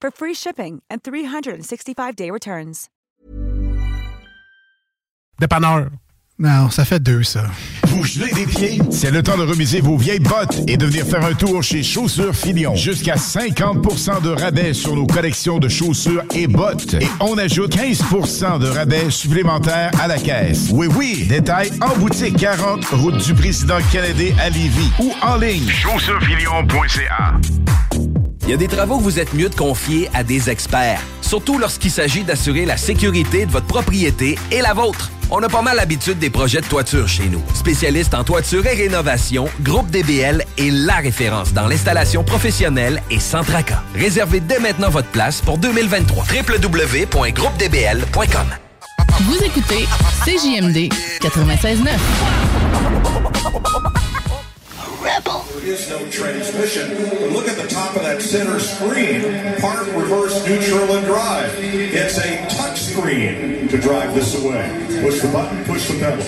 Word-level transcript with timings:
for 0.00 0.10
free 0.10 0.34
shipping 0.34 0.82
and 0.90 1.02
365-day 1.02 2.30
returns. 2.30 2.88
Dépanneur. 5.38 5.90
Non, 6.40 6.70
ça 6.70 6.84
fait 6.84 7.00
deux, 7.00 7.24
ça. 7.24 7.46
Vous 7.88 8.04
gelez 8.04 8.32
des 8.32 8.46
pieds? 8.46 8.78
C'est 8.92 9.10
le 9.10 9.24
temps 9.24 9.36
de 9.36 9.42
remiser 9.42 9.80
vos 9.80 9.96
vieilles 9.96 10.20
bottes 10.20 10.60
et 10.68 10.76
de 10.76 10.86
venir 10.86 11.04
faire 11.04 11.24
un 11.24 11.34
tour 11.34 11.64
chez 11.64 11.82
Chaussures 11.82 12.34
Filion. 12.34 12.76
Jusqu'à 12.76 13.16
50% 13.16 14.22
de 14.22 14.30
rabais 14.30 14.72
sur 14.72 14.94
nos 14.94 15.06
collections 15.06 15.58
de 15.58 15.68
chaussures 15.68 16.22
et 16.32 16.46
bottes. 16.46 16.94
Et 16.94 17.08
on 17.18 17.36
ajoute 17.38 17.74
15% 17.76 18.60
de 18.60 18.68
rabais 18.68 19.10
supplémentaires 19.10 19.90
à 20.00 20.06
la 20.06 20.18
caisse. 20.18 20.68
Oui, 20.72 20.86
oui, 20.96 21.26
détail 21.28 21.72
en 21.80 21.96
boutique 21.98 22.36
40, 22.36 22.84
route 22.92 23.18
du 23.18 23.34
président 23.34 23.78
Kennedy 23.90 24.32
à 24.40 24.48
Lévis 24.48 24.92
ou 25.00 25.12
en 25.20 25.36
ligne. 25.38 25.68
Chaussuresfilion.ca 25.68 27.34
Il 28.48 28.52
y 28.52 28.54
a 28.54 28.56
des 28.56 28.66
travaux 28.66 28.96
que 28.96 29.02
vous 29.02 29.18
êtes 29.18 29.34
mieux 29.34 29.50
de 29.50 29.54
confier 29.54 30.08
à 30.14 30.24
des 30.24 30.48
experts, 30.48 31.02
surtout 31.20 31.58
lorsqu'il 31.58 31.90
s'agit 31.90 32.24
d'assurer 32.24 32.64
la 32.64 32.78
sécurité 32.78 33.44
de 33.44 33.50
votre 33.50 33.66
propriété 33.66 34.38
et 34.50 34.62
la 34.62 34.72
vôtre. 34.72 35.10
On 35.30 35.42
a 35.42 35.50
pas 35.50 35.60
mal 35.60 35.76
l'habitude 35.76 36.18
des 36.18 36.30
projets 36.30 36.62
de 36.62 36.66
toiture 36.66 37.06
chez 37.06 37.28
nous. 37.28 37.42
Spécialiste 37.52 38.14
en 38.14 38.24
toiture 38.24 38.64
et 38.64 38.72
rénovation, 38.72 39.50
Groupe 39.60 39.90
DBL 39.90 40.46
est 40.56 40.70
la 40.70 40.94
référence 40.94 41.52
dans 41.52 41.66
l'installation 41.66 42.24
professionnelle 42.24 43.02
et 43.10 43.20
sans 43.20 43.44
tracas. 43.44 43.82
Réservez 43.94 44.40
dès 44.40 44.60
maintenant 44.60 44.88
votre 44.88 45.10
place 45.10 45.42
pour 45.42 45.58
2023. 45.58 46.24
www.groupedbl.com 46.24 48.46
Vous 49.24 49.44
écoutez 49.44 49.86
CJMD 50.24 50.88
96.9. 51.20 51.98
There 55.08 55.64
is 55.64 55.88
no 55.88 55.98
transmission. 56.10 56.88
But 56.96 57.32
look 57.32 57.48
at 57.48 57.56
the 57.56 57.66
top 57.68 57.96
of 57.96 58.02
that 58.02 58.20
center 58.20 58.60
screen. 58.60 59.22
Park, 59.58 59.86
reverse, 59.94 60.46
neutral, 60.46 60.96
and 60.96 61.06
drive. 61.06 61.50
It's 61.58 62.18
a 62.18 62.46
touch 62.48 62.78
screen 62.78 63.68
to 63.68 63.78
drive 63.78 64.14
this 64.14 64.42
away. 64.42 64.68
Push 65.02 65.22
the 65.22 65.28
button, 65.28 65.64
push 65.64 65.88
the 65.88 65.98
pedal. 65.98 66.24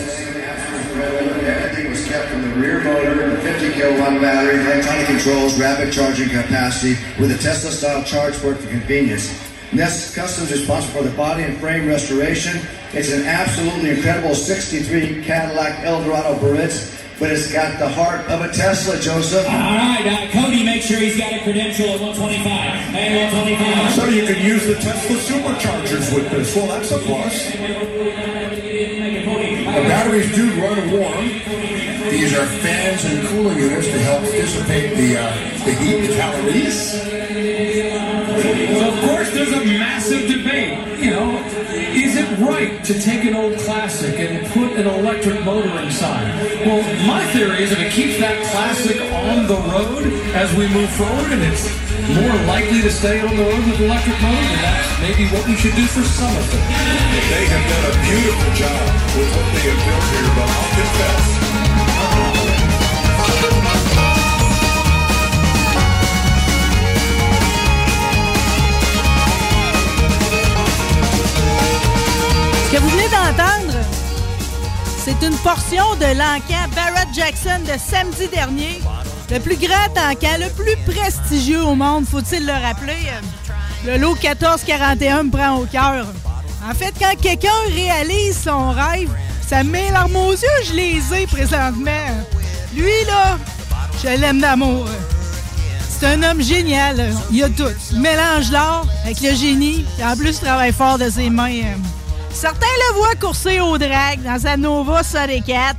Everything 1.47 1.91
was 1.91 2.07
kept 2.07 2.29
from 2.31 2.43
the 2.43 2.55
rear 2.57 2.83
motor, 2.83 3.37
50 3.41 3.73
kilowatt 3.75 4.21
battery, 4.21 4.61
electronic 4.61 5.07
controls, 5.07 5.59
rapid 5.59 5.93
charging 5.93 6.29
capacity 6.29 6.97
with 7.21 7.31
a 7.31 7.39
Tesla 7.39 7.71
style 7.71 8.03
charge 8.05 8.35
port 8.41 8.57
for 8.57 8.69
convenience. 8.69 9.31
Nest 9.73 10.17
Customs 10.17 10.51
is 10.51 10.61
responsible 10.61 11.03
for 11.03 11.09
the 11.09 11.17
body 11.17 11.45
and 11.45 11.57
frame 11.59 11.87
restoration. 11.87 12.61
It's 12.93 13.13
an 13.13 13.25
absolutely 13.25 13.91
incredible 13.91 14.35
63 14.35 15.23
Cadillac 15.23 15.85
Eldorado 15.85 16.35
Baritz, 16.41 17.00
but 17.21 17.31
it's 17.31 17.53
got 17.53 17.79
the 17.79 17.87
heart 17.89 18.27
of 18.31 18.41
a 18.41 18.49
Tesla, 18.51 18.99
Joseph. 18.99 19.45
All 19.45 19.53
right, 19.53 20.07
uh, 20.07 20.33
Cody, 20.33 20.65
make 20.65 20.81
sure 20.81 20.97
he's 20.97 21.19
got 21.19 21.35
a 21.35 21.43
credential 21.43 21.91
at 21.91 22.01
125 22.01 22.49
and 22.97 23.35
125. 23.35 23.93
So 23.93 24.07
you 24.09 24.25
can 24.25 24.43
use 24.43 24.67
the 24.67 24.77
Tesla 24.77 25.17
superchargers 25.17 26.15
with 26.15 26.31
this. 26.31 26.57
Well, 26.57 26.67
that's 26.67 26.91
a 26.91 26.99
plus. 26.99 27.53
The 29.71 29.87
batteries 29.87 30.35
do 30.35 30.51
run 30.63 30.91
warm. 30.91 31.29
These 32.09 32.33
are 32.33 32.47
fans 32.65 33.05
and 33.05 33.29
cooling 33.29 33.59
units 33.59 33.87
to 33.89 33.99
help 34.01 34.23
dissipate 34.25 34.97
the, 34.97 35.19
uh, 35.19 35.31
the 35.67 35.75
heat, 35.75 36.07
the 36.07 36.15
calories. 36.17 36.91
So, 38.81 38.89
of 38.89 39.01
course, 39.05 39.31
there's 39.31 39.53
a 39.53 39.65
massive 39.67 40.27
debate. 40.27 41.00
Right 42.39 42.79
to 42.85 42.95
take 42.95 43.25
an 43.25 43.35
old 43.35 43.59
classic 43.59 44.15
and 44.21 44.47
put 44.53 44.79
an 44.79 44.87
electric 44.87 45.45
motor 45.45 45.69
inside? 45.81 46.31
Well, 46.65 46.81
my 47.05 47.27
theory 47.33 47.65
is 47.65 47.73
if 47.73 47.81
it 47.81 47.91
keeps 47.91 48.21
that 48.21 48.39
classic 48.53 49.01
on 49.01 49.49
the 49.49 49.57
road 49.57 50.07
as 50.39 50.55
we 50.55 50.69
move 50.69 50.89
forward 50.91 51.33
and 51.33 51.43
it's 51.43 51.67
more 52.15 52.47
likely 52.47 52.83
to 52.83 52.91
stay 52.91 53.21
on 53.21 53.35
the 53.37 53.43
road 53.43 53.67
with 53.67 53.81
electric 53.81 54.15
motor, 54.23 54.47
then 54.47 54.63
that's 54.63 55.01
maybe 55.03 55.27
what 55.35 55.45
we 55.49 55.57
should 55.57 55.75
do 55.75 55.87
for 55.91 56.07
some 56.07 56.31
of 56.31 56.47
them. 56.53 56.63
They 57.35 57.47
have 57.51 57.67
done 57.67 57.85
a 57.91 57.95
beautiful 57.99 58.51
job 58.55 58.79
with 59.19 59.31
what 59.35 59.47
they 59.51 59.67
have 59.67 59.81
built 59.83 60.07
here, 60.15 60.31
but 60.39 60.47
I'll 60.47 60.71
confess. 60.79 62.30
Ce 72.71 72.77
que 72.77 72.83
vous 72.83 72.91
venez 72.91 73.09
d'entendre, 73.09 73.85
c'est 75.05 75.27
une 75.27 75.35
portion 75.39 75.83
de 75.97 76.17
l'encan 76.17 76.69
Barrett 76.77 77.09
Jackson 77.13 77.59
de 77.65 77.77
samedi 77.77 78.29
dernier. 78.29 78.81
Le 79.29 79.41
plus 79.41 79.57
grand 79.57 79.91
encan, 80.09 80.39
le 80.39 80.49
plus 80.51 80.77
prestigieux 80.87 81.65
au 81.65 81.75
monde, 81.75 82.07
faut-il 82.07 82.47
le 82.47 82.53
rappeler? 82.53 83.11
Le 83.85 83.99
lot 83.99 84.15
1441 84.15 85.25
me 85.25 85.31
prend 85.31 85.57
au 85.57 85.65
cœur. 85.65 86.07
En 86.65 86.73
fait, 86.73 86.95
quand 86.97 87.21
quelqu'un 87.21 87.49
réalise 87.75 88.41
son 88.41 88.71
rêve, 88.71 89.11
ça 89.45 89.65
me 89.65 89.71
met 89.73 89.87
les 89.87 89.91
larmes 89.91 90.15
aux 90.15 90.31
yeux, 90.31 90.65
je 90.65 90.73
les 90.75 91.03
ai 91.13 91.27
présentement. 91.27 91.91
Lui, 92.73 93.05
là, 93.09 93.37
je 94.01 94.17
l'aime 94.17 94.41
d'amour. 94.41 94.87
C'est 95.89 96.07
un 96.07 96.23
homme 96.23 96.41
génial. 96.41 97.17
Il 97.33 97.43
a 97.43 97.49
tout. 97.49 97.65
Il 97.91 98.01
mélange 98.01 98.53
l'art 98.53 98.87
avec 99.03 99.21
le 99.23 99.35
génie. 99.35 99.85
Et 99.99 100.05
en 100.05 100.17
plus, 100.17 100.37
il 100.37 100.41
travaille 100.41 100.73
fort 100.73 100.99
de 100.99 101.11
ses 101.11 101.31
mains. 101.31 101.75
Certains 102.33 102.67
le 102.67 102.95
voient 102.95 103.15
courser 103.21 103.61
au 103.61 103.77
drag 103.77 104.23
dans 104.23 104.39
sa 104.39 104.57
Nova 104.57 105.03
Sonic 105.03 105.45
4. 105.47 105.77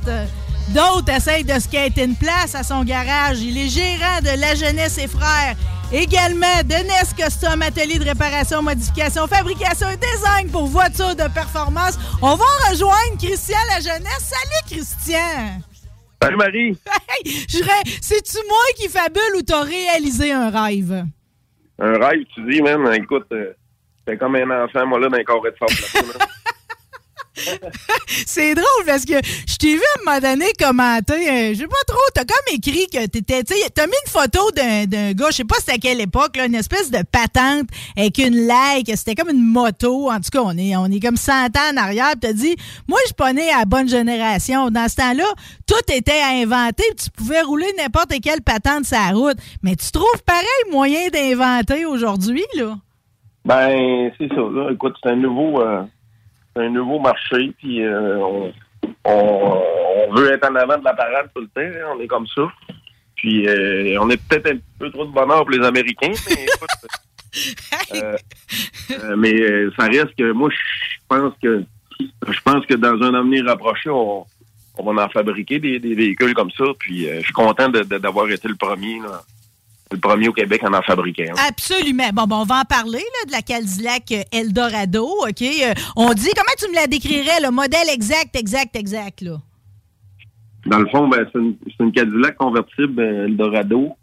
D'autres 0.74 1.12
essayent 1.12 1.44
de 1.44 1.58
skater 1.58 2.04
une 2.04 2.14
place 2.16 2.54
à 2.54 2.62
son 2.62 2.84
garage. 2.84 3.40
Il 3.40 3.58
est 3.58 3.68
gérant 3.68 4.20
de 4.20 4.40
La 4.40 4.54
Jeunesse 4.54 4.98
et 4.98 5.08
Frères. 5.08 5.56
Également 5.92 6.62
de 6.64 6.74
NES 6.74 7.14
Custom 7.18 7.60
Atelier 7.60 7.98
de 7.98 8.04
réparation, 8.04 8.62
modification, 8.62 9.26
fabrication 9.26 9.88
et 9.90 9.96
design 9.96 10.50
pour 10.50 10.66
voitures 10.66 11.14
de 11.16 11.28
performance. 11.34 11.98
On 12.22 12.36
va 12.36 12.44
rejoindre 12.70 13.18
Christian 13.18 13.58
La 13.68 13.80
Jeunesse. 13.80 14.32
Salut 14.32 14.70
Christian! 14.70 15.60
Salut 16.22 16.36
Marie! 16.36 16.78
Hey, 17.24 17.42
C'est-tu 18.00 18.38
moi 18.48 18.64
qui 18.76 18.88
fabule 18.88 19.36
ou 19.36 19.42
t'as 19.42 19.62
réalisé 19.64 20.32
un 20.32 20.48
rêve? 20.48 21.04
Un 21.78 21.92
rêve, 21.92 22.22
tu 22.34 22.42
dis, 22.50 22.62
man, 22.62 22.88
écoute, 22.94 23.26
euh, 23.32 23.52
c'est 24.06 24.16
comme 24.16 24.36
un 24.36 24.64
enfant, 24.64 24.86
moi, 24.86 24.98
là, 24.98 25.08
dans 25.08 25.18
un 25.18 25.24
carré 25.24 25.50
de 25.50 25.56
sable. 25.58 26.12
C'est 28.26 28.54
drôle 28.54 28.84
parce 28.86 29.04
que 29.04 29.14
je 29.46 29.56
t'ai 29.56 29.74
vu 29.74 29.80
à 29.80 30.00
un 30.00 30.04
moment 30.04 30.28
donné 30.34 30.52
commenter, 30.58 31.30
euh, 31.30 31.54
je 31.54 31.58
sais 31.60 31.66
pas 31.66 31.76
trop, 31.86 32.00
t'as 32.14 32.24
comme 32.24 32.54
écrit 32.54 32.86
que 32.86 33.06
t'étais, 33.06 33.44
tu 33.44 33.54
t'as 33.74 33.86
mis 33.86 33.92
une 34.06 34.10
photo 34.10 34.50
d'un 34.52 35.12
gars, 35.12 35.26
je 35.30 35.36
sais 35.36 35.44
pas 35.44 35.56
c'était 35.58 35.72
à 35.72 35.78
quelle 35.78 36.00
époque, 36.00 36.36
là, 36.36 36.46
une 36.46 36.54
espèce 36.54 36.90
de 36.90 37.02
patente 37.10 37.68
avec 37.96 38.18
une 38.18 38.46
like, 38.46 38.90
c'était 38.96 39.14
comme 39.14 39.30
une 39.30 39.44
moto, 39.44 40.10
en 40.10 40.16
tout 40.16 40.30
cas, 40.32 40.42
on 40.42 40.56
est, 40.56 40.76
on 40.76 40.86
est 40.86 41.00
comme 41.00 41.16
100 41.16 41.32
ans 41.32 41.72
en 41.72 41.76
arrière, 41.76 42.12
t'as 42.20 42.32
dit, 42.32 42.56
moi, 42.88 42.98
je 43.02 43.06
suis 43.06 43.14
pas 43.14 43.32
né 43.32 43.50
à 43.50 43.60
la 43.60 43.64
bonne 43.64 43.88
génération. 43.88 44.70
Dans 44.70 44.88
ce 44.88 44.96
temps-là, 44.96 45.24
tout 45.66 45.92
était 45.92 46.20
à 46.20 46.28
inventer, 46.42 46.84
pis 46.96 47.04
tu 47.04 47.10
pouvais 47.10 47.42
rouler 47.42 47.66
n'importe 47.78 48.12
quelle 48.22 48.42
patente 48.42 48.84
sur 48.84 48.98
la 48.98 49.12
route. 49.12 49.36
Mais 49.62 49.76
tu 49.76 49.90
trouves 49.90 50.22
pareil 50.26 50.46
moyen 50.70 51.08
d'inventer 51.08 51.84
aujourd'hui, 51.84 52.44
là? 52.54 52.76
Ben, 53.44 54.10
c'est 54.18 54.28
ça, 54.28 54.40
là. 54.40 54.70
Écoute, 54.72 54.94
c'est 55.02 55.10
un 55.10 55.16
nouveau, 55.16 55.60
euh, 55.60 55.82
c'est 56.54 56.62
un 56.62 56.70
nouveau 56.70 56.98
marché, 56.98 57.52
puis 57.58 57.82
euh, 57.82 58.18
on, 58.18 58.52
on, 59.04 59.62
on 60.08 60.14
veut 60.14 60.32
être 60.32 60.48
en 60.50 60.54
avant 60.54 60.78
de 60.78 60.84
la 60.84 60.94
parade 60.94 61.30
tout 61.34 61.42
le 61.42 61.48
temps, 61.48 61.60
hein, 61.78 61.94
on 61.96 62.00
est 62.00 62.06
comme 62.06 62.26
ça. 62.28 62.42
Puis, 63.16 63.46
euh, 63.46 63.96
on 64.00 64.10
est 64.10 64.20
peut-être 64.28 64.48
un 64.48 64.58
peu 64.78 64.90
trop 64.90 65.04
de 65.04 65.12
bonheur 65.12 65.42
pour 65.42 65.50
les 65.50 65.64
Américains, 65.64 66.12
mais 66.28 66.34
écoute, 66.44 66.68
Euh, 67.94 68.16
euh, 68.90 69.16
mais 69.16 69.34
ça 69.78 69.86
reste 69.86 70.14
que 70.16 70.32
moi, 70.32 70.50
je 70.50 70.98
pense 71.08 71.32
que 71.42 71.64
je 72.00 72.40
pense 72.44 72.66
que 72.66 72.74
dans 72.74 73.00
un 73.02 73.14
avenir 73.14 73.46
rapproché, 73.46 73.88
on, 73.90 74.26
on 74.76 74.92
va 74.92 75.04
en 75.04 75.08
fabriquer 75.08 75.58
des, 75.58 75.78
des 75.78 75.94
véhicules 75.94 76.34
comme 76.34 76.50
ça. 76.50 76.64
Puis 76.78 77.08
euh, 77.08 77.18
je 77.20 77.24
suis 77.24 77.32
content 77.32 77.68
d'avoir 77.68 78.30
été 78.30 78.48
le 78.48 78.56
premier, 78.56 78.98
là, 79.00 79.22
le 79.92 80.00
premier 80.00 80.28
au 80.28 80.32
Québec 80.32 80.62
à 80.64 80.68
en 80.68 80.82
fabriquer. 80.82 81.30
un. 81.30 81.34
Absolument. 81.48 82.10
Bon, 82.12 82.24
bon, 82.26 82.36
on 82.42 82.44
va 82.44 82.60
en 82.60 82.64
parler 82.64 82.98
là, 82.98 83.26
de 83.26 83.32
la 83.32 83.42
Cadillac 83.42 84.12
euh, 84.12 84.22
Eldorado, 84.32 85.06
OK? 85.06 85.42
Euh, 85.42 85.74
on 85.96 86.12
dit, 86.14 86.30
comment 86.34 86.56
tu 86.58 86.68
me 86.68 86.74
la 86.74 86.86
décrirais, 86.86 87.40
le 87.42 87.50
modèle 87.50 87.88
exact, 87.90 88.36
exact, 88.36 88.76
exact, 88.76 89.20
là? 89.22 89.38
Dans 90.66 90.78
le 90.78 90.86
fond, 90.86 91.08
ben, 91.08 91.26
c'est 91.32 91.38
une, 91.38 91.56
une 91.80 91.92
Cadillac 91.92 92.36
convertible 92.36 93.00
euh, 93.00 93.26
Eldorado 93.26 93.96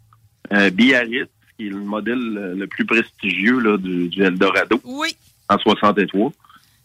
euh, 0.52 0.70
Biarritz, 0.70 1.28
qui 1.56 1.66
est 1.66 1.70
le 1.70 1.78
modèle 1.78 2.18
le 2.56 2.66
plus 2.66 2.84
prestigieux 2.84 3.60
là, 3.60 3.76
du, 3.76 4.08
du 4.08 4.22
Eldorado. 4.22 4.80
Oui. 4.84 5.16
En 5.48 5.58
63. 5.58 6.32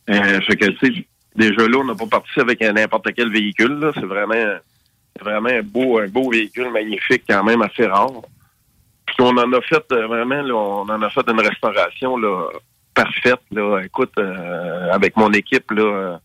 Euh, 0.09 0.41
fait 0.41 0.55
que, 0.55 0.65
tu 0.65 0.77
sais, 0.93 1.05
déjà 1.35 1.67
là, 1.67 1.77
on 1.79 1.85
n'a 1.85 1.95
pas 1.95 2.07
parti 2.07 2.39
avec 2.39 2.61
n'importe 2.61 3.07
quel 3.15 3.31
véhicule. 3.31 3.79
là. 3.79 3.91
C'est 3.93 4.05
vraiment, 4.05 4.33
c'est 5.15 5.23
vraiment 5.23 5.49
un 5.49 5.63
beau, 5.63 5.99
un 5.99 6.07
beau 6.07 6.29
véhicule 6.29 6.71
magnifique, 6.71 7.23
quand 7.27 7.43
même 7.43 7.61
assez 7.61 7.85
rare. 7.85 8.21
Puis 9.05 9.15
on 9.19 9.37
en 9.37 9.53
a 9.53 9.61
fait 9.61 9.85
euh, 9.91 10.07
vraiment, 10.07 10.41
là, 10.41 10.55
on 10.55 10.89
en 10.89 11.01
a 11.01 11.09
fait 11.09 11.29
une 11.29 11.39
restauration 11.39 12.17
là, 12.17 12.47
parfaite. 12.93 13.41
Là. 13.51 13.81
Écoute, 13.83 14.13
euh, 14.17 14.91
avec 14.91 15.15
mon 15.15 15.31
équipe, 15.31 15.71
là, 15.71 15.83
euh, 15.83 16.17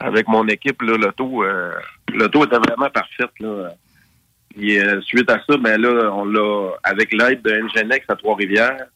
avec 0.00 0.26
mon 0.28 0.46
équipe, 0.48 0.82
là, 0.82 0.96
l'auto, 0.96 1.44
euh, 1.44 1.72
l'auto 2.12 2.44
était 2.44 2.58
vraiment 2.58 2.90
parfaite. 2.90 3.30
Là. 3.40 3.70
Puis 4.50 4.78
euh, 4.78 5.00
suite 5.02 5.30
à 5.30 5.40
ça, 5.46 5.56
ben 5.58 5.80
là, 5.80 6.10
on 6.12 6.24
l'a 6.24 6.70
avec 6.82 7.12
l'aide 7.12 7.42
de 7.42 7.52
Ngenex 7.52 8.06
à 8.08 8.16
Trois-Rivières, 8.16 8.86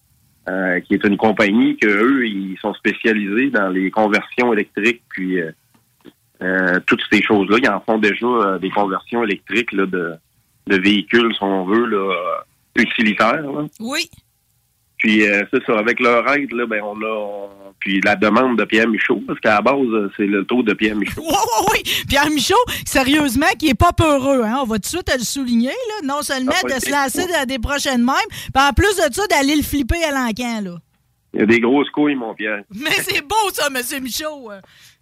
euh, 0.48 0.80
qui 0.80 0.94
est 0.94 1.04
une 1.04 1.18
compagnie 1.18 1.76
que 1.76 1.86
eux, 1.86 2.26
ils 2.26 2.56
sont 2.60 2.72
spécialisés 2.74 3.50
dans 3.50 3.68
les 3.68 3.90
conversions 3.90 4.52
électriques, 4.52 5.02
puis 5.10 5.38
toutes 6.86 7.02
ces 7.12 7.20
choses-là. 7.22 7.58
Ils 7.62 7.68
en 7.68 7.80
font 7.80 7.98
déjà 7.98 8.58
des 8.58 8.70
conversions 8.70 9.22
électriques 9.22 9.72
là, 9.72 9.84
de, 9.84 10.14
de 10.68 10.76
véhicules, 10.76 11.34
si 11.34 11.42
on 11.42 11.66
veut, 11.66 11.84
là, 11.84 12.42
utilitaires. 12.80 13.42
là. 13.42 13.66
Oui. 13.80 14.10
Puis 14.98 15.26
euh, 15.26 15.42
c'est 15.52 15.64
ça, 15.64 15.78
avec 15.78 15.98
leur 16.00 16.28
aide, 16.34 16.52
là, 16.52 16.66
ben 16.66 16.82
on 16.82 17.00
a 17.02 17.06
on- 17.08 17.48
puis 17.78 17.98
la 18.02 18.14
demande 18.14 18.58
de 18.58 18.64
Pierre 18.66 18.86
Michaud, 18.88 19.22
parce 19.26 19.40
qu'à 19.40 19.54
la 19.54 19.62
base, 19.62 19.76
euh, 19.78 20.10
c'est 20.14 20.26
le 20.26 20.44
taux 20.44 20.62
de 20.62 20.74
Pierre 20.74 20.94
Michaud. 20.96 21.22
Oui, 21.22 21.32
oui, 21.32 21.66
oui. 21.86 22.04
Pierre 22.06 22.28
Michaud, 22.28 22.54
sérieusement, 22.84 23.46
qui 23.58 23.68
est 23.70 23.74
pas 23.74 23.92
peureux, 23.92 24.42
hein? 24.44 24.58
On 24.60 24.64
va 24.66 24.74
tout 24.76 24.80
de 24.82 24.86
suite 24.86 25.10
le 25.16 25.24
souligner, 25.24 25.68
là. 25.68 26.06
Non 26.14 26.20
seulement 26.20 26.52
Ah, 26.62 26.66
de 26.68 26.78
se 26.78 26.90
lancer 26.90 27.26
dans 27.32 27.46
des 27.46 27.58
prochaines 27.58 28.04
mêmes, 28.04 28.16
puis 28.52 28.62
en 28.62 28.72
plus 28.74 28.94
de 28.96 29.14
ça, 29.14 29.26
d'aller 29.28 29.56
le 29.56 29.62
flipper 29.62 30.04
à 30.04 30.10
l'encan, 30.10 30.60
là. 30.62 30.76
Il 31.32 31.40
y 31.40 31.42
a 31.44 31.46
des 31.46 31.60
grosses 31.60 31.88
couilles, 31.90 32.16
mon 32.16 32.34
Pierre. 32.34 32.64
Mais 32.74 32.90
c'est 32.90 33.22
beau, 33.22 33.34
ça, 33.54 33.68
M. 33.68 34.02
Michaud. 34.02 34.50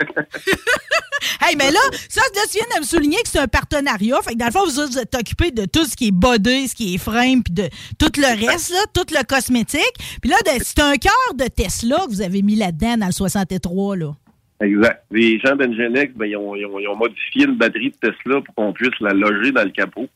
hey, 1.42 1.56
mais 1.56 1.70
là, 1.70 1.80
ça, 2.08 2.20
là, 2.34 2.42
tu 2.50 2.58
viens 2.58 2.66
de 2.76 2.80
me 2.80 2.84
souligner 2.86 3.16
que 3.22 3.28
c'est 3.28 3.38
un 3.38 3.48
partenariat. 3.48 4.20
Fait 4.22 4.32
que 4.34 4.38
dans 4.38 4.46
le 4.46 4.52
fond, 4.52 4.64
vous 4.64 4.98
êtes 4.98 5.14
occupés 5.14 5.50
de 5.50 5.64
tout 5.64 5.84
ce 5.84 5.96
qui 5.96 6.08
est 6.08 6.12
body, 6.12 6.68
ce 6.68 6.74
qui 6.74 6.94
est 6.94 6.98
frame, 6.98 7.42
puis 7.42 7.52
de 7.54 7.68
tout 7.98 8.10
le 8.16 8.46
reste, 8.46 8.70
là, 8.70 8.80
tout 8.94 9.06
le 9.12 9.24
cosmétique. 9.24 9.94
Puis 10.20 10.30
là, 10.30 10.36
de- 10.46 10.62
c'est 10.62 10.80
un 10.80 10.96
cœur 10.96 11.34
de 11.34 11.44
Tesla 11.46 11.96
que 12.06 12.10
vous 12.10 12.22
avez 12.22 12.42
mis 12.42 12.56
là-dedans 12.56 12.96
dans 12.98 13.06
le 13.06 13.12
63, 13.12 13.96
là. 13.96 14.14
Exact. 14.60 15.04
Les 15.12 15.38
gens 15.38 15.54
d'Engenex, 15.54 16.12
ben, 16.14 16.26
ils, 16.26 16.36
ont, 16.36 16.54
ils 16.56 16.66
ont- 16.66 16.78
ils 16.80 16.88
ont 16.88 16.96
modifié 16.96 17.44
une 17.44 17.56
batterie 17.56 17.90
de 17.90 17.96
Tesla 18.08 18.40
pour 18.40 18.54
qu'on 18.56 18.72
puisse 18.72 18.98
la 19.00 19.12
loger 19.12 19.52
dans 19.52 19.62
le 19.64 19.70
capot 19.70 20.08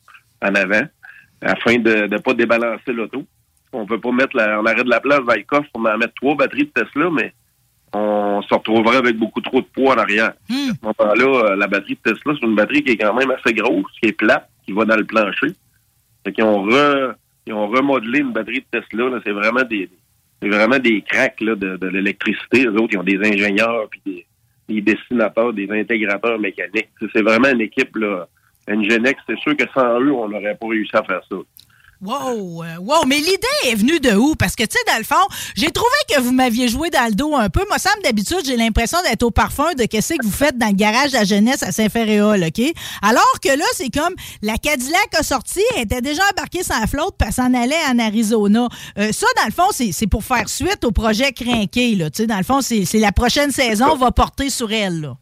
en 0.44 0.54
avant, 0.54 0.82
afin 1.40 1.78
de 1.78 2.06
ne 2.08 2.18
pas 2.18 2.34
débalancer 2.34 2.92
l'auto. 2.92 3.24
On 3.72 3.86
peut 3.86 4.00
pas 4.00 4.12
mettre 4.12 4.36
la, 4.36 4.60
en 4.60 4.66
arrêt 4.66 4.84
de 4.84 4.90
la 4.90 5.00
place 5.00 5.20
dans 5.24 5.32
le 5.34 5.44
coffre 5.44 5.68
pour 5.72 5.80
en 5.88 5.96
mettre 5.96 6.12
trois 6.14 6.34
batteries 6.34 6.64
de 6.74 6.82
Tesla, 6.82 7.08
mais 7.12 7.32
on 7.94 8.40
se 8.42 8.54
retrouverait 8.54 8.96
avec 8.96 9.16
beaucoup 9.16 9.40
trop 9.40 9.60
de 9.60 9.66
poids 9.66 9.94
en 9.94 9.98
arrière. 9.98 10.32
À 10.70 10.74
ce 10.74 10.86
moment-là, 11.00 11.50
euh, 11.52 11.56
la 11.56 11.66
batterie 11.66 11.98
de 12.04 12.10
Tesla, 12.12 12.32
c'est 12.40 12.46
une 12.46 12.54
batterie 12.54 12.82
qui 12.82 12.92
est 12.92 12.96
quand 12.96 13.14
même 13.14 13.30
assez 13.30 13.52
grosse, 13.54 13.90
qui 14.00 14.08
est 14.08 14.12
plate, 14.12 14.48
qui 14.64 14.72
va 14.72 14.84
dans 14.84 14.96
le 14.96 15.04
plancher. 15.04 15.48
Fait 16.24 16.32
qu'ils 16.32 16.44
ont, 16.44 16.66
re- 16.66 17.14
ils 17.46 17.52
ont 17.52 17.66
remodelé 17.68 18.20
une 18.20 18.32
batterie 18.32 18.64
de 18.72 18.78
Tesla. 18.80 19.08
là. 19.10 19.20
C'est 19.24 19.32
vraiment 19.32 19.62
des 19.64 19.88
c'est 20.40 20.48
vraiment 20.48 20.78
des 20.78 21.02
cracks 21.02 21.40
là, 21.40 21.54
de, 21.54 21.76
de 21.76 21.86
l'électricité. 21.88 22.62
Les 22.62 22.68
autres, 22.68 22.88
ils 22.92 22.98
ont 22.98 23.04
des 23.04 23.18
ingénieurs 23.18 23.86
puis 23.90 24.00
des, 24.04 24.26
des 24.68 24.80
dessinateurs, 24.80 25.52
des 25.52 25.70
intégrateurs 25.70 26.38
mécaniques. 26.38 26.88
C'est 27.00 27.06
c'est 27.14 27.22
vraiment 27.22 27.48
une 27.50 27.60
équipe 27.60 27.94
là. 27.96 28.26
Ngenex, 28.68 29.20
c'est 29.28 29.38
sûr 29.40 29.56
que 29.56 29.64
sans 29.74 30.00
eux, 30.00 30.12
on 30.12 30.28
n'aurait 30.28 30.56
pas 30.60 30.68
réussi 30.68 30.96
à 30.96 31.02
faire 31.02 31.20
ça. 31.28 31.36
Wow, 32.02 32.64
euh, 32.64 32.76
wow. 32.80 33.06
Mais 33.06 33.18
l'idée 33.18 33.70
est 33.70 33.76
venue 33.76 34.00
de 34.00 34.10
où? 34.16 34.34
Parce 34.34 34.56
que, 34.56 34.64
tu 34.64 34.72
sais, 34.72 34.92
dans 34.92 34.98
le 34.98 35.04
fond, 35.04 35.24
j'ai 35.54 35.70
trouvé 35.70 35.88
que 36.10 36.20
vous 36.20 36.32
m'aviez 36.32 36.66
joué 36.66 36.90
dans 36.90 37.06
le 37.08 37.14
dos 37.14 37.36
un 37.36 37.48
peu. 37.48 37.60
Moi, 37.68 37.78
semble 37.78 38.02
d'habitude, 38.02 38.40
j'ai 38.44 38.56
l'impression 38.56 38.98
d'être 39.08 39.22
au 39.22 39.30
parfum 39.30 39.72
de 39.78 39.84
qu'est-ce 39.84 40.14
que 40.14 40.24
vous 40.24 40.32
faites 40.32 40.58
dans 40.58 40.66
le 40.66 40.74
garage 40.74 41.12
de 41.12 41.18
la 41.18 41.24
jeunesse 41.24 41.62
à 41.62 41.70
Saint-Ferréol, 41.70 42.42
OK? 42.42 42.60
Alors 43.02 43.38
que 43.40 43.56
là, 43.56 43.64
c'est 43.74 43.90
comme 43.94 44.14
la 44.42 44.58
Cadillac 44.58 45.14
a 45.16 45.22
sorti, 45.22 45.60
elle 45.76 45.82
était 45.82 46.00
déjà 46.00 46.22
embarquée 46.32 46.62
la 46.68 46.88
flotte, 46.88 47.14
puis 47.16 47.28
elle 47.28 47.34
s'en 47.34 47.54
allait 47.54 47.74
en 47.88 47.98
Arizona. 48.00 48.66
Euh, 48.98 49.12
ça, 49.12 49.26
dans 49.36 49.46
le 49.46 49.52
fond, 49.52 49.70
c'est 49.70 50.06
pour 50.08 50.24
faire 50.24 50.48
suite 50.48 50.84
au 50.84 50.90
projet 50.90 51.32
Crinqué, 51.32 51.94
là. 51.94 52.10
Tu 52.10 52.22
sais, 52.22 52.26
dans 52.26 52.38
le 52.38 52.42
fond, 52.42 52.62
c'est 52.62 52.98
la 52.98 53.12
prochaine 53.12 53.52
saison 53.52 53.94
va 53.94 54.10
porter 54.10 54.50
sur 54.50 54.72
elle, 54.72 55.02
là. 55.02 55.16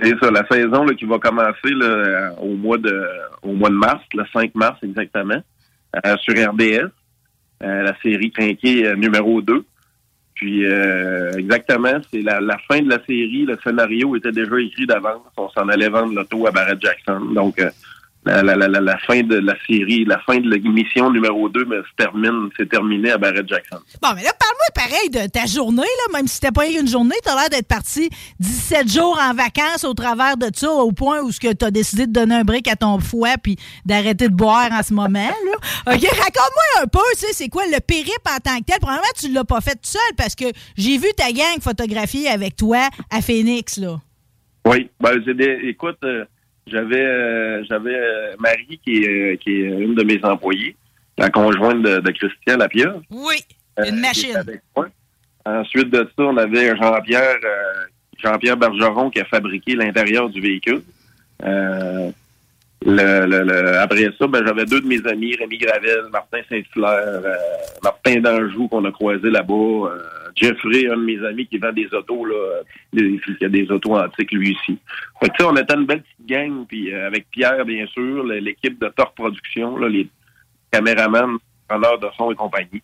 C'est 0.00 0.14
ça, 0.22 0.30
la 0.30 0.46
saison 0.46 0.84
là, 0.84 0.94
qui 0.94 1.04
va 1.04 1.18
commencer 1.18 1.74
au 2.40 2.54
mois 2.54 2.78
de 2.78 3.04
au 3.42 3.52
mois 3.52 3.68
de 3.68 3.74
mars, 3.74 4.00
le 4.14 4.24
5 4.32 4.54
mars 4.54 4.78
exactement, 4.82 5.42
sur 6.18 6.34
RDS, 6.34 6.90
euh, 7.62 7.82
la 7.82 7.94
série 8.02 8.30
Trinqué 8.30 8.86
euh, 8.86 8.96
numéro 8.96 9.42
2. 9.42 9.64
Puis 10.34 10.64
euh, 10.64 11.32
exactement, 11.32 12.00
c'est 12.10 12.22
la, 12.22 12.40
la 12.40 12.56
fin 12.66 12.80
de 12.80 12.88
la 12.88 12.98
série, 13.04 13.44
le 13.44 13.58
scénario 13.62 14.16
était 14.16 14.32
déjà 14.32 14.58
écrit 14.58 14.86
d'avance. 14.86 15.20
On 15.36 15.50
s'en 15.50 15.68
allait 15.68 15.90
vendre 15.90 16.14
l'auto 16.14 16.46
à 16.46 16.50
Barrett 16.50 16.80
Jackson. 16.80 17.20
Donc 17.34 17.58
euh, 17.58 17.68
la, 18.24 18.42
la, 18.42 18.54
la, 18.56 18.80
la- 18.80 18.98
fin 18.98 19.22
de 19.22 19.36
la 19.36 19.54
série, 19.66 20.04
la 20.04 20.18
fin 20.20 20.36
de 20.38 20.48
l'émission 20.48 21.10
numéro 21.10 21.48
2 21.48 21.64
ben, 21.64 21.82
se 21.82 22.04
termine, 22.04 22.50
c'est 22.56 22.68
terminé 22.68 23.10
à 23.12 23.18
Barrett 23.18 23.48
Jackson. 23.48 23.78
Bon, 24.02 24.08
mais 24.14 24.22
là, 24.22 24.32
parle-moi 24.38 24.66
pareil 24.74 25.10
de 25.10 25.30
ta 25.30 25.46
journée, 25.46 25.82
là, 25.82 26.18
même 26.18 26.26
si 26.26 26.34
c'était 26.34 26.52
pas 26.52 26.66
une 26.66 26.86
journée, 26.86 27.14
t'as 27.24 27.34
l'air 27.34 27.48
d'être 27.48 27.66
parti 27.66 28.10
17 28.40 28.92
jours 28.92 29.18
en 29.20 29.32
vacances 29.34 29.84
au 29.84 29.94
travers 29.94 30.36
de 30.36 30.48
ça, 30.54 30.70
au 30.70 30.92
point 30.92 31.20
où 31.20 31.30
tu 31.32 31.48
as 31.48 31.70
décidé 31.70 32.06
de 32.06 32.12
donner 32.12 32.34
un 32.36 32.44
break 32.44 32.68
à 32.68 32.76
ton 32.76 32.98
foie 33.00 33.36
puis 33.42 33.56
d'arrêter 33.86 34.28
de 34.28 34.34
boire 34.34 34.70
en 34.70 34.82
ce 34.82 34.92
moment. 34.92 35.10
Là. 35.18 35.94
OK, 35.94 36.02
raconte-moi 36.02 36.82
un 36.82 36.86
peu, 36.86 36.98
tu 37.14 37.26
sais, 37.26 37.32
c'est 37.32 37.48
quoi 37.48 37.64
le 37.66 37.80
périple 37.80 38.10
en 38.28 38.38
tant 38.38 38.58
que 38.58 38.64
tel? 38.64 38.78
Probablement, 38.80 39.06
tu 39.18 39.32
l'as 39.32 39.44
pas 39.44 39.60
fait 39.62 39.74
tout 39.76 39.80
seul 39.90 40.14
parce 40.16 40.34
que 40.34 40.44
j'ai 40.76 40.98
vu 40.98 41.08
ta 41.16 41.32
gang 41.32 41.60
photographier 41.62 42.28
avec 42.28 42.56
toi 42.56 42.88
à 43.10 43.22
Phoenix, 43.22 43.78
là. 43.78 43.98
Oui, 44.66 44.90
ben, 45.00 45.22
j'ai 45.24 45.32
des, 45.32 45.58
écoute, 45.64 45.96
euh, 46.04 46.24
j'avais 46.70 47.04
euh, 47.04 47.64
j'avais 47.68 47.94
euh, 47.94 48.34
Marie 48.38 48.80
qui 48.84 49.02
est, 49.04 49.08
euh, 49.32 49.36
qui 49.36 49.50
est 49.62 49.64
une 49.68 49.94
de 49.94 50.02
mes 50.04 50.22
employées, 50.24 50.76
la 51.18 51.28
conjointe 51.30 51.82
de, 51.82 51.98
de 52.00 52.10
Christian 52.12 52.56
Lapierre. 52.56 52.94
Oui, 53.10 53.36
une 53.86 54.00
machine. 54.00 54.30
était 54.30 54.38
avec 54.38 54.60
moi. 54.76 54.88
Ensuite 55.46 55.90
de 55.90 56.00
ça, 56.16 56.22
on 56.22 56.36
avait 56.36 56.76
Jean-Pierre 56.76 57.36
Jean-Pierre 58.22 58.56
Bergeron 58.56 59.10
qui 59.10 59.20
a 59.20 59.24
fabriqué 59.24 59.74
l'intérieur 59.74 60.28
du 60.28 60.40
véhicule. 60.40 60.82
Euh, 61.42 62.10
le, 62.84 63.26
le- 63.26 63.42
le- 63.44 63.78
après 63.78 64.10
ça, 64.18 64.26
ben, 64.26 64.44
j'avais 64.46 64.64
deux 64.66 64.80
de 64.80 64.86
mes 64.86 65.04
amis, 65.06 65.34
Rémi 65.36 65.58
Gravel, 65.58 66.04
Martin 66.12 66.40
Saint-Hilaire, 66.48 67.20
euh, 67.24 67.34
Martin 67.82 68.20
d'Anjou 68.20 68.68
qu'on 68.68 68.84
a 68.84 68.90
croisé 68.92 69.28
là-bas, 69.30 69.54
euh, 69.54 69.98
Jeffrey, 70.34 70.86
un 70.88 70.96
de 70.96 71.04
mes 71.04 71.24
amis 71.24 71.46
qui 71.46 71.58
vend 71.58 71.72
des 71.72 71.92
autos, 71.92 72.24
là, 72.24 72.60
des, 72.92 73.20
qui 73.38 73.44
a 73.44 73.48
des 73.48 73.70
autos 73.70 73.96
antiques 73.96 74.32
lui 74.32 74.56
aussi. 74.56 74.78
Fait 75.22 75.30
que, 75.30 75.42
on 75.44 75.56
était 75.56 75.74
une 75.74 75.86
belle 75.86 76.02
petite 76.02 76.26
gang, 76.26 76.66
puis 76.66 76.92
euh, 76.92 77.06
avec 77.06 77.28
Pierre, 77.30 77.64
bien 77.64 77.86
sûr, 77.88 78.24
l'équipe 78.24 78.80
de 78.80 78.88
Torque 78.88 79.16
Production, 79.16 79.76
là, 79.76 79.88
les 79.88 80.08
caméramans, 80.70 81.38
preneurs 81.68 81.98
de 81.98 82.08
son 82.16 82.30
et 82.32 82.34
compagnie. 82.34 82.82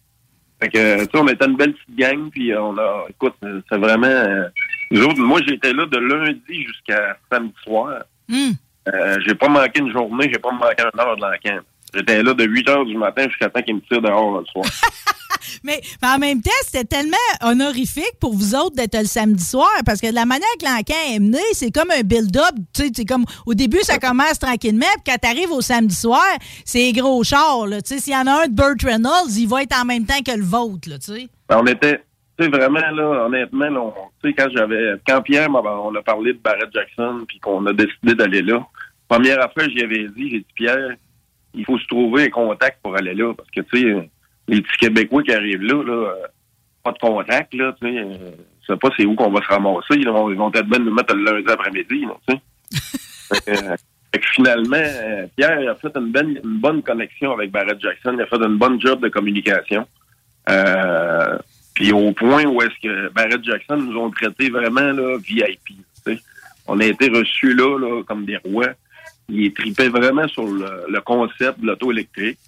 Fait 0.60 0.68
que, 0.68 0.98
tu 1.00 1.04
sais, 1.04 1.10
on 1.18 1.28
était 1.28 1.46
une 1.46 1.56
belle 1.56 1.74
petite 1.74 1.96
gang, 1.96 2.30
puis 2.30 2.52
euh, 2.52 2.62
on 2.62 2.78
a, 2.78 3.04
écoute, 3.10 3.34
euh, 3.44 3.60
c'est 3.70 3.78
vraiment, 3.78 4.06
euh, 4.06 4.48
nous 4.90 5.04
autres, 5.04 5.20
moi, 5.20 5.40
j'étais 5.46 5.72
là 5.72 5.86
de 5.86 5.98
lundi 5.98 6.64
jusqu'à 6.64 7.18
samedi 7.30 7.54
soir. 7.62 8.04
Hmm. 8.28 8.52
Euh, 8.94 9.18
j'ai 9.26 9.34
pas 9.34 9.48
manqué 9.48 9.80
une 9.80 9.92
journée, 9.92 10.30
j'ai 10.32 10.38
pas 10.38 10.52
manqué 10.52 10.82
une 10.82 11.00
heure 11.00 11.16
de 11.16 11.20
l'enquête. 11.20 11.64
J'étais 11.96 12.22
là 12.22 12.34
de 12.34 12.44
8 12.44 12.68
heures 12.68 12.84
du 12.84 12.96
matin 12.96 13.26
jusqu'à 13.28 13.48
temps 13.48 13.62
qu'ils 13.62 13.76
me 13.76 13.80
tirent 13.80 14.02
dehors 14.02 14.38
le 14.40 14.44
soir. 14.46 14.66
Mais, 15.62 15.80
mais 16.02 16.08
en 16.08 16.18
même 16.18 16.42
temps, 16.42 16.50
c'était 16.64 16.84
tellement 16.84 17.16
honorifique 17.42 18.12
pour 18.20 18.34
vous 18.34 18.54
autres 18.54 18.74
d'être 18.76 18.96
le 18.98 19.04
samedi 19.04 19.44
soir 19.44 19.70
parce 19.84 20.00
que 20.00 20.08
de 20.10 20.14
la 20.14 20.24
manière 20.26 20.48
que 20.60 20.64
l'encan 20.64 20.94
est 21.14 21.18
mené, 21.18 21.38
c'est 21.52 21.70
comme 21.70 21.90
un 21.90 22.02
build-up. 22.02 22.54
C'est 22.74 23.04
comme 23.04 23.24
au 23.46 23.54
début, 23.54 23.80
ça 23.82 23.98
commence 23.98 24.38
tranquillement, 24.38 24.86
puis 25.04 25.12
quand 25.12 25.18
t'arrives 25.18 25.52
au 25.52 25.60
samedi 25.60 25.94
soir, 25.94 26.24
c'est 26.64 26.92
gros 26.92 27.22
char. 27.22 27.66
s'il 27.84 28.12
y 28.12 28.16
en 28.16 28.26
a 28.26 28.44
un 28.44 28.48
de 28.48 28.54
Burt 28.54 28.82
Reynolds, 28.82 29.36
il 29.36 29.48
va 29.48 29.62
être 29.62 29.80
en 29.80 29.84
même 29.84 30.04
temps 30.04 30.20
que 30.24 30.36
le 30.36 30.44
vôtre. 30.44 30.88
Là, 30.88 30.98
tu 30.98 31.12
sais. 31.14 31.28
Ben, 31.48 31.58
on 31.62 31.66
était, 31.66 32.02
tu 32.38 32.48
vraiment, 32.48 32.80
là, 32.80 33.26
honnêtement, 33.26 33.68
là, 33.70 33.80
on- 33.80 34.32
quand 34.36 34.48
j'avais, 34.54 34.94
quand 35.06 35.22
Pierre, 35.22 35.48
on 35.50 35.94
a 35.94 36.02
parlé 36.02 36.32
de 36.32 36.38
Barrett 36.38 36.70
Jackson, 36.72 37.24
puis 37.28 37.38
qu'on 37.38 37.64
a 37.66 37.72
décidé 37.72 38.14
d'aller 38.14 38.42
là, 38.42 38.66
première 39.08 39.40
affaire, 39.44 39.68
j'y 39.70 39.82
avais 39.82 40.08
dit, 40.08 40.30
j'ai 40.30 40.38
dit, 40.38 40.46
Pierre, 40.54 40.96
il 41.56 41.64
faut 41.64 41.78
se 41.78 41.86
trouver 41.88 42.24
un 42.24 42.30
contact 42.30 42.78
pour 42.82 42.94
aller 42.96 43.14
là, 43.14 43.32
parce 43.34 43.50
que, 43.50 43.60
tu 43.62 43.82
sais, 43.82 44.10
les 44.48 44.62
petits 44.62 44.76
Québécois 44.78 45.22
qui 45.22 45.32
arrivent 45.32 45.62
là, 45.62 45.82
là, 45.82 45.92
euh, 46.10 46.26
pas 46.84 46.92
de 46.92 46.98
contact, 46.98 47.54
là, 47.54 47.74
tu 47.80 47.88
sais. 47.88 47.98
euh, 47.98 48.30
Je 48.62 48.72
sais 48.72 48.78
pas 48.78 48.90
c'est 48.96 49.04
où 49.06 49.14
qu'on 49.14 49.30
va 49.30 49.40
se 49.42 49.48
ramasser. 49.48 49.94
Ils 49.96 50.08
vont, 50.08 50.30
ils 50.30 50.36
vont 50.36 50.50
peut-être 50.50 50.68
bien 50.68 50.78
nous 50.78 50.94
mettre 50.94 51.14
le 51.14 51.24
lundi 51.24 51.50
après-midi, 51.50 52.04
tu 52.28 52.34
sais. 52.34 52.40
fait, 53.44 53.56
que, 53.56 53.66
euh, 53.72 53.76
finalement, 54.34 54.76
euh, 54.76 55.26
Pierre 55.36 55.70
a 55.70 55.74
fait 55.74 55.96
une, 55.96 56.12
bonne- 56.12 56.40
une 56.44 56.58
bonne 56.60 56.82
connexion 56.82 57.32
avec 57.32 57.50
Barrett 57.50 57.80
Jackson. 57.80 58.12
Il 58.14 58.22
a 58.22 58.26
fait 58.26 58.36
une 58.36 58.56
bonne 58.58 58.80
job 58.80 59.00
de 59.00 59.08
communication. 59.08 59.86
Euh, 60.48 61.38
puis 61.74 61.92
au 61.92 62.12
point 62.12 62.44
où 62.44 62.62
est-ce 62.62 62.80
que 62.82 63.08
Barrett 63.12 63.42
Jackson 63.44 63.76
nous 63.76 63.98
ont 63.98 64.10
traités 64.10 64.48
vraiment 64.50 64.92
là, 64.92 65.16
VIP. 65.18 65.80
On 66.68 66.80
a 66.80 66.84
été 66.84 67.08
reçus 67.08 67.54
là, 67.54 67.78
là 67.78 68.02
comme 68.04 68.24
des 68.24 68.38
rois. 68.38 68.68
Ils 69.28 69.52
tripaient 69.52 69.88
vraiment 69.88 70.28
sur 70.28 70.46
le, 70.46 70.84
le 70.88 71.00
concept 71.00 71.60
de 71.60 71.66
l'auto 71.66 71.90
électrique, 71.92 72.38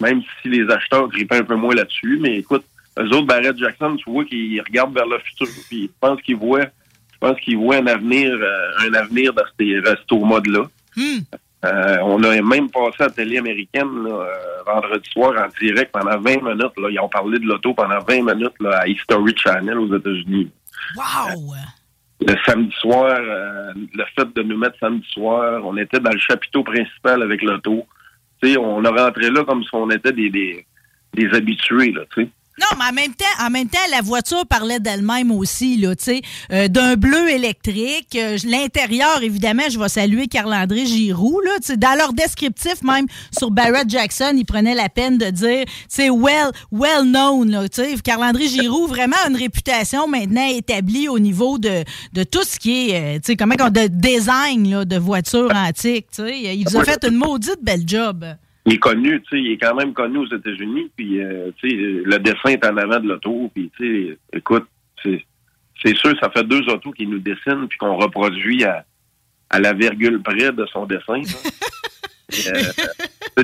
même 0.00 0.22
si 0.42 0.48
les 0.48 0.68
acheteurs 0.70 1.08
tripaient 1.08 1.38
un 1.38 1.44
peu 1.44 1.56
moins 1.56 1.74
là-dessus. 1.74 2.18
Mais 2.20 2.38
écoute, 2.38 2.64
eux 2.98 3.08
autres, 3.08 3.26
Barrett 3.26 3.56
Jackson, 3.56 3.96
tu 3.96 4.10
vois 4.10 4.24
qu'ils 4.24 4.60
regardent 4.60 4.94
vers 4.94 5.06
le 5.06 5.18
futur. 5.18 5.46
Puis 5.68 5.84
je 5.84 5.92
pense 6.00 6.20
qu'ils 6.22 6.36
voient, 6.36 6.66
je 7.12 7.18
pense 7.18 7.40
qu'ils 7.40 7.58
voient 7.58 7.76
un 7.76 7.86
avenir, 7.86 8.30
euh, 8.32 8.88
un 8.88 8.94
avenir 8.94 9.32
dans 9.32 9.44
ces 9.58 9.78
restos-modes-là. 9.80 10.68
Euh, 11.64 11.96
on 12.02 12.22
a 12.22 12.40
même 12.42 12.70
passé 12.70 12.96
à 13.00 13.04
la 13.04 13.10
télé 13.10 13.38
américaine 13.38 14.04
là, 14.04 14.10
euh, 14.10 14.62
vendredi 14.66 15.08
soir 15.10 15.32
en 15.42 15.48
direct 15.58 15.92
pendant 15.92 16.18
20 16.18 16.42
minutes. 16.42 16.76
Là. 16.76 16.88
Ils 16.90 17.00
ont 17.00 17.08
parlé 17.08 17.38
de 17.38 17.46
l'auto 17.46 17.72
pendant 17.72 18.00
20 18.00 18.34
minutes 18.34 18.54
là, 18.60 18.80
à 18.80 18.86
History 18.86 19.34
Channel 19.36 19.78
aux 19.78 19.96
États-Unis. 19.96 20.50
Wow! 20.96 21.54
Le 22.20 22.34
samedi 22.46 22.74
soir, 22.78 23.16
euh, 23.20 23.72
le 23.74 24.04
fait 24.16 24.32
de 24.34 24.42
nous 24.42 24.56
mettre 24.56 24.78
samedi 24.78 25.06
soir, 25.10 25.60
on 25.64 25.76
était 25.76 26.00
dans 26.00 26.12
le 26.12 26.18
chapiteau 26.18 26.62
principal 26.62 27.22
avec 27.22 27.42
l'auto. 27.42 27.86
On 28.58 28.84
a 28.84 28.90
rentré 28.90 29.30
là 29.30 29.42
comme 29.44 29.62
si 29.62 29.70
on 29.72 29.90
était 29.90 30.12
des, 30.12 30.28
des, 30.28 30.66
des 31.14 31.34
habitués, 31.34 31.92
là, 31.92 32.02
tu 32.14 32.24
sais. 32.24 32.28
Non, 32.60 32.66
mais 32.78 32.84
en 32.84 32.92
même 32.92 33.14
temps, 33.14 33.44
en 33.44 33.50
même 33.50 33.68
temps, 33.68 33.78
la 33.90 34.00
voiture 34.00 34.46
parlait 34.46 34.78
d'elle-même 34.78 35.32
aussi, 35.32 35.76
là, 35.76 35.96
tu 35.96 36.04
sais, 36.04 36.22
euh, 36.52 36.68
d'un 36.68 36.94
bleu 36.94 37.28
électrique. 37.30 38.14
Euh, 38.16 38.38
L'intérieur, 38.46 39.22
évidemment, 39.22 39.64
je 39.68 39.78
vais 39.78 39.88
saluer 39.88 40.28
Carl-André 40.28 40.86
Giroux, 40.86 41.40
là, 41.40 41.50
tu 41.56 41.66
sais, 41.66 41.76
dans 41.76 41.98
leur 41.98 42.12
descriptif, 42.12 42.82
même 42.82 43.06
sur 43.36 43.50
Barrett 43.50 43.90
Jackson, 43.90 44.34
ils 44.36 44.44
prenaient 44.44 44.76
la 44.76 44.88
peine 44.88 45.18
de 45.18 45.30
dire, 45.30 45.64
sais, 45.88 46.10
well, 46.10 46.52
well 46.70 47.02
known, 47.02 47.50
là, 47.50 47.68
tu 47.68 47.82
sais, 47.82 47.96
Carl-André 48.04 48.46
Giroux, 48.46 48.86
vraiment 48.86 49.16
une 49.28 49.36
réputation 49.36 50.06
maintenant 50.06 50.46
établie 50.46 51.08
au 51.08 51.18
niveau 51.18 51.58
de, 51.58 51.82
de 52.12 52.22
tout 52.22 52.44
ce 52.44 52.60
qui 52.60 52.90
est, 52.90 53.16
euh, 53.16 53.18
tu 53.18 53.32
sais, 53.32 53.36
comment 53.36 53.54
de 53.56 53.88
design, 53.88 54.70
là, 54.70 54.84
de 54.84 54.96
voitures 54.96 55.50
antiques, 55.52 56.06
tu 56.14 56.22
sais. 56.22 56.40
Il 56.54 56.64
nous 56.64 56.76
a 56.76 56.84
fait 56.84 57.04
une 57.04 57.16
maudite 57.16 57.58
belle 57.62 57.82
job. 57.84 58.24
Il 58.66 58.74
est 58.74 58.78
connu, 58.78 59.20
tu 59.22 59.28
sais, 59.30 59.42
il 59.42 59.52
est 59.52 59.58
quand 59.58 59.74
même 59.74 59.92
connu 59.92 60.18
aux 60.18 60.26
États-Unis, 60.26 60.90
puis 60.96 61.20
euh, 61.20 61.50
tu 61.56 61.68
sais, 61.68 61.76
le 61.76 62.18
dessin 62.18 62.50
est 62.50 62.64
en 62.64 62.76
avant 62.76 62.98
de 62.98 63.08
l'auto, 63.08 63.50
puis 63.54 63.70
tu 63.76 64.08
sais, 64.08 64.18
écoute, 64.32 64.66
c'est 65.02 65.24
c'est 65.82 65.96
sûr, 65.96 66.14
ça 66.20 66.30
fait 66.30 66.44
deux 66.44 66.62
autos 66.68 66.92
qui 66.92 67.06
nous 67.06 67.18
dessinent 67.18 67.66
puis 67.68 67.78
qu'on 67.78 67.96
reproduit 67.96 68.64
à, 68.64 68.84
à 69.50 69.60
la 69.60 69.72
virgule 69.72 70.22
près 70.22 70.52
de 70.52 70.66
son 70.66 70.86
dessin. 70.86 71.20
euh, 72.48 72.62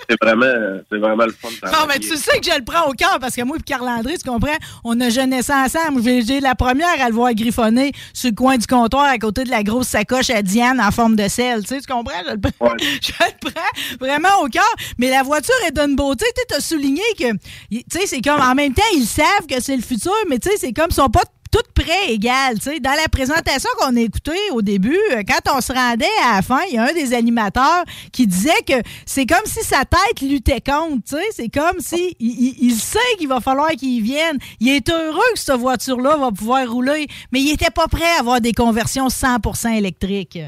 c'est 0.09 0.23
vraiment, 0.23 0.81
c'est 0.91 0.99
vraiment 0.99 1.25
le 1.25 1.33
fun. 1.33 1.49
de 1.49 1.67
Non, 1.67 1.87
mais 1.89 1.99
tu 1.99 2.17
sais 2.17 2.39
que 2.39 2.47
je 2.51 2.57
le 2.59 2.65
prends 2.65 2.89
au 2.89 2.93
cœur 2.93 3.19
parce 3.21 3.35
que 3.35 3.43
moi 3.43 3.57
et 3.59 3.63
Carl-André, 3.63 4.17
tu 4.19 4.29
comprends, 4.29 4.57
on 4.85 5.01
a 5.01 5.09
jeunesse 5.11 5.47
ça 5.47 5.65
ensemble. 5.65 6.03
J'ai 6.03 6.23
j'ai 6.23 6.41
la 6.41 6.55
première 6.55 7.01
à 7.01 7.09
le 7.09 7.15
voir 7.15 7.33
griffonner 7.35 7.93
sur 8.13 8.31
le 8.31 8.35
coin 8.37 8.57
du 8.57 8.67
comptoir 8.67 9.05
à 9.05 9.19
côté 9.19 9.45
de 9.45 9.51
la 9.51 9.63
grosse 9.63 9.89
sacoche 9.89 10.31
à 10.31 10.43
Diane 10.43 10.81
en 10.81 10.91
forme 10.91 11.17
de 11.17 11.29
sel. 11.29 11.63
Tu 11.63 11.69
sais, 11.75 11.81
tu 11.81 11.87
comprends? 11.93 12.13
Je 12.27 12.33
le, 12.35 12.41
prends- 12.41 12.75
je 12.79 13.13
le 13.21 13.51
prends 13.51 13.99
vraiment 14.07 14.43
au 14.43 14.49
cœur. 14.49 14.63
Mais 14.99 15.11
la 15.11 15.23
voiture 15.23 15.55
est 15.67 15.73
d'une 15.73 15.97
beauté. 15.97 16.25
Tu 16.49 16.55
as 16.57 16.61
souligné 16.61 17.03
que, 17.19 17.33
tu 17.71 17.83
sais, 17.91 18.07
c'est 18.07 18.21
comme 18.21 18.41
en 18.41 18.55
même 18.55 18.75
temps, 18.75 18.83
ils 18.95 19.07
savent 19.07 19.47
que 19.49 19.61
c'est 19.61 19.77
le 19.77 19.83
futur, 19.83 20.13
mais 20.29 20.39
tu 20.39 20.49
sais, 20.51 20.57
c'est 20.59 20.73
comme 20.73 20.87
ils 20.91 20.95
sont 20.95 21.09
pas 21.09 21.23
toutes 21.51 21.73
près 21.75 22.13
égales. 22.13 22.57
tu 22.57 22.71
sais. 22.71 22.81
Dans 22.81 22.91
la 22.91 23.09
présentation 23.09 23.71
qu'on 23.79 23.97
a 23.97 24.01
écoutée 24.01 24.39
au 24.53 24.63
début, 24.63 24.99
euh, 25.13 25.23
quand 25.27 25.57
on 25.57 25.61
se 25.61 25.73
rendait 25.73 26.05
à 26.25 26.37
la 26.37 26.43
fin, 26.43 26.61
il 26.69 26.77
y 26.77 26.79
a 26.79 26.85
un 26.85 26.93
des 26.93 27.13
animateurs 27.15 27.85
qui 28.13 28.27
disait 28.27 28.51
que 28.67 28.75
c'est 29.07 29.27
comme 29.27 29.45
si 29.45 29.61
sa 29.65 29.85
tête 29.85 30.21
luttait 30.23 30.61
contre. 30.61 31.19
C'est 31.33 31.49
comme 31.49 31.81
si 31.81 32.17
il, 32.21 32.73
sait 32.73 32.99
qu'il 33.19 33.29
va 33.29 33.41
falloir 33.41 33.71
qu'il 33.71 34.03
vienne. 34.03 34.39
Il 34.61 34.69
est 34.69 34.89
heureux 34.91 35.21
que 35.35 35.39
cette 35.39 35.57
voiture-là 35.57 36.17
va 36.17 36.31
pouvoir 36.31 36.71
rouler, 36.71 37.07
mais 37.33 37.41
il 37.41 37.53
était 37.53 37.71
pas 37.71 37.89
prêt 37.89 38.17
à 38.17 38.21
avoir 38.21 38.41
des 38.41 38.53
conversions 38.53 39.09
100% 39.09 39.77
électriques. 39.77 40.39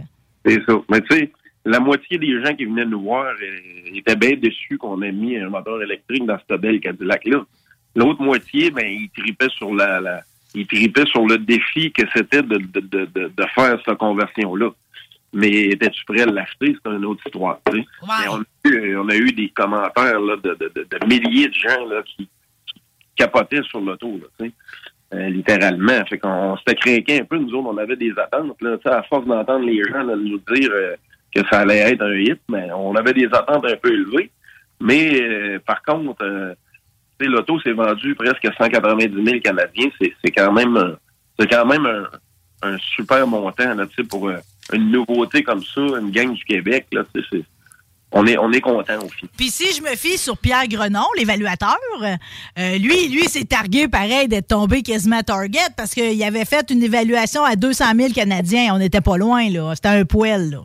C'est 0.45 0.61
ça. 0.67 0.75
Mais 0.89 1.01
tu 1.03 1.17
sais, 1.17 1.33
la 1.65 1.81
moitié 1.81 2.19
des 2.19 2.43
gens 2.45 2.55
qui 2.55 2.65
venaient 2.65 2.85
nous 2.85 3.03
voir 3.03 3.27
euh, 3.27 3.95
étaient 3.95 4.17
bien 4.17 4.37
déçus 4.37 4.79
qu'on 4.79 5.03
ait 5.03 5.13
mis 5.13 5.37
un 5.37 5.49
moteur 5.49 5.83
électrique 5.83 6.27
dans 6.27 6.39
cette 6.39 6.61
belle 6.61 6.81
Cadillac-là. 6.81 7.45
L'autre 7.95 8.23
moitié, 8.23 8.71
ben, 8.71 8.87
ils 8.87 9.11
tripaient 9.11 9.51
sur 9.51 9.75
la 9.75 10.23
ils 10.55 10.67
tripaient 10.67 11.07
sur 11.07 11.27
le 11.27 11.39
défi 11.39 11.93
que 11.93 12.03
c'était 12.15 12.43
de, 12.43 12.59
de, 12.59 12.81
de, 12.81 13.05
de, 13.07 13.33
de 13.37 13.45
faire 13.55 13.79
cette 13.85 13.99
conversion-là. 13.99 14.71
Mais 15.35 15.51
étais-tu 15.51 16.05
prêt 16.05 16.23
à 16.23 16.27
l'acheter? 16.27 16.77
C'est 16.85 16.91
une 16.93 17.07
autre 17.07 17.23
histoire. 17.27 17.59
tu 17.71 17.79
sais. 17.79 17.87
Mais 18.03 18.29
on, 18.29 18.41
a 18.41 18.69
eu, 18.69 18.97
on 18.99 19.09
a 19.09 19.17
eu 19.17 19.33
des 19.33 19.49
commentaires 19.49 20.21
là, 20.21 20.37
de, 20.37 20.55
de, 20.55 20.73
de, 20.75 20.87
de 20.91 21.07
milliers 21.07 21.49
de 21.49 21.55
gens 21.55 21.85
là, 21.87 22.03
qui, 22.05 22.29
qui 22.67 22.83
capotaient 23.17 23.63
sur 23.63 23.81
l'auto, 23.81 24.21
tu 24.39 24.47
sais. 24.47 24.53
Euh, 25.15 25.29
littéralement. 25.29 26.05
Fait 26.07 26.19
qu'on 26.19 26.57
s'était 26.59 26.75
craqué 26.75 27.21
un 27.21 27.25
peu, 27.25 27.37
nous 27.39 27.53
autres, 27.55 27.69
on 27.69 27.77
avait 27.79 27.97
des 27.97 28.13
attentes. 28.19 28.61
Là, 28.63 28.77
Tu 28.79 28.83
sais, 28.83 28.95
à 28.95 29.03
force 29.05 29.27
d'entendre 29.27 29.65
les 29.67 29.83
gens 29.85 30.03
là, 30.03 30.17
nous 30.17 30.41
dire 30.55 30.71
euh, 30.71 30.97
que 31.35 31.41
ça 31.51 31.61
allait 31.61 31.79
être 31.93 32.03
un 32.03 32.15
hit, 32.15 32.41
mais 32.51 32.71
on 32.73 32.95
avait 32.95 33.13
des 33.15 33.27
attentes 33.27 33.65
un 33.67 33.77
peu 33.77 33.93
élevées. 33.93 34.31
Mais 34.81 35.21
euh, 35.21 35.59
par 35.67 35.83
contre, 35.83 36.23
euh, 36.23 36.55
l'auto 37.27 37.61
s'est 37.61 37.73
vendu 37.73 38.15
presque 38.15 38.49
190 38.57 39.25
000 39.25 39.41
Canadiens. 39.41 39.89
C'est 40.01 40.31
quand 40.31 40.53
même 40.53 40.97
c'est 41.39 41.47
quand 41.49 41.67
même 41.67 41.87
un, 41.87 42.05
un 42.69 42.77
super 42.97 43.27
montant 43.27 43.75
là, 43.75 43.87
tu 43.87 43.95
sais, 43.97 44.05
pour 44.05 44.29
euh, 44.29 44.37
une 44.73 44.91
nouveauté 44.91 45.43
comme 45.43 45.63
ça, 45.63 45.81
une 45.81 46.11
gang 46.11 46.33
du 46.33 46.45
Québec. 46.45 46.87
Là, 46.93 47.03
c'est- 47.15 47.45
on 48.15 48.27
est 48.27 48.37
on 48.37 48.53
est 48.53 48.61
content 48.61 48.99
aussi. 48.99 49.27
Puis 49.39 49.49
si 49.49 49.73
je 49.75 49.81
me 49.83 49.97
fie 49.97 50.19
sur 50.19 50.37
Pierre 50.37 50.69
Grenon, 50.69 51.07
l'évaluateur, 51.17 51.79
euh, 52.03 52.77
lui, 52.79 53.09
lui, 53.09 53.25
s'est 53.25 53.45
targué 53.47 53.89
pareil 53.89 54.29
d'être 54.29 54.49
tombé 54.49 54.83
quasiment 54.83 55.17
à 55.19 55.23
Target 55.23 55.59
parce 55.79 55.95
qu'il 55.95 56.23
avait 56.23 56.45
fait 56.45 56.71
une 56.71 56.83
évaluation 56.83 57.43
à 57.43 57.57
200 57.57 57.85
000 57.97 58.13
Canadiens. 58.13 58.75
On 58.75 58.79
n'était 58.79 59.01
pas 59.01 59.17
loin, 59.17 59.49
là. 59.49 59.73
C'était 59.75 59.89
un 59.89 60.05
poêle, 60.05 60.51
là. 60.51 60.59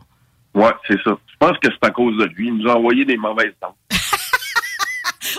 Ouais, 0.54 0.72
c'est 0.86 1.00
ça. 1.02 1.16
Je 1.26 1.36
pense 1.38 1.56
que 1.58 1.68
c'est 1.70 1.88
à 1.88 1.90
cause 1.90 2.18
de 2.18 2.24
lui. 2.24 2.48
Il 2.48 2.56
nous 2.58 2.68
a 2.70 2.76
envoyé 2.76 3.06
des 3.06 3.16
mauvaises 3.16 3.54
dents. 3.62 3.74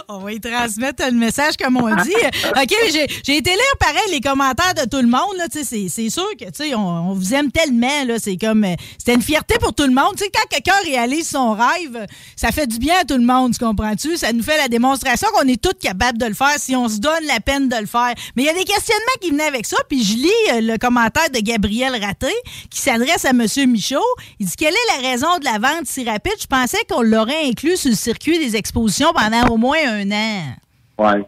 On 0.07 0.19
va 0.19 0.33
y 0.33 0.39
transmettre 0.39 1.05
le 1.05 1.17
message 1.17 1.57
comme 1.57 1.77
on 1.77 1.95
dit. 2.03 2.13
OK, 2.49 2.75
j'ai 3.23 3.37
été 3.37 3.49
lire 3.49 3.77
pareil 3.79 4.11
les 4.11 4.21
commentaires 4.21 4.73
de 4.73 4.89
tout 4.89 5.01
le 5.01 5.07
monde. 5.07 5.35
C'est 5.51 6.09
sûr 6.09 6.29
que 6.39 6.49
tu 6.51 6.73
on, 6.75 6.79
on 6.79 7.13
vous 7.13 7.33
aime 7.33 7.51
tellement. 7.51 8.17
C'est 8.17 8.37
comme 8.37 8.63
euh, 8.63 8.75
C'était 8.97 9.13
une 9.13 9.21
fierté 9.21 9.55
pour 9.59 9.73
tout 9.73 9.83
le 9.83 9.93
monde. 9.93 10.15
Quand 10.17 10.47
quelqu'un 10.49 10.79
réalise 10.85 11.29
son 11.29 11.53
rêve, 11.53 12.05
ça 12.35 12.51
fait 12.51 12.67
du 12.67 12.77
bien 12.77 12.95
à 13.01 13.03
tout 13.03 13.17
le 13.17 13.25
monde, 13.25 13.53
tu 13.53 13.63
comprends-tu? 13.63 14.17
Ça 14.17 14.33
nous 14.33 14.43
fait 14.43 14.57
la 14.57 14.67
démonstration 14.67 15.27
qu'on 15.33 15.47
est 15.47 15.61
tous 15.61 15.73
capables 15.79 16.17
de 16.17 16.25
le 16.25 16.33
faire 16.33 16.55
si 16.57 16.75
on 16.75 16.87
se 16.87 16.97
donne 16.97 17.25
la 17.25 17.39
peine 17.39 17.69
de 17.69 17.75
le 17.77 17.85
faire. 17.85 18.13
Mais 18.35 18.43
il 18.43 18.45
y 18.45 18.49
a 18.49 18.53
des 18.53 18.63
questionnements 18.63 19.19
qui 19.21 19.31
venaient 19.31 19.43
avec 19.43 19.65
ça. 19.65 19.77
Puis 19.89 20.03
je 20.03 20.13
lis 20.13 20.29
euh, 20.53 20.61
le 20.61 20.77
commentaire 20.77 21.29
de 21.29 21.39
Gabriel 21.39 21.93
Raté 22.01 22.33
qui 22.69 22.79
s'adresse 22.79 23.25
à 23.25 23.29
M. 23.29 23.45
Michaud. 23.67 23.99
Il 24.39 24.45
dit 24.47 24.55
Quelle 24.57 24.73
est 24.73 25.01
la 25.01 25.09
raison 25.09 25.37
de 25.39 25.45
la 25.45 25.57
vente 25.59 25.85
si 25.85 26.03
rapide? 26.03 26.33
Je 26.39 26.47
pensais 26.47 26.79
qu'on 26.89 27.01
l'aurait 27.01 27.45
inclus 27.45 27.77
sur 27.77 27.89
le 27.89 27.95
circuit 27.95 28.39
des 28.39 28.55
expositions 28.55 29.11
pendant 29.13 29.53
au 29.53 29.57
moins 29.57 29.78
un 29.87 30.11
an. 30.11 30.55
Ouais. 30.97 31.25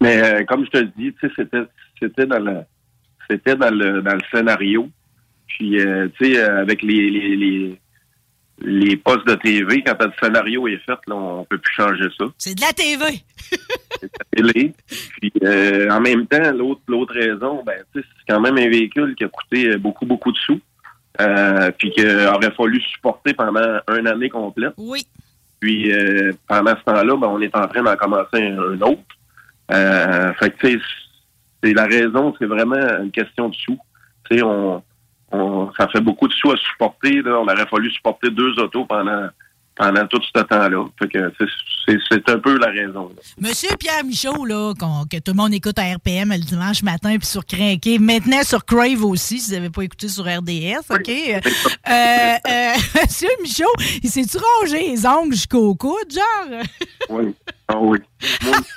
Mais 0.00 0.22
euh, 0.22 0.44
comme 0.44 0.64
je 0.66 0.70
te 0.70 0.78
le 0.78 0.90
dis, 0.96 1.14
c'était 1.20 1.62
c'était 2.00 2.26
dans 2.26 2.38
le 2.38 2.60
c'était 3.30 3.56
dans 3.56 3.74
le 3.74 4.02
dans 4.02 4.14
le 4.14 4.20
scénario. 4.30 4.88
Puis 5.46 5.80
euh, 5.80 6.08
tu 6.18 6.34
sais, 6.34 6.40
euh, 6.40 6.60
avec 6.60 6.82
les, 6.82 7.10
les, 7.10 7.36
les 7.36 7.80
les 8.60 8.96
postes 8.96 9.26
de 9.26 9.34
TV, 9.34 9.82
quand 9.82 10.00
le 10.00 10.12
scénario 10.22 10.68
est 10.68 10.78
fait, 10.78 10.98
là, 11.08 11.14
on 11.14 11.44
peut 11.44 11.58
plus 11.58 11.74
changer 11.74 12.08
ça. 12.16 12.24
C'est 12.38 12.54
de 12.54 12.60
la 12.60 12.72
TV. 12.72 13.04
télé. 14.36 14.72
Puis 15.20 15.32
euh, 15.42 15.90
en 15.90 16.00
même 16.00 16.26
temps, 16.26 16.52
l'autre 16.52 16.82
l'autre 16.88 17.14
raison, 17.14 17.62
ben 17.64 17.82
c'est 17.94 18.02
quand 18.28 18.40
même 18.40 18.58
un 18.58 18.68
véhicule 18.68 19.14
qui 19.14 19.24
a 19.24 19.28
coûté 19.28 19.76
beaucoup, 19.76 20.06
beaucoup 20.06 20.32
de 20.32 20.38
sous. 20.38 20.60
Puis 21.78 21.90
qu'il 21.92 22.08
aurait 22.26 22.50
fallu 22.52 22.80
supporter 22.80 23.34
pendant 23.34 23.80
une 23.96 24.06
année 24.06 24.28
complète. 24.28 24.74
Oui. 24.76 25.06
Puis 25.60 25.92
euh, 25.92 26.32
pendant 26.48 26.76
ce 26.76 26.84
temps-là, 26.84 27.16
ben, 27.16 27.28
on 27.28 27.40
est 27.40 27.54
en 27.56 27.66
train 27.66 27.82
d'en 27.82 27.96
commencer 27.96 28.42
un, 28.42 28.80
autre. 28.80 29.02
Euh, 29.70 30.32
fait 30.34 30.50
que 30.50 30.78
c'est 31.62 31.72
la 31.72 31.86
raison, 31.86 32.34
c'est 32.38 32.46
vraiment 32.46 32.76
une 33.02 33.10
question 33.10 33.48
de 33.48 33.54
sous. 33.54 33.78
On, 34.42 34.82
on, 35.32 35.72
ça 35.78 35.88
fait 35.88 36.00
beaucoup 36.00 36.28
de 36.28 36.32
sous 36.32 36.50
à 36.50 36.56
supporter. 36.56 37.22
Là. 37.22 37.38
On 37.40 37.44
aurait 37.44 37.66
fallu 37.66 37.90
supporter 37.90 38.30
deux 38.30 38.58
autos 38.58 38.84
pendant 38.84 39.28
pendant 39.76 40.06
tout 40.06 40.20
ce 40.22 40.40
temps-là. 40.42 40.84
C'est- 41.86 42.30
un 42.30 42.38
peu 42.38 42.56
la 42.58 42.68
raison. 42.68 43.08
là. 43.14 43.22
Monsieur 43.38 43.68
Pierre 43.78 44.04
Michaud, 44.04 44.46
là, 44.46 44.72
que 44.74 45.18
tout 45.18 45.32
le 45.32 45.36
monde 45.36 45.52
écoute 45.52 45.78
à 45.78 45.94
RPM 45.94 46.30
le 46.30 46.38
dimanche 46.38 46.82
matin, 46.82 47.16
puis 47.18 47.26
sur 47.26 47.44
Crinqué, 47.44 47.98
maintenant 47.98 48.42
sur 48.42 48.64
Crave 48.64 49.04
aussi, 49.04 49.38
si 49.38 49.50
vous 49.50 49.56
n'avez 49.56 49.70
pas 49.70 49.82
écouté 49.82 50.08
sur 50.08 50.24
RDS, 50.24 50.90
OK? 50.90 51.08
Euh, 51.10 51.38
euh, 51.90 52.72
Monsieur 53.02 53.28
Michaud, 53.42 53.64
il 54.02 54.08
s'est-tu 54.10 54.38
rongé 54.60 54.88
les 54.90 55.06
ongles 55.06 55.34
jusqu'au 55.34 55.74
coude, 55.74 56.10
genre? 56.10 56.62
Oui. 57.10 57.34
Ah 57.68 57.78
oui. 57.78 57.98
Moi 58.44 58.52
aussi. 58.58 58.70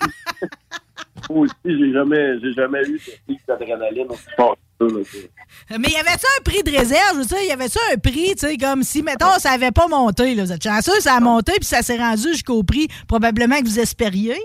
Moi 1.30 1.39
aussi, 1.39 1.54
j'ai 1.66 1.94
jamais, 1.94 2.39
jamais 2.56 2.82
eu 2.84 2.94
de 2.94 3.12
pic 3.27 3.39
d'adrénaline 3.48 4.08
aussi 4.10 4.24
fort 4.36 4.58
ça. 4.80 5.78
Mais 5.78 5.90
y 5.90 5.96
avait-tu 5.96 6.26
un 6.40 6.44
prix 6.44 6.64
de 6.64 6.72
réserve? 6.72 7.14
Je 7.14 7.18
veux 7.20 7.26
dire, 7.26 7.42
y 7.42 7.52
avait-tu 7.52 7.78
un 7.94 7.98
prix, 7.98 8.36
tu 8.36 8.48
sais, 8.48 8.58
comme 8.58 8.84
si, 8.84 9.02
mettons, 9.02 9.40
ça 9.40 9.52
avait 9.52 9.72
pas 9.72 9.88
monté, 9.88 10.36
là. 10.36 10.44
Vous 10.44 10.52
êtes 10.52 10.64
chanceux, 10.64 11.00
ça 11.00 11.16
a 11.16 11.20
monté, 11.20 11.54
puis 11.54 11.66
ça 11.66 11.82
s'est 11.82 11.98
rendu 11.98 12.30
jusqu'au 12.30 12.64
prix 12.64 12.88
probablement 13.08 13.60
que 13.60 13.66
vous 13.66 13.80
espériez? 13.80 14.38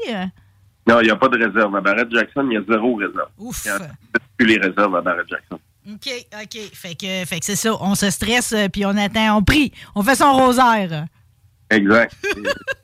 Non, 0.89 1.01
il 1.01 1.05
n'y 1.05 1.11
a 1.11 1.17
pas 1.17 1.29
de 1.29 1.39
réserve. 1.39 1.75
À 1.77 1.81
Barrett 1.81 2.11
Jackson, 2.11 2.47
il 2.51 2.55
y 2.55 2.57
a 2.57 2.62
zéro 2.69 2.95
réserve. 2.97 3.29
Ouf. 3.39 3.62
Il 3.65 3.73
n'y 3.73 3.79
a 3.79 3.89
plus 4.37 4.47
les 4.47 4.59
réserves 4.59 4.97
à 4.97 5.01
Barrett 5.01 5.27
Jackson. 5.29 5.59
OK, 5.89 6.09
OK. 6.41 6.59
Fait 6.73 6.95
que, 6.95 7.25
fait 7.27 7.41
que 7.41 7.45
c'est 7.45 7.57
ça. 7.57 7.77
On 7.81 7.95
se 7.95 8.11
stresse, 8.11 8.53
euh, 8.53 8.69
puis 8.69 8.85
on 8.85 8.97
attend, 8.97 9.39
on 9.39 9.43
prie. 9.43 9.73
On 9.95 10.03
fait 10.03 10.15
son 10.15 10.33
rosaire. 10.33 11.07
Exact. 11.71 12.15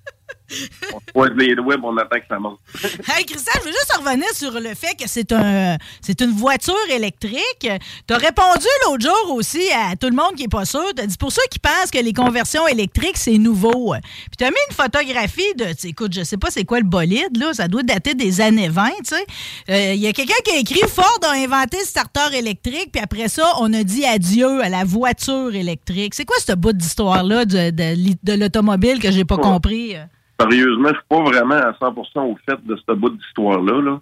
on 0.95 1.01
se 1.01 1.05
croise 1.13 1.31
les 1.37 1.55
puis 1.55 1.65
on 1.83 1.97
attend 1.97 2.17
que 2.19 2.27
ça 2.29 2.39
monte. 2.39 2.59
Hey, 3.09 3.25
Christian, 3.25 3.53
je 3.61 3.67
veux 3.67 3.73
juste 3.73 3.93
revenir 3.99 4.29
sur 4.35 4.53
le 4.53 4.75
fait 4.75 4.95
que 4.95 5.07
c'est 5.07 5.33
un, 5.33 5.77
c'est 6.01 6.21
une 6.21 6.31
voiture 6.31 6.75
électrique. 6.91 7.61
Tu 7.61 8.15
as 8.15 8.17
répondu 8.17 8.67
l'autre 8.87 9.03
jour 9.03 9.35
aussi 9.35 9.63
à 9.73 9.97
tout 9.97 10.09
le 10.09 10.17
monde 10.17 10.35
qui 10.37 10.45
est 10.45 10.49
pas 10.49 10.65
sûr. 10.65 10.85
Tu 10.97 11.07
dit 11.07 11.17
pour 11.19 11.33
ceux 11.33 11.43
qui 11.51 11.59
pensent 11.59 11.91
que 11.93 11.99
les 11.99 12.13
conversions 12.13 12.67
électriques, 12.67 13.17
c'est 13.17 13.39
nouveau. 13.39 13.95
Puis 14.03 14.37
tu 14.39 14.45
as 14.45 14.51
mis 14.51 14.57
une 14.71 14.77
photographie 14.77 15.55
de, 15.57 15.67
écoute, 15.87 16.15
je 16.15 16.23
sais 16.23 16.37
pas 16.37 16.51
c'est 16.51 16.65
quoi 16.65 16.79
le 16.81 16.87
bolide, 16.87 17.37
là. 17.37 17.53
Ça 17.53 17.69
doit 17.69 17.83
dater 17.83 18.15
des 18.15 18.41
années 18.41 18.69
20, 18.69 18.89
tu 18.89 18.95
sais. 19.05 19.27
Euh, 19.71 19.95
Il 19.95 20.01
y 20.01 20.07
a 20.07 20.13
quelqu'un 20.13 20.35
qui 20.45 20.53
a 20.53 20.59
écrit 20.59 20.81
Ford 20.89 21.19
a 21.23 21.33
inventé 21.33 21.79
le 21.79 21.85
starter 21.85 22.37
électrique, 22.37 22.91
puis 22.93 23.03
après 23.03 23.29
ça, 23.29 23.53
on 23.61 23.73
a 23.73 23.83
dit 23.83 24.05
adieu 24.05 24.63
à 24.63 24.69
la 24.69 24.85
voiture 24.85 25.55
électrique. 25.55 26.15
C'est 26.15 26.25
quoi 26.25 26.37
ce 26.45 26.53
bout 26.53 26.73
d'histoire-là 26.73 27.45
de, 27.45 27.71
de, 27.71 28.15
de 28.23 28.33
l'automobile 28.35 28.99
que 28.99 29.11
j'ai 29.11 29.25
pas 29.25 29.37
compris? 29.37 29.97
Sérieusement, 30.41 30.89
je 30.89 30.95
suis 30.95 31.09
pas 31.09 31.23
vraiment 31.23 31.55
à 31.57 31.73
100% 31.73 32.21
au 32.21 32.39
fait 32.49 32.65
de 32.65 32.77
ce 32.77 32.93
bout 32.95 33.11
d'histoire-là. 33.11 33.83
Là. 33.83 34.01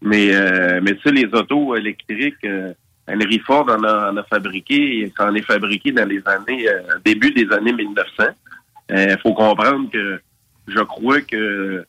Mais, 0.00 0.34
euh, 0.34 0.80
mais 0.82 0.94
tu 0.96 1.02
sais, 1.02 1.12
les 1.12 1.26
autos 1.32 1.74
électriques, 1.76 2.44
euh, 2.44 2.72
Henry 3.08 3.38
Ford 3.40 3.68
en 3.68 3.82
a, 3.84 4.12
en 4.12 4.16
a 4.16 4.22
fabriqué, 4.24 5.12
ça 5.16 5.26
en 5.26 5.34
est 5.34 5.42
fabriqué 5.42 5.92
dans 5.92 6.08
les 6.08 6.22
années, 6.26 6.68
euh, 6.68 6.80
début 7.04 7.32
des 7.32 7.50
années 7.52 7.72
1900. 7.72 8.24
Il 8.90 9.18
faut 9.22 9.32
comprendre 9.34 9.90
que 9.90 10.20
je 10.68 10.80
crois 10.80 11.20
que 11.22 11.84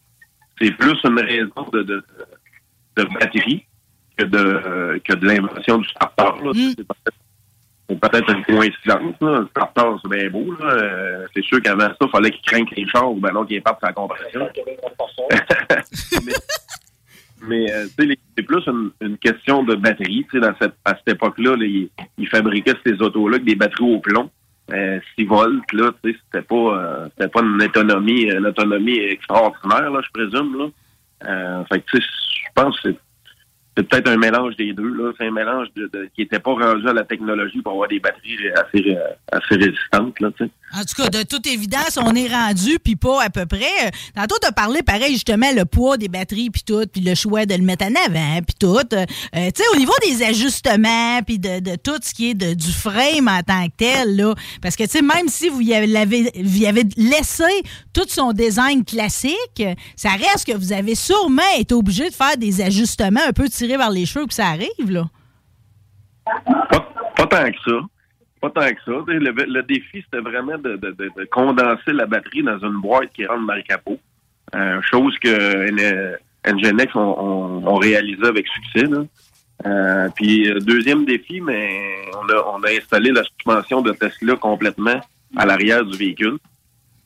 c'est 0.59 0.71
plus 0.71 0.97
une 1.03 1.19
raison 1.19 1.69
de, 1.73 1.83
de, 1.83 2.03
de 2.95 3.03
batterie 3.19 3.65
que 4.17 4.23
de, 4.23 5.01
que 5.03 5.13
de 5.13 5.27
l'invention 5.27 5.77
du 5.79 5.87
starter. 5.89 6.23
là. 6.43 6.51
C'est 6.53 6.87
peut-être- 7.87 7.99
c'est 8.01 8.09
peut-être 8.25 8.29
une 8.37 8.43
coïncidence. 8.57 9.15
Là. 9.21 9.39
Le 9.41 9.47
starter, 9.47 9.81
c'est 10.01 10.09
bien 10.09 10.29
beau. 10.29 10.55
là. 10.59 10.65
Euh, 10.73 11.25
c'est 11.33 11.43
sûr 11.43 11.61
qu'avant 11.61 11.87
ça, 11.87 11.95
il 12.01 12.09
fallait 12.09 12.31
qu'il 12.31 12.41
craigne 12.41 12.65
les 12.75 12.87
chars 12.87 13.11
ou 13.11 13.15
ben 13.19 13.31
non, 13.31 13.45
qu'il 13.45 13.61
parte 13.61 13.79
sa 13.81 13.93
compression. 13.93 14.47
mais 16.25 16.33
mais, 17.47 17.71
euh, 17.71 17.85
c'est 18.37 18.43
plus 18.43 18.65
une, 18.67 18.91
une 19.01 19.17
question 19.17 19.63
de 19.63 19.75
batterie. 19.75 20.25
Tu 20.31 20.39
sais, 20.39 20.39
dans 20.39 20.55
cette, 20.59 20.73
à 20.83 20.95
cette 20.95 21.15
époque-là, 21.15 21.55
là, 21.55 21.65
ils, 21.65 21.89
ils 22.17 22.27
fabriquaient 22.27 22.73
ces 22.85 22.93
autos-là 23.01 23.35
avec 23.35 23.45
des 23.45 23.55
batteries 23.55 23.93
au 23.95 23.99
plomb. 23.99 24.29
Euh, 24.73 24.99
6 25.15 25.25
volts, 25.25 25.73
là, 25.73 25.91
tu 26.03 26.11
sais, 26.11 26.17
c'était 26.25 26.43
pas, 26.45 26.55
euh, 26.55 27.07
c'était 27.11 27.29
pas 27.29 27.41
une 27.41 27.61
autonomie, 27.61 28.23
une 28.23 28.47
autonomie 28.47 28.97
extraordinaire, 28.97 29.91
là, 29.91 30.01
je 30.03 30.09
présume, 30.11 30.57
là. 30.57 30.65
Euh, 31.27 31.63
fait 31.65 31.81
que, 31.81 31.85
tu 31.91 31.97
sais, 32.01 32.03
je 32.07 32.47
pense 32.55 32.79
que 32.81 32.89
c'est 32.89 32.97
c'est 33.75 33.87
peut-être 33.87 34.07
un 34.09 34.17
mélange 34.17 34.55
des 34.55 34.73
deux. 34.73 34.93
là. 34.93 35.11
C'est 35.17 35.27
un 35.27 35.31
mélange 35.31 35.67
de, 35.75 35.87
de- 35.91 36.09
qui 36.15 36.21
n'était 36.21 36.39
pas 36.39 36.51
rendu 36.53 36.87
à 36.87 36.93
la 36.93 37.03
technologie 37.03 37.61
pour 37.61 37.73
avoir 37.73 37.87
des 37.87 37.99
batteries 37.99 38.37
assez, 38.55 38.97
assez 39.31 39.55
résistantes. 39.55 40.19
Là, 40.19 40.31
tu 40.37 40.45
sais. 40.45 40.49
En 40.73 40.79
tout 40.83 41.01
cas, 41.01 41.09
de 41.09 41.23
toute 41.23 41.47
évidence, 41.47 41.97
on 41.97 42.13
est 42.15 42.27
rendu, 42.27 42.79
puis 42.83 42.97
pas 42.97 43.23
à 43.23 43.29
peu 43.29 43.45
près. 43.45 43.91
Tantôt, 44.13 44.35
tu 44.41 44.47
as 44.47 44.51
parlé, 44.51 44.83
pareil, 44.83 45.13
justement, 45.13 45.49
le 45.55 45.63
poids 45.63 45.95
des 45.95 46.09
batteries, 46.09 46.49
puis 46.49 46.63
tout, 46.65 46.83
puis 46.91 46.99
le 47.01 47.15
choix 47.15 47.45
de 47.45 47.53
le 47.55 47.61
mettre 47.61 47.85
en 47.85 47.93
avant, 48.05 48.39
puis 48.41 48.55
tout. 48.59 48.79
Euh, 48.93 49.05
tu 49.31 49.33
sais, 49.33 49.63
au 49.73 49.77
niveau 49.77 49.93
des 50.05 50.21
ajustements, 50.23 51.21
puis 51.25 51.39
de, 51.39 51.59
de 51.61 51.75
tout 51.77 51.97
ce 52.03 52.13
qui 52.13 52.31
est 52.31 52.33
de- 52.33 52.55
du 52.55 52.71
frame 52.73 53.29
en 53.29 53.41
tant 53.41 53.67
que 53.67 53.73
tel, 53.77 54.17
là, 54.17 54.33
parce 54.61 54.75
que, 54.75 54.83
tu 54.83 54.89
sais, 54.89 55.01
même 55.01 55.29
si 55.29 55.47
vous 55.47 55.61
y 55.61 55.73
avez, 55.73 56.31
vous 56.43 56.65
avez 56.65 56.83
laissé 56.97 57.43
tout 57.93 58.05
son 58.09 58.33
design 58.33 58.83
classique, 58.83 59.63
ça 59.95 60.09
reste 60.09 60.45
que 60.45 60.57
vous 60.57 60.73
avez 60.73 60.95
sûrement 60.95 61.41
été 61.57 61.73
obligé 61.73 62.09
de 62.09 62.13
faire 62.15 62.35
des 62.37 62.59
ajustements 62.61 63.21
un 63.25 63.31
peu 63.33 63.47
tirés 63.47 63.77
vers 63.77 63.91
les 63.91 64.05
cheveux, 64.05 64.25
que 64.25 64.33
ça 64.33 64.47
arrive, 64.47 64.89
là. 64.89 65.05
Pas 67.15 67.27
tant 67.27 67.45
que 67.51 67.57
ça. 67.65 67.77
Pas 68.41 68.49
tant 68.49 68.67
que 68.69 68.81
ça. 68.85 68.91
Le, 69.07 69.61
défi, 69.63 70.03
c'était 70.03 70.19
vraiment 70.21 70.57
de, 70.57 70.75
de- 70.75 70.91
de- 70.91 71.11
de 71.17 71.25
condenser 71.31 71.93
la 71.93 72.05
batterie 72.05 72.43
dans 72.43 72.59
une 72.59 72.79
boîte 72.81 73.11
qui 73.13 73.25
rentre 73.25 73.47
dans 73.47 73.55
le 73.55 73.61
capot. 73.63 73.99
Euh, 74.55 74.81
chose 74.83 75.17
que 75.19 75.71
Nginx 76.47 76.95
ont, 76.95 76.99
ont- 77.19 77.67
ont 77.67 77.75
réalisé 77.75 78.23
avec 78.25 78.45
succès. 78.47 78.85
Là. 78.85 79.03
Euh, 79.65 80.09
puis, 80.15 80.49
euh, 80.51 80.59
deuxième 80.59 81.05
défi, 81.05 81.41
mais 81.41 81.69
on 82.13 82.29
a, 82.29 82.43
on 82.55 82.63
installé 82.63 83.11
la 83.11 83.23
suspension 83.23 83.81
de 83.81 83.91
Tesla 83.93 84.35
complètement 84.35 84.99
à 85.37 85.45
l'arrière 85.45 85.83
du 85.85 85.97
véhicule 85.97 86.37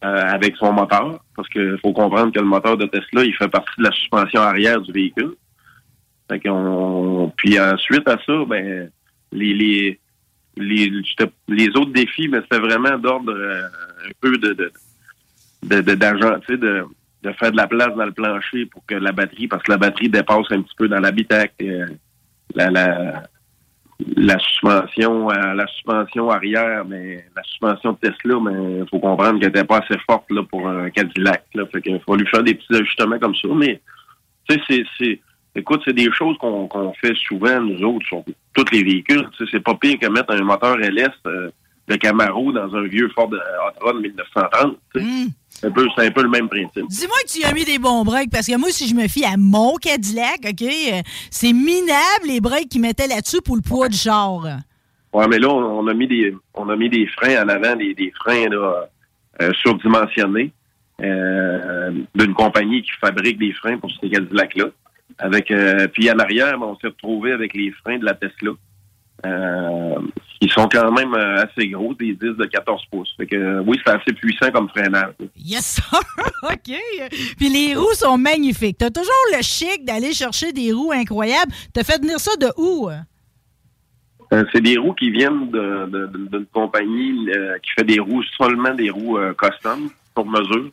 euh, 0.03 0.21
avec 0.25 0.55
son 0.57 0.73
moteur. 0.73 1.19
Parce 1.35 1.47
qu'il 1.49 1.77
faut 1.81 1.93
comprendre 1.93 2.33
que 2.33 2.39
le 2.39 2.45
moteur 2.45 2.75
de 2.75 2.85
Tesla, 2.87 3.23
il 3.23 3.33
fait 3.35 3.47
partie 3.47 3.71
de 3.77 3.83
la 3.83 3.91
suspension 3.91 4.41
arrière 4.41 4.81
du 4.81 4.91
véhicule. 4.91 5.35
Fait 6.29 6.39
qu'on, 6.39 7.31
puis 7.37 7.59
ensuite 7.59 8.07
à 8.07 8.17
ça, 8.25 8.33
ben 8.47 8.91
les 9.31 9.53
les 9.53 9.99
les, 10.59 11.69
autres 11.69 11.93
défis, 11.93 12.27
mais 12.27 12.41
c'était 12.41 12.59
vraiment 12.59 12.97
d'ordre 12.97 13.33
euh, 13.33 13.63
un 13.63 14.11
peu 14.21 14.37
de 14.37 14.71
d'argent, 15.61 16.39
tu 16.39 16.53
sais, 16.53 16.57
de, 16.57 16.85
de 17.23 17.31
faire 17.33 17.51
de 17.51 17.57
la 17.57 17.67
place 17.67 17.93
dans 17.95 18.05
le 18.05 18.11
plancher 18.11 18.65
pour 18.67 18.85
que 18.85 18.95
la 18.95 19.11
batterie, 19.11 19.47
parce 19.47 19.63
que 19.63 19.71
la 19.71 19.77
batterie 19.77 20.09
dépasse 20.09 20.51
un 20.51 20.61
petit 20.61 20.75
peu 20.77 20.87
dans 20.87 20.99
l'habitacle. 20.99 21.53
euh, 21.61 21.87
la, 22.55 22.69
la 22.71 23.23
la 24.15 24.39
suspension 24.39 25.29
euh, 25.29 25.53
la 25.53 25.67
suspension 25.67 26.29
arrière, 26.29 26.85
mais 26.85 27.25
la 27.35 27.43
suspension 27.43 27.91
de 27.93 27.97
Tesla, 27.97 28.39
mais 28.41 28.79
il 28.79 28.87
faut 28.89 28.99
comprendre 28.99 29.39
qu'elle 29.39 29.49
n'était 29.49 29.65
pas 29.65 29.79
assez 29.79 29.99
forte 30.09 30.29
là, 30.31 30.41
pour 30.43 30.67
un 30.67 30.89
Cadillac. 30.89 31.43
Là, 31.53 31.65
fait 31.65 31.81
qu'il 31.81 31.95
a 31.95 31.99
fallu 31.99 32.25
faire 32.27 32.43
des 32.43 32.55
petits 32.55 32.75
ajustements 32.75 33.19
comme 33.19 33.35
ça. 33.35 33.47
Mais 33.53 33.81
tu 34.47 34.57
sais, 34.67 34.83
c'est 34.97 35.19
écoute, 35.59 35.81
c'est 35.85 35.93
des 35.93 36.11
choses 36.11 36.37
qu'on, 36.37 36.93
fait 36.99 37.15
souvent, 37.27 37.59
nous 37.61 37.81
autres, 37.83 38.05
sur 38.07 38.23
tous 38.53 38.65
les 38.71 38.83
véhicules. 38.83 39.27
C'est 39.51 39.63
pas 39.63 39.75
pire 39.75 39.99
que 39.99 40.07
mettre 40.07 40.33
un 40.33 40.41
moteur 40.43 40.77
LS 40.77 41.09
euh, 41.25 41.49
de 41.87 41.95
Camaro 41.95 42.51
dans 42.51 42.73
un 42.75 42.83
vieux 42.83 43.09
Ford 43.09 43.29
euh, 43.33 43.37
Hot 43.37 43.85
Rod 43.85 44.01
1930. 44.01 44.77
tu 44.93 44.99
sais. 45.01 45.05
C'est, 45.49 45.67
un 45.67 45.71
peu, 45.71 45.87
c'est 45.95 46.07
un 46.07 46.11
peu 46.11 46.23
le 46.23 46.29
même 46.29 46.47
principe. 46.47 46.87
Dis-moi 46.87 47.17
que 47.23 47.31
tu 47.31 47.39
y 47.39 47.43
as 47.43 47.53
mis 47.53 47.65
des 47.65 47.79
bons 47.79 48.03
breaks, 48.03 48.29
parce 48.31 48.47
que 48.47 48.57
moi, 48.57 48.69
si 48.69 48.87
je 48.87 48.95
me 48.95 49.07
fie 49.07 49.25
à 49.25 49.35
mon 49.37 49.75
Cadillac, 49.75 50.39
OK, 50.47 50.61
euh, 50.61 51.01
c'est 51.31 51.51
minable 51.51 52.27
les 52.27 52.39
breaks 52.39 52.69
qu'ils 52.69 52.81
mettaient 52.81 53.07
là-dessus 53.07 53.41
pour 53.43 53.55
le 53.55 53.61
poids 53.61 53.89
du 53.89 53.97
char. 53.97 54.43
Ouais, 55.11 55.27
mais 55.27 55.39
là, 55.39 55.49
on, 55.49 55.79
on 55.79 55.87
a 55.87 55.93
mis 55.93 56.07
des 56.07 56.33
on 56.53 56.69
a 56.69 56.75
mis 56.75 56.89
des 56.89 57.07
freins 57.07 57.43
en 57.43 57.49
avant, 57.49 57.75
des, 57.75 57.93
des 57.95 58.11
freins 58.11 58.47
là, 58.47 58.87
euh, 59.41 59.51
surdimensionnés 59.61 60.53
d'une 61.01 62.33
compagnie 62.33 62.81
qui 62.81 62.91
fabrique 62.99 63.39
des 63.39 63.53
freins 63.53 63.77
pour 63.77 63.89
ces 64.01 64.09
Cadillacs-là. 64.09 64.65
Avec 65.17 65.51
euh, 65.51 65.87
puis 65.87 66.09
en 66.11 66.19
arrière, 66.19 66.57
ben, 66.57 66.67
on 66.67 66.77
s'est 66.77 66.87
retrouvé 66.87 67.31
avec 67.31 67.53
les 67.53 67.71
freins 67.71 67.97
de 67.97 68.05
la 68.05 68.13
Tesla. 68.13 68.51
Euh, 69.25 69.95
ils 70.41 70.51
sont 70.51 70.69
quand 70.71 70.91
même 70.91 71.13
euh, 71.13 71.43
assez 71.43 71.67
gros, 71.67 71.93
des 71.93 72.13
10 72.13 72.19
de 72.37 72.45
14 72.45 72.81
pouces. 72.89 73.13
Fait 73.17 73.27
que 73.27 73.35
euh, 73.35 73.63
oui, 73.65 73.77
c'est 73.85 73.91
assez 73.91 74.13
puissant 74.13 74.49
comme 74.51 74.69
freinage. 74.69 75.13
Yes, 75.35 75.75
sir! 75.75 75.99
OK. 76.43 76.75
Puis 77.37 77.49
les 77.49 77.75
roues 77.75 77.93
sont 77.93 78.17
magnifiques. 78.17 78.77
T'as 78.77 78.89
toujours 78.89 79.11
le 79.35 79.41
chic 79.41 79.83
d'aller 79.83 80.13
chercher 80.13 80.53
des 80.53 80.71
roues 80.71 80.93
incroyables. 80.93 81.51
T'as 81.73 81.83
fait 81.83 82.01
venir 82.01 82.19
ça 82.19 82.31
de 82.37 82.47
où? 82.57 82.89
Euh, 84.31 84.45
c'est 84.53 84.61
des 84.61 84.77
roues 84.77 84.93
qui 84.93 85.09
viennent 85.09 85.51
d'une 85.51 86.45
compagnie 86.53 87.29
euh, 87.31 87.57
qui 87.59 87.71
fait 87.71 87.83
des 87.83 87.99
roues, 87.99 88.23
seulement 88.37 88.73
des 88.73 88.89
roues 88.89 89.17
custom, 89.37 89.89
sur 90.15 90.25
mesure. 90.25 90.71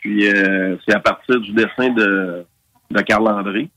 Puis 0.00 0.28
euh, 0.28 0.76
c'est 0.86 0.94
à 0.94 1.00
partir 1.00 1.40
du 1.40 1.52
dessin 1.52 1.90
de, 1.90 2.44
de 2.90 3.00
Carl 3.02 3.26
André. 3.28 3.68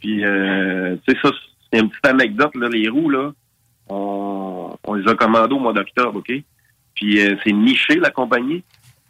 Puis 0.00 0.24
euh, 0.24 0.96
tu 1.06 1.14
sais, 1.14 1.18
ça, 1.22 1.30
c'est 1.72 1.80
une 1.80 1.88
petite 1.88 2.06
anecdote, 2.06 2.54
là, 2.54 2.68
les 2.68 2.88
roues, 2.88 3.10
là, 3.10 3.32
on, 3.88 4.76
on 4.84 4.94
les 4.94 5.08
a 5.08 5.14
commandées 5.14 5.54
au 5.54 5.60
mois 5.60 5.72
d'octobre, 5.72 6.18
OK? 6.18 6.32
Puis 6.94 7.20
euh, 7.20 7.36
c'est 7.44 7.52
niché, 7.52 7.96
la 7.96 8.10
compagnie. 8.10 8.62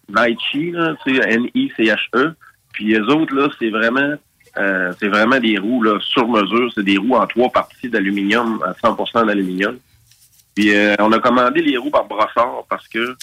Nike, 0.09 0.73
là, 0.73 0.95
c'est 1.05 1.17
N-I-C-H-E. 1.17 2.35
Puis 2.73 2.87
les 2.87 3.01
autres, 3.01 3.35
là, 3.35 3.49
c'est 3.59 3.71
vraiment 3.71 4.17
euh, 4.59 4.93
c'est 4.99 5.09
vraiment 5.09 5.39
des 5.39 5.59
roues 5.59 5.83
là, 5.83 5.99
sur 6.01 6.29
mesure. 6.29 6.71
C'est 6.75 6.85
des 6.85 6.97
roues 6.97 7.17
en 7.17 7.27
trois 7.27 7.51
parties 7.51 7.89
d'aluminium, 7.89 8.63
à 8.65 8.73
100% 8.73 9.27
d'aluminium. 9.27 9.79
Puis 10.55 10.75
euh, 10.75 10.95
on 10.99 11.13
a 11.13 11.19
commandé 11.19 11.61
les 11.61 11.77
roues 11.77 11.91
par 11.91 12.07
Brossard 12.07 12.65
parce 12.69 12.89
que 12.89 13.15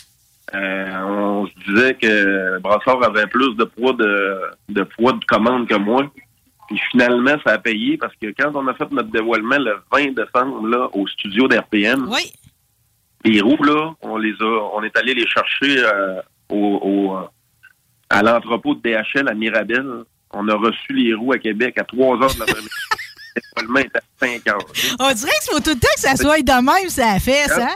euh, 0.54 1.02
on 1.04 1.48
se 1.48 1.54
disait 1.68 1.96
que 1.96 2.60
Brossard 2.60 3.04
avait 3.04 3.26
plus 3.26 3.56
de 3.56 3.64
poids 3.64 3.94
de, 3.94 4.42
de 4.70 4.84
poids 4.84 5.14
de 5.14 5.26
commande 5.26 5.68
que 5.68 5.76
moi. 5.76 6.12
Puis 6.68 6.80
finalement, 6.92 7.36
ça 7.46 7.54
a 7.54 7.58
payé 7.58 7.98
parce 7.98 8.16
que 8.16 8.28
quand 8.38 8.56
on 8.56 8.68
a 8.68 8.74
fait 8.74 8.90
notre 8.92 9.10
dévoilement 9.10 9.58
le 9.58 9.76
20 9.92 10.14
décembre 10.16 10.68
là, 10.68 10.90
au 10.94 11.08
studio 11.08 11.48
d'RPM, 11.48 12.08
oui. 12.10 12.32
les 13.26 13.42
roues, 13.42 13.64
là, 13.64 13.94
on 14.02 14.18
les 14.18 14.34
a 14.40 14.70
on 14.74 14.84
est 14.84 14.98
allé 14.98 15.14
les 15.14 15.28
chercher 15.28 15.80
euh, 15.80 16.22
au, 16.50 16.80
au, 16.82 17.18
euh, 17.18 17.28
à 18.10 18.24
l'entrepôt 18.24 18.76
de 18.76 18.82
DHL 18.82 19.28
à 19.28 19.34
Mirabel. 19.34 19.86
on 20.32 20.48
a 20.48 20.56
reçu 20.56 20.94
les 20.94 21.14
roues 21.14 21.34
à 21.34 21.38
Québec 21.38 21.78
à 21.78 21.84
3 21.84 22.22
heures 22.24 22.34
de 22.34 22.40
l'après-midi. 22.40 22.70
Seulement 23.58 23.80
était 23.80 24.00
à 24.00 24.26
5 24.26 24.48
heures. 24.48 24.66
On 25.00 25.14
dirait 25.14 25.32
qu'il 25.42 25.54
faut 25.54 25.60
tout 25.60 25.72
le 25.72 25.80
temps 25.80 25.88
que 25.96 26.02
ça 26.02 26.16
soit 26.16 26.42
de 26.42 26.52
même, 26.52 26.90
ça 26.90 27.20
fait, 27.20 27.48
ça. 27.48 27.70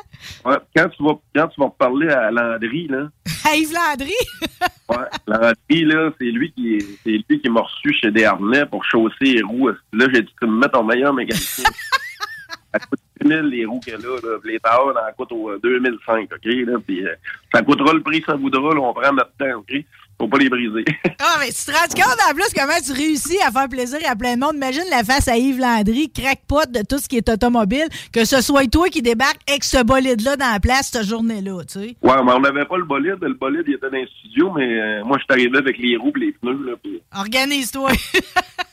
Ouais, 0.46 0.58
quand, 0.76 0.90
tu 0.90 1.04
vas, 1.04 1.20
quand 1.36 1.48
tu 1.48 1.62
vas 1.62 1.70
parler 1.70 2.10
à 2.10 2.32
Landry, 2.32 2.88
là, 2.88 3.10
À 3.46 3.56
Yves 3.56 3.74
Landry? 3.74 4.14
ouais, 4.90 5.08
Landry, 5.28 5.86
là, 5.86 6.12
c'est 6.20 6.26
lui 6.26 6.52
qui 6.52 6.80
c'est 7.04 7.20
lui 7.30 7.40
qui 7.42 7.50
m'a 7.50 7.62
reçu 7.62 7.94
chez 7.94 8.12
Desharnais 8.12 8.66
pour 8.66 8.84
chausser 8.86 9.16
les 9.22 9.42
roues. 9.42 9.70
Là, 9.70 10.08
j'ai 10.14 10.22
dit, 10.22 10.34
tu 10.40 10.48
me 10.48 10.60
mets 10.60 10.70
ton 10.70 10.84
meilleur 10.84 11.14
mécanicien. 11.14 11.64
ça 12.74 12.80
coûte 12.80 13.00
10 13.22 13.28
000 13.28 13.42
les 13.48 13.66
roues 13.66 13.80
qu'elle 13.80 14.06
a, 14.06 14.16
là. 14.16 14.38
Les 14.44 14.60
tailleurs, 14.60 14.94
ça 14.94 15.12
coûte 15.14 15.32
au 15.32 15.58
2005, 15.58 16.30
OK? 16.32 16.46
Là, 16.46 16.78
puis, 16.86 17.06
euh, 17.06 17.16
ça 17.54 17.62
coûtera 17.62 17.94
le 17.94 18.02
prix 18.02 18.22
que 18.22 18.28
ça 18.32 18.36
voudra, 18.36 18.74
là, 18.74 18.82
on 18.82 18.94
prend 18.94 19.14
notre 19.14 19.34
temps, 19.38 19.60
OK? 19.60 19.74
Faut 20.20 20.28
pas 20.28 20.38
les 20.38 20.50
briser. 20.50 20.84
Ah, 21.20 21.38
mais 21.40 21.48
tu 21.48 21.66
te 21.66 21.72
rends 21.72 21.88
compte 21.88 22.20
en 22.30 22.34
plus 22.34 22.46
comment 22.56 22.80
tu 22.86 22.92
réussis 22.94 23.40
à 23.46 23.52
faire 23.52 23.68
plaisir 23.68 23.98
à 24.08 24.16
plein 24.16 24.36
de 24.36 24.40
monde. 24.40 24.56
Imagine 24.56 24.84
la 24.92 25.04
face 25.04 25.28
à 25.28 25.36
Yves 25.36 25.60
Landry, 25.60 26.10
crackpot 26.12 26.66
de 26.70 26.84
tout 26.88 27.00
ce 27.00 27.10
qui 27.10 27.18
est 27.18 27.28
automobile, 27.28 27.88
que 28.14 28.24
ce 28.24 28.40
soit 28.42 28.70
toi 28.72 28.88
qui 28.90 29.02
débarque 29.02 29.40
avec 29.50 29.64
ce 29.64 29.84
bolide-là 29.84 30.38
dans 30.38 30.52
la 30.52 30.60
place 30.60 30.92
cette 30.94 31.06
journée-là, 31.08 31.64
tu 31.64 31.74
sais. 31.80 31.96
Ouais, 32.04 32.24
mais 32.24 32.32
on 32.34 32.40
n'avait 32.40 32.66
pas 32.66 32.78
le 32.78 32.84
bolide. 32.86 33.18
Le 33.22 33.34
bolide, 33.34 33.64
il 33.68 33.74
était 33.74 33.90
dans 33.90 33.98
le 33.98 34.08
studio, 34.08 34.54
mais 34.56 34.80
euh, 34.80 35.04
moi, 35.04 35.18
je 35.18 35.24
suis 35.24 35.42
arrivé 35.42 35.58
avec 35.58 35.78
les 35.80 35.98
roues 35.98 36.14
et 36.18 36.20
les 36.20 36.32
pneus, 36.34 36.64
là, 36.66 36.74
puis 36.82 37.02
Organise-toi. 37.18 37.92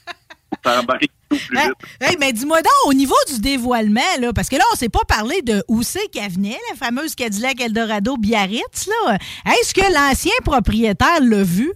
ça 0.65 0.83
plus 0.83 1.09
Hey, 1.31 1.69
vite. 1.69 1.75
hey, 2.01 2.17
mais 2.21 2.33
dis-moi 2.33 2.63
donc, 2.63 2.73
au 2.87 2.95
niveau 2.95 3.15
du 3.33 3.41
dévoilement, 3.41 4.01
là, 4.21 4.33
parce 4.33 4.49
que 4.49 4.57
là, 4.57 4.63
on 4.73 4.77
s'est 4.77 4.89
pas 4.89 5.05
parlé 5.07 5.43
de 5.43 5.63
où 5.69 5.83
c'est 5.83 6.07
qu'elle 6.09 6.31
venait, 6.31 6.57
la 6.71 6.77
fameuse 6.77 7.15
Cadillac 7.15 7.61
Eldorado 7.61 8.17
Biarritz, 8.17 8.87
là. 8.87 9.19
Est-ce 9.47 9.75
que 9.75 9.81
l'ancien 9.93 10.33
propriétaire 10.45 11.21
l'a 11.21 11.43
vu? 11.43 11.73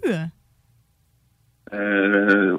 Euh, 1.72 2.57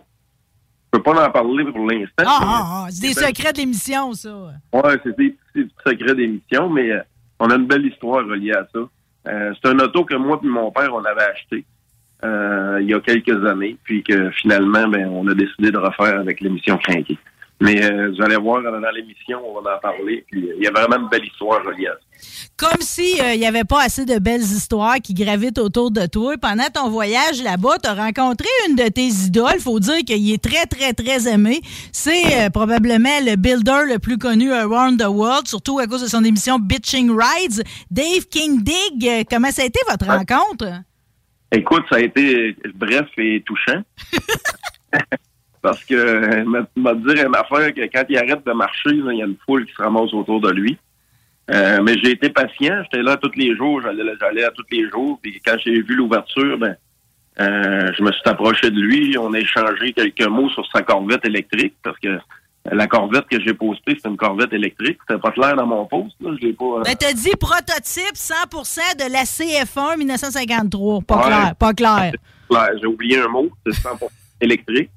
je 0.91 0.97
peux 0.97 1.03
pas 1.03 1.27
en 1.27 1.31
parler 1.31 1.65
pour 1.71 1.89
l'instant. 1.89 2.23
Ah, 2.25 2.39
ah, 2.41 2.61
ah, 2.85 2.87
c'est 2.91 3.01
des 3.01 3.13
secrets 3.13 3.53
de 3.53 3.59
l'émission, 3.59 4.13
ça. 4.13 4.53
Ouais, 4.73 4.97
c'est 5.03 5.15
des 5.17 5.37
petits 5.53 5.71
secrets 5.85 6.15
d'émission, 6.15 6.69
mais 6.69 6.91
euh, 6.91 7.01
on 7.39 7.49
a 7.49 7.55
une 7.55 7.67
belle 7.67 7.85
histoire 7.85 8.25
reliée 8.25 8.53
à 8.53 8.67
ça. 8.73 8.79
Euh, 9.27 9.53
c'est 9.61 9.69
un 9.69 9.79
auto 9.79 10.03
que 10.05 10.15
moi 10.15 10.39
et 10.43 10.47
mon 10.47 10.71
père, 10.71 10.93
on 10.93 11.03
avait 11.05 11.23
acheté 11.23 11.65
euh, 12.23 12.79
il 12.81 12.89
y 12.89 12.93
a 12.93 12.99
quelques 12.99 13.45
années, 13.45 13.77
puis 13.83 14.03
que 14.03 14.29
finalement, 14.31 14.87
ben, 14.87 15.07
on 15.07 15.27
a 15.27 15.33
décidé 15.33 15.71
de 15.71 15.77
refaire 15.77 16.19
avec 16.19 16.41
l'émission 16.41 16.77
Crinqué. 16.77 17.17
Mais 17.61 17.83
euh, 17.83 18.11
vous 18.11 18.23
allez 18.23 18.37
voir, 18.37 18.61
dans 18.63 18.91
l'émission, 18.95 19.39
on 19.45 19.61
va 19.61 19.75
en 19.75 19.79
parler, 19.79 20.23
puis 20.31 20.49
euh, 20.49 20.53
il 20.57 20.63
y 20.63 20.67
a 20.67 20.71
vraiment 20.71 20.97
une 20.97 21.09
belle 21.09 21.25
histoire 21.25 21.61
ça. 21.63 21.71
Comme 22.55 22.81
si 22.81 23.19
euh, 23.19 23.33
il 23.33 23.39
n'y 23.39 23.45
avait 23.45 23.65
pas 23.65 23.83
assez 23.83 24.05
de 24.05 24.17
belles 24.17 24.41
histoires 24.41 24.95
qui 25.03 25.13
gravitent 25.13 25.57
autour 25.57 25.91
de 25.91 26.05
toi. 26.05 26.35
Pendant 26.37 26.67
ton 26.73 26.89
voyage 26.89 27.41
là-bas, 27.43 27.77
tu 27.83 27.89
as 27.89 27.93
rencontré 27.93 28.47
une 28.67 28.75
de 28.75 28.87
tes 28.87 29.07
idoles. 29.07 29.59
faut 29.59 29.79
dire 29.79 29.99
qu'il 30.05 30.31
est 30.31 30.41
très, 30.41 30.65
très, 30.65 30.93
très 30.93 31.27
aimé. 31.27 31.59
C'est 31.91 32.45
euh, 32.45 32.49
probablement 32.49 33.19
le 33.25 33.35
builder 33.35 33.83
le 33.91 33.99
plus 33.99 34.17
connu 34.17 34.53
around 34.53 35.01
the 35.01 35.07
world, 35.07 35.47
surtout 35.47 35.79
à 35.79 35.87
cause 35.87 36.01
de 36.01 36.07
son 36.07 36.23
émission 36.23 36.59
Bitching 36.59 37.11
Rides. 37.11 37.63
Dave 37.91 38.25
King 38.29 38.63
Dig, 38.63 39.25
comment 39.29 39.51
ça 39.51 39.63
a 39.63 39.65
été 39.65 39.79
votre 39.89 40.05
rencontre? 40.05 40.65
Écoute, 41.51 41.83
ça 41.89 41.97
a 41.97 42.01
été 42.01 42.55
bref 42.75 43.07
et 43.17 43.41
touchant. 43.41 43.81
Parce 45.61 45.83
que, 45.83 46.43
m'a 46.43 46.65
m'a 46.75 46.93
dire 46.93 47.27
une 47.27 47.35
affaire 47.35 47.73
que 47.73 47.81
quand 47.91 48.03
il 48.07 48.17
arrête 48.17 48.45
de 48.45 48.51
marcher, 48.53 48.91
il 48.91 49.17
y 49.17 49.21
a 49.21 49.25
une 49.25 49.35
foule 49.45 49.65
qui 49.65 49.73
se 49.73 49.81
ramasse 49.81 50.13
autour 50.13 50.39
de 50.39 50.51
lui. 50.51 50.77
Euh, 51.51 51.81
mais 51.81 51.97
j'ai 52.01 52.11
été 52.11 52.29
patient, 52.29 52.83
j'étais 52.83 53.01
là 53.01 53.17
tous 53.17 53.31
les 53.35 53.55
jours, 53.55 53.81
j'allais 53.81 54.03
j'allais 54.19 54.43
à 54.43 54.51
tous 54.51 54.65
les 54.71 54.87
jours. 54.89 55.19
Puis 55.21 55.41
quand 55.43 55.57
j'ai 55.63 55.81
vu 55.81 55.95
l'ouverture, 55.95 56.57
ben, 56.57 56.75
euh, 57.39 57.91
je 57.97 58.03
me 58.03 58.11
suis 58.11 58.21
approché 58.25 58.69
de 58.69 58.79
lui, 58.79 59.17
on 59.17 59.33
a 59.33 59.39
échangé 59.39 59.93
quelques 59.93 60.27
mots 60.27 60.49
sur 60.49 60.65
sa 60.71 60.83
corvette 60.83 61.25
électrique, 61.25 61.75
parce 61.83 61.97
que 61.99 62.19
la 62.71 62.87
corvette 62.87 63.25
que 63.27 63.39
j'ai 63.41 63.53
postée, 63.53 63.97
c'est 64.01 64.09
une 64.09 64.17
corvette 64.17 64.53
électrique. 64.53 64.97
C'était 65.07 65.19
pas 65.19 65.31
clair 65.31 65.55
dans 65.55 65.65
mon 65.65 65.85
post, 65.85 66.15
là. 66.21 66.31
Je 66.39 66.47
l'ai 66.47 66.53
pas. 66.53 66.65
euh, 66.65 66.81
Ben, 66.85 66.95
t'as 66.95 67.13
dit 67.13 67.31
prototype 67.39 68.15
100% 68.15 68.97
de 68.97 69.11
la 69.11 69.23
CF1 69.23 69.97
1953. 69.97 71.01
Pas 71.01 71.17
Ouais. 71.17 71.23
clair, 71.25 71.55
pas 71.55 71.73
clair. 71.73 72.11
clair. 72.49 72.69
J'ai 72.79 72.85
oublié 72.87 73.19
un 73.21 73.27
mot, 73.27 73.49
c'est 73.65 73.73
100% 73.73 74.07
électrique. 74.41 74.89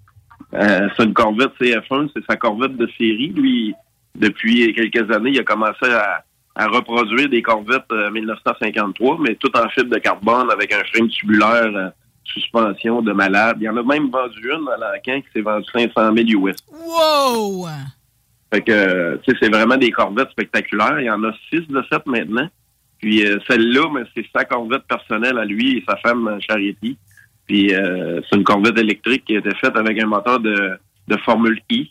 Euh, 0.55 0.89
c'est 0.97 1.05
une 1.05 1.15
Corvette 1.15 1.53
CF1, 1.61 2.11
c'est 2.15 2.25
sa 2.29 2.37
Corvette 2.37 2.77
de 2.77 2.87
série. 2.99 3.33
Lui, 3.35 3.75
depuis 4.15 4.75
quelques 4.75 5.11
années, 5.15 5.31
il 5.31 5.39
a 5.41 5.45
commencé 5.45 5.87
à, 5.91 6.25
à 6.55 6.67
reproduire 6.67 7.29
des 7.31 7.41
Corvettes 7.41 7.91
euh, 7.93 8.11
1953, 8.11 9.19
mais 9.21 9.35
tout 9.37 9.51
en 9.57 9.69
fibre 9.71 9.89
de 9.95 9.99
carbone 9.99 10.51
avec 10.51 10.73
un 10.75 10.83
frame 10.93 11.09
tubulaire, 11.09 11.65
euh, 11.75 11.89
suspension 12.25 13.03
de 13.03 13.13
malade. 13.13 13.57
Il 13.61 13.65
y 13.65 13.69
en 13.69 13.77
a 13.77 13.83
même 13.83 14.11
vendu 14.11 14.51
une 14.51 14.69
à 14.69 14.77
l'Ancan 14.77 15.21
qui 15.21 15.33
s'est 15.33 15.41
vendue 15.41 15.67
500 15.73 16.15
000 16.15 16.47
US. 16.47 16.57
Wow! 16.71 17.67
Fait 18.53 18.61
que, 18.61 19.17
tu 19.17 19.33
sais, 19.33 19.39
c'est 19.41 19.49
vraiment 19.49 19.77
des 19.77 19.91
corvettes 19.91 20.31
spectaculaires. 20.31 21.01
Il 21.01 21.07
y 21.07 21.11
en 21.11 21.23
a 21.25 21.33
six 21.51 21.67
de 21.69 21.83
sept 21.91 22.07
maintenant. 22.07 22.49
Puis 22.99 23.27
euh, 23.27 23.39
celle-là, 23.49 23.89
mais 23.93 24.03
c'est 24.15 24.27
sa 24.35 24.45
corvette 24.45 24.85
personnelle 24.85 25.39
à 25.39 25.45
lui 25.45 25.79
et 25.79 25.85
sa 25.89 25.97
femme 25.97 26.29
euh, 26.29 26.39
Charity. 26.41 26.97
Puis 27.47 27.75
euh, 27.75 28.21
c'est 28.23 28.37
une 28.37 28.45
corvette 28.45 28.79
électrique 28.79 29.25
qui 29.25 29.37
a 29.37 29.39
été 29.41 29.55
faite 29.57 29.77
avec 29.77 30.01
un 30.01 30.07
moteur 30.07 30.39
de, 30.39 30.79
de 31.09 31.17
Formule 31.19 31.61
I. 31.71 31.91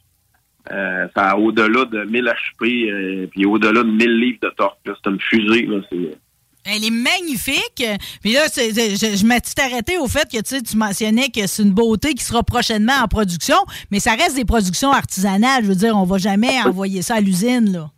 Euh, 0.72 1.08
ça 1.16 1.32
a 1.32 1.36
au-delà 1.36 1.86
de 1.86 2.04
1000 2.04 2.26
HP, 2.26 3.28
puis 3.28 3.46
au-delà 3.46 3.84
de 3.84 3.90
1000 3.90 4.20
livres 4.20 4.40
de 4.44 4.50
torque. 4.50 4.80
C'est 4.86 5.10
une 5.10 5.20
fusée. 5.20 5.66
Là, 5.66 5.80
c'est, 5.92 6.18
Elle 6.64 6.86
est 6.86 6.92
magnifique. 6.92 7.84
Puis 8.22 8.34
là, 8.34 8.42
je, 8.56 9.18
je 9.18 9.26
m'étais 9.26 9.62
arrêté 9.62 9.98
au 9.98 10.08
fait 10.08 10.30
que 10.32 10.38
tu 10.38 10.56
sais, 10.56 10.62
tu 10.62 10.78
mentionnais 10.78 11.30
que 11.30 11.48
c'est 11.48 11.64
une 11.64 11.72
beauté 11.72 12.14
qui 12.14 12.24
sera 12.24 12.44
prochainement 12.44 12.94
en 13.04 13.08
production, 13.08 13.56
mais 13.90 14.00
ça 14.00 14.12
reste 14.12 14.36
des 14.36 14.46
productions 14.46 14.92
artisanales. 14.92 15.64
Je 15.64 15.70
veux 15.70 15.76
dire, 15.76 15.98
on 15.98 16.04
va 16.06 16.18
jamais 16.20 16.62
envoyer 16.66 17.02
ça 17.02 17.16
à 17.16 17.20
l'usine, 17.22 17.72
là. 17.72 17.90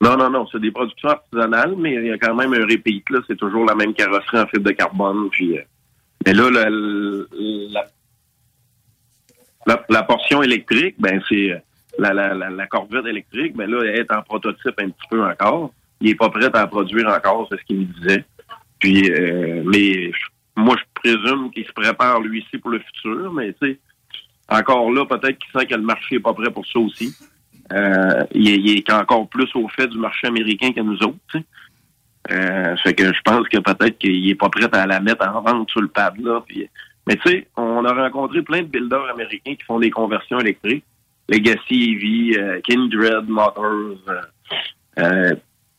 Non, 0.00 0.16
non, 0.16 0.30
non, 0.30 0.46
c'est 0.52 0.60
des 0.60 0.70
productions 0.70 1.08
artisanales, 1.08 1.74
mais 1.76 1.94
il 1.94 2.06
y 2.06 2.10
a 2.12 2.18
quand 2.18 2.34
même 2.34 2.52
un 2.54 2.62
repeat, 2.66 3.08
là. 3.10 3.18
C'est 3.26 3.36
toujours 3.38 3.64
la 3.64 3.74
même 3.74 3.92
carrosserie 3.94 4.38
en 4.40 4.46
fibre 4.46 4.64
de 4.64 4.72
carbone. 4.72 5.28
Puis, 5.30 5.58
euh, 5.58 5.62
mais 6.26 6.34
là, 6.34 6.50
la, 6.50 6.68
la, 6.70 7.84
la- 9.66 9.84
la 9.88 10.02
portion 10.04 10.42
électrique, 10.42 10.94
ben, 10.98 11.20
c'est 11.28 11.50
euh, 11.52 11.58
la, 11.98 12.12
la, 12.14 12.34
la, 12.34 12.66
Corvette 12.68 13.06
électrique, 13.06 13.56
ben 13.56 13.68
là, 13.68 13.82
elle 13.84 14.00
est 14.00 14.12
en 14.12 14.22
prototype 14.22 14.74
un 14.78 14.88
petit 14.90 15.08
peu 15.10 15.24
encore. 15.24 15.72
Il 16.00 16.10
est 16.10 16.14
pas 16.14 16.30
prêt 16.30 16.50
à 16.52 16.66
produire 16.66 17.08
encore, 17.08 17.48
c'est 17.50 17.58
ce 17.58 17.64
qu'il 17.64 17.80
me 17.80 17.84
disait. 17.84 18.24
Puis, 18.78 19.10
euh, 19.10 19.62
mais 19.66 20.10
moi, 20.56 20.76
je 20.78 20.84
présume 20.94 21.50
qu'il 21.50 21.66
se 21.66 21.72
prépare 21.72 22.20
lui 22.20 22.40
aussi 22.40 22.58
pour 22.58 22.70
le 22.70 22.78
futur, 22.80 23.32
mais 23.32 23.52
tu 23.54 23.72
sais, 23.72 23.78
encore 24.48 24.90
là, 24.92 25.04
peut-être 25.04 25.38
qu'il 25.38 25.60
sent 25.60 25.66
que 25.66 25.74
le 25.74 25.82
marché 25.82 26.16
est 26.16 26.20
pas 26.20 26.32
prêt 26.32 26.50
pour 26.50 26.66
ça 26.66 26.78
aussi. 26.78 27.14
Euh, 27.72 28.24
il, 28.32 28.78
est, 28.78 28.92
encore 28.92 29.28
plus 29.28 29.48
au 29.54 29.68
fait 29.68 29.88
du 29.88 29.98
marché 29.98 30.26
américain 30.26 30.72
que 30.72 30.80
nous 30.80 30.98
autres. 31.02 31.18
Euh, 32.30 32.76
fait 32.78 32.94
que 32.94 33.12
je 33.12 33.20
pense 33.24 33.48
que 33.48 33.58
peut-être 33.58 33.98
qu'il 33.98 34.28
est 34.28 34.34
pas 34.34 34.48
prêt 34.48 34.68
à 34.72 34.86
la 34.86 35.00
mettre 35.00 35.26
en 35.28 35.40
vente 35.40 35.70
sur 35.70 35.80
le 35.80 35.88
pad 35.88 36.18
là. 36.18 36.42
Mais 37.06 37.16
tu 37.16 37.30
sais, 37.30 37.48
on 37.56 37.84
a 37.84 37.92
rencontré 37.92 38.42
plein 38.42 38.62
de 38.62 38.66
builders 38.66 39.08
américains 39.10 39.54
qui 39.54 39.64
font 39.64 39.78
des 39.78 39.90
conversions 39.90 40.38
électriques. 40.40 40.84
Legacy 41.28 41.92
EV, 41.92 42.38
euh, 42.38 42.60
Kindred 42.62 43.28
Motors, 43.28 43.98
euh, 44.08 44.22
euh, 44.98 45.34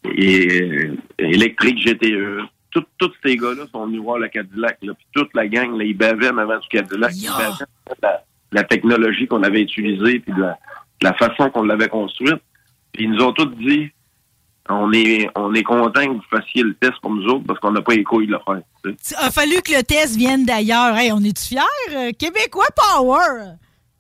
et 0.06 0.62
euh, 0.62 0.98
Electric 1.18 1.78
GTE. 1.86 2.42
Tout- 2.72 2.86
Tous 3.00 3.12
ces 3.26 3.36
gars-là 3.36 3.64
sont 3.72 3.88
venus 3.88 4.02
voir 4.02 4.20
le 4.20 4.28
Cadillac. 4.28 4.78
Là, 4.84 4.94
puis 4.94 5.08
toute 5.14 5.34
la 5.34 5.48
gang, 5.48 5.76
là, 5.78 5.84
ils 5.84 5.98
bavaient 5.98 6.30
en 6.30 6.38
avant 6.38 6.60
du 6.60 6.68
Cadillac. 6.68 7.12
Ils 7.16 7.28
bavaient 7.28 7.66
la, 8.04 8.12
de 8.52 8.56
la 8.56 8.64
technologie 8.64 9.28
qu'on 9.28 9.42
avait 9.44 9.62
utilisée 9.62 10.20
puis 10.20 10.34
de 10.34 10.42
la, 10.42 10.52
de 11.02 11.08
la 11.08 11.14
façon 11.16 11.50
qu'on 11.50 11.64
l'avait 11.64 11.88
construite. 11.88 12.42
Puis 12.94 13.06
ils 13.06 13.12
nous 13.12 13.24
ont 13.24 13.34
tous 13.34 13.46
dit 13.58 13.90
on 14.72 14.92
est 14.94 15.28
on 15.36 15.52
est 15.56 15.64
content 15.64 16.06
que 16.06 16.12
vous 16.12 16.22
fassiez 16.30 16.62
le 16.62 16.76
test 16.76 16.94
pour 17.02 17.12
nous 17.12 17.26
autres 17.26 17.44
parce 17.48 17.60
qu'on 17.60 17.72
n'a 17.72 17.82
pas 17.82 17.96
les 17.96 18.04
couilles 18.04 18.28
de 18.28 18.34
le 18.34 18.40
faire. 18.46 18.62
Il 18.86 19.16
a 19.18 19.32
fallu 19.32 19.62
que 19.64 19.76
le 19.76 19.82
test 19.84 20.16
vienne 20.16 20.46
d'ailleurs. 20.46 20.96
Hey, 20.96 21.12
on 21.12 21.20
est-tu 21.24 21.56
fiers? 21.56 21.96
Euh, 21.96 22.12
Québécois 22.18 22.68
Power! 22.76 23.54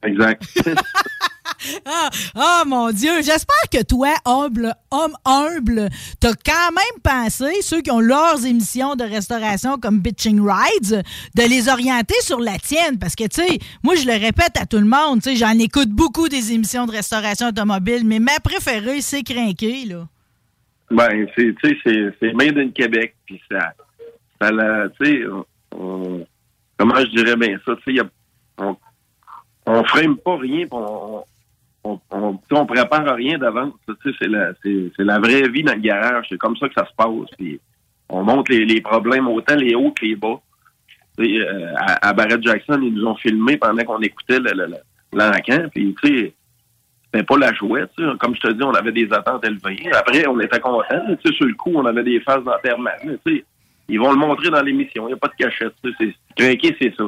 Exact. 0.03 0.43
Ah, 1.85 2.09
ah, 2.35 2.63
mon 2.65 2.91
Dieu, 2.91 3.17
j'espère 3.17 3.69
que 3.71 3.83
toi, 3.83 4.09
humble, 4.25 4.73
homme 4.91 5.13
humble, 5.25 5.89
t'as 6.19 6.33
quand 6.33 6.71
même 6.71 7.01
pensé, 7.03 7.61
ceux 7.61 7.81
qui 7.81 7.91
ont 7.91 7.99
leurs 7.99 8.45
émissions 8.45 8.95
de 8.95 9.03
restauration 9.03 9.77
comme 9.77 9.99
Bitching 9.99 10.39
Rides, 10.41 11.03
de 11.35 11.43
les 11.49 11.69
orienter 11.69 12.15
sur 12.21 12.39
la 12.39 12.57
tienne. 12.57 12.97
Parce 12.99 13.15
que, 13.15 13.25
tu 13.25 13.41
sais, 13.41 13.59
moi, 13.83 13.95
je 13.95 14.05
le 14.05 14.13
répète 14.13 14.57
à 14.59 14.65
tout 14.65 14.77
le 14.77 14.85
monde, 14.85 15.21
tu 15.21 15.31
sais, 15.31 15.35
j'en 15.35 15.57
écoute 15.59 15.89
beaucoup 15.89 16.29
des 16.29 16.53
émissions 16.53 16.85
de 16.85 16.91
restauration 16.91 17.47
automobile, 17.47 18.03
mais 18.05 18.19
ma 18.19 18.39
préférée, 18.43 19.01
c'est 19.01 19.23
Crinqué, 19.23 19.85
là. 19.85 20.07
Ben, 20.91 21.27
c'est, 21.35 21.55
tu 21.61 21.77
sais, 21.85 22.13
c'est, 22.19 22.33
Made 22.33 22.57
in 22.57 22.69
Québec, 22.69 23.15
puis 23.25 23.39
ça, 23.51 23.73
ça 24.41 24.49
tu 24.99 25.05
sais, 25.05 25.21
comment 25.71 26.95
je 26.95 27.15
dirais 27.15 27.35
bien 27.35 27.59
ça, 27.65 27.73
tu 27.85 27.95
sais, 27.95 28.01
on, 28.57 28.75
on 29.67 29.83
frame 29.83 30.17
pas 30.17 30.37
rien, 30.37 30.65
on, 30.71 31.23
on, 31.91 31.99
on, 32.11 32.39
on 32.51 32.65
prépare 32.65 33.15
rien 33.15 33.37
d'avance, 33.37 33.73
c'est 34.03 34.27
la, 34.27 34.51
la 34.97 35.19
vraie 35.19 35.47
vie 35.49 35.63
dans 35.63 35.73
le 35.73 35.79
garage, 35.81 36.25
c'est 36.29 36.37
comme 36.37 36.55
ça 36.57 36.67
que 36.67 36.73
ça 36.75 36.85
se 36.85 36.93
passe, 36.95 37.29
puis 37.37 37.59
on 38.09 38.23
montre 38.23 38.51
les, 38.51 38.65
problèmes, 38.81 39.27
autant 39.27 39.55
les 39.55 39.75
hauts 39.75 39.91
que 39.91 40.05
les 40.05 40.15
bas. 40.15 40.39
Euh, 41.19 41.73
à, 41.75 42.13
Barrett 42.13 42.41
Jackson, 42.41 42.79
ils 42.81 42.93
nous 42.93 43.05
ont 43.05 43.15
filmé 43.15 43.57
pendant 43.57 43.83
qu'on 43.83 43.99
écoutait 43.99 44.39
le- 44.39 44.53
le- 44.53 44.77
c'était 47.11 47.23
pas 47.23 47.37
la 47.37 47.53
jouette. 47.53 47.91
Comme 48.19 48.35
je 48.35 48.39
te 48.41 48.51
dis, 48.53 48.63
on 48.63 48.71
avait 48.71 48.91
des 48.91 49.11
attentes 49.11 49.43
élevées. 49.45 49.89
Après, 49.93 50.25
on 50.27 50.39
était 50.39 50.59
contents. 50.59 50.83
Sur 51.33 51.45
le 51.45 51.53
coup, 51.55 51.71
on 51.75 51.85
avait 51.85 52.03
des 52.03 52.19
phases 52.21 52.43
d'enterrement. 52.43 52.91
Ils 53.89 53.99
vont 53.99 54.11
le 54.11 54.17
montrer 54.17 54.49
dans 54.49 54.61
l'émission. 54.61 55.05
Il 55.07 55.07
n'y 55.07 55.13
a 55.13 55.17
pas 55.17 55.27
de 55.29 55.33
cachette. 55.43 55.73
Crinquer, 56.37 56.75
c'est 56.79 56.93
ça. 56.95 57.03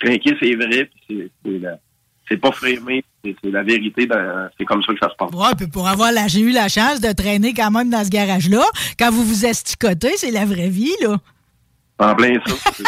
Crinquer, 0.00 0.36
c'est 0.40 0.54
vrai. 0.54 0.88
c'est- 1.08 1.30
C'est 2.28 2.36
pas 2.38 2.50
frémé. 2.52 3.04
C'est 3.24 3.50
la 3.50 3.62
vérité. 3.62 4.06
dans- 4.06 4.48
C'est 4.58 4.64
comme 4.64 4.82
ça 4.82 4.92
que 4.92 4.98
ça 5.00 5.08
se 5.10 5.14
passe. 5.16 5.30
Ouais, 5.32 5.54
puis 5.56 5.66
pour 5.68 5.86
avoir 5.88 6.12
la, 6.12 6.26
j'ai 6.28 6.40
eu 6.40 6.50
la 6.50 6.68
chance 6.68 7.00
de 7.00 7.12
traîner 7.12 7.54
quand 7.54 7.70
même 7.70 7.90
dans 7.90 8.04
ce 8.04 8.10
garage-là. 8.10 8.64
Quand 8.98 9.10
vous 9.10 9.24
vous 9.24 9.44
esticotez, 9.46 10.16
c'est 10.16 10.30
la 10.32 10.44
vraie 10.44 10.68
vie, 10.68 10.94
là. 11.02 11.16
En 11.98 12.14
plein 12.14 12.34
ça. 12.46 12.54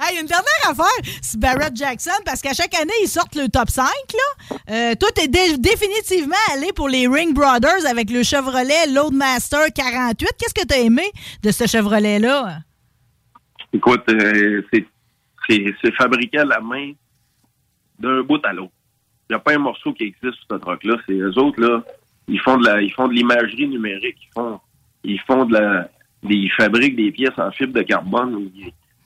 Hey, 0.00 0.20
une 0.20 0.26
dernière 0.26 0.44
affaire, 0.68 1.12
c'est 1.22 1.38
Barrett 1.40 1.74
Jackson, 1.74 2.10
parce 2.24 2.40
qu'à 2.40 2.52
chaque 2.52 2.74
année, 2.74 2.92
ils 3.02 3.08
sortent 3.08 3.34
le 3.36 3.48
top 3.48 3.70
5, 3.70 3.84
là. 3.86 4.56
Euh, 4.70 4.94
toi, 4.94 5.08
t'es 5.14 5.28
dé- 5.28 5.56
définitivement 5.56 6.34
allé 6.52 6.72
pour 6.74 6.88
les 6.88 7.06
Ring 7.08 7.32
Brothers 7.32 7.86
avec 7.88 8.10
le 8.10 8.22
Chevrolet 8.22 8.86
Loadmaster 8.92 9.72
48. 9.74 10.28
Qu'est-ce 10.38 10.54
que 10.54 10.66
t'as 10.66 10.78
aimé 10.78 11.04
de 11.42 11.50
ce 11.52 11.66
Chevrolet-là? 11.66 12.58
Écoute, 13.72 14.02
euh, 14.10 14.62
c'est- 14.72 14.86
c'est 15.48 15.64
c'est 15.82 15.94
fabriqué 15.94 16.38
à 16.38 16.44
la 16.44 16.60
main 16.60 16.92
d'un 17.98 18.22
bout 18.22 18.44
à 18.44 18.52
l'autre. 18.52 18.72
Il 19.28 19.34
n'y 19.34 19.36
a 19.36 19.40
pas 19.40 19.54
un 19.54 19.58
morceau 19.58 19.92
qui 19.92 20.04
existe 20.04 20.34
sur 20.34 20.46
ce 20.50 20.54
truck-là. 20.56 20.96
C'est 21.06 21.14
eux 21.14 21.38
autres, 21.38 21.60
là, 21.60 21.82
ils 22.28 22.40
font 22.40 22.56
de 22.56 22.66
la, 22.66 22.80
ils 22.80 22.92
font 22.92 23.08
de 23.08 23.14
l'imagerie 23.14 23.68
numérique. 23.68 24.16
Ils 24.22 24.32
font, 24.32 24.60
ils 25.04 25.20
font 25.20 25.44
de 25.44 25.54
la, 25.54 25.88
ils 26.22 26.50
fabriquent 26.52 26.96
des 26.96 27.10
pièces 27.10 27.38
en 27.38 27.50
fibre 27.50 27.74
de 27.74 27.82
carbone. 27.82 28.50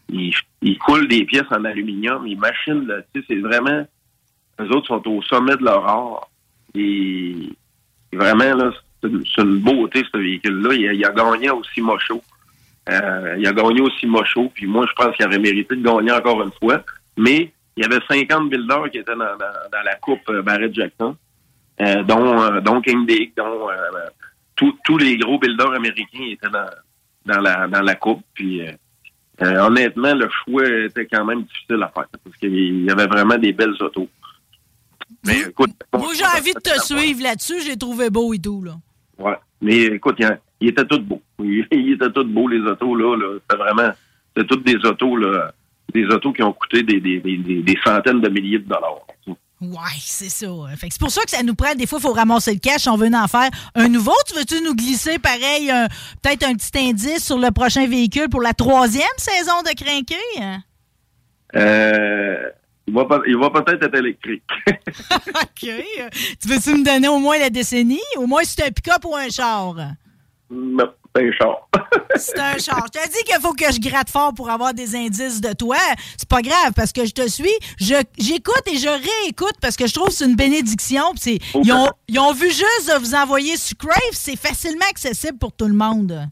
Ils, 0.08 0.34
ils, 0.60 0.78
coulent 0.78 1.08
des 1.08 1.24
pièces 1.24 1.50
en 1.50 1.64
aluminium. 1.64 2.26
Ils 2.26 2.38
machinent, 2.38 2.86
là, 2.86 3.02
tu 3.14 3.20
sais, 3.20 3.26
c'est 3.28 3.40
vraiment, 3.40 3.86
eux 4.60 4.70
autres 4.70 4.88
sont 4.88 5.08
au 5.08 5.22
sommet 5.22 5.56
de 5.56 5.64
leur 5.64 5.86
art. 5.86 6.28
Et 6.74 7.50
vraiment, 8.12 8.54
là, 8.54 8.72
c'est 9.02 9.42
une, 9.42 9.58
beauté, 9.58 10.02
ce 10.12 10.18
véhicule-là. 10.18 10.74
Il, 10.74 10.98
il 10.98 11.04
a 11.04 11.10
gagné 11.10 11.50
aussi 11.50 11.80
Mocho. 11.80 12.22
Euh, 12.88 13.36
il 13.38 13.46
a 13.46 13.52
gagné 13.52 13.80
aussi 13.80 14.06
Mocho, 14.06 14.50
puis 14.54 14.66
moi, 14.66 14.86
je 14.88 14.92
pense 14.94 15.16
qu'il 15.16 15.26
aurait 15.26 15.38
mérité 15.38 15.76
de 15.76 15.82
gagner 15.82 16.12
encore 16.12 16.42
une 16.42 16.52
fois. 16.60 16.84
Mais 17.16 17.52
il 17.76 17.82
y 17.82 17.86
avait 17.86 18.00
50 18.08 18.50
builders 18.50 18.90
qui 18.90 18.98
étaient 18.98 19.12
dans, 19.16 19.36
dans- 19.36 19.70
dans 19.72 19.82
la 19.84 19.94
coupe 19.96 20.20
euh, 20.28 20.42
Barrett 20.42 20.74
Jackson, 20.74 21.16
euh, 21.80 22.02
dont, 22.02 22.40
euh, 22.42 22.60
dont 22.60 22.80
King 22.80 23.06
Dick, 23.06 23.36
dont 23.36 23.68
tous- 24.56 24.98
les 24.98 25.16
gros 25.16 25.38
builders 25.38 25.72
américains 25.72 26.24
étaient 26.30 26.50
dans, 26.50 26.68
dans, 27.26 27.40
la, 27.40 27.66
dans 27.68 27.80
la 27.82 27.94
coupe. 27.94 28.22
Puis 28.34 28.60
honnêtement, 29.40 30.14
le 30.14 30.28
choix 30.44 30.66
était 30.68 31.06
quand 31.06 31.24
même 31.24 31.42
difficile 31.44 31.82
à 31.82 31.88
faire 31.88 32.06
parce 32.24 32.36
qu'il 32.36 32.84
y 32.84 32.90
avait 32.90 33.06
vraiment 33.06 33.38
des 33.38 33.52
belles 33.52 33.74
autos. 33.80 34.08
Mais 35.26 35.40
écoute, 35.40 35.70
Moi, 35.92 36.08
j'ai 36.16 36.24
envie 36.24 36.52
de 36.54 36.60
te 36.60 36.80
suivre 36.80 37.22
là-dessus. 37.22 37.60
J'ai 37.62 37.76
trouvé 37.76 38.10
beau 38.10 38.32
et 38.34 38.38
tout, 38.38 38.62
là. 38.62 38.74
Ouais. 39.18 39.36
Mais 39.60 39.82
écoute, 39.84 40.16
il, 40.18 40.38
il 40.60 40.68
était 40.68 40.84
tout 40.84 41.00
beau. 41.00 41.22
Il, 41.40 41.66
il 41.72 41.92
était 41.92 42.10
tout 42.10 42.24
beau, 42.24 42.48
les 42.48 42.60
autos, 42.60 42.94
là. 42.96 43.16
là. 43.16 43.38
C'était 43.40 43.62
vraiment. 43.62 43.92
C'était 44.34 44.46
toutes 44.48 44.64
des 44.64 44.76
autos, 44.88 45.16
là. 45.16 45.52
Des 45.94 46.04
autos 46.06 46.32
qui 46.32 46.42
ont 46.42 46.52
coûté 46.52 46.82
des, 46.82 47.00
des, 47.00 47.18
des, 47.20 47.36
des- 47.62 47.78
centaines 47.84 48.20
de 48.20 48.28
milliers 48.28 48.58
de 48.58 48.64
dollars. 48.68 48.98
Ouais, 49.60 49.78
c'est 50.00 50.28
ça. 50.28 50.46
C'est 50.80 50.98
pour 50.98 51.10
ça 51.10 51.22
que 51.22 51.30
ça 51.30 51.42
nous 51.42 51.54
prend. 51.54 51.74
Des 51.74 51.86
fois, 51.86 51.98
il 52.00 52.02
faut 52.02 52.12
ramasser 52.12 52.52
le 52.54 52.58
cash. 52.58 52.88
On 52.88 52.96
veut 52.96 53.08
en 53.14 53.28
faire 53.28 53.48
un 53.76 53.88
nouveau. 53.88 54.14
Tu 54.26 54.34
veux-tu 54.34 54.60
nous 54.64 54.74
glisser, 54.74 55.18
pareil, 55.20 55.70
un- 55.70 55.86
peut-être 56.20 56.44
un 56.44 56.54
petit 56.54 56.76
indice 56.78 57.24
sur 57.24 57.38
le 57.38 57.50
prochain 57.52 57.86
véhicule 57.86 58.28
pour 58.28 58.42
la 58.42 58.54
troisième 58.54 59.06
saison 59.18 59.62
de 59.62 59.72
Crinqué? 59.76 60.16
Euh, 61.54 62.48
il 62.86 62.94
va, 62.94 63.06
il 63.26 63.36
va 63.36 63.50
peut-être 63.50 63.84
être 63.84 63.94
électrique. 63.96 64.42
OK. 64.68 65.64
Euh, 65.64 66.08
Tu 66.40 66.48
veux-tu 66.48 66.70
me 66.74 66.84
donner 66.84 67.08
au 67.08 67.18
moins 67.18 67.38
la 67.38 67.50
décennie? 67.50 68.00
Au 68.16 68.26
moins, 68.26 68.42
c'est 68.44 68.64
un 68.66 68.70
pick-up 68.70 69.04
ou 69.04 69.14
un 69.14 69.28
char? 69.28 69.74
Non, 70.50 70.90
c'est 71.14 71.22
un 71.28 71.32
char. 71.32 71.68
C'est 72.16 72.38
un 72.38 72.58
char. 72.58 72.86
Je 72.94 73.00
t'ai 73.00 73.08
dit 73.08 73.24
qu'il 73.24 73.40
faut 73.40 73.52
que 73.54 73.64
je 73.72 73.80
gratte 73.80 74.10
fort 74.10 74.32
pour 74.34 74.50
avoir 74.50 74.74
des 74.74 74.94
indices 74.94 75.40
de 75.40 75.52
toi. 75.54 75.76
C'est 76.16 76.28
pas 76.28 76.42
grave 76.42 76.72
parce 76.76 76.92
que 76.92 77.04
je 77.06 77.12
te 77.12 77.26
suis. 77.28 77.50
Je, 77.78 77.94
j'écoute 78.18 78.62
et 78.66 78.76
je 78.76 78.88
réécoute 78.88 79.54
parce 79.62 79.76
que 79.76 79.86
je 79.86 79.94
trouve 79.94 80.08
que 80.08 80.14
c'est 80.14 80.26
une 80.26 80.36
bénédiction. 80.36 81.02
Puis 81.20 81.38
ils, 81.54 81.72
ont, 81.72 81.88
ils 82.08 82.18
ont 82.18 82.32
vu 82.32 82.46
juste 82.48 82.92
de 82.92 82.98
vous 82.98 83.14
envoyer 83.14 83.56
sur 83.56 83.76
Crave. 83.78 83.96
C'est 84.12 84.36
facilement 84.38 84.84
accessible 84.90 85.38
pour 85.38 85.52
tout 85.52 85.66
le 85.66 85.72
monde. 85.74 86.26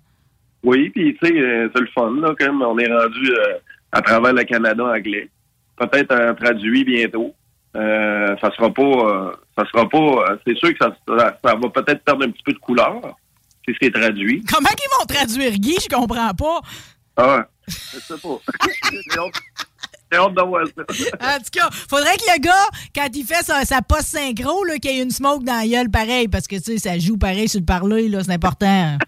Oui, 0.62 0.90
puis 0.90 1.16
tu 1.22 1.26
sais, 1.28 1.34
euh, 1.34 1.70
c'est 1.74 1.80
le 1.80 1.88
fun, 1.94 2.10
là, 2.20 2.34
quand 2.38 2.46
même. 2.46 2.62
On 2.62 2.78
est 2.78 2.92
rendu 2.92 3.30
euh, 3.32 3.54
à 3.92 4.02
travers 4.02 4.34
le 4.34 4.44
Canada 4.44 4.84
anglais. 4.84 5.28
Peut-être 5.76 6.12
euh, 6.12 6.34
traduit 6.34 6.84
bientôt. 6.84 7.34
Euh, 7.76 8.36
ça 8.40 8.50
sera 8.56 8.68
pas. 8.72 8.82
euh, 8.82 9.32
ça 9.56 9.64
sera 9.72 9.88
pas. 9.88 9.98
euh, 10.32 10.36
c'est 10.46 10.56
sûr 10.58 10.70
que 10.70 10.78
ça, 10.84 10.94
ça, 11.08 11.38
ça 11.42 11.54
va 11.54 11.68
peut-être 11.70 12.04
perdre 12.04 12.26
un 12.26 12.30
petit 12.30 12.42
peu 12.44 12.52
de 12.52 12.58
couleur 12.58 13.00
traduit. 13.92 14.42
Comment 14.52 14.68
qu'ils 14.70 14.90
vont 14.98 15.06
traduire 15.06 15.52
Guy? 15.52 15.76
Je 15.80 15.94
comprends 15.94 16.34
pas. 16.34 16.60
Ah, 17.16 17.46
je 17.68 17.98
sais 17.98 18.18
pas. 18.18 18.40
J'ai 20.12 20.18
hâte 20.18 20.34
de 20.34 20.42
voir 20.42 20.66
ça. 20.66 20.82
En 21.36 21.38
tout 21.38 21.50
cas, 21.52 21.70
faudrait 21.88 22.16
que 22.16 22.32
le 22.34 22.40
gars, 22.40 22.68
quand 22.94 23.08
il 23.14 23.24
fait 23.24 23.44
sa, 23.44 23.64
sa 23.64 23.80
post 23.82 24.06
synchro, 24.06 24.64
qu'il 24.82 24.90
y 24.90 24.98
ait 24.98 25.02
une 25.02 25.10
smoke 25.10 25.44
dans 25.44 25.60
la 25.60 25.66
gueule 25.66 25.90
pareil, 25.90 26.28
parce 26.28 26.46
que 26.46 26.56
tu 26.56 26.62
sais, 26.62 26.78
ça 26.78 26.98
joue 26.98 27.16
pareil 27.16 27.48
sur 27.48 27.60
le 27.60 27.66
parler, 27.66 28.08
là, 28.08 28.22
c'est 28.24 28.32
important. 28.32 28.98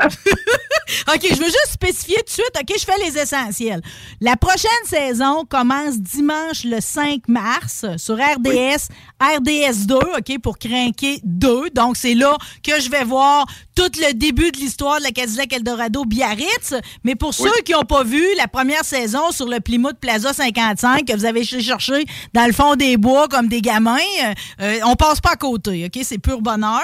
OK, 1.14 1.20
je 1.22 1.38
veux 1.38 1.44
juste 1.44 1.72
spécifier 1.72 2.16
tout 2.18 2.24
de 2.24 2.30
suite. 2.30 2.52
OK, 2.60 2.74
je 2.78 2.84
fais 2.84 2.98
les 3.04 3.18
essentiels. 3.18 3.80
La 4.20 4.36
prochaine 4.36 4.70
saison 4.84 5.44
commence 5.44 5.98
dimanche 5.98 6.64
le 6.64 6.80
5 6.80 7.28
mars 7.28 7.84
sur 7.96 8.16
RDS, 8.16 8.88
RDS 9.20 9.86
2, 9.86 9.96
OK, 9.96 10.38
pour 10.42 10.58
Crinquer 10.58 11.20
2. 11.24 11.70
Donc, 11.70 11.96
c'est 11.96 12.14
là 12.14 12.36
que 12.62 12.80
je 12.80 12.90
vais 12.90 13.04
voir 13.04 13.46
tout 13.74 13.90
le 13.98 14.12
début 14.12 14.50
de 14.52 14.58
l'histoire 14.58 14.98
de 14.98 15.04
la 15.04 15.10
Cadillac 15.10 15.52
Eldorado 15.52 16.04
Biarritz. 16.04 16.74
Mais 17.04 17.14
pour 17.14 17.32
ceux 17.34 17.60
qui 17.64 17.72
n'ont 17.72 17.84
pas 17.84 18.04
vu 18.04 18.24
la 18.36 18.48
première 18.48 18.84
saison 18.84 19.30
sur 19.30 19.48
le 19.48 19.60
Plymouth 19.60 19.98
Plaza 20.00 20.32
55 20.32 21.06
que 21.06 21.16
vous 21.16 21.24
avez 21.24 21.44
cherché 21.44 22.04
dans 22.34 22.46
le 22.46 22.52
fond 22.52 22.76
des 22.76 22.96
bois 22.96 23.28
comme 23.28 23.48
des 23.48 23.62
gamins, 23.62 23.96
euh, 24.24 24.34
euh, 24.60 24.78
on 24.84 24.94
passe 24.94 25.20
pas 25.20 25.32
à 25.32 25.36
côté, 25.36 25.86
OK? 25.86 26.02
C'est 26.04 26.18
pur 26.18 26.40
bonheur. 26.40 26.82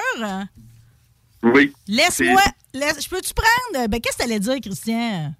Oui. 1.43 1.73
Laisse-moi. 1.87 2.43
Laisse, 2.79 3.05
je 3.05 3.09
peux-tu 3.09 3.33
prendre. 3.35 3.89
Ben, 3.89 4.01
qu'est-ce 4.01 4.17
que 4.19 4.23
t'allais 4.23 4.41
dire, 4.41 4.57
Christian? 4.63 5.33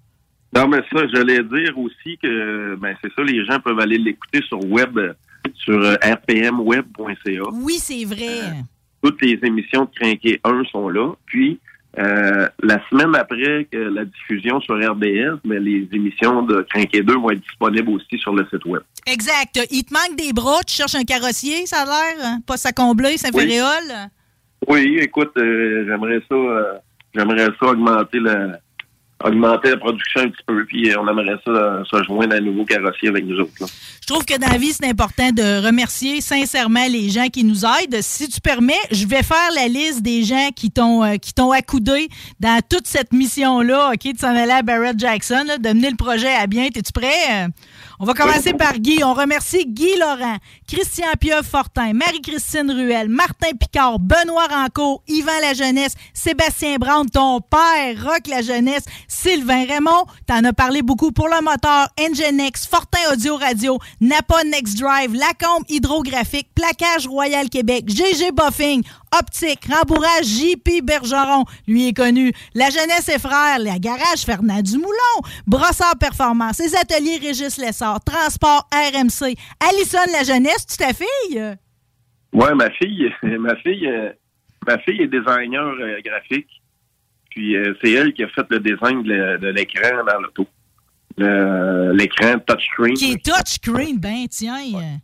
Non, 0.55 0.67
mais 0.67 0.79
ça, 0.91 1.05
j'allais 1.13 1.43
dire 1.43 1.77
aussi 1.77 2.17
que, 2.21 2.75
ben, 2.75 2.95
c'est 3.03 3.11
ça, 3.15 3.23
les 3.23 3.45
gens 3.45 3.59
peuvent 3.59 3.79
aller 3.79 3.97
l'écouter 3.97 4.41
sur 4.47 4.63
web, 4.69 4.97
euh, 4.97 5.13
sur 5.53 5.79
euh, 5.79 5.95
rpmweb.ca. 6.03 7.43
Oui, 7.53 7.77
c'est 7.79 8.03
vrai. 8.05 8.63
Toutes 9.03 9.21
les 9.21 9.39
émissions 9.43 9.85
de 9.85 9.89
Crinqué 9.95 10.39
1 10.43 10.63
sont 10.71 10.89
là. 10.89 11.13
Puis, 11.25 11.59
euh, 11.97 12.47
la 12.61 12.81
semaine 12.89 13.15
après 13.15 13.67
que 13.71 13.77
la 13.77 14.05
diffusion 14.05 14.59
sur 14.61 14.75
RDS, 14.75 15.39
mais 15.45 15.59
les 15.59 15.87
émissions 15.91 16.43
de 16.43 16.61
Crinqué 16.69 17.01
2 17.01 17.13
vont 17.15 17.31
être 17.31 17.41
disponibles 17.41 17.89
aussi 17.91 18.17
sur 18.19 18.33
le 18.33 18.45
site 18.51 18.65
web. 18.65 18.81
Exact. 19.07 19.59
Il 19.71 19.83
te 19.83 19.93
manque 19.93 20.17
des 20.17 20.33
bras, 20.33 20.61
tu 20.67 20.75
cherches 20.75 20.95
un 20.95 21.03
carrossier, 21.03 21.65
ça 21.65 21.81
a 21.81 21.85
l'air? 21.85 22.25
hein? 22.25 22.39
Pas 22.45 22.55
à 22.63 22.71
combler, 22.71 23.17
Saint-Féréol? 23.17 24.09
Oui, 24.67 24.97
écoute, 25.01 25.31
euh, 25.37 25.85
j'aimerais 25.87 26.21
ça, 26.29 26.35
euh, 26.35 26.73
j'aimerais 27.13 27.49
ça 27.59 27.67
augmenter 27.67 28.19
la, 28.19 28.59
augmenter 29.23 29.71
la 29.71 29.77
production 29.77 30.21
un 30.21 30.29
petit 30.29 30.43
peu, 30.45 30.65
puis 30.65 30.91
on 30.97 31.07
aimerait 31.07 31.39
ça 31.45 31.51
euh, 31.51 31.83
se 31.85 32.03
joindre 32.05 32.33
à 32.33 32.37
un 32.37 32.41
nouveau 32.41 32.63
carrossier 32.65 33.09
avec 33.09 33.25
nous 33.25 33.39
autres. 33.39 33.51
là. 33.59 33.67
Je 34.01 34.07
trouve 34.07 34.25
que 34.25 34.37
dans 34.39 34.47
la 34.47 34.57
vie, 34.57 34.71
c'est 34.71 34.87
important 34.87 35.31
de 35.31 35.65
remercier 35.65 36.21
sincèrement 36.21 36.85
les 36.89 37.09
gens 37.09 37.27
qui 37.27 37.43
nous 37.43 37.65
aident. 37.65 38.01
Si 38.01 38.29
tu 38.29 38.41
permets, 38.41 38.73
je 38.91 39.05
vais 39.05 39.23
faire 39.23 39.51
la 39.55 39.67
liste 39.67 40.01
des 40.01 40.23
gens 40.23 40.49
qui 40.55 40.71
t'ont 40.71 41.03
euh, 41.03 41.17
qui 41.17 41.33
t'ont 41.33 41.51
accoudé 41.51 42.07
dans 42.39 42.59
toute 42.67 42.87
cette 42.87 43.13
mission-là, 43.13 43.91
OK, 43.93 44.13
de 44.13 44.17
s'en 44.17 44.35
aller 44.35 44.51
à 44.51 44.61
Barrett 44.61 44.97
Jackson, 44.97 45.45
de 45.59 45.69
mener 45.69 45.91
le 45.91 45.97
projet 45.97 46.33
à 46.33 46.47
bien. 46.47 46.65
Es-tu 46.65 46.91
prêt? 46.93 47.49
On 48.01 48.05
va 48.05 48.13
commencer 48.13 48.53
par 48.53 48.79
Guy. 48.79 49.03
On 49.03 49.13
remercie 49.13 49.65
Guy 49.65 49.97
Laurent, 49.99 50.37
Christian 50.65 51.11
Pieuvre 51.19 51.43
Fortin, 51.43 51.91
Marie-Christine 51.91 52.71
Ruel, 52.71 53.09
Martin 53.09 53.51
Picard, 53.59 53.99
Benoît 53.99 54.47
Rancourt, 54.47 55.03
Yvan 55.09 55.37
La 55.41 55.53
Jeunesse, 55.53 55.95
Sébastien 56.13 56.77
Brown, 56.77 57.09
ton 57.09 57.41
père, 57.41 58.01
Rock 58.01 58.27
La 58.27 58.41
Jeunesse, 58.41 58.85
Sylvain 59.09 59.65
Raymond, 59.65 60.05
t'en 60.25 60.45
as 60.45 60.53
parlé 60.53 60.81
beaucoup 60.81 61.11
pour 61.11 61.27
le 61.27 61.43
moteur, 61.43 61.89
Ngenex, 61.99 62.67
Fortin 62.67 63.11
Audio 63.11 63.35
Radio, 63.35 63.77
Napa 63.99 64.45
Next 64.45 64.77
Drive, 64.77 65.13
Lacombe 65.13 65.65
Hydrographique, 65.67 66.47
Plaquage 66.55 67.05
Royal 67.05 67.49
Québec, 67.49 67.83
GG 67.89 68.31
Buffing, 68.31 68.81
Optique, 69.17 69.65
Rembourrage 69.65 70.25
JP 70.25 70.83
Bergeron, 70.83 71.45
lui 71.67 71.87
est 71.87 71.93
connu, 71.93 72.31
La 72.53 72.69
Jeunesse 72.69 73.09
et 73.09 73.19
Frères, 73.19 73.59
la 73.59 73.79
Garage 73.79 74.23
Fernand 74.25 74.61
Dumoulon, 74.61 75.21
Brossard 75.47 75.97
Performance, 75.99 76.59
les 76.59 76.75
Ateliers 76.75 77.19
Régis 77.21 77.57
Lessard, 77.57 78.03
Transport 78.03 78.67
RMC, 78.73 79.35
Allison 79.59 80.11
La 80.11 80.23
Jeunesse, 80.23 80.65
tu 80.67 80.77
ta 80.77 80.93
fille? 80.93 81.57
Ouais, 82.33 82.53
ma 82.53 82.69
fille, 82.71 83.11
ma 83.23 83.55
fille, 83.57 83.87
euh, 83.87 84.11
ma 84.67 84.77
fille 84.79 85.01
est 85.01 85.07
designer 85.07 85.65
euh, 85.65 85.99
graphique. 86.05 86.61
Puis 87.31 87.55
euh, 87.55 87.73
c'est 87.81 87.91
elle 87.91 88.13
qui 88.13 88.23
a 88.23 88.27
fait 88.29 88.45
le 88.49 88.59
design 88.59 89.03
de, 89.03 89.47
l'écran 89.49 90.03
dans 90.05 90.21
l'auto. 90.21 90.47
l'écran 91.17 92.39
touchscreen. 92.39 92.93
Qui 92.93 93.13
est 93.13 93.25
touchscreen, 93.25 93.99
ben 93.99 94.27
tiens. 94.29 94.57
Ouais, 94.73 94.99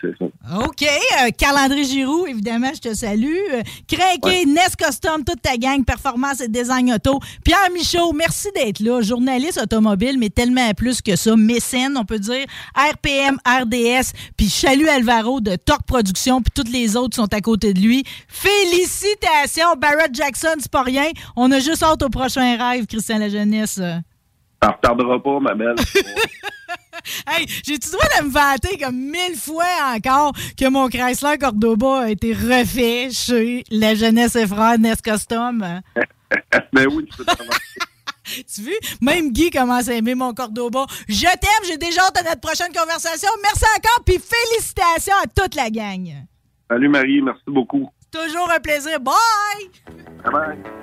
c'est 0.00 0.16
ça. 0.18 0.24
OK. 0.58 0.82
euh, 0.82 1.30
Carl-André 1.36 1.84
Giroux, 1.84 2.26
évidemment, 2.26 2.70
je 2.74 2.80
te 2.80 2.94
salue. 2.94 3.36
Euh, 3.52 3.62
Craqué, 3.88 4.44
Nest 4.46 4.76
Custom, 4.76 5.24
toute 5.24 5.40
ta 5.40 5.56
gang, 5.56 5.84
Performance 5.84 6.40
et 6.40 6.48
Design 6.48 6.92
Auto. 6.92 7.20
Pierre 7.44 7.70
Michaud, 7.72 8.12
merci 8.12 8.48
d'être 8.54 8.80
là. 8.80 9.00
Journaliste 9.02 9.60
automobile, 9.62 10.18
mais 10.18 10.30
tellement 10.30 10.72
plus 10.74 11.00
que 11.00 11.16
ça. 11.16 11.36
Mécène, 11.36 11.96
on 11.96 12.04
peut 12.04 12.18
dire. 12.18 12.44
RPM, 12.76 13.36
RDS. 13.46 14.12
Puis 14.36 14.48
Chalut 14.48 14.88
Alvaro 14.88 15.40
de 15.40 15.56
Torque 15.56 15.86
Production, 15.86 16.42
puis 16.42 16.52
toutes 16.54 16.70
les 16.72 16.96
autres 16.96 17.16
sont 17.16 17.32
à 17.32 17.40
côté 17.40 17.72
de 17.72 17.80
lui. 17.80 18.04
Félicitations, 18.28 19.74
Barrett 19.78 20.14
Jackson, 20.14 20.54
c'est 20.58 20.70
pas 20.70 20.82
rien. 20.82 21.06
On 21.36 21.50
a 21.52 21.60
juste 21.60 21.82
hâte 21.82 22.02
au 22.02 22.08
prochain 22.08 22.56
rêve, 22.56 22.86
Christian 22.86 23.18
La 23.18 23.28
Jeunesse. 23.28 23.74
Ça 23.74 24.68
ne 24.68 24.72
retardera 24.74 25.22
pas, 25.22 25.40
ma 25.40 25.54
belle. 25.54 25.74
Hey, 27.26 27.46
j'ai-tu 27.64 27.90
droit 27.90 28.06
de 28.18 28.24
me 28.26 28.30
vanter 28.30 28.78
comme 28.78 28.96
mille 28.96 29.36
fois 29.36 29.64
encore 29.94 30.32
que 30.56 30.68
mon 30.68 30.88
Chrysler 30.88 31.38
Cordoba 31.38 32.02
a 32.02 32.10
été 32.10 32.32
refait 32.32 33.08
chez 33.10 33.64
La 33.70 33.94
Jeunesse 33.94 34.36
et 34.36 34.46
Frères 34.46 34.78
Nest 34.78 35.02
Custom? 35.02 35.80
Mais 36.72 36.86
oui, 36.90 37.08
tu 37.10 37.24
peux 37.24 37.32
Tu 38.54 38.62
vois? 38.62 38.72
Même 39.00 39.32
Guy 39.32 39.50
commence 39.50 39.88
à 39.88 39.94
aimer 39.94 40.14
mon 40.14 40.32
Cordoba. 40.32 40.86
Je 41.08 41.22
t'aime, 41.22 41.66
j'ai 41.66 41.76
déjà 41.76 42.02
hâte 42.02 42.18
à 42.18 42.22
notre 42.22 42.40
prochaine 42.40 42.72
conversation. 42.72 43.28
Merci 43.42 43.64
encore, 43.76 44.04
puis 44.04 44.18
félicitations 44.18 45.16
à 45.22 45.26
toute 45.26 45.54
la 45.54 45.70
gang. 45.70 46.08
Salut 46.70 46.88
Marie, 46.88 47.20
merci 47.20 47.42
beaucoup. 47.48 47.90
Toujours 48.10 48.50
un 48.50 48.60
plaisir. 48.60 49.00
Bye! 49.00 49.14
Bye 50.24 50.32
bye. 50.32 50.82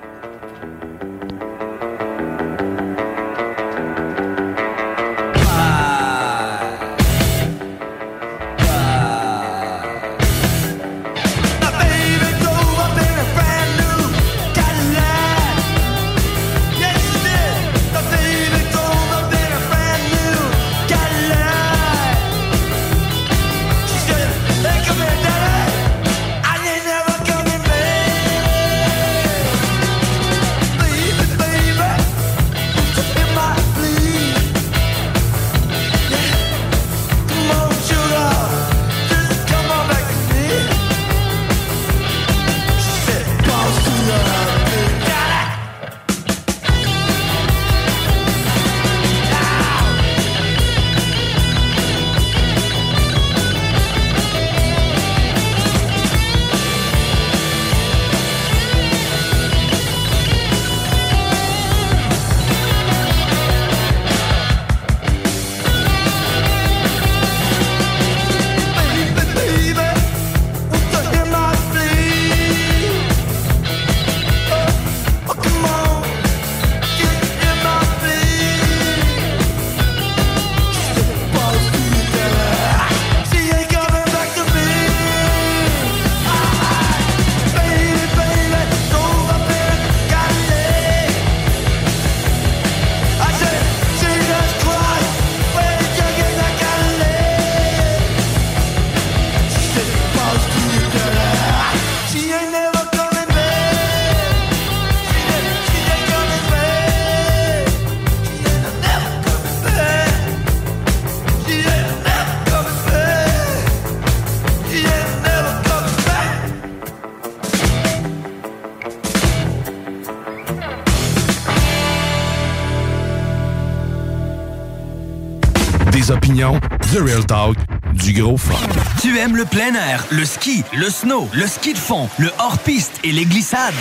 The 126.92 126.98
Real 126.98 127.24
Talk, 127.24 127.56
du 127.92 128.12
gros 128.12 128.36
fun. 128.36 128.58
Tu 129.00 129.16
aimes 129.16 129.36
le 129.36 129.44
plein 129.44 129.74
air, 129.76 130.04
le 130.10 130.24
ski, 130.24 130.64
le 130.76 130.90
snow, 130.90 131.28
le 131.32 131.46
ski 131.46 131.72
de 131.72 131.78
fond, 131.78 132.08
le 132.18 132.32
hors-piste 132.40 132.94
et 133.04 133.12
les 133.12 133.26
glissades? 133.26 133.74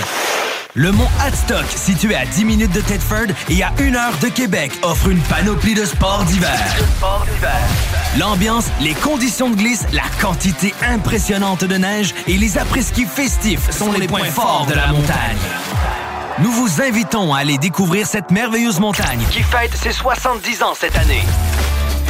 Le 0.76 0.92
mont 0.92 1.08
Hadstock, 1.20 1.66
situé 1.76 2.14
à 2.14 2.28
10 2.28 2.46
minutes 2.46 2.72
de 2.72 2.82
Thetford 2.82 3.34
et 3.50 3.64
à 3.64 3.72
1 3.80 3.96
heure 3.96 4.16
de 4.22 4.28
Québec, 4.28 4.72
offre 4.84 5.08
une 5.10 5.22
panoplie 5.22 5.74
de 5.74 5.86
sports 5.86 6.24
d'hiver. 6.26 6.60
L'ambiance, 8.20 8.66
les 8.80 8.94
conditions 8.94 9.50
de 9.50 9.56
glisse, 9.56 9.86
la 9.92 10.04
quantité 10.22 10.76
impressionnante 10.88 11.64
de 11.64 11.78
neige 11.78 12.14
et 12.28 12.38
les 12.38 12.60
après-ski 12.60 13.08
festifs 13.08 13.72
sont 13.72 13.92
les 13.92 14.08
points 14.08 14.26
forts 14.26 14.68
de 14.70 14.76
la 14.76 14.86
montagne. 14.86 15.38
Nous 16.44 16.52
vous 16.52 16.80
invitons 16.84 17.34
à 17.34 17.40
aller 17.40 17.58
découvrir 17.58 18.06
cette 18.06 18.30
merveilleuse 18.30 18.80
montagne 18.80 19.26
qui 19.32 19.42
fête 19.42 19.76
ses 19.76 19.94
70 19.94 20.62
ans 20.62 20.74
cette 20.76 20.96
année. 20.96 21.24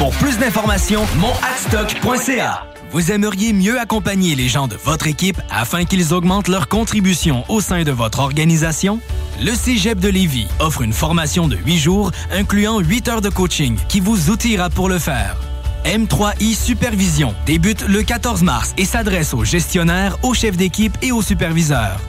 Pour 0.00 0.12
plus 0.12 0.38
d'informations, 0.38 1.04
monadstock.ca. 1.18 2.64
Vous 2.90 3.12
aimeriez 3.12 3.52
mieux 3.52 3.78
accompagner 3.78 4.34
les 4.34 4.48
gens 4.48 4.66
de 4.66 4.74
votre 4.74 5.06
équipe 5.06 5.38
afin 5.50 5.84
qu'ils 5.84 6.14
augmentent 6.14 6.48
leur 6.48 6.68
contribution 6.68 7.44
au 7.50 7.60
sein 7.60 7.82
de 7.82 7.92
votre 7.92 8.20
organisation? 8.20 8.98
Le 9.42 9.54
Cégep 9.54 10.00
de 10.00 10.08
Lévis 10.08 10.48
offre 10.58 10.80
une 10.80 10.94
formation 10.94 11.48
de 11.48 11.56
8 11.56 11.76
jours 11.76 12.12
incluant 12.32 12.78
8 12.78 13.08
heures 13.08 13.20
de 13.20 13.28
coaching 13.28 13.76
qui 13.90 14.00
vous 14.00 14.30
outillera 14.30 14.70
pour 14.70 14.88
le 14.88 14.98
faire. 14.98 15.36
M3I 15.84 16.54
Supervision 16.54 17.34
débute 17.44 17.86
le 17.86 18.02
14 18.02 18.42
mars 18.42 18.72
et 18.78 18.86
s'adresse 18.86 19.34
aux 19.34 19.44
gestionnaires, 19.44 20.16
aux 20.22 20.32
chefs 20.32 20.56
d'équipe 20.56 20.96
et 21.02 21.12
aux 21.12 21.20
superviseurs. 21.20 22.00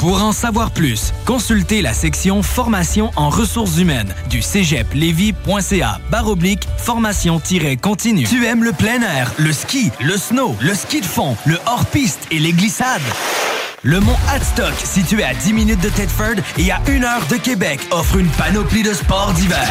Pour 0.00 0.22
en 0.22 0.32
savoir 0.32 0.70
plus, 0.70 1.12
consultez 1.26 1.82
la 1.82 1.92
section 1.92 2.42
Formation 2.42 3.10
en 3.16 3.28
ressources 3.28 3.76
humaines 3.76 4.14
du 4.30 4.40
cégeplevy.ca 4.40 6.00
baroblique 6.10 6.66
formation-continue. 6.78 8.24
Tu 8.24 8.46
aimes 8.46 8.64
le 8.64 8.72
plein 8.72 9.02
air, 9.02 9.30
le 9.36 9.52
ski, 9.52 9.90
le 10.00 10.16
snow, 10.16 10.56
le 10.62 10.72
ski 10.72 11.02
de 11.02 11.06
fond, 11.06 11.36
le 11.44 11.58
hors-piste 11.66 12.20
et 12.30 12.38
les 12.38 12.54
glissades? 12.54 13.02
Le 13.82 14.00
mont 14.00 14.16
Hadstock, 14.30 14.72
situé 14.82 15.22
à 15.22 15.34
10 15.34 15.52
minutes 15.52 15.80
de 15.82 15.90
Thetford 15.90 16.36
et 16.56 16.70
à 16.70 16.80
1 16.88 17.02
heure 17.02 17.26
de 17.28 17.36
Québec, 17.36 17.80
offre 17.90 18.16
une 18.16 18.28
panoplie 18.28 18.82
de 18.82 18.94
sports 18.94 19.34
d'hiver. 19.34 19.68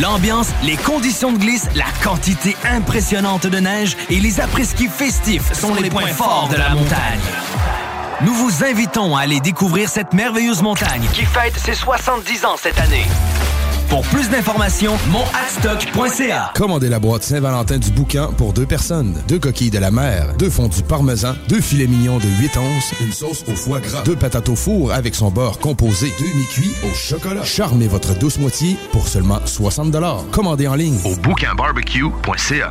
L'ambiance, 0.00 0.48
les 0.64 0.76
conditions 0.76 1.30
de 1.30 1.38
glisse, 1.38 1.68
la 1.76 1.86
quantité 2.02 2.56
impressionnante 2.64 3.46
de 3.46 3.58
neige 3.58 3.96
et 4.10 4.18
les 4.18 4.40
après-ski 4.40 4.88
festifs 4.88 5.52
sont 5.52 5.76
les 5.76 5.90
points 5.90 6.08
forts 6.08 6.48
de 6.50 6.56
la 6.56 6.70
montagne. 6.70 7.20
Nous 8.24 8.32
vous 8.32 8.64
invitons 8.64 9.14
à 9.16 9.20
aller 9.20 9.40
découvrir 9.40 9.86
cette 9.88 10.14
merveilleuse 10.14 10.62
montagne 10.62 11.02
qui 11.12 11.26
fête 11.26 11.58
ses 11.58 11.74
70 11.74 12.46
ans 12.46 12.56
cette 12.56 12.78
année. 12.80 13.04
Pour 13.90 14.00
plus 14.00 14.30
d'informations, 14.30 14.96
monadstock.ca. 15.10 16.52
Commandez 16.54 16.88
la 16.88 16.98
boîte 16.98 17.22
Saint-Valentin 17.22 17.76
du 17.76 17.90
bouquin 17.90 18.28
pour 18.28 18.54
deux 18.54 18.64
personnes. 18.64 19.20
Deux 19.28 19.38
coquilles 19.38 19.70
de 19.70 19.78
la 19.78 19.90
mer, 19.90 20.34
deux 20.38 20.48
fondus 20.48 20.82
parmesan, 20.82 21.34
deux 21.48 21.60
filets 21.60 21.86
mignons 21.86 22.16
de 22.16 22.26
8 22.40 22.56
onces, 22.56 22.94
une 23.02 23.12
sauce 23.12 23.44
au 23.46 23.54
foie 23.54 23.80
gras, 23.80 24.02
deux 24.04 24.16
patates 24.16 24.48
au 24.48 24.56
four 24.56 24.92
avec 24.92 25.14
son 25.14 25.30
beurre 25.30 25.58
composé, 25.58 26.10
deux 26.18 26.38
mi-cuits 26.38 26.72
au 26.90 26.94
chocolat. 26.94 27.44
Charmez 27.44 27.88
votre 27.88 28.18
douce 28.18 28.38
moitié 28.38 28.78
pour 28.90 29.06
seulement 29.06 29.40
60 29.44 29.94
Commandez 30.30 30.66
en 30.66 30.76
ligne 30.76 30.98
au 31.04 31.14
bouquinbarbecue.ca. 31.16 32.70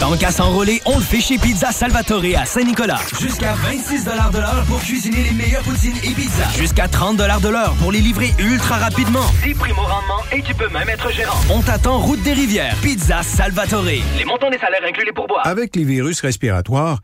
Tant 0.00 0.16
qu'à 0.16 0.30
s'enrôler, 0.30 0.80
on 0.84 0.98
le 0.98 1.04
fait 1.04 1.20
chez 1.20 1.38
Pizza 1.38 1.72
Salvatore 1.72 2.22
à 2.36 2.44
Saint-Nicolas. 2.44 3.00
Jusqu'à 3.20 3.54
26 3.54 4.04
de 4.04 4.10
l'heure 4.38 4.64
pour 4.68 4.80
cuisiner 4.80 5.24
les 5.24 5.32
meilleures 5.32 5.64
poutines 5.64 5.96
et 6.04 6.10
pizzas. 6.10 6.50
Jusqu'à 6.56 6.86
30 6.86 7.16
de 7.16 7.48
l'heure 7.48 7.74
pour 7.80 7.90
les 7.90 8.00
livrer 8.00 8.32
ultra 8.38 8.76
rapidement. 8.76 9.26
10 9.42 9.54
primo 9.54 9.82
rendement 9.82 10.22
et 10.30 10.40
tu 10.42 10.54
peux 10.54 10.68
même 10.68 10.88
être 10.88 11.10
gérant. 11.12 11.36
On 11.50 11.62
t'attend 11.62 11.98
route 11.98 12.22
des 12.22 12.32
rivières. 12.32 12.76
Pizza 12.80 13.24
Salvatore. 13.24 13.82
Les 13.82 14.24
montants 14.24 14.50
des 14.50 14.58
salaires 14.58 14.84
inclus 14.88 15.04
les 15.04 15.12
pourboires. 15.12 15.44
Avec 15.44 15.74
les 15.74 15.84
virus 15.84 16.20
respiratoires, 16.20 17.00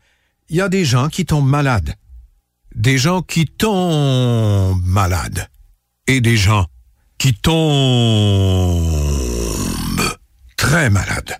il 0.47 0.55
y 0.55 0.61
a 0.61 0.69
des 0.69 0.85
gens 0.85 1.09
qui 1.09 1.25
tombent 1.25 1.49
malades. 1.49 1.95
Des 2.75 2.97
gens 2.97 3.21
qui 3.21 3.45
tombent 3.45 4.81
malades. 4.85 5.49
Et 6.07 6.21
des 6.21 6.37
gens 6.37 6.65
qui 7.17 7.33
tombent 7.33 7.59
très 10.55 10.89
malades. 10.89 11.35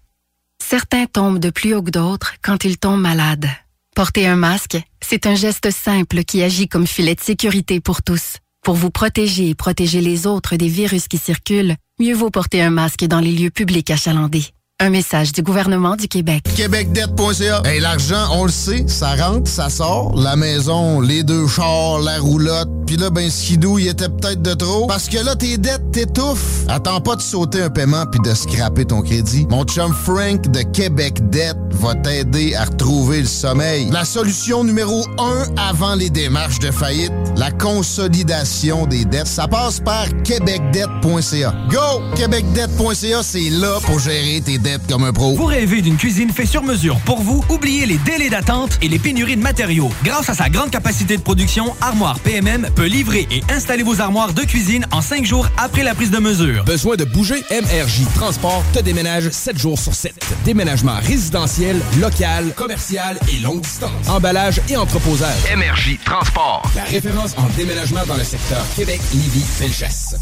Certains 0.68 1.06
tombent 1.06 1.38
de 1.38 1.52
plus 1.52 1.76
haut 1.76 1.84
que 1.84 1.92
d'autres 1.92 2.34
quand 2.42 2.64
ils 2.64 2.80
tombent 2.80 3.00
malades. 3.00 3.48
Porter 3.96 4.26
un 4.26 4.36
masque, 4.36 4.82
c'est 5.00 5.28
un 5.28 5.36
geste 5.36 5.70
simple 5.70 6.24
qui 6.24 6.42
agit 6.42 6.68
comme 6.68 6.88
filet 6.88 7.14
de 7.14 7.22
sécurité 7.22 7.80
pour 7.80 8.02
tous. 8.02 8.38
Pour 8.64 8.74
vous 8.74 8.90
protéger 8.90 9.50
et 9.50 9.54
protéger 9.54 10.02
les 10.02 10.26
autres 10.26 10.56
des 10.56 10.68
virus 10.68 11.08
qui 11.08 11.20
circulent, 11.20 11.76
mieux 12.00 12.16
vaut 12.16 12.32
porter 12.32 12.64
un 12.64 12.72
masque 12.72 13.06
dans 13.06 13.20
les 13.20 13.32
lieux 13.32 13.52
publics 13.52 13.92
achalandés. 13.92 14.55
Un 14.82 14.90
message 14.90 15.32
du 15.32 15.42
gouvernement 15.42 15.96
du 15.96 16.10
Québec. 16.10 16.44
Québecdebt.ca. 16.54 17.62
Hey, 17.64 17.80
l'argent, 17.80 18.28
on 18.34 18.44
le 18.44 18.52
sait, 18.52 18.84
ça 18.88 19.16
rentre, 19.16 19.50
ça 19.50 19.70
sort. 19.70 20.14
La 20.20 20.36
maison, 20.36 21.00
les 21.00 21.24
deux 21.24 21.48
chars, 21.48 22.00
la 22.00 22.20
roulotte. 22.20 22.68
Puis 22.86 22.98
là, 22.98 23.10
ben, 23.10 23.30
skidou, 23.30 23.80
il 23.80 23.88
était 23.88 24.10
peut-être 24.10 24.42
de 24.42 24.54
trop. 24.54 24.86
Parce 24.86 25.08
que 25.08 25.18
là, 25.18 25.34
tes 25.38 25.58
dettes 25.58 25.92
t'étouffent. 25.94 26.66
Attends 26.68 27.00
pas 27.00 27.16
de 27.16 27.22
sauter 27.22 27.62
un 27.62 27.70
paiement 27.70 28.06
puis 28.06 28.20
de 28.20 28.36
scraper 28.36 28.84
ton 28.84 29.02
crédit. 29.02 29.48
Mon 29.50 29.64
chum 29.64 29.94
Frank 29.94 30.52
de 30.52 30.62
Québec 30.62 31.30
Debt 31.30 31.56
va 31.72 31.96
t'aider 31.96 32.54
à 32.54 32.66
retrouver 32.66 33.22
le 33.22 33.28
sommeil. 33.28 33.90
La 33.92 34.04
solution 34.04 34.66
numéro 34.66 35.06
un 35.18 35.46
avant 35.56 35.96
les 35.96 36.10
démarches 36.10 36.60
de 36.60 36.70
faillite, 36.70 37.14
la 37.38 37.50
consolidation 37.50 38.86
des 38.88 39.06
dettes, 39.06 39.28
ça 39.28 39.48
passe 39.48 39.80
par 39.80 40.06
québecdebt.ca. 40.24 41.56
Go! 41.72 42.02
Québecdebt.ca, 42.18 43.24
c'est 43.24 43.50
là 43.50 43.80
pour 43.86 44.00
gérer 44.00 44.42
tes 44.42 44.58
dettes 44.58 44.65
comme 44.88 45.04
un 45.04 45.14
pro. 45.14 45.36
Vous 45.36 45.46
rêvez 45.46 45.82
d'une 45.82 45.98
cuisine 45.98 46.32
faite 46.32 46.48
sur 46.48 46.64
mesure 46.64 46.98
pour 47.06 47.22
vous? 47.22 47.44
Oubliez 47.50 47.86
les 47.86 47.98
délais 48.00 48.30
d'attente 48.30 48.80
et 48.82 48.88
les 48.88 48.98
pénuries 48.98 49.38
de 49.38 49.42
matériaux. 49.42 49.92
Grâce 50.04 50.30
à 50.30 50.34
sa 50.34 50.50
grande 50.50 50.72
capacité 50.72 51.18
de 51.18 51.22
production, 51.22 51.76
Armoire 51.82 52.20
PMM 52.20 52.70
peut 52.76 52.86
livrer 52.86 53.28
et 53.30 53.44
installer 53.52 53.84
vos 53.84 54.02
armoires 54.02 54.34
de 54.34 54.42
cuisine 54.42 54.86
en 54.92 55.02
cinq 55.02 55.26
jours 55.26 55.48
après 55.58 55.84
la 55.84 55.94
prise 55.94 56.10
de 56.10 56.18
mesure. 56.18 56.64
Besoin 56.66 56.96
de 56.96 57.06
bouger? 57.06 57.44
MRJ 57.52 58.06
Transport 58.16 58.64
te 58.74 58.80
déménage 58.80 59.30
7 59.30 59.58
jours 59.58 59.78
sur 59.78 59.94
7. 59.94 60.14
Déménagement 60.46 60.96
résidentiel, 61.00 61.80
local, 62.00 62.54
commercial 62.56 63.20
et 63.32 63.40
longue 63.42 63.62
distance. 63.62 64.10
Emballage 64.10 64.62
et 64.70 64.78
entreposage. 64.78 65.44
MRJ 65.56 66.00
Transport. 66.04 66.64
La 66.76 66.84
référence 66.84 67.36
en 67.38 67.48
déménagement 67.56 68.06
dans 68.08 68.18
le 68.18 68.24
secteur 68.24 68.66
Québec, 68.76 69.00
Lévis, 69.14 69.46
Felchasse. 69.46 70.16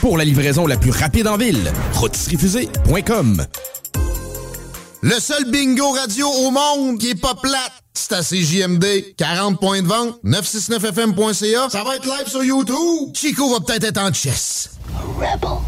Pour 0.00 0.16
la 0.16 0.24
livraison 0.24 0.66
la 0.66 0.76
plus 0.76 0.90
rapide 0.90 1.26
en 1.26 1.36
ville, 1.36 1.72
rotisseriefusée.com. 1.94 3.44
Le 5.02 5.20
seul 5.20 5.44
bingo 5.50 5.90
radio 5.90 6.28
au 6.28 6.50
monde 6.50 6.98
qui 6.98 7.10
est 7.10 7.20
pas 7.20 7.34
plate, 7.34 7.72
c'est 7.94 8.12
à 8.12 8.22
CJMD. 8.22 9.14
40 9.16 9.60
points 9.60 9.82
de 9.82 9.86
vente, 9.86 10.18
969fm.ca. 10.24 11.70
Ça 11.70 11.84
va 11.84 11.96
être 11.96 12.04
live 12.04 12.28
sur 12.28 12.42
YouTube. 12.42 13.14
Chico 13.14 13.52
va 13.52 13.60
peut-être 13.60 13.84
être 13.84 14.00
en 14.00 14.12
chess. 14.12 14.70
Rebel. 15.18 15.58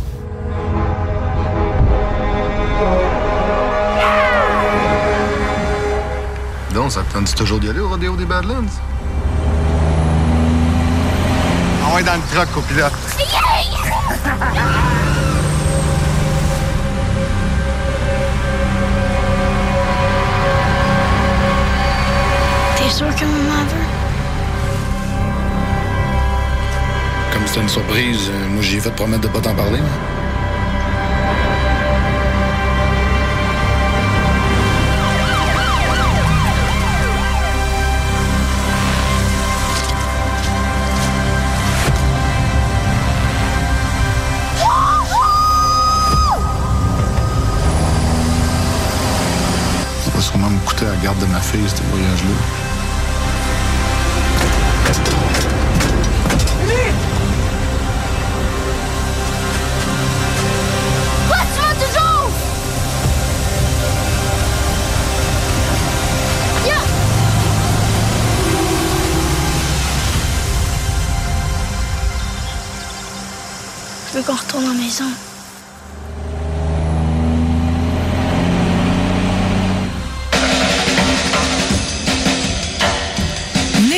Donc, 6.74 6.92
ça 6.92 7.02
te 7.02 7.12
tente 7.12 7.34
toujours 7.34 7.58
d'y 7.58 7.68
aller 7.68 7.80
au 7.80 7.88
rodéo 7.88 8.16
des 8.16 8.24
Badlands? 8.24 8.70
On 11.92 11.98
est 11.98 12.04
dans 12.04 12.14
le 12.14 12.22
truck, 12.32 12.52
copilote. 12.52 12.92
T'es 22.76 22.90
sûr 22.90 23.14
que? 23.14 23.24
Comme 27.32 27.46
c'était 27.46 27.60
une 27.60 27.68
surprise, 27.68 28.30
euh, 28.30 28.48
moi 28.48 28.62
j'ai 28.62 28.80
fait 28.80 28.90
promettre 28.94 29.22
de 29.22 29.28
pas 29.28 29.40
t'en 29.40 29.54
parler. 29.54 29.78
moi. 29.78 30.29
La 50.84 50.96
garde 50.96 51.18
de 51.18 51.26
ma 51.26 51.40
fille, 51.40 51.68
ce 51.68 51.82
voyage-là. 51.90 52.36
Quoi, 61.28 61.36
tu 61.54 61.60
vas 61.60 61.74
toujours? 61.74 62.30
Viens! 66.64 66.84
Je 74.12 74.18
veux 74.18 74.24
qu'on 74.24 74.34
retourne 74.34 74.64
à 74.64 74.68
la 74.68 74.74
maison. 74.74 75.04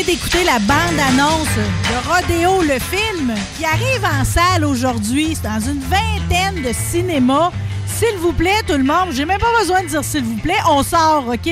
D'écouter 0.04 0.44
la 0.44 0.58
bande-annonce 0.58 1.54
de 1.56 2.08
Rodéo, 2.08 2.62
le 2.62 2.78
film, 2.78 3.34
qui 3.56 3.64
arrive 3.64 4.04
en 4.04 4.24
salle 4.24 4.64
aujourd'hui. 4.64 5.36
Dans 5.42 5.60
une 5.60 5.80
vingtaine 5.80 6.62
de 6.62 6.72
cinémas. 6.72 7.50
S'il 7.86 8.16
vous 8.18 8.32
plaît, 8.32 8.62
tout 8.66 8.76
le 8.76 8.84
monde, 8.84 9.10
j'ai 9.12 9.24
même 9.24 9.38
pas 9.38 9.58
besoin 9.60 9.82
de 9.82 9.88
dire 9.88 10.02
s'il 10.02 10.24
vous 10.24 10.36
plaît, 10.38 10.58
on 10.68 10.82
sort, 10.82 11.26
OK? 11.28 11.50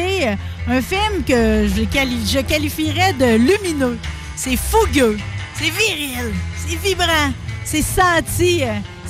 Un 0.68 0.82
film 0.82 1.22
que 1.26 1.68
je, 1.68 1.82
je 1.82 2.40
qualifierais 2.40 3.12
de 3.12 3.36
lumineux. 3.36 3.98
C'est 4.36 4.56
fougueux, 4.56 5.18
c'est 5.54 5.70
viril, 5.70 6.32
c'est 6.56 6.76
vibrant, 6.76 7.32
c'est 7.64 7.82
senti. 7.82 8.62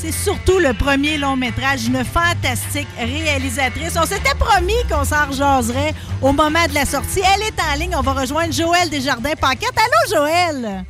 C'est 0.03 0.13
surtout 0.13 0.59
le 0.59 0.73
premier 0.73 1.19
long 1.19 1.37
métrage 1.37 1.83
d'une 1.83 2.03
fantastique 2.03 2.89
réalisatrice. 2.97 3.99
On 4.03 4.07
s'était 4.07 4.35
promis 4.39 4.73
qu'on 4.89 5.05
s'en 5.05 5.27
rejaserait 5.27 5.93
au 6.23 6.33
moment 6.33 6.67
de 6.67 6.73
la 6.73 6.87
sortie. 6.87 7.21
Elle 7.21 7.43
est 7.43 7.61
en 7.61 7.79
ligne. 7.79 7.95
On 7.95 8.01
va 8.01 8.15
rejoindre 8.15 8.51
Joël 8.51 8.89
Desjardins-Paquette. 8.89 9.75
Allô, 9.77 10.17
Joël? 10.17 10.87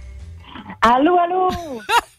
Allô, 0.81 1.19
allô? 1.19 1.49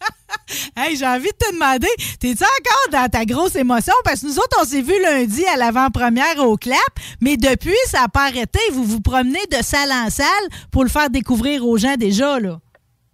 hey, 0.76 0.94
j'ai 0.94 1.06
envie 1.06 1.30
de 1.30 1.46
te 1.46 1.50
demander, 1.54 1.88
t'es-tu 2.20 2.44
encore 2.44 3.00
dans 3.00 3.08
ta 3.08 3.24
grosse 3.24 3.56
émotion? 3.56 3.94
Parce 4.04 4.20
que 4.20 4.26
nous 4.26 4.38
autres, 4.38 4.58
on 4.60 4.64
s'est 4.64 4.82
vu 4.82 4.92
lundi 5.02 5.46
à 5.46 5.56
l'avant-première 5.56 6.40
au 6.40 6.58
CLAP, 6.58 6.76
mais 7.22 7.38
depuis, 7.38 7.72
ça 7.86 8.02
n'a 8.02 8.08
pas 8.08 8.26
arrêté. 8.26 8.58
Vous 8.70 8.84
vous 8.84 9.00
promenez 9.00 9.46
de 9.50 9.62
salle 9.62 9.92
en 9.92 10.10
salle 10.10 10.26
pour 10.70 10.84
le 10.84 10.90
faire 10.90 11.08
découvrir 11.08 11.66
aux 11.66 11.78
gens 11.78 11.94
déjà, 11.96 12.38
là. 12.38 12.58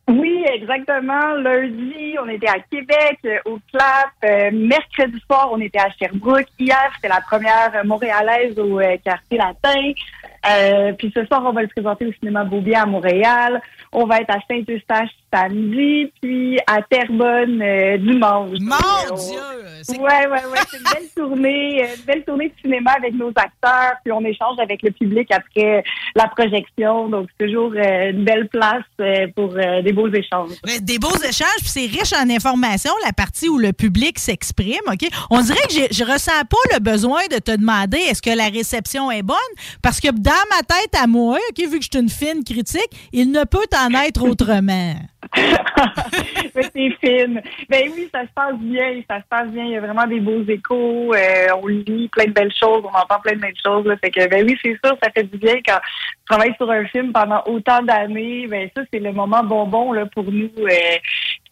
Oui, 0.08 0.42
exactement. 0.50 1.34
Lundi, 1.34 2.16
on 2.18 2.28
était 2.30 2.48
à 2.48 2.60
Québec, 2.70 3.18
euh, 3.26 3.38
au 3.44 3.58
CLAP. 3.70 4.10
Euh, 4.24 4.50
mercredi 4.52 5.20
soir, 5.26 5.50
on 5.52 5.60
était 5.60 5.78
à 5.78 5.90
Sherbrooke. 5.90 6.46
Hier, 6.58 6.90
c'était 6.94 7.08
la 7.08 7.20
première 7.20 7.84
montréalaise 7.84 8.58
au 8.58 8.80
euh, 8.80 8.96
quartier 9.04 9.36
latin. 9.36 9.92
Euh, 10.48 10.92
puis 10.94 11.12
ce 11.14 11.26
soir, 11.26 11.42
on 11.44 11.52
va 11.52 11.60
le 11.60 11.68
présenter 11.68 12.06
au 12.06 12.12
cinéma 12.12 12.44
Beaubien 12.44 12.84
à 12.84 12.86
Montréal. 12.86 13.60
On 13.92 14.04
va 14.06 14.20
être 14.20 14.30
à 14.30 14.38
Saint-Eustache 14.48 15.10
samedi, 15.32 16.10
puis 16.20 16.58
à 16.66 16.80
Terrebonne 16.82 17.60
euh, 17.62 17.96
dimanche. 17.98 18.58
Mon 18.60 18.76
Donc, 18.76 19.18
euh, 19.34 19.54
on- 19.88 19.92
Ouais, 20.02 20.26
ouais, 20.26 20.44
ouais. 20.50 20.58
C'est 20.70 20.76
une 20.78 20.82
belle 20.82 21.08
tournée, 21.16 21.82
euh, 21.84 21.94
une 21.96 22.02
belle 22.04 22.24
tournée 22.24 22.48
de 22.48 22.54
cinéma 22.62 22.92
avec 22.92 23.14
nos 23.14 23.28
acteurs, 23.28 23.92
puis 24.04 24.12
on 24.12 24.20
échange 24.24 24.58
avec 24.58 24.82
le 24.82 24.90
public 24.90 25.28
après 25.30 25.84
la 26.14 26.28
projection. 26.28 27.08
Donc, 27.08 27.28
c'est 27.38 27.46
toujours 27.46 27.72
euh, 27.76 28.10
une 28.10 28.24
belle 28.24 28.48
place 28.48 28.82
euh, 29.00 29.26
pour 29.36 29.48
des 29.54 29.92
beaux 29.92 30.08
échanges. 30.08 30.50
Mais 30.66 30.80
des 30.80 30.98
beaux 30.98 31.16
échanges, 31.16 31.58
puis 31.60 31.68
c'est 31.68 31.86
riche 31.86 32.12
en 32.12 32.28
informations, 32.30 32.92
la 33.04 33.12
partie 33.12 33.48
où 33.48 33.58
le 33.58 33.72
public 33.72 34.18
s'exprime, 34.18 34.80
OK? 34.86 35.08
On 35.30 35.40
dirait 35.40 35.66
que 35.68 35.94
je 35.94 36.04
ressens 36.04 36.44
pas 36.50 36.74
le 36.74 36.80
besoin 36.80 37.20
de 37.30 37.38
te 37.38 37.54
demander 37.56 37.98
est-ce 37.98 38.22
que 38.22 38.30
la 38.36 38.48
réception 38.48 39.10
est 39.10 39.22
bonne, 39.22 39.36
parce 39.82 40.00
que 40.00 40.08
dans 40.08 40.32
ma 40.50 40.62
tête 40.62 40.94
à 41.00 41.06
moi, 41.06 41.38
OK, 41.50 41.58
vu 41.58 41.78
que 41.78 41.84
je 41.84 41.88
suis 41.92 42.00
une 42.00 42.08
fine 42.08 42.44
critique, 42.44 42.88
il 43.12 43.30
ne 43.30 43.44
peut 43.44 43.66
en 43.78 43.94
être 44.02 44.22
autrement. 44.24 44.94
C'est 46.54 46.90
fine. 47.00 47.42
Ben 47.68 47.90
oui, 47.94 48.08
ça 48.12 48.22
se 48.22 48.32
passe 48.34 48.56
bien, 48.58 49.00
ça 49.08 49.18
se 49.18 49.24
passe 49.28 49.48
bien. 49.48 49.64
Il 49.64 49.70
y 49.72 49.76
a 49.76 49.80
vraiment 49.80 50.06
des 50.06 50.20
beaux 50.20 50.42
échos. 50.44 51.14
euh, 51.14 51.46
on 51.62 51.66
lit 51.66 52.08
plein 52.12 52.26
de 52.26 52.32
belles 52.32 52.52
choses, 52.52 52.82
on 52.84 52.96
entend 52.96 53.20
plein 53.22 53.34
de 53.34 53.40
belles 53.40 53.54
choses. 53.64 53.86
Là. 53.86 53.96
Que 53.96 54.28
ben 54.28 54.44
oui, 54.46 54.56
c'est 54.62 54.78
sûr, 54.84 54.96
ça 55.02 55.10
fait 55.10 55.24
du 55.24 55.38
bien 55.38 55.54
quand 55.66 55.78
tu 55.78 56.24
travailles 56.26 56.54
sur 56.56 56.70
un 56.70 56.84
film 56.86 57.12
pendant 57.12 57.42
autant 57.46 57.82
d'années. 57.82 58.46
Ben 58.48 58.68
ça, 58.76 58.82
c'est 58.92 59.00
le 59.00 59.12
moment 59.12 59.42
bonbon 59.44 59.92
là 59.92 60.06
pour 60.06 60.24
nous 60.24 60.50
euh, 60.58 60.98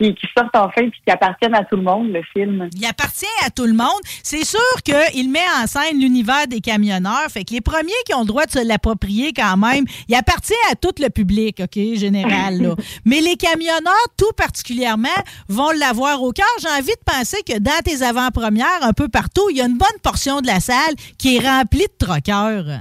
qui, 0.01 0.15
qui 0.15 0.27
sortent 0.37 0.55
enfin 0.55 0.89
puis 0.91 1.01
qui 1.05 1.11
appartiennent 1.11 1.55
à 1.55 1.65
tout 1.65 1.77
le 1.77 1.83
monde, 1.83 2.09
le 2.09 2.23
film. 2.33 2.69
Il 2.75 2.87
appartient 2.87 3.27
à 3.45 3.51
tout 3.51 3.67
le 3.67 3.73
monde. 3.73 4.01
C'est 4.23 4.45
sûr 4.45 4.61
qu'il 4.85 5.31
met 5.31 5.39
en 5.63 5.67
scène 5.67 5.99
l'univers 5.99 6.47
des 6.49 6.61
camionneurs. 6.61 7.27
Fait 7.31 7.45
que 7.45 7.53
les 7.55 7.61
premiers 7.61 7.93
qui 8.07 8.15
ont 8.15 8.21
le 8.21 8.27
droit 8.27 8.47
de 8.47 8.51
se 8.53 8.67
l'approprier 8.67 9.33
quand 9.33 9.57
même, 9.57 9.85
il 10.09 10.15
appartient 10.15 10.55
à 10.71 10.75
tout 10.75 10.95
le 11.01 11.09
public, 11.09 11.61
OK, 11.61 11.79
général. 11.95 12.61
Là. 12.61 12.75
Mais 13.05 13.21
les 13.21 13.37
camionneurs, 13.37 13.93
tout 14.17 14.33
particulièrement, 14.37 15.09
vont 15.49 15.71
l'avoir 15.71 16.23
au 16.23 16.33
cœur. 16.33 16.47
J'ai 16.61 16.69
envie 16.69 16.87
de 16.87 17.13
penser 17.13 17.39
que 17.47 17.59
dans 17.59 17.81
tes 17.85 18.03
avant-premières, 18.03 18.83
un 18.83 18.93
peu 18.93 19.09
partout, 19.09 19.49
il 19.51 19.57
y 19.59 19.61
a 19.61 19.67
une 19.67 19.79
bonne 19.79 20.01
portion 20.03 20.41
de 20.41 20.47
la 20.47 20.61
salle 20.61 20.95
qui 21.19 21.37
est 21.37 21.47
remplie 21.47 21.87
de 21.87 22.07
troqueurs. 22.07 22.81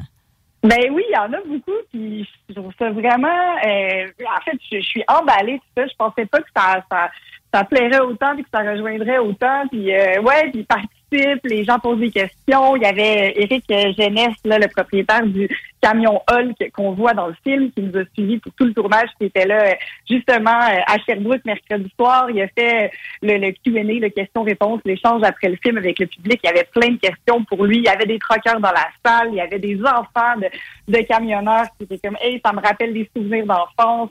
Ben 0.65 0.91
oui, 0.91 1.03
il 1.07 1.13
y 1.13 1.17
en 1.17 1.31
a 1.31 1.41
beaucoup, 1.45 1.77
puis 1.91 2.27
je 2.49 2.55
trouve 2.55 2.73
ça 2.79 2.89
vraiment... 2.89 3.55
euh, 3.67 4.07
en 4.25 4.41
fait, 4.43 4.57
je, 4.71 4.79
suis 4.79 5.03
emballée, 5.07 5.59
tout 5.59 5.81
ça. 5.81 5.85
Je 5.85 5.95
pensais 5.95 6.25
pas 6.25 6.39
que 6.39 6.49
ça, 6.55 6.83
ça, 6.91 7.11
ça 7.53 7.63
plairait 7.65 7.99
autant, 7.99 8.33
puis 8.33 8.43
que 8.43 8.49
ça 8.51 8.63
rejoindrait 8.63 9.19
autant. 9.19 9.67
Puis 9.67 9.93
euh, 9.93 10.19
ouais, 10.21 10.49
puis 10.49 10.61
ils 10.61 10.65
les 11.11 11.63
gens 11.63 11.79
posent 11.79 11.99
des 11.99 12.11
questions. 12.11 12.75
Il 12.75 12.83
y 12.83 12.85
avait 12.85 13.33
Éric 13.35 13.65
Jeunesse, 13.69 14.35
là, 14.43 14.59
le 14.59 14.67
propriétaire 14.67 15.25
du 15.25 15.49
camion 15.81 16.21
Hulk 16.29 16.71
qu'on 16.73 16.91
voit 16.91 17.13
dans 17.13 17.27
le 17.27 17.35
film, 17.43 17.71
qui 17.71 17.81
nous 17.81 17.97
a 17.99 18.03
suivis 18.13 18.39
pour 18.39 18.51
tout 18.53 18.65
le 18.65 18.73
tournage, 18.73 19.09
qui 19.19 19.27
était 19.27 19.45
là 19.45 19.75
justement 20.09 20.59
à 20.87 20.97
Sherbrooke 21.05 21.45
mercredi 21.45 21.91
soir. 21.97 22.29
Il 22.31 22.41
a 22.41 22.47
fait 22.47 22.91
le, 23.21 23.37
le 23.37 23.51
Q&A, 23.51 23.83
le 23.83 24.09
question-réponse, 24.09 24.81
l'échange 24.85 25.21
après 25.23 25.49
le 25.49 25.57
film 25.61 25.77
avec 25.77 25.99
le 25.99 26.07
public. 26.07 26.39
Il 26.43 26.47
y 26.47 26.49
avait 26.49 26.67
plein 26.73 26.91
de 26.91 26.97
questions 26.97 27.43
pour 27.43 27.65
lui. 27.65 27.77
Il 27.77 27.83
y 27.83 27.89
avait 27.89 28.07
des 28.07 28.19
troqueurs 28.19 28.59
dans 28.59 28.71
la 28.71 28.87
salle. 29.05 29.29
Il 29.31 29.35
y 29.35 29.41
avait 29.41 29.59
des 29.59 29.79
enfants 29.81 30.37
de, 30.37 30.47
de 30.87 30.97
camionneurs 30.99 31.65
qui 31.77 31.83
étaient 31.83 31.99
comme, 31.99 32.17
hey, 32.21 32.39
ça 32.45 32.53
me 32.53 32.61
rappelle 32.61 32.93
des 32.93 33.09
souvenirs 33.15 33.45
d'enfance. 33.45 34.09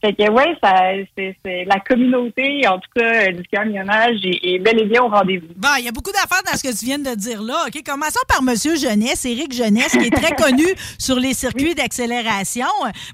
Fait 0.00 0.12
que 0.12 0.30
ouais, 0.30 0.56
ça, 0.62 0.92
c'est, 1.16 1.64
la 1.64 1.80
communauté, 1.80 2.66
en 2.68 2.78
tout 2.78 2.90
cas, 2.94 3.28
euh, 3.28 3.32
du 3.32 3.42
camionnage 3.44 4.24
est, 4.24 4.40
est 4.42 4.58
bel 4.58 4.80
et 4.80 4.84
bien 4.84 5.02
au 5.02 5.08
rendez-vous. 5.08 5.48
Bon, 5.56 5.68
il 5.78 5.84
y 5.84 5.88
a 5.88 5.92
beaucoup 5.92 6.12
d'affaires 6.12 6.42
dans 6.44 6.56
ce 6.56 6.62
que 6.62 6.78
tu 6.78 6.84
viens 6.84 6.98
de 6.98 7.14
dire 7.14 7.42
là. 7.42 7.64
OK, 7.66 7.82
commençons 7.84 8.20
par 8.28 8.42
Monsieur 8.42 8.76
Jeunesse, 8.76 9.24
Éric 9.24 9.52
Jeunesse, 9.52 9.92
qui 9.92 10.06
est 10.06 10.14
très 10.14 10.32
connu 10.36 10.66
sur 10.98 11.18
les 11.18 11.34
circuits 11.34 11.74
d'accélération. 11.74 12.66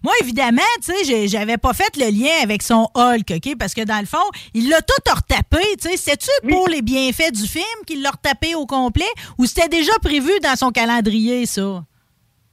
Moi, 0.02 0.12
évidemment, 0.22 0.62
tu 0.84 0.92
sais, 0.92 1.28
j'avais 1.28 1.58
pas 1.58 1.72
fait 1.72 1.96
le 1.96 2.10
lien 2.10 2.42
avec 2.42 2.62
son 2.62 2.88
Hulk, 2.94 3.30
OK? 3.36 3.56
Parce 3.58 3.74
que 3.74 3.82
dans 3.82 4.00
le 4.00 4.06
fond, 4.06 4.18
il 4.54 4.68
l'a 4.68 4.82
tout 4.82 4.94
retapé, 5.14 5.64
tu 5.80 5.88
sais. 5.88 5.96
C'était-tu 5.96 6.48
pour 6.48 6.68
les 6.68 6.82
bienfaits 6.82 7.32
du 7.32 7.46
film 7.46 7.64
qu'il 7.86 8.02
l'a 8.02 8.10
retapé 8.10 8.54
au 8.54 8.66
complet 8.66 9.04
ou 9.38 9.46
c'était 9.46 9.68
déjà 9.68 9.92
prévu 10.02 10.32
dans 10.42 10.56
son 10.56 10.70
calendrier, 10.70 11.46
ça? 11.46 11.82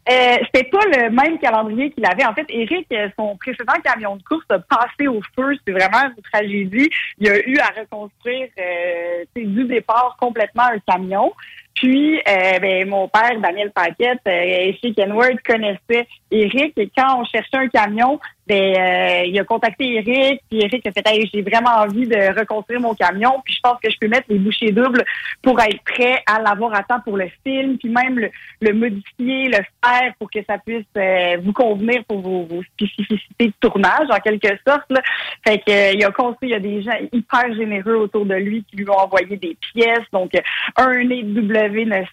Euh, 0.09 0.37
c'était 0.45 0.69
pas 0.69 0.85
le 0.85 1.09
même 1.09 1.37
calendrier 1.37 1.91
qu'il 1.91 2.05
avait. 2.05 2.25
En 2.25 2.33
fait, 2.33 2.45
Eric, 2.49 2.87
euh, 2.93 3.09
son 3.19 3.35
précédent 3.35 3.73
camion 3.83 4.15
de 4.15 4.23
course 4.23 4.45
a 4.49 4.59
passé 4.59 5.07
au 5.07 5.19
feu. 5.35 5.57
C'est 5.65 5.73
vraiment 5.73 6.03
une 6.15 6.23
tragédie. 6.23 6.89
Il 7.17 7.29
a 7.29 7.39
eu 7.45 7.57
à 7.57 7.73
reconstruire 7.77 8.47
euh, 8.57 9.25
du 9.35 9.65
départ 9.65 10.15
complètement 10.19 10.63
un 10.63 10.79
camion. 10.79 11.33
Puis, 11.73 12.17
euh, 12.17 12.59
ben, 12.59 12.87
mon 12.87 13.07
père, 13.07 13.39
Daniel 13.39 13.71
Paquette, 13.71 14.21
euh, 14.27 14.71
chez 14.81 14.93
Kenworth, 14.93 15.43
connaissait 15.45 16.07
Eric. 16.31 16.73
Et 16.77 16.89
quand 16.97 17.19
on 17.19 17.25
cherchait 17.25 17.57
un 17.57 17.67
camion, 17.67 18.19
ben, 18.47 18.75
euh, 18.75 19.23
il 19.25 19.39
a 19.39 19.43
contacté 19.43 19.95
Eric. 19.95 20.41
Puis 20.49 20.61
Eric 20.61 20.85
a 20.85 20.91
fait 20.91 21.07
Hey, 21.07 21.29
j'ai 21.33 21.41
vraiment 21.41 21.81
envie 21.81 22.07
de 22.07 22.39
reconstruire 22.39 22.79
mon 22.79 22.93
camion. 22.93 23.41
Puis 23.43 23.55
je 23.55 23.59
pense 23.61 23.79
que 23.83 23.89
je 23.89 23.97
peux 23.99 24.07
mettre 24.07 24.27
les 24.29 24.39
bouchées 24.39 24.71
doubles 24.71 25.03
pour 25.41 25.59
être 25.59 25.81
prêt 25.83 26.21
à 26.25 26.41
l'avoir 26.41 26.73
à 26.73 26.83
temps 26.83 26.99
pour 27.01 27.17
le 27.17 27.29
film. 27.45 27.77
Puis 27.77 27.89
même 27.89 28.19
le, 28.19 28.29
le 28.61 28.73
modifier, 28.73 29.49
le 29.49 29.59
faire 29.83 30.13
pour 30.19 30.29
que 30.31 30.39
ça 30.47 30.57
puisse 30.57 30.85
euh, 30.97 31.37
vous 31.43 31.53
convenir 31.53 32.03
pour 32.05 32.19
vos, 32.19 32.43
vos 32.43 32.63
spécificités 32.63 33.47
de 33.47 33.53
tournage, 33.59 34.07
en 34.09 34.19
quelque 34.19 34.49
sorte. 34.67 34.89
Là. 34.89 35.01
Fait 35.45 35.59
que 35.59 35.71
euh, 35.71 35.91
il 35.93 36.03
a 36.03 36.11
construit, 36.11 36.49
il 36.49 36.51
y 36.53 36.55
a 36.55 36.59
des 36.59 36.81
gens 36.81 36.97
hyper 37.11 37.53
généreux 37.53 37.95
autour 37.95 38.25
de 38.25 38.35
lui 38.35 38.63
qui 38.69 38.77
lui 38.77 38.89
ont 38.89 38.97
envoyé 38.97 39.35
des 39.37 39.57
pièces. 39.73 40.05
Donc, 40.11 40.33
euh, 40.35 40.41
un 40.77 41.03
nez 41.03 41.23
de 41.23 41.41
W900, 41.41 42.05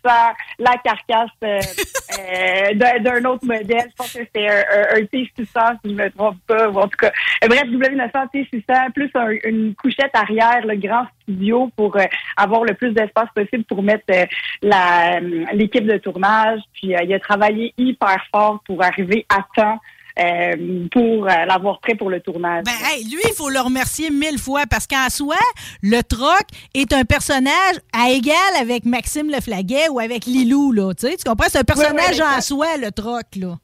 la 0.58 0.76
carcasse 0.84 1.30
euh, 1.42 1.60
d'un 2.74 3.24
autre 3.24 3.44
modèle. 3.44 3.88
Je 3.90 3.96
pense 3.96 4.12
que 4.12 4.20
c'était 4.20 4.48
un, 4.48 4.64
un, 4.76 4.96
un 4.96 5.02
T600, 5.02 5.78
si 5.84 5.90
je 5.90 5.94
me 5.94 6.10
trompe 6.10 6.23
pas. 6.46 6.68
Ou 6.70 6.78
en 6.78 6.84
tout 6.88 6.96
cas, 6.98 7.12
euh, 7.44 7.48
bref, 7.48 7.64
W900, 7.64 8.28
T600, 8.32 8.92
plus 8.92 9.10
un- 9.14 9.48
une 9.48 9.74
couchette 9.74 10.10
arrière, 10.14 10.64
le 10.66 10.76
grand 10.76 11.06
studio 11.22 11.70
pour 11.76 11.96
euh, 11.96 12.04
avoir 12.36 12.64
le 12.64 12.74
plus 12.74 12.92
d'espace 12.92 13.28
possible 13.34 13.64
pour 13.64 13.82
mettre 13.82 14.04
euh, 14.10 14.24
la 14.62 15.20
l'équipe 15.52 15.86
de 15.86 15.98
tournage. 15.98 16.60
Puis, 16.74 16.94
il 17.02 17.14
a 17.14 17.20
travaillé 17.20 17.74
hyper 17.78 18.16
fort 18.32 18.60
pour 18.66 18.82
arriver 18.82 19.26
à 19.28 19.40
temps 19.54 19.78
euh, 20.16 20.86
pour 20.92 21.24
euh, 21.28 21.44
l'avoir 21.44 21.80
prêt 21.80 21.96
pour 21.96 22.08
le 22.08 22.20
tournage. 22.20 22.62
Ben, 22.64 22.72
hey, 22.84 23.02
lui, 23.04 23.20
il 23.24 23.34
faut 23.36 23.50
le 23.50 23.58
remercier 23.60 24.10
mille 24.10 24.38
fois 24.38 24.62
parce 24.70 24.86
qu'en 24.86 25.08
soi, 25.10 25.34
le 25.82 26.00
troc 26.02 26.44
est 26.72 26.92
un 26.92 27.04
personnage 27.04 27.76
à 27.92 28.10
égal 28.10 28.36
avec 28.60 28.84
Maxime 28.84 29.28
Leflaguet 29.28 29.88
ou 29.90 29.98
avec 29.98 30.26
Lilou, 30.26 30.70
là. 30.70 30.92
Tu 30.94 31.08
comprends? 31.26 31.48
C'est 31.48 31.58
un 31.58 31.64
personnage 31.64 32.18
ouais, 32.18 32.36
en 32.38 32.40
soi, 32.40 32.76
le 32.80 32.92
troc, 32.92 33.22
là. 33.36 33.56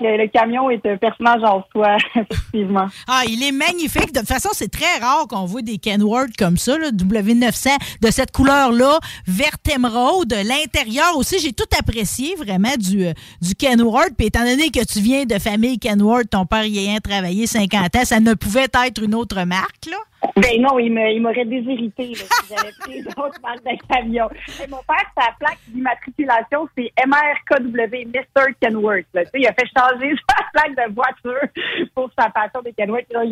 Le 0.00 0.26
camion 0.28 0.70
est 0.70 0.84
un 0.86 0.96
personnage 0.96 1.42
en 1.42 1.64
soi, 1.72 1.96
effectivement. 2.14 2.86
Ah, 3.08 3.22
il 3.28 3.42
est 3.42 3.52
magnifique. 3.52 4.12
De 4.12 4.20
toute 4.20 4.28
façon, 4.28 4.50
c'est 4.52 4.70
très 4.70 4.98
rare 5.00 5.26
qu'on 5.28 5.44
voit 5.44 5.62
des 5.62 5.78
Kenworth 5.78 6.36
comme 6.38 6.56
ça, 6.56 6.78
là, 6.78 6.90
W900, 6.90 7.68
de 8.02 8.10
cette 8.10 8.32
couleur-là, 8.32 8.98
vert 9.26 9.56
émeraude. 9.72 10.34
L'intérieur 10.44 11.16
aussi, 11.16 11.38
j'ai 11.38 11.52
tout 11.52 11.64
apprécié 11.78 12.34
vraiment 12.36 12.74
du, 12.78 13.06
euh, 13.06 13.12
du 13.40 13.54
Kenworth. 13.54 14.14
Puis 14.16 14.26
étant 14.28 14.44
donné 14.44 14.70
que 14.70 14.84
tu 14.84 15.00
viens 15.00 15.24
de 15.24 15.38
famille 15.38 15.78
Kenworth, 15.78 16.30
ton 16.30 16.46
père 16.46 16.64
y 16.64 16.78
ayant 16.78 16.98
travaillé 16.98 17.46
50 17.46 17.96
ans, 17.96 18.04
ça 18.04 18.20
ne 18.20 18.34
pouvait 18.34 18.68
être 18.86 19.02
une 19.02 19.14
autre 19.14 19.42
marque, 19.44 19.86
là. 19.90 19.96
Ben 20.36 20.60
non, 20.60 20.78
il 20.78 21.20
m'aurait 21.20 21.44
déshérité 21.44 22.08
là, 22.08 22.14
si 22.14 22.54
j'avais 22.54 22.72
pris 22.80 23.02
d'autres 23.02 23.40
marques 23.42 23.64
de 23.64 23.86
camion. 23.88 24.28
Et 24.62 24.68
mon 24.68 24.82
père, 24.86 25.04
sa 25.16 25.32
plaque 25.38 25.58
d'immatriculation, 25.68 26.68
c'est 26.76 26.92
MRKW, 27.06 28.06
Mr. 28.06 28.54
Kenworth. 28.60 29.06
Là. 29.14 29.22
Il 29.34 29.46
a 29.46 29.52
fait 29.52 29.68
changer 29.76 30.14
sa 30.28 30.44
plaque 30.52 30.76
de 30.76 30.94
voiture 30.94 31.88
pour 31.94 32.10
sa 32.18 32.28
passion 32.30 32.60
des 32.62 32.72
Kenworth. 32.72 33.06
Là, 33.10 33.22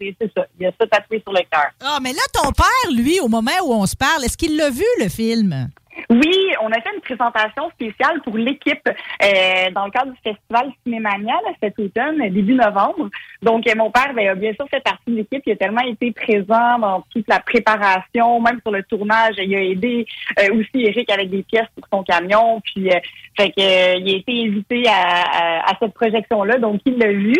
c'est 0.00 0.32
ça. 0.34 0.46
Il 0.58 0.66
a 0.66 0.70
ça 0.78 0.86
tatoué 0.86 1.20
sur 1.20 1.32
le 1.32 1.42
cœur. 1.50 1.70
Ah, 1.82 1.98
mais 2.02 2.12
là, 2.12 2.22
ton 2.32 2.50
père, 2.52 2.92
lui, 2.96 3.20
au 3.20 3.28
moment 3.28 3.50
où 3.64 3.72
on 3.72 3.86
se 3.86 3.96
parle, 3.96 4.24
est-ce 4.24 4.36
qu'il 4.36 4.56
l'a 4.56 4.70
vu, 4.70 4.84
le 5.00 5.08
film? 5.08 5.68
Oui, 6.08 6.32
on 6.62 6.70
a 6.70 6.80
fait 6.80 6.94
une 6.94 7.00
présentation 7.00 7.68
spéciale 7.70 8.20
pour 8.22 8.36
l'équipe 8.36 8.86
euh, 8.88 9.70
dans 9.74 9.84
le 9.86 9.90
cadre 9.90 10.12
du 10.12 10.18
festival 10.22 10.70
Cinémania 10.84 11.34
cet 11.62 11.78
automne, 11.78 12.18
début 12.30 12.54
novembre. 12.54 13.10
Donc, 13.42 13.66
euh, 13.66 13.72
mon 13.76 13.90
père 13.90 14.12
ben, 14.14 14.28
a 14.28 14.34
bien 14.34 14.52
sûr 14.54 14.68
fait 14.68 14.80
partie 14.82 15.10
de 15.10 15.16
l'équipe. 15.16 15.42
Il 15.46 15.52
a 15.52 15.56
tellement 15.56 15.82
été 15.82 16.12
présent 16.12 16.78
dans 16.78 17.04
toute 17.12 17.28
la 17.28 17.40
préparation, 17.40 18.40
même 18.40 18.60
sur 18.62 18.70
le 18.70 18.82
tournage. 18.84 19.34
Il 19.38 19.54
a 19.54 19.62
aidé 19.62 20.06
euh, 20.38 20.54
aussi 20.54 20.84
Eric 20.86 21.10
avec 21.10 21.28
des 21.30 21.42
pièces 21.42 21.68
pour 21.74 21.86
son 21.92 22.02
camion. 22.04 22.60
Puis, 22.60 22.88
euh, 22.90 22.98
fait 23.36 23.50
que, 23.50 23.60
euh, 23.60 23.94
il 23.98 24.14
a 24.14 24.16
été 24.18 24.44
invité 24.46 24.88
à, 24.88 24.92
à- 24.92 25.70
à 25.72 25.76
cette 25.80 25.94
projection-là. 25.94 26.58
Donc, 26.58 26.80
il 26.86 26.98
l'a 26.98 27.12
vu. 27.12 27.34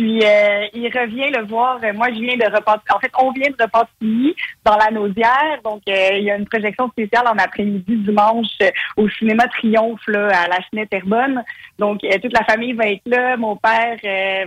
Puis 0.00 0.24
euh, 0.24 0.66
il 0.72 0.86
revient 0.86 1.30
le 1.30 1.44
voir. 1.44 1.78
Euh, 1.84 1.92
Moi, 1.92 2.08
je 2.08 2.20
viens 2.20 2.34
de 2.34 2.44
Repentigny. 2.44 2.96
En 2.96 3.00
fait, 3.00 3.12
on 3.20 3.32
vient 3.32 3.50
de 3.50 3.62
Repentigny 3.62 4.34
dans 4.64 4.78
la 4.78 4.90
Naudière. 4.90 5.60
Donc, 5.62 5.82
euh, 5.90 6.08
il 6.14 6.24
y 6.24 6.30
a 6.30 6.36
une 6.36 6.46
projection 6.46 6.88
spéciale 6.88 7.26
en 7.26 7.36
après-midi 7.36 7.96
dimanche 7.96 8.46
euh, 8.62 8.70
au 8.96 9.10
cinéma 9.10 9.46
Triomphe 9.48 10.00
là, 10.08 10.28
à 10.28 10.48
la 10.48 10.56
Chenette 10.62 10.90
Herbonne. 10.90 11.44
Donc, 11.78 12.02
euh, 12.02 12.16
toute 12.22 12.32
la 12.32 12.44
famille 12.44 12.72
va 12.72 12.86
être 12.88 13.02
là. 13.04 13.36
Mon 13.36 13.56
père 13.56 13.98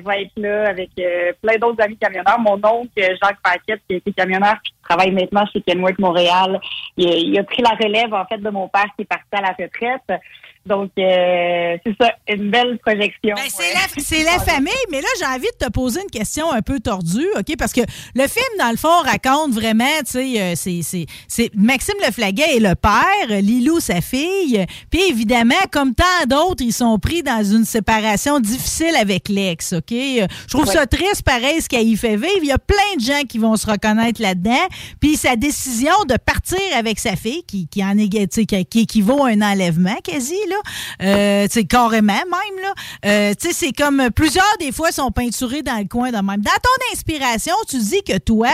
va 0.04 0.18
être 0.18 0.32
là 0.38 0.70
avec 0.70 0.90
plein 0.96 1.58
d'autres 1.62 1.84
amis 1.84 1.98
camionneurs. 1.98 2.40
Mon 2.40 2.60
oncle 2.66 2.90
Jacques 2.98 3.42
Paquette, 3.44 3.84
qui 3.88 3.98
été 3.98 4.12
camionneur 4.12 4.56
qui 4.64 4.74
travaille 4.82 5.12
maintenant 5.12 5.46
chez 5.54 5.62
Kenworth 5.62 6.00
Montréal, 6.00 6.60
il, 6.98 7.30
il 7.30 7.38
a 7.38 7.44
pris 7.44 7.62
la 7.62 7.76
relève 7.80 8.12
en 8.12 8.26
fait 8.26 8.40
de 8.40 8.50
mon 8.50 8.68
père 8.70 8.88
qui 8.96 9.04
est 9.04 9.06
parti 9.06 9.28
à 9.34 9.42
la 9.42 9.50
retraite. 9.50 10.20
Donc, 10.66 10.92
euh, 10.98 11.76
c'est 11.86 11.94
ça, 12.00 12.14
une 12.30 12.50
belle 12.50 12.80
projection. 12.86 13.36
Ben, 13.36 13.44
c'est 13.50 13.74
la, 13.74 14.02
c'est 14.04 14.24
la 14.24 14.40
famille, 14.40 14.72
mais 14.90 15.02
là, 15.02 15.08
j'ai 15.20 15.26
envie 15.26 15.48
de 15.60 15.66
te 15.66 15.70
poser 15.72 16.00
une 16.02 16.10
question 16.10 16.52
un 16.52 16.62
peu 16.62 16.80
tordue, 16.80 17.28
OK? 17.38 17.58
Parce 17.58 17.74
que 17.74 17.82
le 18.16 18.28
film, 18.28 18.46
dans 18.60 18.72
le 18.72 18.78
fond, 18.78 19.02
raconte 19.04 19.52
vraiment, 19.54 19.84
tu 20.06 20.12
sais, 20.14 20.42
euh, 20.42 20.54
c'est- 20.56 20.80
c'est 20.84 21.06
c'est 21.28 21.50
Maxime 21.56 21.96
Leflaguet 22.02 22.56
est 22.56 22.60
le 22.60 22.76
père, 22.76 23.42
Lilou, 23.42 23.80
sa 23.82 24.00
fille. 24.00 24.66
Puis 24.90 25.02
évidemment, 25.10 25.54
comme 25.72 25.94
tant 25.94 26.04
d'autres, 26.28 26.64
ils 26.64 26.72
sont 26.74 26.98
pris 26.98 27.24
dans 27.24 27.44
une 27.44 27.66
séparation 27.66 28.40
difficile 28.40 28.96
avec 28.98 29.28
l'ex, 29.30 29.74
OK? 29.74 29.92
Je 29.92 30.28
trouve 30.50 30.66
ça 30.66 30.86
triste, 30.88 31.24
pareil, 31.24 31.62
ce 31.62 31.68
qu'elle 31.68 31.88
y 31.88 31.98
fait 31.98 32.16
vivre. 32.16 32.40
Il 32.42 32.48
y 32.48 32.52
a 32.54 32.58
plein 32.58 32.96
de 32.98 33.02
gens 33.02 33.24
qui 33.28 33.38
vont 33.38 33.58
se 33.58 33.68
reconnaître 33.70 34.22
là-dedans. 34.22 34.66
Puis 35.02 35.18
sa 35.18 35.36
décision 35.36 35.92
de 36.08 36.16
partir 36.16 36.60
avec 36.78 37.00
sa 37.00 37.16
fille, 37.18 37.44
qui, 37.46 37.68
qui 37.68 37.84
en 37.84 37.98
est, 37.98 38.08
tu 38.10 38.28
sais, 38.32 38.46
qui, 38.46 38.66
qui 38.66 38.80
équivaut 38.82 39.26
à 39.26 39.30
un 39.30 39.42
enlèvement 39.42 39.96
quasi, 40.04 40.36
là, 40.50 40.53
Euh, 41.02 41.48
sais, 41.50 41.66
carrément 41.66 42.14
même. 42.14 42.74
Euh, 43.06 43.34
c'est 43.40 43.72
comme 43.72 44.10
plusieurs 44.12 44.58
des 44.60 44.72
fois 44.72 44.92
sont 44.92 45.12
peinturés 45.12 45.62
dans 45.62 45.78
le 45.78 45.88
coin 45.88 46.12
de 46.12 46.18
même. 46.18 46.42
Dans 46.42 46.52
ton 46.52 46.94
inspiration, 46.94 47.54
tu 47.68 47.78
dis 47.80 48.04
que 48.04 48.18
toi, 48.18 48.50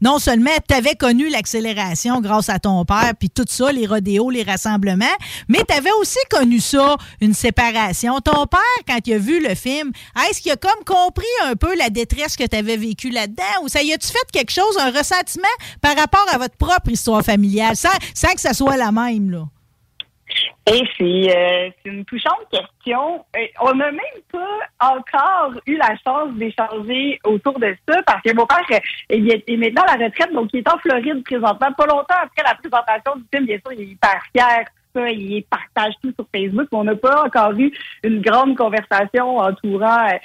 non 0.00 0.18
seulement 0.18 0.50
tu 0.68 0.74
avais 0.74 0.94
connu 0.94 1.28
l'accélération 1.28 2.20
grâce 2.20 2.48
à 2.48 2.58
ton 2.58 2.84
père, 2.84 3.12
puis 3.18 3.30
tout 3.30 3.44
ça, 3.48 3.72
les 3.72 3.86
rodéos, 3.86 4.30
les 4.30 4.42
rassemblements, 4.42 5.04
mais 5.48 5.62
tu 5.66 5.74
avais 5.74 5.92
aussi 6.00 6.18
connu 6.30 6.60
ça, 6.60 6.96
une 7.20 7.34
séparation. 7.34 8.20
Ton 8.20 8.46
père, 8.46 8.60
quand 8.86 8.98
il 9.06 9.14
a 9.14 9.18
vu 9.18 9.42
le 9.42 9.54
film, 9.54 9.92
est-ce 10.28 10.40
qu'il 10.40 10.52
a 10.52 10.56
comme 10.56 10.84
compris 10.84 11.24
un 11.44 11.54
peu 11.54 11.74
la 11.76 11.90
détresse 11.90 12.36
que 12.36 12.44
tu 12.44 12.56
avais 12.56 12.76
vécue 12.76 13.10
là-dedans? 13.10 13.62
Ou 13.62 13.68
ça 13.68 13.82
y 13.82 13.92
a-tu 13.92 14.08
fait 14.08 14.30
quelque 14.32 14.52
chose, 14.52 14.76
un 14.78 14.90
ressentiment 14.90 15.44
par 15.80 15.96
rapport 15.96 16.26
à 16.32 16.38
votre 16.38 16.56
propre 16.56 16.90
histoire 16.90 17.22
familiale, 17.22 17.76
sans, 17.76 17.88
sans 18.14 18.32
que 18.34 18.40
ça 18.40 18.54
soit 18.54 18.76
la 18.76 18.92
même, 18.92 19.30
là? 19.30 19.44
Et 20.70 20.82
c'est 20.96 21.36
euh, 21.36 21.70
c'est 21.82 21.90
une 21.90 22.04
touchante 22.04 22.46
question. 22.50 23.24
On 23.60 23.74
n'a 23.74 23.90
même 23.90 24.00
pas 24.30 24.94
encore 24.94 25.54
eu 25.66 25.76
la 25.76 25.96
chance 26.04 26.32
d'échanger 26.34 27.18
autour 27.24 27.58
de 27.58 27.74
ça 27.88 28.00
parce 28.06 28.22
que 28.22 28.34
mon 28.34 28.46
père 28.46 28.58
euh, 28.70 28.78
il 29.10 29.30
est, 29.30 29.56
maintenant 29.56 29.82
à 29.82 29.96
la 29.96 30.06
retraite, 30.06 30.32
donc 30.32 30.50
il 30.52 30.60
est 30.60 30.68
en 30.68 30.78
Floride 30.78 31.24
présentement. 31.24 31.72
Pas 31.72 31.86
longtemps 31.86 32.22
après 32.22 32.44
la 32.44 32.54
présentation 32.54 33.16
du 33.16 33.24
film, 33.32 33.46
bien 33.46 33.58
sûr, 33.58 33.72
il 33.72 33.80
est 33.80 33.92
hyper 33.92 34.22
fier. 34.32 34.64
Ça, 34.94 35.08
il 35.08 35.42
partage 35.44 35.94
tout 36.02 36.12
sur 36.14 36.26
Facebook. 36.34 36.68
mais 36.70 36.78
On 36.78 36.84
n'a 36.84 36.94
pas 36.94 37.24
encore 37.24 37.52
eu 37.58 37.72
une 38.04 38.20
grande 38.20 38.56
conversation 38.56 39.38
entourant 39.38 40.06
euh, 40.06 40.18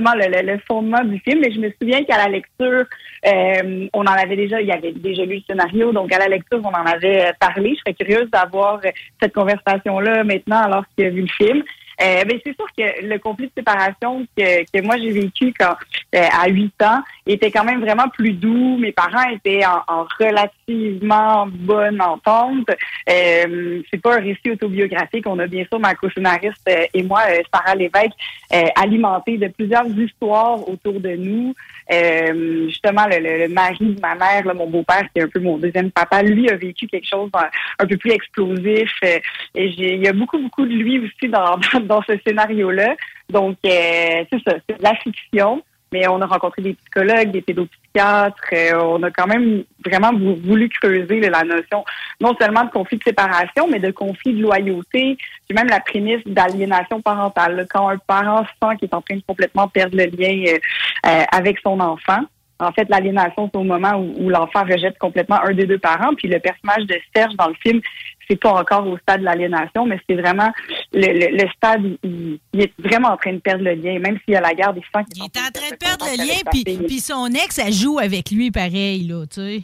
le 0.00 0.58
fondement 0.66 1.02
du 1.04 1.18
film. 1.20 1.40
Mais 1.40 1.52
je 1.52 1.60
me 1.60 1.70
souviens 1.80 2.04
qu'à 2.04 2.18
la 2.18 2.28
lecture, 2.28 2.84
euh, 3.26 3.88
on 3.92 4.02
en 4.02 4.06
avait 4.06 4.36
déjà, 4.36 4.60
il 4.60 4.68
y 4.68 4.72
avait 4.72 4.92
déjà 4.92 5.24
lu 5.24 5.36
le 5.36 5.42
scénario, 5.42 5.92
donc 5.92 6.12
à 6.12 6.18
la 6.18 6.28
lecture, 6.28 6.60
on 6.62 6.68
en 6.68 6.86
avait 6.86 7.26
euh, 7.26 7.32
parlé. 7.40 7.74
Je 7.74 7.80
serais 7.80 7.94
curieuse 7.94 8.30
d'avoir 8.30 8.80
euh, 8.84 8.90
cette 9.20 9.32
conversation-là 9.32 10.24
maintenant 10.24 10.62
alors 10.62 10.84
qu'il 10.96 11.06
a 11.06 11.10
vu 11.10 11.22
le 11.22 11.28
film. 11.28 11.62
Euh, 12.02 12.24
ben, 12.24 12.38
c'est 12.44 12.54
sûr 12.54 12.66
que 12.76 13.06
le 13.06 13.18
conflit 13.18 13.46
de 13.46 13.52
séparation 13.56 14.26
que, 14.36 14.64
que 14.64 14.82
moi 14.82 14.96
j'ai 14.98 15.10
vécu 15.10 15.52
quand 15.58 15.74
euh, 16.14 16.26
à 16.32 16.48
8 16.48 16.82
ans 16.82 17.02
était 17.26 17.50
quand 17.50 17.64
même 17.64 17.80
vraiment 17.80 18.08
plus 18.08 18.32
doux. 18.32 18.76
Mes 18.78 18.92
parents 18.92 19.28
étaient 19.30 19.64
en, 19.64 19.82
en 19.86 20.06
relativement 20.18 21.46
bonne 21.46 22.00
entente. 22.00 22.68
Euh, 23.08 23.82
c'est 23.90 24.00
pas 24.00 24.16
un 24.16 24.20
récit 24.20 24.50
autobiographique. 24.50 25.26
On 25.26 25.38
a 25.38 25.46
bien 25.46 25.64
sûr 25.64 25.78
ma 25.78 25.94
co-scénariste 25.94 26.68
euh, 26.68 26.86
et 26.92 27.02
moi, 27.02 27.22
euh, 27.30 27.42
Sarah 27.52 27.74
Lévesque, 27.74 28.12
euh, 28.52 28.66
alimenté 28.76 29.38
de 29.38 29.48
plusieurs 29.48 29.86
histoires 29.86 30.68
autour 30.68 31.00
de 31.00 31.10
nous. 31.16 31.54
Euh, 31.92 32.66
justement, 32.68 33.06
le, 33.06 33.18
le- 33.18 33.38
le 33.46 33.48
mari 33.48 33.76
de 33.80 34.00
ma 34.00 34.14
mère, 34.14 34.44
là, 34.46 34.54
mon 34.54 34.68
beau-père, 34.68 35.02
qui 35.12 35.20
est 35.20 35.22
un 35.24 35.28
peu 35.28 35.40
mon 35.40 35.58
deuxième 35.58 35.90
papa, 35.90 36.22
lui 36.22 36.48
a 36.48 36.56
vécu 36.56 36.86
quelque 36.86 37.08
chose 37.08 37.28
un, 37.34 37.48
un 37.78 37.86
peu 37.86 37.96
plus 37.96 38.12
explosif. 38.12 38.90
euh, 39.04 39.18
et 39.54 39.66
il 39.66 40.02
y 40.02 40.08
a 40.08 40.12
beaucoup, 40.12 40.38
beaucoup 40.38 40.64
de 40.66 40.72
lui 40.74 40.98
aussi 41.00 41.28
dans, 41.30 41.58
dans 41.84 42.02
ce 42.02 42.12
scénario-là. 42.26 42.94
Donc, 43.30 43.56
euh, 43.66 44.24
c'est 44.32 44.42
ça, 44.46 44.56
c'est 44.68 44.78
de 44.78 44.82
la 44.82 44.94
fiction. 44.96 45.62
Mais 45.94 46.08
on 46.08 46.20
a 46.20 46.26
rencontré 46.26 46.60
des 46.60 46.74
psychologues, 46.74 47.30
des 47.30 47.40
pédopsychiatres. 47.40 48.50
on 48.82 49.00
a 49.04 49.10
quand 49.12 49.28
même 49.28 49.62
vraiment 49.86 50.12
vou- 50.12 50.34
voulu 50.48 50.68
creuser 50.68 51.20
la 51.20 51.44
notion 51.44 51.84
non 52.20 52.34
seulement 52.40 52.64
de 52.64 52.70
conflit 52.70 52.98
de 52.98 53.04
séparation, 53.04 53.68
mais 53.70 53.78
de 53.78 53.92
conflit 53.92 54.34
de 54.34 54.42
loyauté, 54.42 55.16
puis 55.46 55.54
même 55.54 55.68
la 55.68 55.78
prémisse 55.78 56.24
d'aliénation 56.26 57.00
parentale. 57.00 57.66
Quand 57.70 57.88
un 57.88 57.98
parent 57.98 58.44
sent 58.60 58.76
qu'il 58.78 58.88
est 58.88 58.94
en 58.94 59.02
train 59.02 59.16
de 59.16 59.22
complètement 59.26 59.68
perdre 59.68 59.96
le 59.96 60.06
lien 60.06 60.34
euh, 60.52 60.58
euh, 61.06 61.22
avec 61.30 61.60
son 61.60 61.78
enfant, 61.78 62.22
en 62.60 62.72
fait, 62.72 62.88
l'aliénation, 62.88 63.50
c'est 63.52 63.58
au 63.58 63.64
moment 63.64 63.94
où, 63.96 64.14
où 64.24 64.28
l'enfant 64.28 64.62
rejette 64.62 64.96
complètement 64.98 65.40
un 65.42 65.52
des 65.52 65.66
deux 65.66 65.78
parents. 65.78 66.14
Puis 66.14 66.28
le 66.28 66.38
personnage 66.38 66.86
de 66.86 66.96
Serge 67.14 67.34
dans 67.36 67.48
le 67.48 67.54
film, 67.62 67.80
c'est 68.28 68.36
pas 68.40 68.52
encore 68.52 68.86
au 68.86 68.96
stade 68.98 69.20
de 69.20 69.24
l'aliénation, 69.26 69.84
mais 69.86 69.98
c'est 70.08 70.14
vraiment 70.16 70.50
le, 70.92 71.06
le- 71.12 71.36
le 71.36 71.48
stade 71.56 71.84
où 71.84 71.96
il, 72.04 72.38
il 72.54 72.62
est 72.62 72.72
vraiment 72.78 73.08
en 73.08 73.16
train 73.16 73.32
de 73.34 73.38
perdre 73.38 73.64
le 73.64 73.74
lien, 73.74 73.98
même 73.98 74.18
s'il 74.24 74.34
y 74.34 74.36
a 74.36 74.40
la 74.40 74.54
garde, 74.54 74.78
il 74.78 74.82
sent 74.82 75.04
qu'il 75.12 75.22
est 75.22 75.26
en 75.26 75.28
train 75.28 75.48
de 75.48 75.52
train 75.52 75.70
de 75.70 75.76
perdre 75.76 76.04
le 76.10 76.16
lien, 76.16 76.34
puis, 76.50 76.64
puis 76.86 77.00
son 77.00 77.26
ex, 77.26 77.58
elle 77.58 77.72
joue 77.72 77.98
avec 77.98 78.30
lui 78.30 78.50
pareil, 78.50 79.06
là, 79.06 79.24
tu 79.26 79.40
sais. 79.40 79.62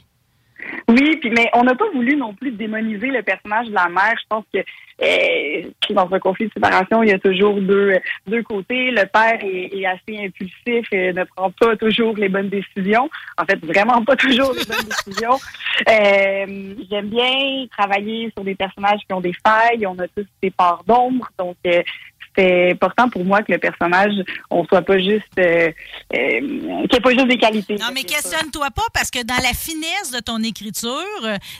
Oui, 0.88 1.16
puis 1.20 1.30
mais 1.30 1.48
on 1.54 1.64
n'a 1.64 1.74
pas 1.74 1.88
voulu 1.94 2.16
non 2.16 2.34
plus 2.34 2.50
démoniser 2.52 3.08
le 3.08 3.22
personnage 3.22 3.68
de 3.68 3.74
la 3.74 3.88
mère. 3.88 4.14
Je 4.20 4.26
pense 4.28 4.44
que 4.52 4.58
euh, 4.58 5.70
dans 5.90 6.12
un 6.12 6.18
conflit 6.18 6.48
de 6.48 6.52
séparation, 6.52 7.02
il 7.02 7.10
y 7.10 7.12
a 7.12 7.18
toujours 7.18 7.60
deux 7.60 7.94
deux 8.26 8.42
côtés. 8.42 8.90
Le 8.90 9.06
père 9.06 9.38
est, 9.42 9.78
est 9.78 9.86
assez 9.86 10.26
impulsif 10.26 10.92
et 10.92 11.12
ne 11.12 11.24
prend 11.24 11.50
pas 11.52 11.76
toujours 11.76 12.16
les 12.16 12.28
bonnes 12.28 12.48
décisions. 12.48 13.08
En 13.38 13.44
fait, 13.44 13.64
vraiment 13.64 14.04
pas 14.04 14.16
toujours 14.16 14.52
les 14.52 14.64
bonnes 14.64 14.88
décisions. 15.06 15.38
Euh, 15.88 16.74
J'aime 16.90 17.08
bien 17.08 17.64
travailler 17.70 18.30
sur 18.36 18.44
des 18.44 18.54
personnages 18.54 19.00
qui 19.06 19.14
ont 19.14 19.20
des 19.20 19.32
failles. 19.46 19.86
On 19.86 19.98
a 19.98 20.08
tous 20.08 20.26
des 20.42 20.50
parts 20.50 20.82
d'ombre, 20.86 21.30
donc 21.38 21.56
euh, 21.66 21.82
c'était 22.36 22.70
important 22.72 23.08
pour 23.08 23.24
moi 23.24 23.42
que 23.42 23.52
le 23.52 23.58
personnage, 23.58 24.12
on 24.50 24.64
soit 24.64 24.82
pas 24.82 24.98
juste, 24.98 25.24
euh, 25.38 25.70
euh, 26.14 26.40
qu'il 26.40 26.56
n'y 26.56 26.96
ait 26.96 27.00
pas 27.00 27.10
juste 27.10 27.28
des 27.28 27.38
qualités. 27.38 27.76
Non, 27.76 27.88
mais 27.94 28.02
questionne-toi 28.02 28.68
pas 28.70 28.86
parce 28.94 29.10
que 29.10 29.22
dans 29.24 29.42
la 29.42 29.52
finesse 29.52 30.10
de 30.12 30.20
ton 30.20 30.42
écriture, 30.42 30.90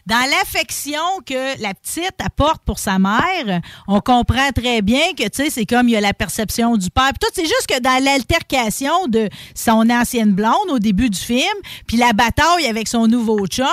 dans 0.07 0.31
l'affection 0.31 1.01
que 1.27 1.61
la 1.63 1.75
petite 1.75 2.15
apporte 2.25 2.63
pour 2.65 2.79
sa 2.79 2.99
mère, 2.99 3.61
on 3.89 4.01
comprend 4.01 4.51
très 4.55 4.83
bien 4.83 5.13
que, 5.17 5.25
tu 5.25 5.45
sais, 5.45 5.51
c'est 5.51 5.67
comme 5.67 5.89
il 5.89 5.93
y 5.93 5.97
a 5.97 6.01
la 6.01 6.15
perception 6.15 6.77
du 6.77 6.91
père. 6.91 7.11
Puis 7.11 7.21
tout, 7.21 7.33
c'est 7.35 7.47
juste 7.47 7.67
que 7.69 7.81
dans 7.81 8.03
l'altercation 8.03 9.07
de 9.09 9.29
son 9.55 9.89
ancienne 9.91 10.33
blonde 10.33 10.71
au 10.71 10.79
début 10.79 11.11
du 11.11 11.19
film, 11.19 11.45
puis 11.87 11.97
la 11.97 12.13
bataille 12.13 12.67
avec 12.69 12.89
son 12.89 13.07
nouveau 13.07 13.47
chum, 13.47 13.67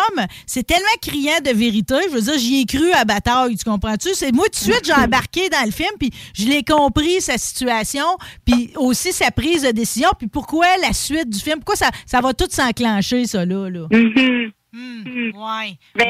c'est 0.46 0.66
tellement 0.66 0.86
criant 1.02 1.40
de 1.44 1.52
vérité. 1.52 1.96
Je 2.10 2.16
veux 2.16 2.22
dire, 2.22 2.38
j'y 2.38 2.62
ai 2.62 2.66
cru 2.66 2.92
à 2.92 3.06
bataille, 3.06 3.56
tu 3.56 3.70
comprends-tu? 3.70 4.10
C'est 4.14 4.32
moi, 4.32 4.46
tout 4.46 4.68
de 4.68 4.74
suite, 4.74 4.86
j'ai 4.86 4.94
embarqué 5.04 5.50
dans 5.50 5.66
le 5.66 5.72
film, 5.72 5.92
puis 6.00 6.12
je 6.34 6.46
l'ai 6.46 6.64
compris, 6.64 6.87
sa 7.20 7.38
situation, 7.38 8.06
puis 8.46 8.72
aussi 8.76 9.14
sa 9.14 9.32
prise 9.32 9.64
de 9.64 9.72
décision, 9.72 10.10
puis 10.18 10.28
pourquoi 10.28 10.68
la 10.82 10.94
suite 10.94 11.30
du 11.30 11.40
film, 11.40 11.58
pourquoi 11.58 11.76
ça, 11.76 11.90
ça 12.06 12.22
va 12.22 12.34
tout 12.34 12.48
s'enclencher, 12.50 13.26
ça, 13.26 13.46
là. 13.46 13.70
là? 13.70 13.88
Mhm. 14.74 15.32
Ouais. 15.36 15.78
Ben, 15.96 16.06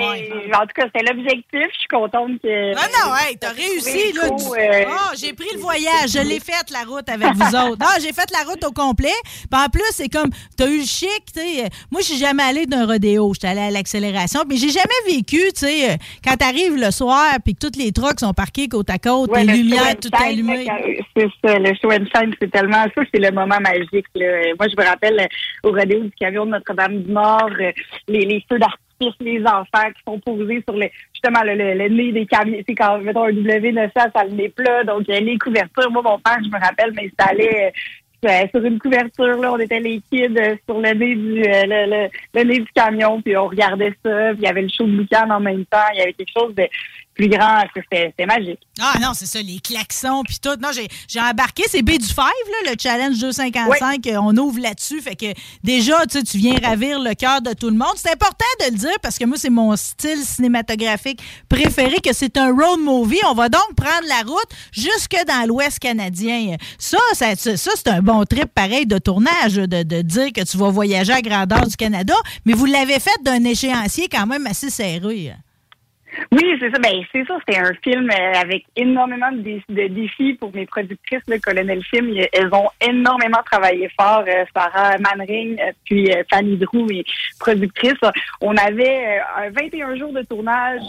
En 0.55 0.61
tout 0.61 0.73
cas, 0.75 0.85
c'était 0.93 1.05
l'objectif. 1.13 1.45
Je 1.71 1.77
suis 1.79 1.87
contente 1.89 2.41
que. 2.41 2.73
Ah 2.75 2.87
non, 2.91 3.15
hey, 3.15 3.37
t'as 3.37 3.51
réussi, 3.51 4.11
là. 4.13 4.29
Du- 4.29 4.43
euh, 4.59 4.83
Ah, 4.89 5.11
j'ai 5.15 5.33
pris 5.33 5.47
le 5.53 5.59
voyage, 5.59 6.09
je 6.11 6.19
l'ai 6.27 6.39
fait, 6.39 6.69
la 6.71 6.83
route 6.83 7.07
avec 7.07 7.33
vous 7.33 7.55
autres. 7.55 7.77
Ah, 7.85 7.97
j'ai 8.01 8.11
fait 8.13 8.29
la 8.31 8.49
route 8.49 8.63
au 8.65 8.71
complet. 8.71 9.13
Puis 9.49 9.61
en 9.61 9.69
plus, 9.69 9.83
c'est 9.91 10.09
comme, 10.09 10.31
t'as 10.57 10.67
eu 10.67 10.79
le 10.79 10.85
chic, 10.85 11.09
sais. 11.33 11.69
Moi, 11.91 12.01
je 12.01 12.07
suis 12.07 12.17
jamais 12.17 12.43
allée 12.43 12.65
d'un 12.65 12.85
rodéo. 12.87 13.31
J'étais 13.33 13.47
allée 13.47 13.61
à 13.61 13.71
l'accélération. 13.71 14.41
Mais 14.49 14.57
j'ai 14.57 14.69
jamais 14.69 15.01
vécu, 15.07 15.37
tu 15.53 15.65
sais, 15.67 15.91
euh, 15.91 15.95
quand 16.23 16.35
t'arrives 16.35 16.75
le 16.75 16.91
soir, 16.91 17.35
puis 17.45 17.53
que 17.55 17.67
tous 17.67 17.77
les 17.79 17.91
trucks 17.91 18.19
sont 18.19 18.33
parqués 18.33 18.67
côte 18.67 18.89
à 18.89 18.97
côte, 18.97 19.29
Ouais, 19.31 19.43
les 19.45 19.53
le 19.53 19.57
lumières 19.59 19.95
shine, 20.01 20.11
allumées. 20.13 20.65
quand- 20.65 20.77
C'est 21.15 21.29
ça, 21.47 21.59
le 21.59 21.73
show 21.81 21.91
and 21.91 22.05
shine, 22.15 22.33
c'est 22.41 22.51
tellement 22.51 22.83
ça, 22.95 23.01
c'est 23.13 23.19
le 23.21 23.31
moment 23.31 23.59
magique. 23.61 24.05
Là. 24.15 24.25
Euh, 24.25 24.53
Moi, 24.59 24.67
je 24.67 24.81
me 24.81 24.87
rappelle 24.87 25.19
euh, 25.19 25.69
au 25.69 25.71
rodéo 25.71 26.01
du 26.03 26.11
camion 26.19 26.45
de 26.45 26.51
Notre-Dame-du-Nord, 26.51 27.49
euh, 27.59 27.71
les, 28.07 28.25
les 28.25 28.43
feux 28.49 28.59
d'artifice, 28.59 29.15
les 29.19 29.41
enfants 29.45 29.89
qui 29.95 30.01
sont 30.05 30.19
posés 30.19 30.63
sur 30.67 30.75
le, 30.77 30.87
justement 31.13 31.43
le, 31.43 31.55
le, 31.55 31.73
le 31.75 31.87
nez 31.89 32.11
des 32.11 32.25
camions. 32.25 32.57
Sais, 32.67 32.75
quand, 32.75 32.97
mettons, 32.99 33.25
un 33.25 33.31
W900, 33.31 33.91
ça 33.95 34.23
le 34.23 34.31
nez 34.31 34.49
plat, 34.49 34.83
donc 34.83 35.07
les 35.07 35.37
couvertures. 35.37 35.91
Moi, 35.91 36.01
mon 36.01 36.19
père, 36.19 36.37
je 36.43 36.49
me 36.49 36.59
rappelle, 36.59 36.93
m'installait 36.93 37.71
euh, 38.25 38.47
sur 38.49 38.63
une 38.65 38.79
couverture, 38.79 39.37
là, 39.37 39.53
on 39.53 39.59
était 39.59 39.79
les 39.79 40.01
kids 40.11 40.35
euh, 40.39 40.55
sur 40.67 40.79
le 40.79 40.91
nez 40.93 41.15
du 41.15 41.43
euh, 41.43 41.63
le, 41.67 41.85
le- 41.91 42.09
le 42.33 42.43
nez 42.43 42.59
du 42.59 42.71
camion, 42.73 43.21
puis 43.21 43.37
on 43.37 43.47
regardait 43.47 43.93
ça, 44.03 44.29
puis 44.31 44.37
il 44.39 44.43
y 44.43 44.47
avait 44.47 44.63
le 44.63 44.69
show 44.69 44.85
de 44.85 44.97
boucan 44.97 45.29
en 45.29 45.39
même 45.39 45.63
temps, 45.65 45.77
il 45.93 45.99
y 45.99 46.01
avait 46.01 46.13
quelque 46.13 46.33
chose 46.35 46.55
de 46.55 46.67
plus 47.17 47.29
grand, 47.29 47.63
c'était 47.91 48.25
magique. 48.25 48.59
Ah 48.79 48.93
non, 49.01 49.09
c'est 49.13 49.25
ça, 49.25 49.41
les 49.41 49.59
klaxons 49.59 50.21
puis 50.23 50.37
tout. 50.41 50.55
Non, 50.61 50.69
j'ai 50.71 51.19
embarqué, 51.19 51.63
c'est 51.67 51.81
B 51.81 51.91
du 51.97 52.05
5, 52.05 52.23
là, 52.25 52.71
le 52.71 52.77
challenge 52.79 53.17
255, 53.19 54.05
euh, 54.07 54.17
on 54.21 54.37
ouvre 54.37 54.59
là-dessus. 54.59 55.01
Fait 55.01 55.15
que 55.15 55.25
déjà, 55.63 56.05
tu 56.05 56.19
sais, 56.19 56.23
tu 56.23 56.37
viens 56.37 56.55
ravir 56.61 56.99
le 56.99 57.13
cœur 57.15 57.41
de 57.41 57.53
tout 57.53 57.69
le 57.69 57.75
monde. 57.75 57.93
C'est 57.95 58.11
important 58.11 58.45
de 58.61 58.71
le 58.71 58.77
dire 58.77 58.95
parce 59.01 59.17
que 59.17 59.25
moi, 59.25 59.37
c'est 59.37 59.49
mon 59.49 59.75
style 59.75 60.23
cinématographique 60.23 61.21
préféré, 61.49 61.95
que 62.03 62.13
c'est 62.13 62.37
un 62.37 62.51
road 62.53 62.79
movie. 62.79 63.19
On 63.29 63.33
va 63.33 63.49
donc 63.49 63.75
prendre 63.75 64.07
la 64.07 64.21
route 64.21 64.49
jusque 64.71 65.17
dans 65.27 65.47
l'Ouest 65.47 65.79
canadien. 65.79 66.55
Ça, 66.77 66.99
ça, 67.13 67.35
ça, 67.35 67.57
ça, 67.57 67.71
c'est 67.75 67.87
un 67.87 68.01
bon 68.01 68.23
trip 68.25 68.45
pareil 68.53 68.85
de 68.85 68.99
tournage, 68.99 69.55
de, 69.55 69.83
de 69.83 70.01
dire 70.03 70.31
que 70.31 70.41
tu 70.43 70.57
vas 70.57 70.69
voyager 70.69 71.13
à 71.13 71.21
grandeur 71.21 71.65
du 71.65 71.75
Canada, 71.75 72.15
mais 72.45 72.53
vous 72.53 72.65
l'avez 72.65 72.99
fait 72.99 73.17
d'un 73.23 73.43
échéancier 73.43 74.07
quand 74.07 74.27
même 74.27 74.45
assez 74.45 74.69
serré. 74.69 75.33
Oui, 76.31 76.43
c'est 76.59 76.71
ça. 76.71 76.79
Ben, 76.79 77.01
c'est 77.11 77.25
ça. 77.25 77.37
C'était 77.45 77.59
un 77.59 77.73
film 77.83 78.09
euh, 78.09 78.33
avec 78.41 78.63
énormément 78.75 79.31
de, 79.31 79.59
de 79.69 79.87
défis 79.87 80.33
pour 80.35 80.53
mes 80.55 80.65
productrices, 80.65 81.21
le 81.27 81.37
Colonel 81.39 81.83
Film. 81.83 82.09
Il- 82.09 82.27
Elles 82.31 82.53
ont 82.53 82.69
énormément 82.81 83.39
travaillé 83.45 83.89
fort. 83.99 84.23
euh, 84.27 84.45
Sarah 84.55 84.97
Manring, 84.99 85.59
euh, 85.59 85.71
puis 85.85 86.09
Fanny 86.31 86.57
Drew, 86.57 86.85
mes 86.85 87.03
productrices. 87.39 87.93
On 88.41 88.55
avait 88.57 89.19
un 89.37 89.49
21 89.51 89.95
jours 89.97 90.13
de 90.13 90.21
tournage 90.23 90.81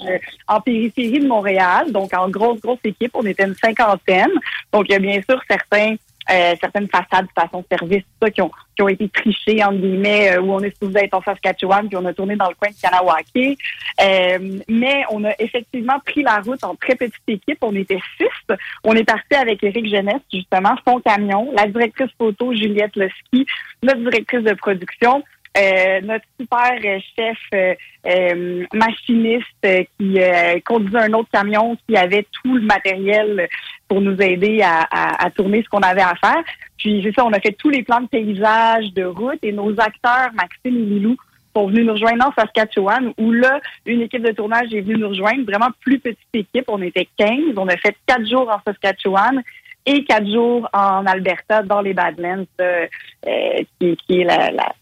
en 0.47 0.61
périphérie 0.61 1.21
de 1.21 1.27
Montréal, 1.27 1.91
donc 1.93 2.15
en 2.15 2.29
grosse, 2.29 2.61
grosse 2.61 2.79
équipe. 2.85 3.11
On 3.15 3.25
était 3.27 3.45
une 3.45 3.55
cinquantaine. 3.55 4.31
Donc, 4.73 4.87
il 4.89 4.93
y 4.93 4.95
a 4.95 4.99
bien 5.01 5.21
sûr 5.29 5.41
certains 5.49 5.97
euh, 6.31 6.55
certaines 6.61 6.89
façades, 6.89 7.27
stations-service, 7.31 8.05
ça, 8.21 8.31
qui 8.31 8.43
ont, 8.43 8.51
qui 8.77 8.83
ont 8.83 8.89
été 8.89 9.09
trichées, 9.09 9.63
entre 9.65 9.79
guillemets, 9.79 10.33
euh, 10.33 10.41
où 10.41 10.53
on 10.53 10.61
est 10.61 10.71
supposé 10.71 11.05
être 11.05 11.15
en 11.15 11.23
Saskatchewan, 11.23 11.89
puis 11.89 11.97
on 11.97 12.05
a 12.05 12.13
tourné 12.13 12.37
dans 12.37 12.49
le 12.49 12.55
coin 12.55 12.71
de 12.71 12.81
Kanawake. 12.81 13.59
Euh, 14.01 14.59
mais 14.69 15.05
on 15.11 15.25
a 15.25 15.33
effectivement 15.39 15.99
pris 16.05 16.23
la 16.23 16.41
route 16.41 16.63
en 16.65 16.75
très 16.75 16.95
petite 16.95 17.23
équipe. 17.27 17.59
On 17.63 17.75
était 17.75 18.01
six. 18.17 18.55
On 18.85 18.95
est 18.95 19.05
parti 19.05 19.35
avec 19.35 19.63
Éric 19.63 19.89
Jeunesse, 19.89 20.23
justement, 20.33 20.75
son 20.87 21.01
camion, 21.01 21.51
la 21.53 21.67
directrice 21.67 22.11
photo, 22.19 22.53
Juliette 22.53 22.97
Leski, 22.97 23.47
notre 23.83 24.01
directrice 24.01 24.43
de 24.43 24.55
production, 24.55 25.23
euh, 25.57 26.01
notre 26.03 26.25
super 26.41 27.01
chef 27.17 27.39
euh, 27.55 27.75
euh, 28.07 28.67
machiniste 28.73 29.47
euh, 29.65 29.83
qui 29.99 30.63
conduisait 30.65 30.99
un 30.99 31.13
autre 31.15 31.31
camion 31.33 31.77
qui 31.89 31.97
avait 31.97 32.27
tout 32.43 32.55
le 32.55 32.63
matériel 32.63 33.49
pour 33.89 34.01
nous 34.01 34.21
aider 34.21 34.61
à, 34.63 34.81
à- 34.91 35.25
à 35.27 35.31
tourner 35.31 35.63
ce 35.63 35.69
qu'on 35.69 35.81
avait 35.81 36.03
à 36.03 36.15
faire. 36.17 36.43
Puis 36.77 37.01
c'est 37.03 37.13
ça, 37.15 37.25
on 37.25 37.33
a 37.33 37.41
fait 37.41 37.53
tous 37.59 37.71
les 37.71 37.83
plans 37.83 38.01
de 38.01 38.07
paysage, 38.09 38.93
de 38.95 39.05
route 39.05 39.39
et 39.43 39.53
nos 39.53 39.71
acteurs, 39.81 40.31
Maxime 40.35 40.77
et 40.77 40.85
Lilou, 40.87 41.17
sont 41.57 41.67
venus 41.69 41.87
nous 41.87 41.95
rejoindre 41.95 42.27
en 42.27 42.33
Saskatchewan, 42.39 43.13
où 43.19 43.33
là, 43.33 43.61
une 43.87 44.03
équipe 44.03 44.23
de 44.23 44.33
tournage 44.33 44.73
est 44.73 44.83
venue 44.83 44.99
nous 44.99 45.09
rejoindre, 45.09 45.45
vraiment 45.45 45.71
plus 45.81 45.99
petite 45.99 46.19
équipe. 46.35 46.67
On 46.69 46.83
était 46.83 47.09
15. 47.17 47.55
On 47.57 47.67
a 47.67 47.77
fait 47.79 47.97
quatre 48.07 48.29
jours 48.29 48.49
en 48.51 48.61
Saskatchewan 48.65 49.43
et 49.87 50.05
quatre 50.05 50.31
jours 50.31 50.69
en 50.75 51.07
Alberta, 51.07 51.63
dans 51.63 51.81
les 51.81 51.95
Badlands, 51.95 52.45
euh, 52.61 52.87
euh, 53.27 53.63
qui, 53.81 53.97
qui 54.07 54.21
est 54.21 54.25
la, 54.25 54.51
la- 54.51 54.75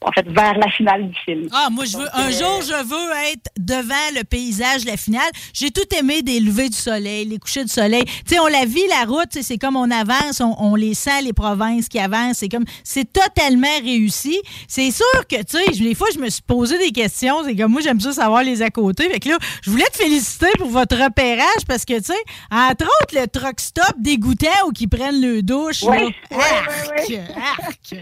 en 0.00 0.12
fait, 0.12 0.26
vers 0.28 0.56
la 0.56 0.70
finale 0.70 1.08
du 1.08 1.18
film. 1.24 1.48
Ah, 1.52 1.68
moi, 1.70 1.84
je 1.84 1.96
veux, 1.96 2.08
un 2.14 2.30
jour, 2.30 2.60
je 2.62 2.84
veux 2.84 3.32
être 3.32 3.50
devant 3.58 3.94
le 4.14 4.24
paysage, 4.24 4.84
la 4.84 4.96
finale. 4.96 5.30
J'ai 5.52 5.70
tout 5.70 5.84
aimé 5.98 6.22
des 6.22 6.40
levées 6.40 6.68
du 6.68 6.76
soleil, 6.76 7.24
les 7.26 7.38
couchers 7.38 7.64
du 7.64 7.72
soleil. 7.72 8.04
Tu 8.04 8.34
sais, 8.34 8.38
on 8.38 8.46
la 8.46 8.64
vit, 8.64 8.86
la 8.88 9.04
route, 9.04 9.36
c'est 9.40 9.58
comme 9.58 9.76
on 9.76 9.90
avance, 9.90 10.40
on, 10.40 10.54
on 10.58 10.74
les 10.74 10.94
sent, 10.94 11.22
les 11.22 11.32
provinces 11.32 11.88
qui 11.88 11.98
avancent. 11.98 12.38
C'est 12.38 12.48
comme, 12.48 12.64
c'est 12.84 13.12
totalement 13.12 13.66
réussi. 13.82 14.40
C'est 14.68 14.90
sûr 14.90 15.04
que, 15.28 15.36
tu 15.36 15.58
sais, 15.58 15.82
des 15.82 15.94
fois, 15.94 16.08
je 16.14 16.18
me 16.18 16.30
suis 16.30 16.42
posé 16.42 16.78
des 16.78 16.92
questions. 16.92 17.44
C'est 17.44 17.56
comme, 17.56 17.72
moi, 17.72 17.80
j'aime 17.80 18.00
ça 18.00 18.12
savoir 18.12 18.42
les 18.42 18.62
à 18.62 18.70
côté. 18.70 19.08
Fait 19.10 19.20
que 19.20 19.28
là, 19.28 19.38
je 19.62 19.70
voulais 19.70 19.88
te 19.92 19.96
féliciter 19.96 20.50
pour 20.58 20.68
votre 20.68 20.96
repérage 20.96 21.64
parce 21.66 21.84
que, 21.84 21.98
tu 21.98 22.04
sais, 22.06 22.24
entre 22.50 22.84
autres, 22.84 23.14
le 23.20 23.26
truck 23.26 23.60
stop 23.60 23.94
dégoûtant 23.98 24.66
ou 24.66 24.72
qui 24.72 24.86
prennent 24.86 25.20
le 25.20 25.42
douche. 25.42 25.82
Ouais, 25.82 26.14
ouais, 26.30 27.20
Arc, 27.36 27.94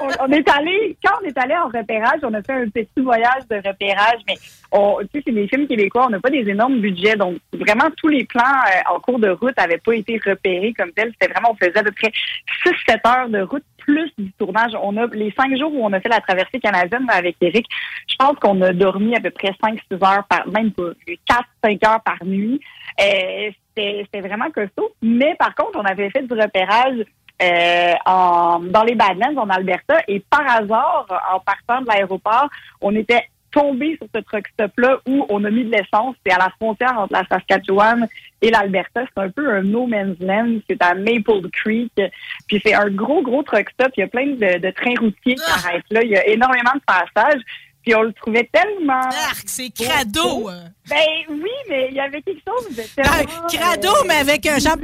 on, 0.00 0.26
on 0.26 0.32
est 0.32 0.45
quand 0.46 1.18
on 1.22 1.26
est 1.26 1.38
allé 1.38 1.54
en 1.56 1.66
repérage, 1.66 2.20
on 2.22 2.32
a 2.34 2.42
fait 2.42 2.52
un 2.52 2.68
petit 2.68 2.88
voyage 3.00 3.46
de 3.50 3.56
repérage, 3.56 4.20
mais 4.26 4.34
on, 4.72 4.98
tu 5.00 5.18
sais, 5.18 5.22
c'est 5.26 5.32
des 5.32 5.48
films 5.48 5.66
québécois, 5.66 6.06
on 6.06 6.10
n'a 6.10 6.20
pas 6.20 6.30
des 6.30 6.48
énormes 6.48 6.80
budgets, 6.80 7.16
donc 7.16 7.38
vraiment 7.52 7.88
tous 7.96 8.08
les 8.08 8.24
plans 8.24 8.42
euh, 8.42 8.94
en 8.94 9.00
cours 9.00 9.18
de 9.18 9.30
route 9.30 9.56
n'avaient 9.56 9.78
pas 9.78 9.94
été 9.94 10.20
repérés 10.24 10.72
comme 10.76 10.92
tel. 10.92 11.12
C'était 11.12 11.32
vraiment, 11.32 11.52
on 11.52 11.56
faisait 11.56 11.78
à 11.78 11.82
peu 11.82 11.92
près 11.92 12.12
6-7 12.64 13.08
heures 13.08 13.28
de 13.28 13.40
route 13.40 13.64
plus 13.78 14.10
du 14.18 14.32
tournage. 14.32 14.72
On 14.82 14.96
a 14.96 15.06
les 15.06 15.32
cinq 15.32 15.56
jours 15.56 15.72
où 15.72 15.84
on 15.84 15.92
a 15.92 16.00
fait 16.00 16.08
la 16.08 16.20
traversée 16.20 16.58
canadienne 16.60 17.06
avec 17.08 17.36
Eric, 17.40 17.66
je 18.08 18.16
pense 18.16 18.36
qu'on 18.38 18.60
a 18.62 18.72
dormi 18.72 19.14
à 19.16 19.20
peu 19.20 19.30
près 19.30 19.52
5-6 19.62 19.78
heures 20.04 20.24
par, 20.28 20.46
même 20.48 20.72
pas, 20.72 20.90
4-5 21.64 21.88
heures 21.88 22.02
par 22.02 22.24
nuit. 22.24 22.60
Euh, 23.00 23.50
c'était 23.76 24.20
vraiment 24.20 24.50
costaud. 24.50 24.90
Mais 25.02 25.34
par 25.38 25.54
contre, 25.54 25.78
on 25.78 25.84
avait 25.84 26.10
fait 26.10 26.22
du 26.22 26.32
repérage 26.32 27.04
euh, 27.42 27.92
en, 28.06 28.60
dans 28.60 28.82
les 28.82 28.94
Badlands, 28.94 29.36
en 29.36 29.50
Alberta, 29.50 30.00
et 30.08 30.20
par 30.20 30.48
hasard, 30.48 31.06
en 31.32 31.40
partant 31.40 31.82
de 31.82 31.86
l'aéroport, 31.88 32.48
on 32.80 32.94
était 32.94 33.28
tombé 33.56 33.96
sur 33.96 34.06
ce 34.14 34.20
truck 34.20 34.46
stop-là 34.48 34.98
où 35.06 35.24
on 35.30 35.42
a 35.44 35.50
mis 35.50 35.64
de 35.64 35.70
l'essence. 35.70 36.14
C'est 36.24 36.32
à 36.32 36.38
la 36.38 36.50
frontière 36.50 36.98
entre 36.98 37.14
la 37.14 37.24
Saskatchewan 37.26 38.06
et 38.42 38.50
l'Alberta. 38.50 39.02
C'est 39.06 39.22
un 39.22 39.30
peu 39.30 39.50
un 39.50 39.62
no 39.62 39.86
man's 39.86 40.18
land. 40.20 40.58
C'est 40.68 40.82
à 40.82 40.94
Maple 40.94 41.48
Creek. 41.52 41.92
Puis 42.46 42.60
c'est 42.64 42.74
un 42.74 42.90
gros, 42.90 43.22
gros 43.22 43.42
truck 43.42 43.70
stop. 43.70 43.92
Il 43.96 44.00
y 44.00 44.02
a 44.02 44.08
plein 44.08 44.26
de, 44.26 44.58
de 44.58 44.70
trains 44.70 44.94
routiers 45.00 45.36
qui 45.36 45.50
arrêtent 45.50 45.90
là. 45.90 46.02
Il 46.02 46.10
y 46.10 46.16
a 46.16 46.26
énormément 46.26 46.72
de 46.74 46.82
passages. 46.86 47.40
Puis 47.86 47.94
on 47.94 48.02
le 48.02 48.12
trouvait 48.14 48.50
tellement... 48.52 49.08
c'est 49.44 49.70
crado! 49.70 50.50
Ben 50.90 50.96
oui, 51.28 51.50
mais 51.68 51.86
il 51.88 51.94
y 51.94 52.00
avait 52.00 52.20
quelque 52.20 52.42
chose 52.44 52.76
de 52.76 52.82
tellement... 52.96 53.46
crado, 53.48 53.90
mais 54.08 54.14
avec 54.14 54.44
un 54.44 54.58
champ 54.58 54.74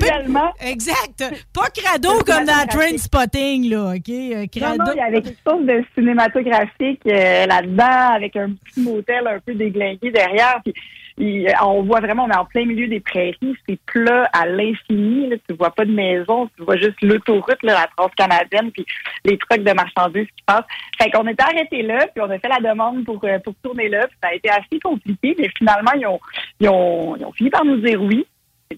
Exact. 0.61 1.24
Pas 1.53 1.68
crado 1.74 2.20
comme 2.24 2.44
dans 2.44 2.64
Train 2.68 2.96
Spotting, 2.96 3.68
là, 3.70 3.94
OK? 3.96 4.09
Euh, 4.09 4.42
Non, 4.42 4.46
Crado. 4.46 4.84
non, 4.84 4.92
il 4.94 4.98
y 4.98 5.00
avait 5.00 5.20
quelque 5.22 5.40
chose 5.44 5.66
de 5.66 5.84
cinématographique 5.96 7.00
euh, 7.09 7.46
là-dedans, 7.46 8.14
avec 8.14 8.36
un 8.36 8.50
petit 8.53 8.80
motel 8.80 9.26
un 9.26 9.40
peu 9.40 9.55
déglingué 9.55 10.12
derrière. 10.12 10.61
Puis, 10.64 10.72
on 11.18 11.82
voit 11.82 12.00
vraiment, 12.00 12.24
on 12.24 12.30
est 12.30 12.36
en 12.36 12.44
plein 12.44 12.64
milieu 12.64 12.88
des 12.88 13.00
prairies, 13.00 13.56
c'est 13.68 13.78
plat 13.86 14.28
à 14.32 14.46
l'infini. 14.46 15.30
Tu 15.48 15.54
vois 15.54 15.70
pas 15.70 15.84
de 15.84 15.92
maison, 15.92 16.48
tu 16.56 16.64
vois 16.64 16.76
juste 16.76 17.00
l'autoroute, 17.02 17.62
la 17.62 17.86
transcanadienne, 17.96 18.70
puis 18.72 18.84
les 19.24 19.38
trucks 19.38 19.62
de 19.62 19.72
marchandises 19.72 20.26
qui 20.36 20.42
passent. 20.46 20.64
Fait 21.00 21.10
qu'on 21.10 21.26
était 21.26 21.42
arrêté 21.42 21.82
là, 21.82 22.06
puis 22.14 22.22
on 22.24 22.30
a 22.30 22.38
fait 22.38 22.48
la 22.48 22.70
demande 22.70 23.04
pour, 23.04 23.22
euh, 23.24 23.38
pour 23.40 23.54
tourner 23.62 23.88
là. 23.88 24.06
Puis 24.06 24.16
ça 24.22 24.30
a 24.30 24.34
été 24.34 24.50
assez 24.50 24.80
compliqué, 24.82 25.34
mais 25.38 25.48
finalement, 25.56 25.92
ils 25.96 26.06
ont, 26.06 26.20
ils 26.60 26.68
ont, 26.68 27.16
ils 27.16 27.24
ont 27.24 27.32
fini 27.32 27.50
par 27.50 27.64
nous 27.64 27.76
dire 27.76 28.00
oui. 28.02 28.26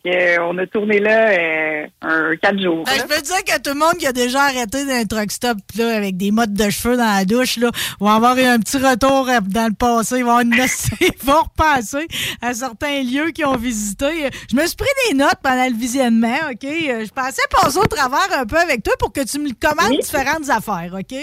Fait 0.02 0.38
euh, 0.38 0.42
on 0.42 0.58
a 0.58 0.66
tourné 0.66 0.98
là 0.98 1.30
euh, 1.30 1.86
un 2.02 2.36
quatre 2.36 2.60
jours. 2.60 2.84
Ben, 2.84 2.92
je 2.96 3.02
peux 3.02 3.20
dire 3.20 3.44
que 3.44 3.60
tout 3.60 3.74
le 3.74 3.78
monde 3.78 3.96
qui 3.98 4.06
a 4.06 4.12
déjà 4.12 4.42
arrêté 4.42 4.84
d'un 4.84 5.04
truck 5.04 5.30
stop 5.30 5.58
là, 5.76 5.96
avec 5.96 6.16
des 6.16 6.30
mottes 6.30 6.52
de 6.52 6.70
cheveux 6.70 6.96
dans 6.96 7.04
la 7.16 7.24
douche 7.24 7.56
là, 7.56 7.70
va 8.00 8.14
avoir 8.14 8.36
eu 8.38 8.44
un 8.44 8.58
petit 8.58 8.78
retour 8.78 9.28
euh, 9.28 9.40
dans 9.46 9.68
le 9.68 9.74
passé. 9.74 10.18
Ils 10.24 10.24
vont, 10.24 10.36
avoir 10.36 10.40
une 10.40 10.54
ils 11.00 11.26
vont 11.26 11.42
repenser 11.42 12.06
à 12.40 12.54
certains 12.54 13.02
lieux 13.02 13.30
qu'ils 13.30 13.46
ont 13.46 13.56
visités. 13.56 14.30
Je 14.50 14.56
me 14.56 14.66
suis 14.66 14.76
pris 14.76 14.88
des 15.08 15.16
notes 15.16 15.38
pendant 15.42 15.66
le 15.66 15.74
visionnement, 15.76 16.38
OK? 16.50 16.62
Je 16.62 17.10
pensais 17.10 17.42
passer 17.50 17.78
au 17.78 17.86
travers 17.86 18.38
un 18.38 18.46
peu 18.46 18.56
avec 18.56 18.82
toi 18.82 18.94
pour 18.98 19.12
que 19.12 19.20
tu 19.24 19.38
me 19.38 19.50
commandes 19.52 19.98
différentes 20.00 20.48
affaires, 20.48 20.94
OK? 20.94 21.16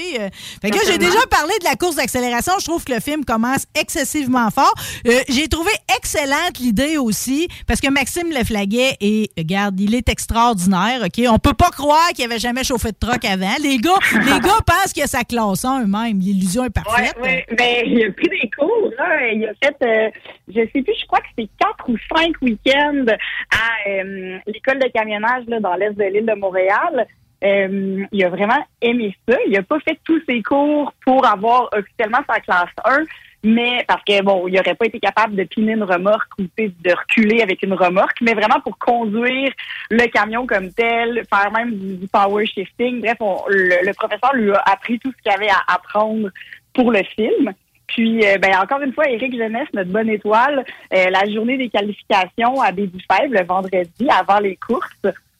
Fait 0.61 0.69
que 0.69 0.77
j'ai 0.85 0.97
déjà 0.97 1.25
parlé 1.29 1.53
de 1.59 1.65
la 1.65 1.75
course 1.75 1.95
d'accélération. 1.95 2.53
Je 2.59 2.65
trouve 2.65 2.83
que 2.83 2.93
le 2.93 2.99
film 2.99 3.25
commence 3.25 3.65
excessivement 3.75 4.49
fort. 4.51 4.73
Euh, 5.07 5.19
j'ai 5.29 5.47
trouvé 5.47 5.71
excellente 5.97 6.59
l'idée 6.59 6.97
aussi, 6.97 7.47
parce 7.67 7.79
que 7.79 7.89
Maxime 7.89 8.29
Est, 8.63 9.29
regarde, 9.37 9.79
il 9.79 9.95
est 9.95 10.09
extraordinaire, 10.09 11.01
OK? 11.03 11.23
On 11.29 11.39
peut 11.39 11.53
pas 11.53 11.69
croire 11.69 12.09
qu'il 12.15 12.25
avait 12.25 12.39
jamais 12.39 12.63
chauffé 12.63 12.91
de 12.91 12.97
truck 12.99 13.23
avant. 13.25 13.55
Les 13.61 13.77
gars, 13.77 13.99
les 14.13 14.39
gars 14.39 14.59
pensent 14.65 14.93
qu'il 14.93 15.03
a 15.03 15.07
sa 15.07 15.23
classe 15.23 15.65
1 15.65 15.83
eux-mêmes. 15.83 16.19
L'illusion 16.19 16.65
est 16.65 16.69
parfaite. 16.69 17.15
Ouais, 17.21 17.45
ben, 17.57 17.83
il 17.85 18.05
a 18.05 18.11
pris 18.11 18.29
des 18.29 18.49
cours, 18.57 18.91
là. 18.97 19.31
Il 19.31 19.45
a 19.45 19.53
fait, 19.63 19.75
euh, 19.83 20.09
je 20.47 20.61
sais 20.61 20.81
plus, 20.81 20.93
je 20.99 21.05
crois 21.07 21.19
que 21.19 21.27
c'est 21.37 21.49
quatre 21.59 21.89
ou 21.89 21.97
cinq 22.15 22.33
week-ends 22.41 23.05
à 23.51 23.89
euh, 23.89 24.37
l'école 24.47 24.79
de 24.79 24.87
camionnage 24.89 25.43
là, 25.47 25.59
dans 25.59 25.75
l'est 25.75 25.93
de 25.93 26.03
l'île 26.03 26.25
de 26.25 26.33
Montréal. 26.33 27.07
Euh, 27.43 28.05
il 28.11 28.23
a 28.23 28.29
vraiment 28.29 28.63
aimé 28.81 29.15
ça. 29.27 29.35
Il 29.47 29.57
a 29.57 29.63
pas 29.63 29.79
fait 29.79 29.99
tous 30.03 30.21
ses 30.27 30.43
cours 30.43 30.93
pour 31.05 31.25
avoir 31.25 31.69
officiellement 31.73 32.19
sa 32.29 32.39
classe 32.39 32.69
1, 32.85 33.03
mais 33.43 33.83
parce 33.87 34.03
que 34.03 34.21
bon, 34.21 34.47
il 34.47 34.59
aurait 34.59 34.75
pas 34.75 34.85
été 34.85 34.99
capable 34.99 35.35
de 35.35 35.43
piner 35.43 35.73
une 35.73 35.83
remorque 35.83 36.31
ou 36.39 36.43
de 36.43 36.91
reculer 36.91 37.41
avec 37.41 37.63
une 37.63 37.73
remorque, 37.73 38.17
mais 38.21 38.33
vraiment 38.33 38.59
pour 38.61 38.77
conduire 38.77 39.51
le 39.89 40.05
camion 40.07 40.45
comme 40.45 40.71
tel, 40.71 41.23
faire 41.33 41.51
même 41.51 41.71
du, 41.73 42.07
power 42.07 42.45
shifting. 42.45 43.01
Bref, 43.01 43.17
on- 43.19 43.43
le, 43.47 43.85
le 43.85 43.93
professeur 43.93 44.33
lui 44.35 44.51
a 44.51 44.61
appris 44.71 44.99
tout 44.99 45.11
ce 45.17 45.21
qu'il 45.23 45.31
avait 45.31 45.49
à 45.49 45.73
apprendre 45.75 46.29
pour 46.73 46.91
le 46.91 47.01
film. 47.03 47.51
Puis, 47.87 48.25
euh, 48.25 48.37
ben, 48.37 48.55
encore 48.57 48.81
une 48.81 48.93
fois, 48.93 49.09
Éric 49.09 49.35
Jeunesse, 49.35 49.67
notre 49.73 49.89
bonne 49.91 50.09
étoile, 50.09 50.63
euh, 50.93 51.09
la 51.09 51.29
journée 51.29 51.57
des 51.57 51.67
qualifications 51.69 52.61
à 52.61 52.71
Five, 52.71 53.31
le 53.31 53.43
vendredi, 53.43 54.07
avant 54.09 54.39
les 54.39 54.55
courses, 54.55 54.87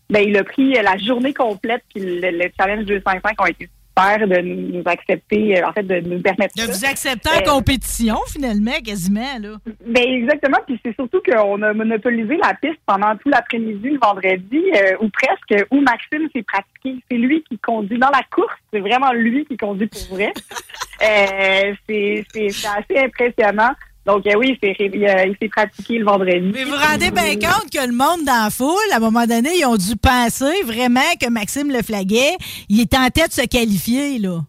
ben, 0.09 0.19
il 0.27 0.35
a 0.35 0.43
pris 0.43 0.73
la 0.73 0.97
journée 0.97 1.33
complète, 1.33 1.83
puis 1.93 2.03
le, 2.03 2.29
le 2.31 2.51
challenge 2.59 2.85
255 2.85 3.41
ont 3.41 3.45
été 3.45 3.69
super 3.97 4.27
de 4.27 4.41
nous 4.41 4.83
accepter, 4.85 5.57
euh, 5.61 5.67
en 5.67 5.73
fait, 5.73 5.83
de 5.83 5.99
nous 5.99 6.21
permettre 6.21 6.55
De 6.55 6.61
ça. 6.61 6.67
vous 6.71 6.85
accepter 6.85 7.29
en 7.29 7.37
Euh, 7.41 7.53
compétition, 7.55 8.17
finalement, 8.27 8.71
quasiment, 8.83 9.37
là. 9.39 9.49
ben 9.85 10.03
exactement, 10.07 10.57
puis 10.65 10.79
c'est 10.83 10.95
surtout 10.95 11.21
qu'on 11.25 11.61
a 11.61 11.73
monopolisé 11.73 12.37
la 12.37 12.53
piste 12.55 12.79
pendant 12.85 13.15
tout 13.17 13.29
l'après-midi 13.29 13.89
le 13.89 13.99
vendredi, 14.01 14.61
euh, 14.75 14.97
ou 15.01 15.09
presque, 15.09 15.65
où 15.71 15.81
Maxime 15.81 16.27
s'est 16.33 16.43
pratiqué. 16.43 17.03
C'est 17.09 17.17
lui 17.17 17.43
qui 17.49 17.57
conduit 17.59 17.99
dans 17.99 18.09
la 18.09 18.23
course, 18.33 18.55
c'est 18.71 18.79
vraiment 18.79 19.11
lui 19.13 19.45
qui 19.45 19.57
conduit 19.57 19.87
pour 19.87 20.15
vrai. 20.15 20.31
Euh, 21.03 21.73
c'est 21.89 22.23
assez 22.37 22.95
impressionnant. 22.99 23.71
Donc 24.05 24.25
euh, 24.25 24.33
oui, 24.37 24.57
il 24.61 24.67
s'est 24.67 24.75
ré- 24.77 24.91
il, 24.93 25.05
euh, 25.05 25.25
il 25.27 25.35
s'est 25.41 25.49
pratiqué 25.49 25.99
le 25.99 26.05
vendredi. 26.05 26.51
Mais 26.53 26.63
vous 26.63 26.71
vous 26.71 26.77
rendez 26.77 27.11
bien 27.11 27.35
compte 27.35 27.69
que 27.71 27.85
le 27.85 27.93
monde 27.93 28.25
dans 28.25 28.43
la 28.45 28.49
foule, 28.49 28.91
à 28.91 28.97
un 28.97 28.99
moment 28.99 29.25
donné, 29.27 29.49
ils 29.59 29.65
ont 29.65 29.77
dû 29.77 29.95
penser 29.95 30.63
vraiment 30.65 30.99
que 31.21 31.29
Maxime 31.29 31.69
Leflaguet, 31.71 32.35
il 32.69 32.81
est 32.81 32.93
en 32.95 33.07
tête 33.09 33.27
de 33.29 33.33
se 33.41 33.47
qualifier, 33.47 34.17
là. 34.19 34.39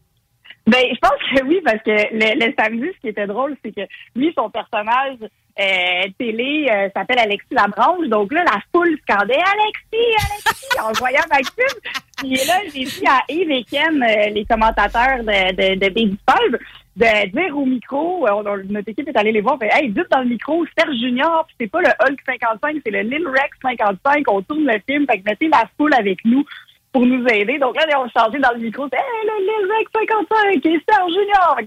Ben, 0.67 0.79
je 0.93 0.99
pense 1.01 1.19
que 1.35 1.45
oui, 1.45 1.61
parce 1.65 1.83
que 1.83 1.91
le, 1.91 2.47
le 2.47 2.55
samedi, 2.57 2.87
ce 2.95 3.01
qui 3.01 3.09
était 3.09 3.27
drôle, 3.27 3.57
c'est 3.65 3.73
que 3.75 3.81
lui, 4.15 4.33
son 4.39 4.49
personnage 4.49 5.17
euh, 5.61 6.09
télé 6.19 6.69
euh, 6.71 6.89
s'appelle 6.97 7.19
Alexis 7.19 7.49
Labranche. 7.51 8.07
Donc 8.07 8.33
là, 8.33 8.45
la 8.45 8.61
foule 8.73 8.97
scandait 9.03 9.35
Alexis, 9.35 10.15
Alexis, 10.19 10.79
en 10.83 10.93
voyant 10.93 11.21
Maxime. 11.31 11.79
Puis 12.19 12.35
là, 12.47 12.61
j'ai 12.73 12.85
dit 12.85 13.03
à 13.09 13.21
Yves 13.29 13.51
et 13.51 13.65
Ken, 13.65 14.03
euh, 14.03 14.31
les 14.31 14.45
commentateurs 14.45 15.19
de, 15.25 15.53
de, 15.53 15.75
de 15.75 15.89
Baby 15.93 16.17
Pulp, 16.25 16.63
de 16.97 17.29
dire 17.31 17.57
au 17.57 17.65
micro, 17.65 18.27
euh, 18.27 18.33
on- 18.33 18.73
notre 18.73 18.89
équipe 18.89 19.09
est 19.09 19.17
allée 19.17 19.33
les 19.33 19.41
voir, 19.41 19.59
fait, 19.59 19.71
hey, 19.73 19.89
dites 19.91 20.11
dans 20.11 20.21
le 20.21 20.27
micro, 20.29 20.65
Serge 20.79 20.97
Junior, 20.97 21.45
puis 21.47 21.57
c'est 21.61 21.71
pas 21.71 21.81
le 21.81 21.89
Hulk 21.89 22.19
55, 22.27 22.77
c'est 22.85 22.93
le 22.93 23.01
Lil 23.01 23.27
Rex 23.27 23.51
55, 23.63 24.25
on 24.29 24.43
tourne 24.43 24.65
le 24.65 24.79
film, 24.89 25.07
fait 25.09 25.19
que 25.19 25.25
mettez 25.25 25.49
la 25.49 25.65
foule 25.79 25.95
avec 25.95 26.19
nous. 26.25 26.45
pour 26.95 27.07
nous 27.07 27.25
aider. 27.29 27.59
Donc 27.59 27.75
là, 27.75 27.87
ils 27.89 27.97
ont 27.97 28.07
changé 28.15 28.39
dans 28.39 28.51
le 28.53 28.59
micro, 28.59 28.87
c'est 28.93 28.99
hey, 28.99 29.25
le 29.25 29.67
Lézec 29.67 29.89
55 29.95 30.67
et 30.67 30.83
Serge 30.87 31.11
Junior. 31.11 31.59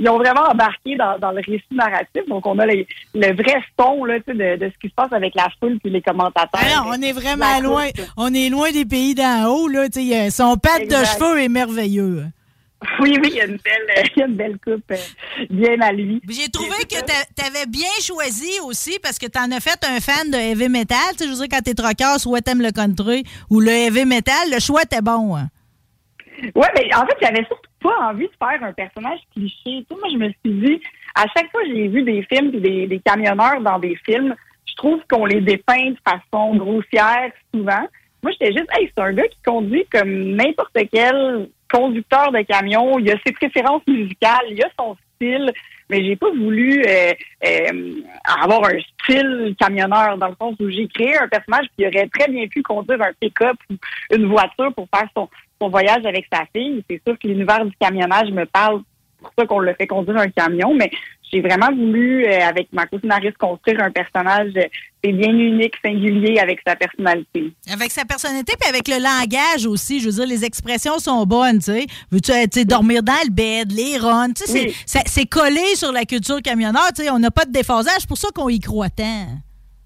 Ils 0.00 0.08
ont 0.08 0.18
vraiment 0.18 0.42
embarqué 0.50 0.96
dans, 0.96 1.16
dans 1.20 1.30
le 1.30 1.36
récit 1.36 1.62
narratif. 1.70 2.26
Donc 2.26 2.44
on 2.44 2.58
a 2.58 2.66
le 2.66 2.84
vrai 3.14 3.62
son 3.78 4.04
là, 4.04 4.16
tu 4.18 4.24
sais, 4.26 4.34
de, 4.34 4.64
de 4.64 4.72
ce 4.72 4.78
qui 4.80 4.88
se 4.88 4.94
passe 4.96 5.12
avec 5.12 5.36
la 5.36 5.46
foule 5.60 5.78
puis 5.78 5.92
les 5.92 6.02
commentateurs. 6.02 6.60
Non, 6.84 6.90
on 6.98 7.00
est 7.00 7.12
vraiment 7.12 7.60
loin. 7.60 7.84
On 8.16 8.34
est 8.34 8.48
loin 8.48 8.72
des 8.72 8.84
pays 8.84 9.14
d'en 9.14 9.44
haut. 9.46 9.68
Là, 9.68 9.88
tu 9.88 10.02
sais, 10.04 10.16
euh, 10.20 10.30
son 10.30 10.56
pâte 10.56 10.88
de 10.88 10.96
cheveux 11.04 11.40
est 11.40 11.48
merveilleux. 11.48 12.24
Oui, 13.00 13.16
oui, 13.22 13.28
il 13.32 13.36
y 13.36 13.40
a 13.40 13.46
une 13.46 13.58
belle, 13.58 14.04
il 14.16 14.18
y 14.20 14.22
a 14.22 14.26
une 14.26 14.34
belle 14.36 14.58
coupe 14.58 14.90
euh, 14.90 14.96
bien 15.50 15.80
à 15.80 15.92
lui. 15.92 16.20
J'ai 16.28 16.48
trouvé 16.48 16.76
que 16.88 16.96
tu 16.96 17.44
avais 17.44 17.66
bien 17.66 17.88
choisi 18.00 18.50
aussi 18.64 18.98
parce 19.02 19.18
que 19.18 19.26
tu 19.26 19.38
en 19.38 19.50
as 19.52 19.60
fait 19.60 19.78
un 19.84 20.00
fan 20.00 20.30
de 20.30 20.36
heavy 20.36 20.68
metal. 20.68 20.98
Tu 21.12 21.18
sais, 21.18 21.24
je 21.26 21.30
veux 21.30 21.36
dire, 21.46 21.48
quand 21.50 21.62
t'es 21.62 21.74
troqueur, 21.74 22.18
soit 22.18 22.40
t'aimes 22.40 22.62
le 22.62 22.70
country 22.72 23.24
ou 23.50 23.60
le 23.60 23.70
heavy 23.70 24.04
metal, 24.04 24.50
le 24.52 24.60
choix 24.60 24.82
était 24.82 25.00
bon. 25.02 25.36
hein. 25.36 25.48
Ouais, 26.54 26.68
mais 26.74 26.92
en 26.94 27.06
fait, 27.06 27.16
j'avais 27.20 27.44
surtout 27.44 27.70
pas 27.80 28.10
envie 28.10 28.26
de 28.26 28.32
faire 28.38 28.62
un 28.62 28.72
personnage 28.72 29.20
cliché. 29.34 29.54
Tu 29.64 29.86
sais, 29.88 29.94
moi, 30.00 30.08
je 30.10 30.16
me 30.16 30.28
suis 30.28 30.60
dit, 30.66 30.82
à 31.14 31.24
chaque 31.36 31.50
fois 31.50 31.62
que 31.62 31.68
j'ai 31.68 31.88
vu 31.88 32.02
des 32.02 32.26
films 32.30 32.50
puis 32.50 32.60
des, 32.60 32.86
des 32.86 32.98
camionneurs 33.00 33.60
dans 33.60 33.78
des 33.78 33.96
films, 34.04 34.34
je 34.66 34.74
trouve 34.74 35.00
qu'on 35.10 35.26
les 35.26 35.40
dépeint 35.40 35.90
de 35.90 35.98
façon 36.04 36.56
grossière 36.56 37.30
souvent. 37.54 37.86
Moi, 38.22 38.32
j'étais 38.32 38.52
juste, 38.52 38.68
hey, 38.72 38.90
c'est 38.94 39.02
un 39.02 39.12
gars 39.12 39.26
qui 39.26 39.38
conduit 39.44 39.84
comme 39.90 40.36
n'importe 40.36 40.78
quel 40.92 41.48
conducteur 41.70 42.30
de 42.30 42.42
camion. 42.42 42.98
Il 42.98 43.10
a 43.10 43.16
ses 43.26 43.32
préférences 43.32 43.82
musicales, 43.86 44.46
il 44.50 44.62
a 44.62 44.68
son 44.78 44.96
style, 45.16 45.52
mais 45.90 46.04
j'ai 46.04 46.14
pas 46.16 46.30
voulu 46.30 46.84
euh, 46.86 47.12
euh, 47.44 47.92
avoir 48.42 48.64
un 48.64 48.78
style 49.02 49.54
camionneur 49.58 50.16
dans 50.18 50.28
le 50.28 50.36
sens 50.40 50.54
où 50.60 50.70
j'ai 50.70 50.86
créé 50.88 51.16
un 51.16 51.28
personnage 51.28 51.66
qui 51.76 51.86
aurait 51.86 52.08
très 52.08 52.30
bien 52.30 52.46
pu 52.46 52.62
conduire 52.62 53.02
un 53.02 53.12
pick-up 53.18 53.56
ou 53.70 53.74
une 54.14 54.26
voiture 54.26 54.72
pour 54.74 54.86
faire 54.94 55.08
son, 55.16 55.28
son 55.60 55.68
voyage 55.68 56.06
avec 56.06 56.26
sa 56.32 56.44
fille. 56.54 56.84
C'est 56.88 57.02
sûr 57.06 57.18
que 57.18 57.26
l'univers 57.26 57.64
du 57.64 57.72
camionnage 57.80 58.30
me 58.30 58.44
parle 58.44 58.82
pour 59.20 59.32
ça 59.36 59.46
qu'on 59.46 59.60
le 59.60 59.74
fait 59.74 59.86
conduire 59.86 60.18
un 60.18 60.28
camion, 60.28 60.74
mais 60.74 60.90
j'ai 61.32 61.40
vraiment 61.40 61.70
voulu, 61.74 62.26
euh, 62.26 62.40
avec 62.46 62.68
ma 62.72 62.86
co-scénariste, 62.86 63.38
construire 63.38 63.80
un 63.82 63.90
personnage 63.90 64.52
euh, 64.56 64.64
c'est 65.04 65.12
bien 65.12 65.32
unique, 65.32 65.74
singulier, 65.84 66.38
avec 66.38 66.60
sa 66.64 66.76
personnalité. 66.76 67.52
Avec 67.72 67.90
sa 67.90 68.04
personnalité 68.04 68.54
puis 68.60 68.68
avec 68.68 68.86
le 68.86 69.02
langage 69.02 69.66
aussi. 69.66 69.98
Je 69.98 70.06
veux 70.06 70.12
dire, 70.12 70.26
les 70.26 70.44
expressions 70.44 70.98
sont 71.00 71.24
bonnes, 71.26 71.58
tu 71.58 71.72
sais. 71.72 71.86
Veux-tu 72.12 72.30
euh, 72.30 72.64
dormir 72.64 73.02
dans 73.02 73.12
le 73.24 73.30
bed, 73.30 73.72
les 73.72 73.98
runs, 73.98 74.32
tu 74.32 74.44
sais, 74.46 74.66
Oui. 74.66 75.04
c'est 75.06 75.26
collé 75.26 75.74
sur 75.74 75.90
la 75.90 76.04
culture 76.04 76.40
camionneur, 76.40 76.86
tu 76.94 77.02
sais. 77.02 77.10
On 77.10 77.18
n'a 77.18 77.32
pas 77.32 77.44
de 77.44 77.50
déphasage, 77.50 77.96
c'est 78.00 78.08
pour 78.08 78.18
ça 78.18 78.28
qu'on 78.32 78.48
y 78.48 78.60
croit 78.60 78.90
tant. 78.90 79.26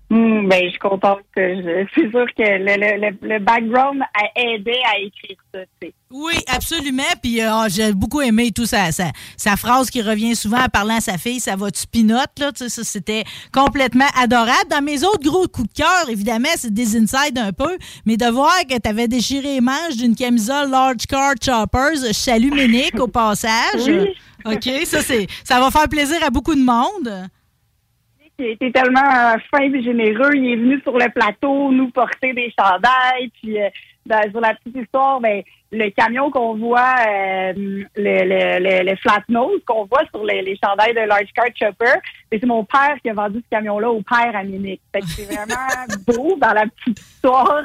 Hmm, 0.08 0.46
ben, 0.48 0.62
je 0.64 0.70
suis 0.70 0.78
contente. 0.78 1.18
que 1.34 1.42
je- 1.42 1.86
C'est 1.94 2.10
sûr 2.10 2.26
que 2.36 2.42
le, 2.42 3.00
le, 3.10 3.28
le, 3.28 3.38
background 3.40 4.00
a 4.02 4.40
aidé 4.40 4.74
à 4.92 4.98
écrire 5.00 5.36
ça, 5.52 5.60
tu 5.80 5.88
sais. 5.88 5.94
Oui, 6.12 6.34
absolument. 6.46 7.02
Puis 7.20 7.40
euh, 7.40 7.48
ah, 7.50 7.66
j'ai 7.68 7.92
beaucoup 7.92 8.20
aimé 8.20 8.52
tout 8.54 8.66
ça, 8.66 8.92
sa, 8.92 9.06
sa 9.36 9.56
phrase 9.56 9.90
qui 9.90 10.00
revient 10.02 10.36
souvent 10.36 10.60
en 10.60 10.68
parlant 10.68 10.98
à 10.98 11.00
sa 11.00 11.18
fille, 11.18 11.40
ça 11.40 11.56
va-tu 11.56 11.88
pinote, 11.88 12.30
là? 12.38 12.52
Tu 12.52 12.64
sais, 12.64 12.68
ça, 12.68 12.84
c'était 12.84 13.24
complètement 13.52 14.06
adorable. 14.16 14.68
Dans 14.70 14.80
mes 14.82 15.02
autres 15.02 15.24
gros 15.28 15.48
coups 15.48 15.68
de 15.70 15.82
cœur, 15.82 16.08
évidemment, 16.08 16.48
c'est 16.56 16.72
des 16.72 16.96
insides 16.96 17.38
un 17.38 17.52
peu, 17.52 17.76
mais 18.04 18.16
de 18.16 18.26
voir 18.26 18.54
que 18.70 18.78
tu 18.78 18.88
avais 18.88 19.08
déchiré 19.08 19.54
les 19.54 19.60
manches 19.60 19.96
d'une 19.96 20.14
camisole 20.14 20.70
Large 20.70 21.06
Car 21.08 21.32
Choppers, 21.44 21.96
je 22.06 22.12
salue 22.12 22.52
Ménic 22.52 22.94
au 23.00 23.08
passage. 23.08 23.82
Oui. 23.88 24.10
OK, 24.44 24.70
ça, 24.84 25.02
c'est, 25.02 25.26
ça 25.42 25.58
va 25.58 25.72
faire 25.72 25.88
plaisir 25.88 26.18
à 26.24 26.30
beaucoup 26.30 26.54
de 26.54 26.62
monde. 26.62 27.28
Il 28.38 28.46
était 28.46 28.70
tellement 28.70 29.00
euh, 29.00 29.36
fin 29.50 29.62
et 29.62 29.82
généreux. 29.82 30.30
Il 30.34 30.52
est 30.52 30.56
venu 30.56 30.80
sur 30.82 30.96
le 30.98 31.10
plateau 31.10 31.70
nous 31.72 31.90
porter 31.90 32.32
des 32.34 32.52
chandails. 32.58 33.30
Puis 33.40 33.60
euh, 33.60 33.68
dans- 34.04 34.30
sur 34.30 34.40
la 34.40 34.54
petite 34.54 34.76
histoire, 34.76 35.20
ben, 35.20 35.42
le 35.72 35.90
camion 35.90 36.30
qu'on 36.30 36.54
voit, 36.54 36.94
euh, 37.08 37.52
le, 37.56 37.84
le, 37.96 38.58
le, 38.84 38.90
le 38.90 38.96
flat 38.96 39.22
nose 39.28 39.60
qu'on 39.66 39.84
voit 39.86 40.04
sur 40.14 40.24
les, 40.24 40.42
les 40.42 40.56
chandails 40.62 40.94
de 40.94 41.00
Large 41.00 41.28
Car 41.34 41.46
Chopper, 41.58 41.98
ben, 42.30 42.38
c'est 42.40 42.46
mon 42.46 42.62
père 42.64 42.96
qui 43.02 43.08
a 43.10 43.14
vendu 43.14 43.38
ce 43.38 43.48
camion-là 43.56 43.90
au 43.90 44.02
père 44.02 44.36
à. 44.36 44.42
Fait 44.92 45.00
que 45.00 45.06
c'est 45.06 45.24
vraiment 45.24 45.56
beau 46.06 46.36
dans 46.36 46.52
la 46.52 46.66
petite 46.66 47.00
histoire. 47.00 47.64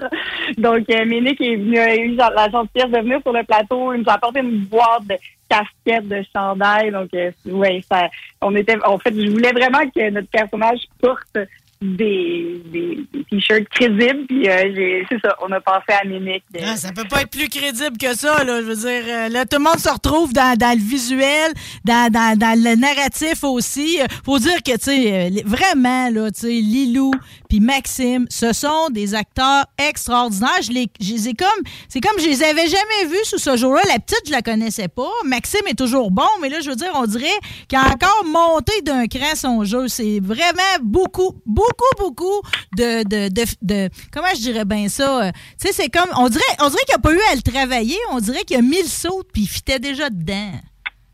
Donc, 0.57 0.89
euh, 0.89 1.05
Ménic 1.05 1.39
est 1.41 1.57
venu, 1.57 1.77
a 1.77 1.95
eu 1.95 2.15
la 2.15 2.49
gentillesse 2.49 2.89
de 2.91 2.99
venir 2.99 3.19
sur 3.21 3.33
le 3.33 3.43
plateau. 3.43 3.93
Il 3.93 3.99
nous 4.01 4.09
a 4.09 4.13
apporté 4.13 4.39
une 4.39 4.65
boîte 4.65 5.05
de 5.07 5.15
casquettes, 5.51 6.07
de 6.07 6.23
chandails. 6.33 6.91
Donc, 6.91 7.13
euh, 7.13 7.31
ouais, 7.45 7.81
ça, 7.89 8.09
on 8.41 8.55
était, 8.55 8.77
en 8.85 8.97
fait, 8.97 9.13
je 9.13 9.29
voulais 9.29 9.51
vraiment 9.51 9.87
que 9.89 10.09
notre 10.09 10.29
personnage 10.29 10.79
porte 11.01 11.37
des, 11.81 12.61
des, 12.71 13.07
t-shirts 13.29 13.67
crédibles. 13.69 14.25
Puis, 14.27 14.47
euh, 14.47 15.03
c'est 15.09 15.19
ça, 15.19 15.35
on 15.41 15.51
a 15.51 15.59
pensé 15.59 15.91
à 15.99 16.05
Ménic. 16.05 16.43
euh, 16.55 16.59
Ah, 16.63 16.77
ça 16.77 16.91
peut 16.91 17.07
pas 17.09 17.21
être 17.21 17.31
plus 17.31 17.49
crédible 17.49 17.97
que 17.97 18.15
ça, 18.15 18.43
là. 18.43 18.61
Je 18.61 18.67
veux 18.67 18.75
dire, 18.75 19.03
euh, 19.07 19.29
là, 19.29 19.45
tout 19.45 19.57
le 19.57 19.63
monde 19.63 19.79
se 19.79 19.89
retrouve 19.89 20.31
dans, 20.33 20.55
le 20.59 20.79
visuel, 20.79 21.51
dans, 21.83 22.11
dans, 22.11 22.63
le 22.63 22.75
narratif 22.75 23.43
aussi. 23.43 23.99
Euh, 23.99 24.05
Faut 24.23 24.37
dire 24.37 24.61
que, 24.63 24.73
tu 24.73 24.83
sais, 24.83 25.43
vraiment, 25.45 26.09
là, 26.11 26.29
tu 26.31 26.41
sais, 26.41 26.47
Lilou 26.49 27.11
puis 27.49 27.59
Maxime, 27.59 28.27
ce 28.29 28.53
sont 28.53 28.89
des 28.91 29.15
acteurs 29.15 29.65
extraordinaires. 29.77 30.61
Je 30.61 30.71
les, 30.71 30.87
je 31.01 31.13
les 31.13 31.29
ai 31.29 31.33
comme, 31.33 31.49
c'est 31.89 31.99
comme 31.99 32.17
je 32.19 32.25
les 32.27 32.43
avais 32.43 32.67
jamais 32.67 33.05
vus 33.09 33.25
sous 33.25 33.39
ce 33.39 33.57
jour-là. 33.57 33.81
La 33.87 33.99
petite, 33.99 34.21
je 34.27 34.31
la 34.31 34.41
connaissais 34.41 34.87
pas. 34.87 35.09
Maxime 35.25 35.67
est 35.67 35.77
toujours 35.77 36.11
bon, 36.11 36.29
mais 36.41 36.49
là, 36.49 36.59
je 36.61 36.69
veux 36.69 36.75
dire, 36.75 36.91
on 36.95 37.05
dirait 37.05 37.27
qu'il 37.67 37.77
a 37.77 37.87
encore 37.87 38.23
monté 38.25 38.81
d'un 38.83 39.07
cran 39.07 39.35
son 39.35 39.63
jeu. 39.65 39.87
C'est 39.87 40.19
vraiment 40.21 40.61
beaucoup, 40.81 41.33
beaucoup, 41.45 41.70
beaucoup 41.97 42.41
de, 42.77 43.03
de, 43.03 43.29
de, 43.29 43.43
de- 43.61 43.89
comment 44.11 44.27
je 44.35 44.41
dirais 44.41 44.65
bien 44.65 44.87
ça? 44.87 45.25
euh, 45.27 45.31
Tu 45.59 45.67
sais, 45.67 45.73
c'est 45.73 45.89
comme, 45.89 46.09
on 46.17 46.29
dirait, 46.29 46.43
on 46.61 46.69
dirait 46.69 46.83
qu'il 46.85 46.95
n'a 46.95 47.01
pas 47.01 47.13
eu 47.13 47.19
à 47.31 47.35
le 47.35 47.41
travailler. 47.41 47.97
On 48.11 48.19
dirait 48.19 48.43
qu'il 48.43 48.57
a 48.57 48.61
mis 48.61 48.81
le 48.81 48.87
saut 48.87 49.23
puis 49.33 49.43
il 49.43 49.47
fitait 49.47 49.79
déjà 49.79 50.09
dedans. 50.09 50.51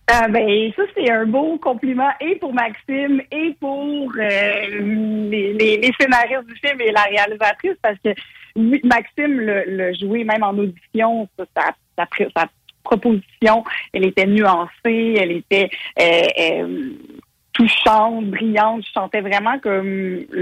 Ah, 0.09 0.29
ben, 0.29 0.71
ça, 0.75 0.83
c'est 0.95 1.11
un 1.11 1.25
beau 1.25 1.57
compliment 1.57 2.09
et 2.21 2.35
pour 2.35 2.53
Maxime 2.53 3.21
et 3.29 3.53
pour 3.59 4.09
euh, 4.17 4.67
les, 5.29 5.53
les, 5.53 5.91
scénaristes 5.99 6.47
du 6.47 6.55
film 6.65 6.79
et 6.79 6.91
la 6.91 7.03
réalisatrice 7.03 7.75
parce 7.81 7.97
que 8.03 8.09
Maxime 8.55 9.39
le, 9.41 9.63
le 9.67 9.93
joué 9.95 10.23
même 10.23 10.43
en 10.43 10.57
audition, 10.57 11.27
ça, 11.37 11.45
sa, 11.57 11.63
sa, 11.97 12.05
pré- 12.05 12.29
sa 12.35 12.45
proposition, 12.83 13.65
elle 13.91 14.05
était 14.05 14.25
nuancée, 14.25 15.17
elle 15.19 15.31
était 15.33 15.69
euh, 15.99 16.91
touchante, 17.57 18.25
brillante. 18.35 18.83
Je 18.85 18.91
sentais 18.91 19.21
vraiment 19.21 19.57
comme 19.59 19.87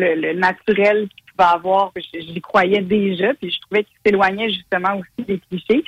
le, 0.01 0.16
le 0.24 0.34
naturel 0.34 1.07
qu'il 1.07 1.24
pouvait 1.32 1.49
avoir. 1.59 1.91
J'y 2.13 2.41
croyais 2.41 2.82
déjà, 2.82 3.34
puis 3.34 3.49
je 3.49 3.59
trouvais 3.61 3.84
qu'il 3.86 3.97
s'éloignait 4.05 4.49
justement 4.49 4.93
aussi 4.99 5.22
des 5.26 5.39
clichés. 5.49 5.84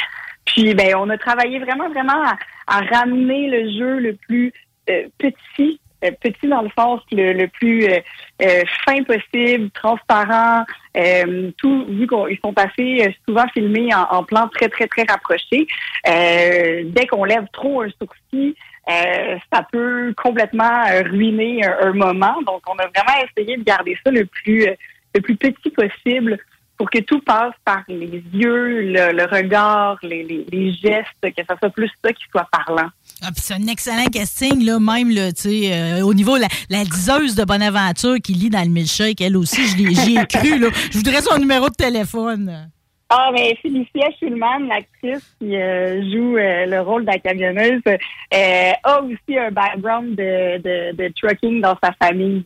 Puis 0.45 0.73
ben, 0.73 0.95
on 1.03 1.09
a 1.09 1.17
travaillé 1.17 1.59
vraiment, 1.59 1.89
vraiment 1.89 2.21
à, 2.23 2.37
à 2.67 2.77
ramener 2.95 3.41
le 3.49 3.61
jeu 3.77 3.99
le 3.99 4.13
plus 4.15 4.53
euh, 4.89 5.07
petit, 5.17 5.79
euh, 6.05 6.11
petit 6.21 6.47
dans 6.47 6.61
le 6.61 6.71
sens 6.77 7.01
le, 7.11 7.33
le 7.33 7.47
plus 7.49 7.79
euh, 7.85 7.99
euh, 8.41 8.63
fin 8.85 9.03
possible, 9.03 9.69
transparent. 9.71 10.63
euh, 10.97 11.51
tout 11.57 11.85
vu 11.89 12.07
qu'ils 12.07 12.39
sont 12.43 12.57
assez 12.57 13.05
euh, 13.05 13.11
souvent 13.27 13.47
filmés 13.53 13.93
en, 13.93 14.03
en 14.17 14.23
plan 14.23 14.47
très, 14.47 14.69
très, 14.69 14.87
très 14.87 15.03
rapproché. 15.03 15.67
Dès 16.05 17.05
qu'on 17.09 17.25
lève 17.25 17.47
trop 17.51 17.81
un 17.81 17.89
sourcil, 17.99 18.55
euh, 18.89 19.37
ça 19.51 19.65
peut 19.71 20.13
complètement 20.21 20.85
euh, 20.91 21.01
ruiner 21.03 21.65
un, 21.65 21.87
un 21.89 21.93
moment. 21.93 22.35
Donc, 22.45 22.61
on 22.67 22.73
a 22.79 22.87
vraiment 22.87 23.25
essayé 23.29 23.57
de 23.57 23.63
garder 23.63 23.97
ça 24.03 24.11
le 24.11 24.25
plus, 24.25 24.67
euh, 24.67 24.73
le 25.15 25.21
plus 25.21 25.35
petit 25.35 25.69
possible 25.71 26.37
pour 26.77 26.89
que 26.91 26.99
tout 26.99 27.19
passe 27.21 27.53
par 27.65 27.81
les 27.87 28.21
yeux, 28.33 28.81
le, 28.81 29.11
le 29.11 29.23
regard, 29.25 29.97
les, 30.03 30.23
les, 30.23 30.45
les 30.51 30.71
gestes, 30.73 31.07
que 31.23 31.43
ça 31.49 31.55
soit 31.57 31.71
plus 31.71 31.89
ça 32.05 32.13
qui 32.13 32.23
soit 32.31 32.47
parlant. 32.51 32.89
Ah, 33.23 33.29
c'est 33.35 33.55
un 33.55 33.65
excellent 33.67 34.05
casting, 34.13 34.63
là, 34.63 34.79
même, 34.79 35.09
là, 35.09 35.29
euh, 35.47 36.01
au 36.01 36.13
niveau, 36.13 36.37
la, 36.37 36.47
la 36.69 36.83
diseuse 36.85 37.33
de 37.33 37.43
Bonaventure 37.45 38.17
qui 38.23 38.33
lit 38.33 38.51
dans 38.51 38.61
le 38.61 38.69
milkshake, 38.69 39.19
elle 39.21 39.37
aussi, 39.37 39.65
je 39.69 39.75
l'ai- 39.77 39.95
j'y 39.95 40.17
ai 40.17 40.25
cru, 40.29 40.59
là. 40.59 40.67
Je 40.91 40.97
voudrais 40.99 41.21
son 41.23 41.39
numéro 41.39 41.67
de 41.67 41.73
téléphone. 41.75 42.69
Ah, 43.09 43.29
mais 43.31 43.55
Félicia 43.61 44.09
Schulman, 44.19 44.67
l'actrice 44.67 45.33
qui 45.39 45.55
euh, 45.55 46.01
joue 46.11 46.35
euh, 46.35 46.65
le 46.65 46.81
rôle 46.81 47.05
de 47.05 47.11
la 47.11 47.19
camionneuse, 47.19 47.81
euh, 47.87 48.71
a 48.83 49.01
aussi 49.01 49.37
un 49.37 49.49
background 49.49 50.15
de, 50.15 50.57
de, 50.57 50.91
de 50.93 51.13
trucking 51.15 51.61
dans 51.61 51.77
sa 51.81 51.93
famille. 51.93 52.43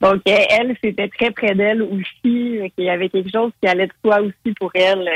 Donc, 0.00 0.20
euh, 0.26 0.36
elle, 0.50 0.76
c'était 0.82 1.08
très 1.08 1.30
près 1.30 1.54
d'elle 1.54 1.82
aussi. 1.82 2.58
euh, 2.58 2.68
qu'il 2.74 2.86
y 2.86 2.90
avait 2.90 3.08
quelque 3.08 3.30
chose 3.30 3.52
qui 3.62 3.68
allait 3.68 3.86
de 3.86 3.92
soi 4.04 4.20
aussi 4.20 4.52
pour 4.58 4.72
elle 4.74 5.08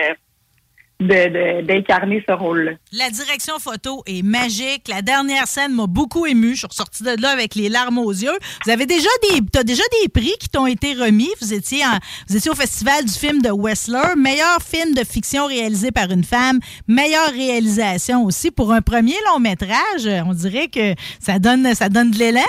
d'incarner 1.04 2.22
ce 2.26 2.32
rôle-là. 2.32 2.72
La 2.92 3.10
direction 3.10 3.58
photo 3.58 4.02
est 4.06 4.22
magique. 4.22 4.88
La 4.88 5.02
dernière 5.02 5.46
scène 5.46 5.72
m'a 5.74 5.86
beaucoup 5.86 6.26
ému. 6.26 6.52
Je 6.52 6.58
suis 6.58 6.66
ressortie 6.66 7.02
de 7.02 7.20
là 7.20 7.30
avec 7.30 7.54
les 7.54 7.68
larmes 7.68 7.98
aux 7.98 8.10
yeux. 8.12 8.36
Vous 8.64 8.70
avez 8.70 8.86
déjà 8.86 9.08
des, 9.30 9.40
t'as 9.52 9.62
déjà 9.64 9.82
des 10.02 10.08
prix 10.08 10.32
qui 10.40 10.48
t'ont 10.48 10.66
été 10.66 10.94
remis. 10.94 11.30
Vous 11.40 11.52
étiez, 11.52 11.84
en- 11.84 11.98
vous 12.28 12.36
étiez 12.36 12.50
au 12.50 12.54
festival 12.54 13.04
du 13.04 13.12
film 13.12 13.42
de 13.42 13.50
Wessler, 13.50 14.14
meilleur 14.16 14.60
film 14.62 14.94
de 14.94 15.04
fiction 15.04 15.46
réalisé 15.46 15.90
par 15.90 16.10
une 16.10 16.24
femme, 16.24 16.58
meilleure 16.88 17.30
réalisation 17.30 18.24
aussi 18.24 18.50
pour 18.50 18.72
un 18.72 18.80
premier 18.82 19.16
long 19.26 19.38
métrage. 19.40 20.08
On 20.26 20.32
dirait 20.32 20.68
que 20.68 20.94
ça 21.20 21.38
donne, 21.38 21.74
ça 21.74 21.88
donne 21.88 22.10
de 22.10 22.18
l'élan. 22.18 22.40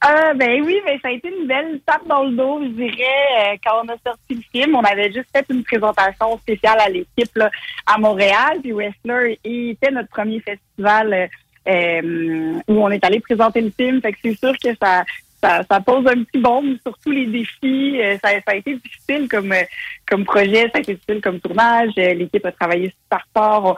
Ah, 0.00 0.34
ben 0.34 0.62
oui, 0.62 0.78
ben 0.84 0.98
ça 1.00 1.08
a 1.08 1.12
été 1.12 1.28
une 1.28 1.46
belle 1.46 1.80
tape 1.86 2.06
dans 2.06 2.24
le 2.24 2.32
dos, 2.32 2.60
je 2.62 2.68
dirais, 2.68 3.54
euh, 3.54 3.56
quand 3.64 3.82
on 3.82 3.88
a 3.88 3.96
sorti 4.04 4.34
le 4.34 4.42
film. 4.52 4.76
On 4.76 4.84
avait 4.84 5.10
juste 5.10 5.28
fait 5.34 5.46
une 5.50 5.64
présentation 5.64 6.36
spéciale 6.38 6.78
à 6.80 6.88
l'équipe 6.88 7.38
à 7.86 7.98
Montréal. 7.98 8.58
Puis 8.62 8.72
Westler 8.72 9.38
était 9.42 9.90
notre 9.90 10.08
premier 10.10 10.40
festival 10.40 11.12
euh, 11.12 11.26
euh, 11.68 12.60
où 12.68 12.84
on 12.84 12.90
est 12.90 13.04
allé 13.04 13.20
présenter 13.20 13.62
le 13.62 13.70
film. 13.70 14.00
Fait 14.02 14.12
que 14.12 14.18
c'est 14.22 14.38
sûr 14.38 14.52
que 14.62 14.74
ça, 14.80 15.04
ça, 15.68 15.80
pose 15.80 16.06
un 16.06 16.22
petit 16.24 16.38
bombe 16.38 16.76
sur 16.82 16.96
tous 16.98 17.10
les 17.10 17.26
défis. 17.26 18.00
Euh, 18.00 18.16
ça, 18.22 18.30
a 18.46 18.54
été 18.54 18.74
difficile 18.74 19.28
comme 19.28 19.52
euh, 19.52 19.62
comme 20.08 20.24
projet, 20.24 20.62
ça 20.72 20.78
a 20.78 20.80
été 20.80 20.94
difficile 20.94 21.20
comme 21.20 21.40
tournage. 21.40 21.92
Euh, 21.98 22.14
L'équipe 22.14 22.44
a 22.46 22.52
travaillé 22.52 22.94
super 23.02 23.26
fort. 23.34 23.76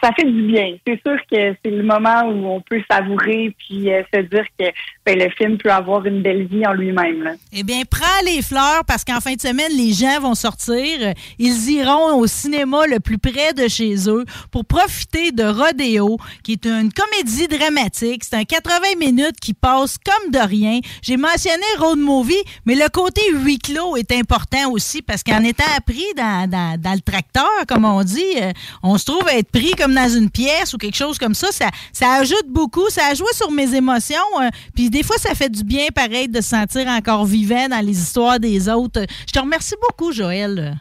Ça 0.00 0.10
fait 0.16 0.24
du 0.24 0.42
bien. 0.42 0.76
C'est 0.86 1.00
sûr 1.06 1.16
que 1.30 1.54
c'est 1.64 1.70
le 1.70 1.82
moment 1.82 2.22
où 2.24 2.46
on 2.46 2.60
peut 2.60 2.82
savourer 2.90 3.54
puis 3.58 3.88
se 4.12 4.20
dire 4.20 4.44
que 4.58 4.64
ben, 5.06 5.18
le 5.18 5.30
film 5.30 5.58
peut 5.58 5.70
avoir 5.70 6.04
une 6.06 6.22
belle 6.22 6.46
vie 6.46 6.66
en 6.66 6.72
lui-même. 6.72 7.36
Eh 7.52 7.62
bien, 7.62 7.82
prends 7.88 8.24
les 8.26 8.42
fleurs 8.42 8.84
parce 8.86 9.04
qu'en 9.04 9.20
fin 9.20 9.34
de 9.34 9.40
semaine, 9.40 9.70
les 9.76 9.92
gens 9.92 10.20
vont 10.20 10.34
sortir. 10.34 11.12
Ils 11.38 11.70
iront 11.70 12.16
au 12.16 12.26
cinéma 12.26 12.86
le 12.88 12.98
plus 12.98 13.18
près 13.18 13.52
de 13.52 13.68
chez 13.68 14.08
eux 14.08 14.24
pour 14.50 14.64
profiter 14.64 15.30
de 15.30 15.44
Rodéo, 15.44 16.18
qui 16.42 16.52
est 16.52 16.66
une 16.66 16.90
comédie 16.92 17.46
dramatique. 17.46 18.24
C'est 18.24 18.36
un 18.36 18.44
80 18.44 18.98
minutes 18.98 19.38
qui 19.40 19.54
passe 19.54 19.96
comme 19.98 20.30
de 20.32 20.38
rien. 20.38 20.80
J'ai 21.00 21.16
mentionné 21.16 21.64
Road 21.78 21.98
Movie, 21.98 22.42
mais 22.66 22.74
le 22.74 22.88
côté 22.88 23.22
huis 23.32 23.58
clos 23.58 23.96
est 23.96 24.12
important 24.12 24.70
aussi 24.70 25.00
parce 25.02 25.22
qu'en 25.22 25.42
étant 25.44 25.64
pris 25.86 26.04
dans, 26.16 26.48
dans- 26.50 26.92
le 26.94 27.00
tracteur, 27.00 27.48
comme 27.68 27.84
on 27.84 28.02
dit, 28.02 28.20
euh, 28.40 28.52
on 28.82 28.98
se 28.98 29.06
trouve 29.06 29.26
être 29.30 29.50
pris 29.50 29.70
comme 29.72 29.94
dans 29.94 30.08
une 30.08 30.28
pièce 30.30 30.74
ou 30.74 30.78
quelque 30.78 30.96
chose 30.96 31.18
comme 31.18 31.34
ça. 31.34 31.50
Ça, 31.52 31.68
ça 31.92 32.12
ajoute 32.14 32.48
beaucoup. 32.48 32.88
Ça 32.90 33.06
a 33.10 33.14
joué 33.14 33.28
sur 33.32 33.50
mes 33.50 33.74
émotions. 33.74 34.16
euh, 34.40 34.48
Puis 34.74 34.90
des 34.90 35.02
fois, 35.02 35.16
ça 35.18 35.34
fait 35.34 35.48
du 35.48 35.64
bien, 35.64 35.86
pareil, 35.94 36.28
de 36.28 36.40
se 36.40 36.48
sentir 36.50 36.86
encore 36.88 37.24
vivant 37.24 37.68
dans 37.68 37.80
les 37.84 37.98
histoires 37.98 38.38
des 38.38 38.68
autres. 38.68 39.04
Je 39.26 39.32
te 39.32 39.38
remercie 39.38 39.74
beaucoup, 39.80 40.12
Joël. 40.12 40.76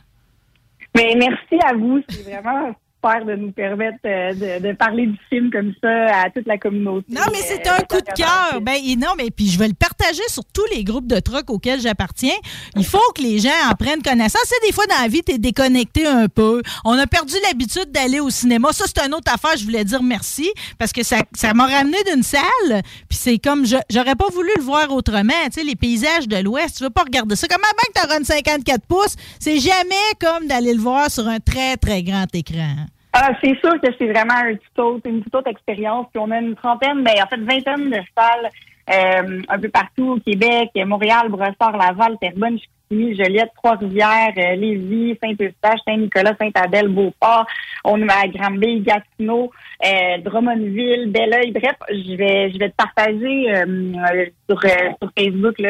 Mais 0.95 1.15
merci 1.17 1.55
à 1.65 1.73
vous. 1.73 1.99
C'est 2.09 2.23
vraiment 2.23 2.73
super 3.03 3.25
de 3.25 3.35
nous 3.35 3.51
permettre 3.51 3.97
euh, 4.05 4.33
de, 4.33 4.67
de 4.67 4.73
parler 4.73 5.07
du 5.07 5.17
film 5.29 5.49
comme 5.51 5.73
ça 5.81 6.23
à 6.23 6.29
toute 6.29 6.45
la 6.47 6.57
communauté. 6.57 7.07
Non, 7.09 7.21
mais 7.31 7.39
c'est 7.41 7.67
un 7.67 7.77
coup 7.79 7.97
de 8.01 8.13
cœur. 8.15 8.61
Ben, 8.61 8.75
et 8.83 8.95
non, 8.95 9.09
mais 9.17 9.31
puis 9.31 9.49
je 9.49 9.57
vais 9.57 9.67
le 9.67 9.73
partager 9.73 10.21
sur 10.27 10.43
tous 10.53 10.65
les 10.73 10.83
groupes 10.83 11.07
de 11.07 11.19
trucs 11.19 11.49
auxquels 11.49 11.81
j'appartiens. 11.81 12.35
Il 12.75 12.85
faut 12.85 12.99
que 13.15 13.21
les 13.21 13.39
gens 13.39 13.49
en 13.69 13.75
prennent 13.75 14.01
connaissance. 14.03 14.41
C'est 14.45 14.67
des 14.67 14.73
fois 14.73 14.85
dans 14.87 15.01
la 15.01 15.07
vie, 15.07 15.21
t'es 15.23 15.37
déconnecté 15.37 16.05
un 16.05 16.27
peu. 16.27 16.61
On 16.85 16.97
a 16.97 17.07
perdu 17.07 17.33
l'habitude 17.47 17.91
d'aller 17.91 18.19
au 18.19 18.29
cinéma. 18.29 18.69
Ça, 18.71 18.85
c'est 18.87 19.03
une 19.05 19.13
autre 19.13 19.31
affaire. 19.33 19.57
Je 19.57 19.63
voulais 19.63 19.83
dire 19.83 20.03
merci 20.03 20.51
parce 20.77 20.91
que 20.91 21.03
ça, 21.03 21.17
ça 21.35 21.53
m'a 21.53 21.65
ramené 21.65 21.97
d'une 22.13 22.23
salle. 22.23 22.81
Puis 23.09 23.17
c'est 23.19 23.37
comme, 23.39 23.65
je- 23.65 23.77
j'aurais 23.89 24.15
pas 24.15 24.27
voulu 24.31 24.49
le 24.57 24.63
voir 24.63 24.91
autrement. 24.91 25.33
Tu 25.45 25.59
sais, 25.59 25.63
les 25.63 25.75
paysages 25.75 26.27
de 26.27 26.37
l'Ouest, 26.37 26.77
tu 26.77 26.83
veux 26.83 26.89
pas 26.89 27.03
regarder 27.03 27.35
ça. 27.35 27.47
Comment 27.47 27.61
bien 27.77 27.93
que 27.93 28.01
t'auras 28.07 28.19
une 28.19 28.25
54 28.25 28.85
pouces? 28.85 29.15
C'est 29.39 29.59
jamais 29.59 29.95
comme 30.19 30.47
d'aller 30.47 30.73
le 30.73 30.79
voir 30.81 31.09
sur 31.09 31.27
un 31.27 31.39
très, 31.39 31.77
très 31.77 32.03
grand 32.03 32.25
écran. 32.33 32.75
Ah, 33.13 33.31
c'est 33.43 33.59
sûr 33.59 33.79
que 33.81 33.87
c'est 33.97 34.07
vraiment 34.07 34.35
un 34.35 34.55
tout 34.55 34.81
autre, 34.81 35.09
une 35.09 35.21
toute 35.21 35.35
autre 35.35 35.49
expérience. 35.49 36.07
Puis 36.13 36.21
on 36.23 36.31
a 36.31 36.39
une 36.39 36.55
trentaine, 36.55 37.03
ben, 37.03 37.13
en 37.21 37.27
fait, 37.27 37.41
vingtaine 37.41 37.89
de 37.89 37.99
salles 38.17 38.49
euh, 38.89 39.41
un 39.47 39.59
peu 39.59 39.69
partout 39.69 40.13
au 40.13 40.19
Québec, 40.19 40.69
Montréal, 40.85 41.29
Brossard, 41.29 41.77
Laval, 41.77 42.17
Terrebonne, 42.19 42.57
Chicoutimi, 42.57 43.15
Joliette, 43.15 43.51
Trois-Rivières, 43.55 44.33
euh, 44.37 44.55
Lévis, 44.55 45.17
Saint-Eustache, 45.21 45.79
Saint-Nicolas, 45.85 46.35
Saint-Adèle, 46.39 46.87
Beauport. 46.87 47.45
On 47.83 48.01
est 48.01 48.11
à 48.11 48.27
Granby, 48.27 48.81
Gatineau, 48.81 49.51
euh, 49.85 50.17
Drummondville, 50.23 51.11
Belleuil. 51.11 51.51
Bref, 51.51 51.75
je 51.89 52.15
vais, 52.15 52.51
je 52.51 52.57
vais 52.59 52.69
te 52.69 52.75
partager 52.75 53.53
euh, 53.53 54.25
sur, 54.49 54.59
euh, 54.63 54.89
sur 55.01 55.11
Facebook 55.17 55.59
là, 55.59 55.69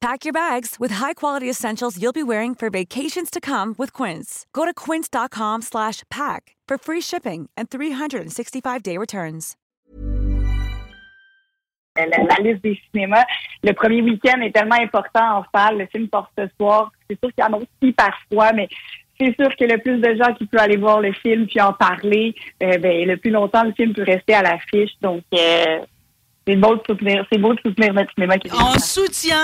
Pack 0.00 0.24
your 0.24 0.32
bags 0.32 0.76
with 0.78 0.92
high-quality 0.92 1.48
essentials 1.48 2.00
you'll 2.00 2.12
be 2.12 2.22
wearing 2.22 2.54
for 2.54 2.68
vacations 2.70 3.30
to 3.30 3.40
come 3.40 3.74
with 3.78 3.92
Quince. 3.92 4.44
Go 4.52 4.64
to 4.64 4.74
quince.com 4.74 5.62
slash 5.62 6.02
pack 6.10 6.54
for 6.68 6.76
free 6.78 7.00
shipping 7.00 7.48
and 7.56 7.70
365-day 7.70 8.98
returns. 8.98 9.56
la, 11.96 12.36
liste 12.42 12.62
des 12.62 12.78
cinémas. 12.92 13.24
Le 13.64 13.72
premier 13.72 14.02
week-end 14.02 14.40
est 14.42 14.52
tellement 14.52 14.76
important 14.78 15.38
en 15.38 15.44
salle. 15.54 15.78
Le 15.78 15.86
film 15.86 16.08
porte 16.08 16.30
ce 16.38 16.46
soir. 16.58 16.92
C'est 17.08 17.18
sûr 17.18 17.32
qu'il 17.32 17.42
y 17.42 17.48
en 17.48 17.54
a 17.54 17.56
aussi 17.56 17.92
parfois, 17.92 18.52
mais 18.52 18.68
c'est 19.18 19.34
sûr 19.34 19.48
que 19.56 19.64
le 19.64 19.78
plus 19.78 19.98
de 19.98 20.14
gens 20.14 20.34
qui 20.34 20.44
peuvent 20.46 20.60
aller 20.60 20.76
voir 20.76 21.00
le 21.00 21.12
film 21.12 21.46
puis 21.46 21.60
en 21.60 21.72
parler, 21.72 22.34
euh, 22.62 22.76
ben, 22.76 23.08
le 23.08 23.16
plus 23.16 23.30
longtemps 23.30 23.64
le 23.64 23.72
film 23.72 23.94
peut 23.94 24.04
rester 24.04 24.34
à 24.34 24.42
l'affiche. 24.42 24.90
Donc, 25.00 25.22
euh, 25.32 25.78
c'est 26.46 26.56
beau 26.56 26.76
de 26.76 26.80
soutenir, 26.88 27.24
c'est 27.32 27.38
beau 27.38 27.52
de 27.54 27.60
soutenir 27.64 27.92
notre 27.92 28.12
cinéma 28.14 28.38
qui 28.38 28.48
On 28.52 28.78
soutient, 28.78 29.34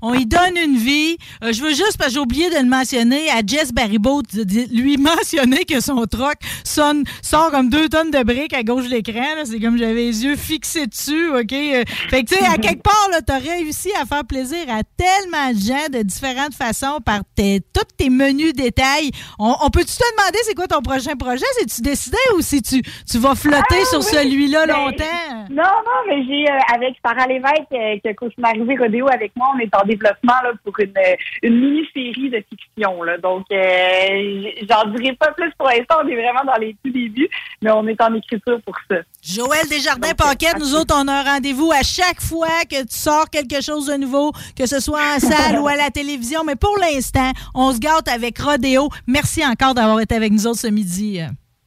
on 0.00 0.14
y 0.14 0.24
donne 0.26 0.56
une 0.56 0.76
vie. 0.76 1.16
Euh, 1.44 1.52
je 1.52 1.60
veux 1.62 1.70
juste, 1.70 1.96
parce 1.98 2.08
que 2.08 2.14
j'ai 2.14 2.20
oublié 2.20 2.48
de 2.50 2.56
le 2.56 2.64
mentionner, 2.68 3.28
à 3.30 3.40
Jess 3.46 3.72
de- 3.72 4.44
de 4.44 4.74
lui 4.80 4.96
mentionner 4.98 5.64
que 5.64 5.80
son 5.80 6.04
troc 6.06 6.34
sonne, 6.64 7.04
sort 7.22 7.50
comme 7.50 7.68
deux 7.68 7.88
tonnes 7.88 8.10
de 8.10 8.22
briques 8.22 8.54
à 8.54 8.62
gauche 8.62 8.84
de 8.84 8.90
l'écran. 8.90 9.20
là. 9.36 9.44
C'est 9.44 9.60
comme 9.60 9.76
j'avais 9.78 9.94
les 9.94 10.24
yeux 10.24 10.36
fixés 10.36 10.86
dessus, 10.86 11.28
OK? 11.30 11.52
Euh, 11.52 11.84
Fait 12.08 12.22
que, 12.24 12.30
tu 12.30 12.36
sais, 12.36 12.44
à 12.46 12.56
quelque 12.56 12.82
part, 12.82 13.08
là, 13.10 13.20
t'as 13.20 13.38
réussi 13.38 13.90
à 14.00 14.06
faire 14.06 14.24
plaisir 14.24 14.64
à 14.70 14.82
tellement 14.96 15.52
de 15.52 15.58
gens 15.58 15.88
de 15.92 16.02
différentes 16.02 16.54
façons 16.54 17.00
par 17.04 17.20
tes, 17.34 17.60
tous 17.74 17.84
tes 17.96 18.08
menus 18.10 18.52
détails. 18.54 19.10
On, 19.38 19.54
on 19.62 19.70
peut-tu 19.70 19.94
te 19.96 20.16
demander 20.16 20.38
c'est 20.44 20.54
quoi 20.54 20.66
ton 20.66 20.80
prochain 20.80 21.16
projet? 21.16 21.44
C'est-tu 21.58 21.82
décidé 21.82 22.16
ou 22.36 22.40
si 22.40 22.62
tu, 22.62 22.82
tu 22.82 23.18
vas 23.18 23.34
flotter 23.34 23.58
Ah, 23.82 23.84
sur 23.90 23.98
oui. 24.00 24.04
celui-là 24.10 24.66
Ben, 24.66 24.74
longtemps? 24.74 25.46
Non, 25.50 25.62
non, 25.62 26.00
mais 26.08 26.24
j'ai 26.26 26.45
avec 26.72 26.96
Sarah 27.04 27.26
Lévesque 27.26 27.72
euh, 27.72 27.98
qui 27.98 28.08
a 28.08 28.14
co-scénarisé 28.14 28.76
Rodéo 28.76 29.06
avec 29.08 29.32
moi, 29.36 29.48
on 29.54 29.58
est 29.58 29.74
en 29.74 29.84
développement 29.84 30.40
là, 30.42 30.52
pour 30.64 30.78
une, 30.80 30.92
euh, 30.96 31.14
une 31.42 31.60
mini-série 31.60 32.30
de 32.30 32.42
fiction. 32.48 33.02
Là. 33.02 33.18
Donc, 33.18 33.46
euh, 33.52 34.50
j'en 34.68 34.90
dirai 34.90 35.14
pas 35.14 35.32
plus 35.32 35.50
pour 35.58 35.68
l'instant. 35.68 35.96
On 36.04 36.08
est 36.08 36.16
vraiment 36.16 36.44
dans 36.44 36.58
les 36.60 36.76
tout 36.84 36.90
débuts, 36.90 37.28
mais 37.62 37.70
on 37.70 37.86
est 37.86 38.00
en 38.00 38.14
écriture 38.14 38.60
pour 38.64 38.76
ça. 38.90 38.96
Joël 39.22 39.66
Desjardins-Paquette, 39.68 40.58
nous 40.58 40.74
autres, 40.74 40.94
on 40.96 41.08
a 41.08 41.12
un 41.12 41.22
rendez-vous 41.22 41.72
à 41.72 41.82
chaque 41.82 42.20
fois 42.20 42.64
que 42.70 42.82
tu 42.82 42.96
sors 42.96 43.28
quelque 43.30 43.62
chose 43.62 43.86
de 43.86 43.94
nouveau, 43.94 44.32
que 44.56 44.66
ce 44.66 44.80
soit 44.80 45.16
en 45.16 45.20
salle 45.20 45.58
ou 45.60 45.68
à 45.68 45.76
la 45.76 45.90
télévision. 45.90 46.44
Mais 46.44 46.56
pour 46.56 46.76
l'instant, 46.78 47.32
on 47.54 47.72
se 47.72 47.78
gâte 47.78 48.08
avec 48.08 48.38
Rodéo. 48.38 48.88
Merci 49.06 49.44
encore 49.44 49.74
d'avoir 49.74 50.00
été 50.00 50.14
avec 50.14 50.32
nous 50.32 50.46
autres 50.46 50.60
ce 50.60 50.68
midi. 50.68 51.20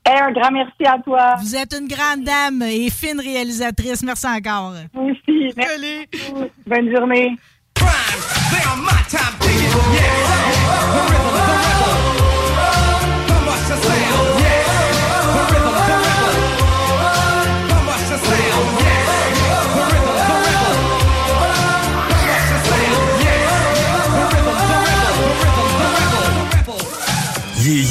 Un 0.10 0.32
grand 0.32 0.52
merci 0.52 0.86
à 0.86 0.98
toi. 1.00 1.36
Vous 1.40 1.56
êtes 1.56 1.74
une 1.80 1.88
grande 1.88 2.24
dame 2.24 2.64
et 2.64 2.90
fine 2.90 3.20
réalisatrice. 3.20 4.02
Merci 4.04 4.26
encore. 4.26 4.74
Vous 4.94 5.10
aussi. 5.12 5.54
Merci. 5.56 6.08
Bonne 6.66 6.96
journée. 6.96 7.38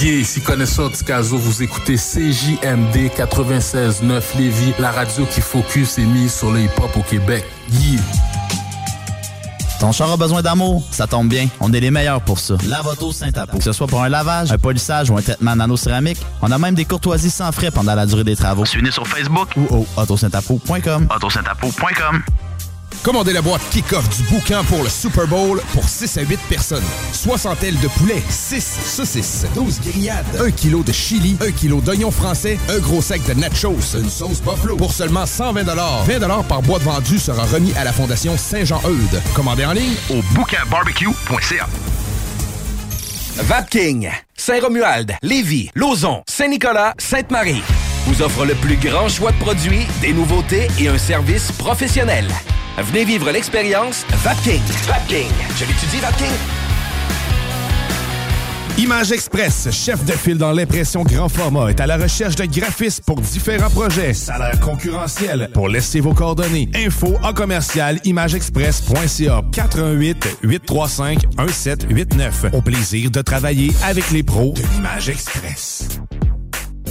Yeah, 0.02 0.20
ici 0.20 0.40
connaisseur 0.40 0.90
du 0.90 1.02
Caso, 1.02 1.36
vous 1.36 1.62
écoutez 1.62 1.96
CJMD 1.96 3.10
96.9 3.16 4.22
Lévis, 4.36 4.74
la 4.78 4.90
radio 4.90 5.26
qui 5.26 5.40
focus 5.40 5.98
et 5.98 6.04
mise 6.04 6.34
sur 6.34 6.50
le 6.50 6.60
hip-hop 6.60 6.96
au 6.96 7.02
Québec. 7.02 7.44
Yeah! 7.72 8.00
Ton 9.80 9.92
char 9.92 10.10
a 10.10 10.16
besoin 10.16 10.42
d'amour? 10.42 10.82
Ça 10.90 11.06
tombe 11.06 11.28
bien, 11.28 11.48
on 11.60 11.72
est 11.72 11.80
les 11.80 11.90
meilleurs 11.90 12.20
pour 12.20 12.38
ça. 12.38 12.56
Lavoto 12.66 13.12
Saint-Apo. 13.12 13.58
Que 13.58 13.64
ce 13.64 13.72
soit 13.72 13.86
pour 13.86 14.02
un 14.02 14.08
lavage, 14.08 14.50
un 14.50 14.58
polissage 14.58 15.10
ou 15.10 15.16
un 15.16 15.22
traitement 15.22 15.54
nano-céramique, 15.54 16.18
on 16.42 16.50
a 16.50 16.58
même 16.58 16.74
des 16.74 16.84
courtoisies 16.84 17.30
sans 17.30 17.52
frais 17.52 17.70
pendant 17.70 17.94
la 17.94 18.06
durée 18.06 18.24
des 18.24 18.36
travaux. 18.36 18.64
Suivez-nous 18.64 18.92
sur 18.92 19.06
Facebook 19.06 19.50
ou 19.56 19.76
au 19.76 19.86
autosaintapo.com. 19.96 21.08
autosaintapo.com. 21.14 22.22
Commandez 23.02 23.32
la 23.32 23.42
boîte 23.42 23.62
kick-off 23.70 24.08
du 24.16 24.22
boucan 24.24 24.64
pour 24.64 24.82
le 24.82 24.88
Super 24.88 25.26
Bowl 25.26 25.60
pour 25.72 25.88
6 25.88 26.18
à 26.18 26.22
8 26.22 26.40
personnes. 26.48 26.84
60 27.12 27.62
ailes 27.62 27.78
de 27.80 27.88
poulet, 27.88 28.22
6 28.28 28.60
saucisses, 28.84 29.46
12 29.54 29.80
grillades, 29.80 30.26
1 30.40 30.50
kg 30.50 30.84
de 30.84 30.92
chili, 30.92 31.36
1 31.40 31.52
kg 31.52 31.82
d'oignons 31.82 32.10
français, 32.10 32.58
un 32.68 32.78
gros 32.78 33.00
sac 33.00 33.24
de 33.24 33.34
nachos, 33.34 33.94
une 33.94 34.10
sauce 34.10 34.40
buffalo 34.40 34.76
pour 34.76 34.92
seulement 34.92 35.26
120 35.26 35.64
20 36.06 36.42
par 36.44 36.62
boîte 36.62 36.82
vendue 36.82 37.18
sera 37.18 37.44
remis 37.44 37.72
à 37.76 37.84
la 37.84 37.92
Fondation 37.92 38.36
Saint-Jean-Eudes. 38.36 39.22
Commandez 39.34 39.64
en 39.64 39.72
ligne 39.72 39.94
au 40.10 40.22
boucanbarbecue.ca. 40.34 41.66
Vapking, 43.36 44.10
Saint-Romuald, 44.36 45.14
Lévis, 45.22 45.70
Lauson, 45.74 46.22
Saint-Nicolas, 46.28 46.94
Sainte-Marie 46.98 47.62
vous 48.08 48.22
offre 48.22 48.46
le 48.46 48.54
plus 48.54 48.76
grand 48.76 49.08
choix 49.08 49.32
de 49.32 49.38
produits, 49.38 49.86
des 50.00 50.14
nouveautés 50.14 50.68
et 50.80 50.88
un 50.88 50.96
service 50.96 51.52
professionnel. 51.52 52.26
Venez 52.82 53.04
vivre 53.04 53.30
l'expérience 53.30 54.04
Vapking. 54.22 54.62
Vapking. 54.86 55.28
Je 55.56 55.64
l'étudie, 55.64 56.00
Vapking. 56.00 56.26
Image 58.78 59.10
Express, 59.10 59.68
chef 59.72 60.04
de 60.04 60.12
file 60.12 60.38
dans 60.38 60.52
l'impression 60.52 61.02
grand 61.02 61.28
format, 61.28 61.70
est 61.70 61.80
à 61.80 61.86
la 61.88 61.96
recherche 61.96 62.36
de 62.36 62.44
graphistes 62.44 63.02
pour 63.04 63.20
différents 63.20 63.70
projets. 63.70 64.14
Salaire 64.14 64.60
concurrentiel. 64.60 65.50
Pour 65.52 65.68
laisser 65.68 65.98
vos 65.98 66.14
coordonnées. 66.14 66.70
Info 66.76 67.16
en 67.24 67.32
commercial 67.32 67.98
imageexpress.ca 68.04 69.42
88 69.52 70.38
835 70.44 71.24
1789. 71.36 72.46
Au 72.52 72.62
plaisir 72.62 73.10
de 73.10 73.20
travailler 73.20 73.72
avec 73.84 74.08
les 74.12 74.22
pros 74.22 74.52
de 74.52 74.62
l'Image 74.76 75.08
Express 75.08 75.88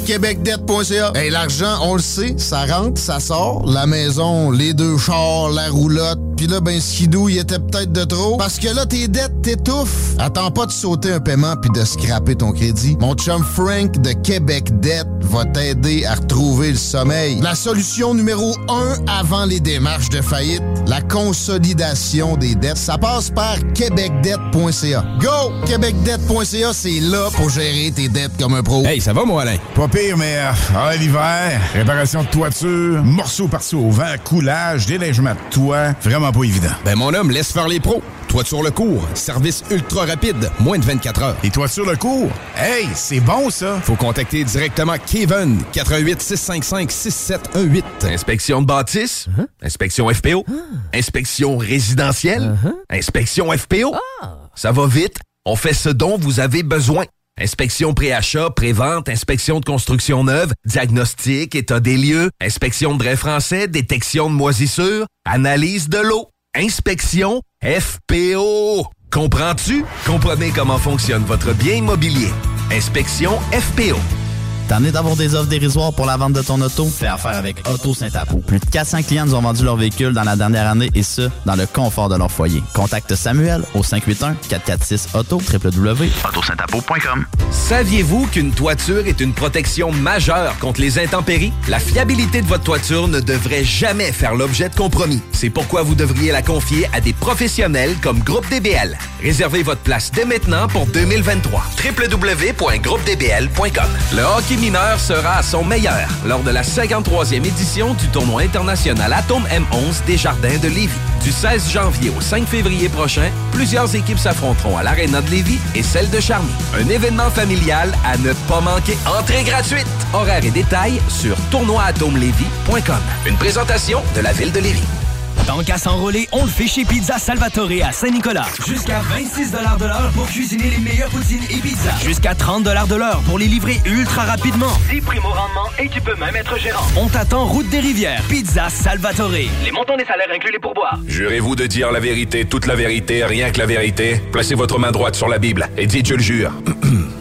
québecdebt.ca. 0.08 1.12
Hey, 1.16 1.30
l'argent, 1.30 1.80
on 1.82 1.96
le 1.96 2.02
sait, 2.02 2.36
ça 2.38 2.66
rentre, 2.66 3.00
ça 3.00 3.20
sort. 3.20 3.66
La 3.70 3.86
maison, 3.86 4.52
les 4.52 4.74
deux 4.74 4.98
chars, 4.98 5.50
la 5.50 5.70
roulotte. 5.70 6.27
Puis 6.38 6.48
là, 6.48 6.60
ben, 6.60 6.80
skidou, 6.80 7.30
il 7.30 7.40
était 7.40 7.60
peut-être 7.60 7.92
de 7.92 8.04
trop. 8.04 8.38
Parce 8.38 8.60
que 8.60 8.74
là, 8.74 8.86
tes 8.86 9.08
dettes 9.08 9.42
t'étouffent. 9.42 10.16
Attends 10.20 10.52
pas 10.52 10.66
de 10.66 10.72
sauter 10.72 11.12
un 11.12 11.20
paiement 11.20 11.56
puis 11.62 11.70
de 11.72 11.84
scraper 11.84 12.36
ton 12.36 12.52
crédit. 12.52 12.96
Mon 13.00 13.16
chum 13.16 13.44
Frank 13.44 14.00
de 14.00 14.12
Québec 14.14 14.80
Debt 14.80 15.08
va 15.22 15.46
t'aider 15.46 16.06
à 16.06 16.16
retrouver 16.16 16.72
le 16.72 16.78
sommeil. 16.78 17.40
La 17.42 17.56
solution 17.56 18.14
numéro 18.14 18.56
un 18.70 18.96
avant 19.08 19.46
les 19.46 19.60
démarches 19.60 20.10
de 20.10 20.22
faillite, 20.22 20.64
la 20.88 21.02
consolidation 21.02 22.38
des 22.38 22.56
dettes. 22.56 22.78
Ça 22.78 22.98
passe 22.98 23.30
par 23.30 23.58
québecdebt.ca. 23.74 25.04
Go! 25.20 25.52
québecdebt.ca, 25.66 26.74
c'est 26.74 27.00
là 27.02 27.30
pour 27.36 27.50
gérer 27.50 27.92
tes 27.92 28.10
dettes 28.10 28.38
comme 28.40 28.54
un 28.54 28.64
pro. 28.64 28.84
Hey, 28.86 29.02
ça 29.02 29.14
va, 29.14 29.26
moi, 29.26 29.42
Alain? 29.42 29.58
Pas 29.76 29.88
pire, 29.88 30.18
mais 30.18 30.38
euh, 30.38 30.96
l'hiver, 30.98 31.62
réparation 31.74 32.24
de 32.24 32.28
toiture, 32.28 33.04
morceaux 33.04 33.48
par 33.48 33.62
au 33.74 33.90
vent, 33.90 34.16
coulage, 34.24 34.86
déneigement 34.86 35.32
de 35.34 35.54
toit, 35.54 35.94
vraiment 36.02 36.27
pas 36.32 36.44
évident. 36.44 36.70
Ben, 36.86 36.96
mon 36.96 37.14
homme, 37.14 37.32
laisse 37.32 37.52
faire 37.52 37.68
les 37.68 37.80
pros. 37.80 38.02
Toiture 38.28 38.62
le 38.62 38.72
cours, 38.72 39.08
service 39.14 39.64
ultra 39.72 40.06
rapide, 40.06 40.50
moins 40.60 40.78
de 40.78 40.84
24 40.84 41.24
heures. 41.24 41.38
Et 41.44 41.50
toiture 41.50 41.86
le 41.90 41.96
cours? 41.96 42.30
Hey, 42.58 42.88
c'est 42.94 43.22
bon, 43.22 43.50
ça! 43.50 43.80
Faut 43.82 43.96
contacter 43.96 44.44
directement 44.44 44.96
Kevin, 45.06 45.64
88 45.72 46.22
655 46.22 46.92
6718. 46.92 47.86
Inspection 48.12 48.62
de 48.62 48.66
bâtisse, 48.68 49.28
Uh-huh. 49.30 49.48
inspection 49.64 50.10
FPO, 50.14 50.44
Ah. 50.48 50.52
inspection 50.98 51.58
résidentielle, 51.58 52.58
Uh-huh. 52.64 52.74
inspection 52.90 53.52
FPO. 53.52 53.96
Ah. 54.22 54.36
Ça 54.56 54.72
va 54.72 54.88
vite, 54.88 55.18
on 55.46 55.56
fait 55.56 55.74
ce 55.74 55.90
dont 55.90 56.18
vous 56.18 56.40
avez 56.42 56.64
besoin. 56.64 57.06
Inspection 57.40 57.94
pré-achat, 57.94 58.50
pré-vente, 58.50 59.10
inspection 59.10 59.60
de 59.60 59.66
construction 59.66 60.24
neuve, 60.24 60.54
diagnostic, 60.66 61.54
état 61.54 61.80
des 61.80 61.98
lieux, 61.98 62.32
inspection 62.42 62.94
de 62.96 63.00
drain 63.00 63.16
français, 63.16 63.68
détection 63.68 64.30
de 64.30 64.36
moisissures, 64.36 65.06
analyse 65.26 65.88
de 65.88 66.00
l'eau, 66.00 66.30
inspection 66.56 67.42
FPO. 67.64 68.88
Comprends-tu? 69.12 69.86
Comprenez 70.06 70.50
comment 70.50 70.80
fonctionne 70.80 71.24
votre 71.26 71.54
bien 71.54 71.76
immobilier. 71.76 72.30
Inspection 72.72 73.40
FPO. 73.52 74.27
T'en 74.68 74.82
d'avoir 74.82 75.16
des 75.16 75.34
offres 75.34 75.48
dérisoires 75.48 75.94
pour 75.94 76.06
la 76.06 76.18
vente 76.18 76.34
de 76.34 76.42
ton 76.42 76.60
auto? 76.60 76.88
Fais 76.88 77.08
affaire 77.08 77.38
avec 77.38 77.66
Auto 77.70 77.94
Saint-Apo. 77.94 78.40
Plus 78.40 78.60
de 78.60 78.66
400 78.66 79.04
clients 79.04 79.26
nous 79.26 79.34
ont 79.34 79.42
vendu 79.42 79.64
leur 79.64 79.78
véhicule 79.78 80.12
dans 80.12 80.24
la 80.24 80.36
dernière 80.36 80.70
année 80.70 80.90
et 80.94 81.04
ce, 81.04 81.30
dans 81.46 81.56
le 81.56 81.66
confort 81.66 82.10
de 82.10 82.18
leur 82.18 82.30
foyer. 82.30 82.62
Contacte 82.74 83.16
Samuel 83.16 83.64
au 83.76 83.82
581-446-AUTO, 83.82 85.42
www.autosaintapo.com. 85.54 87.26
Saviez-vous 87.50 88.28
qu'une 88.28 88.52
toiture 88.52 89.08
est 89.08 89.22
une 89.22 89.34
protection 89.34 89.94
majeure 89.94 90.60
contre 90.60 90.82
les 90.82 91.00
intempéries? 91.00 91.54
La 91.70 91.80
fiabilité 91.80 92.42
de 92.42 92.48
votre 92.48 92.64
toiture 92.64 93.08
ne 93.08 93.22
devrait 93.22 93.64
jamais 93.64 94.12
faire 94.12 94.36
l'objet 94.36 94.68
de 94.68 94.76
compromis. 94.76 95.22
C'est 95.32 95.50
pourquoi 95.50 95.84
vous 95.84 95.96
devriez 95.96 96.34
la 96.34 96.42
confier 96.42 96.90
à 96.92 97.00
des 97.00 97.14
professionnels 97.14 97.96
comme 98.02 98.20
Groupe 98.20 98.50
DBL. 98.50 98.98
Réservez 99.22 99.64
votre 99.64 99.82
place 99.82 100.12
dès 100.12 100.26
maintenant 100.26 100.68
pour 100.68 100.88
2023. 100.88 101.64
www.groupedbl.com 101.86 103.88
Le 104.14 104.24
hockey 104.24 104.57
mineur 104.58 105.00
sera 105.00 105.38
à 105.38 105.44
son 105.44 105.64
meilleur 105.64 106.08
lors 106.26 106.42
de 106.42 106.52
la 106.52 106.62
53e 106.62 107.46
édition 107.46 107.94
du 107.94 108.08
tournoi 108.08 108.42
international 108.42 109.14
Atome 109.14 109.46
M11 109.48 110.06
des 110.06 110.18
Jardins 110.18 110.58
de 110.62 110.68
Lévis. 110.68 111.00
Du 111.24 111.32
16 111.32 111.70
janvier 111.72 112.12
au 112.18 112.22
5 112.22 112.48
février 112.48 112.90
prochain, 112.90 113.30
plusieurs 113.52 113.94
équipes 113.96 114.20
s'affronteront 114.20 114.78
à 114.78 114.84
l'Arena 114.84 115.22
de 115.22 115.30
Lévis 115.30 115.60
et 115.76 115.84
celle 115.84 116.10
de 116.10 116.20
Charny. 116.20 116.52
Un 116.80 116.88
événement 116.90 117.30
familial 117.30 117.94
à 118.06 118.18
ne 118.18 118.34
pas 118.48 118.62
manquer. 118.62 118.98
Entrée 119.06 119.44
gratuite. 119.44 119.88
Horaires 120.14 120.46
et 120.46 120.52
détails 120.52 121.02
sur 121.10 121.36
tournoi-atome-lévis.com. 121.52 123.02
Une 123.26 123.36
présentation 123.38 124.02
de 124.16 124.22
la 124.22 124.34
ville 124.34 124.52
de 124.52 124.60
Lévis. 124.60 125.07
Tant 125.46 125.64
qu'à 125.64 125.78
s'enrôler, 125.78 126.28
on 126.32 126.44
le 126.44 126.50
fait 126.50 126.68
chez 126.68 126.86
Pizza 126.86 127.18
Salvatore 127.18 127.70
à 127.84 127.92
Saint-Nicolas. 127.92 128.46
Jusqu'à 128.66 129.00
26 129.02 129.52
de 129.52 129.86
l'heure 129.86 130.12
pour 130.14 130.28
cuisiner 130.28 130.70
les 130.70 130.80
meilleures 130.80 131.10
poutines 131.10 131.44
et 131.50 131.60
pizzas. 131.62 131.98
Jusqu'à 132.04 132.36
30 132.36 132.64
de 132.64 132.96
l'heure 132.96 133.22
pour 133.26 133.40
les 133.40 133.48
livrer 133.48 133.78
ultra 133.86 134.24
rapidement. 134.24 134.72
10 134.90 135.02
primes 135.02 135.26
au 135.26 135.30
rendement 135.30 135.70
et 135.80 135.90
tu 135.90 136.02
peux 136.02 136.16
même 136.16 136.36
être 136.36 136.58
gérant. 136.60 136.86
On 136.98 137.08
t'attend 137.08 137.46
route 137.46 137.70
des 137.70 137.80
rivières. 137.80 138.22
Pizza 138.30 138.70
Salvatore. 138.70 139.32
Les 139.64 139.72
montants 139.72 139.98
des 139.98 140.06
salaires 140.06 140.30
incluent 140.34 140.54
les 140.54 140.60
pourboires. 140.60 141.00
Jurez-vous 141.08 141.56
de 141.56 141.66
dire 141.66 141.92
la 141.92 142.00
vérité, 142.00 142.46
toute 142.46 142.66
la 142.66 142.76
vérité, 142.76 143.26
rien 143.26 143.52
que 143.52 143.60
la 143.60 143.66
vérité. 143.66 144.22
Placez 144.32 144.56
votre 144.56 144.80
main 144.80 144.92
droite 144.92 145.16
sur 145.16 145.28
la 145.28 145.40
Bible 145.40 145.70
et 145.78 145.88
dites 145.88 146.08
je 146.08 146.14
le 146.16 146.22
jure. 146.22 146.52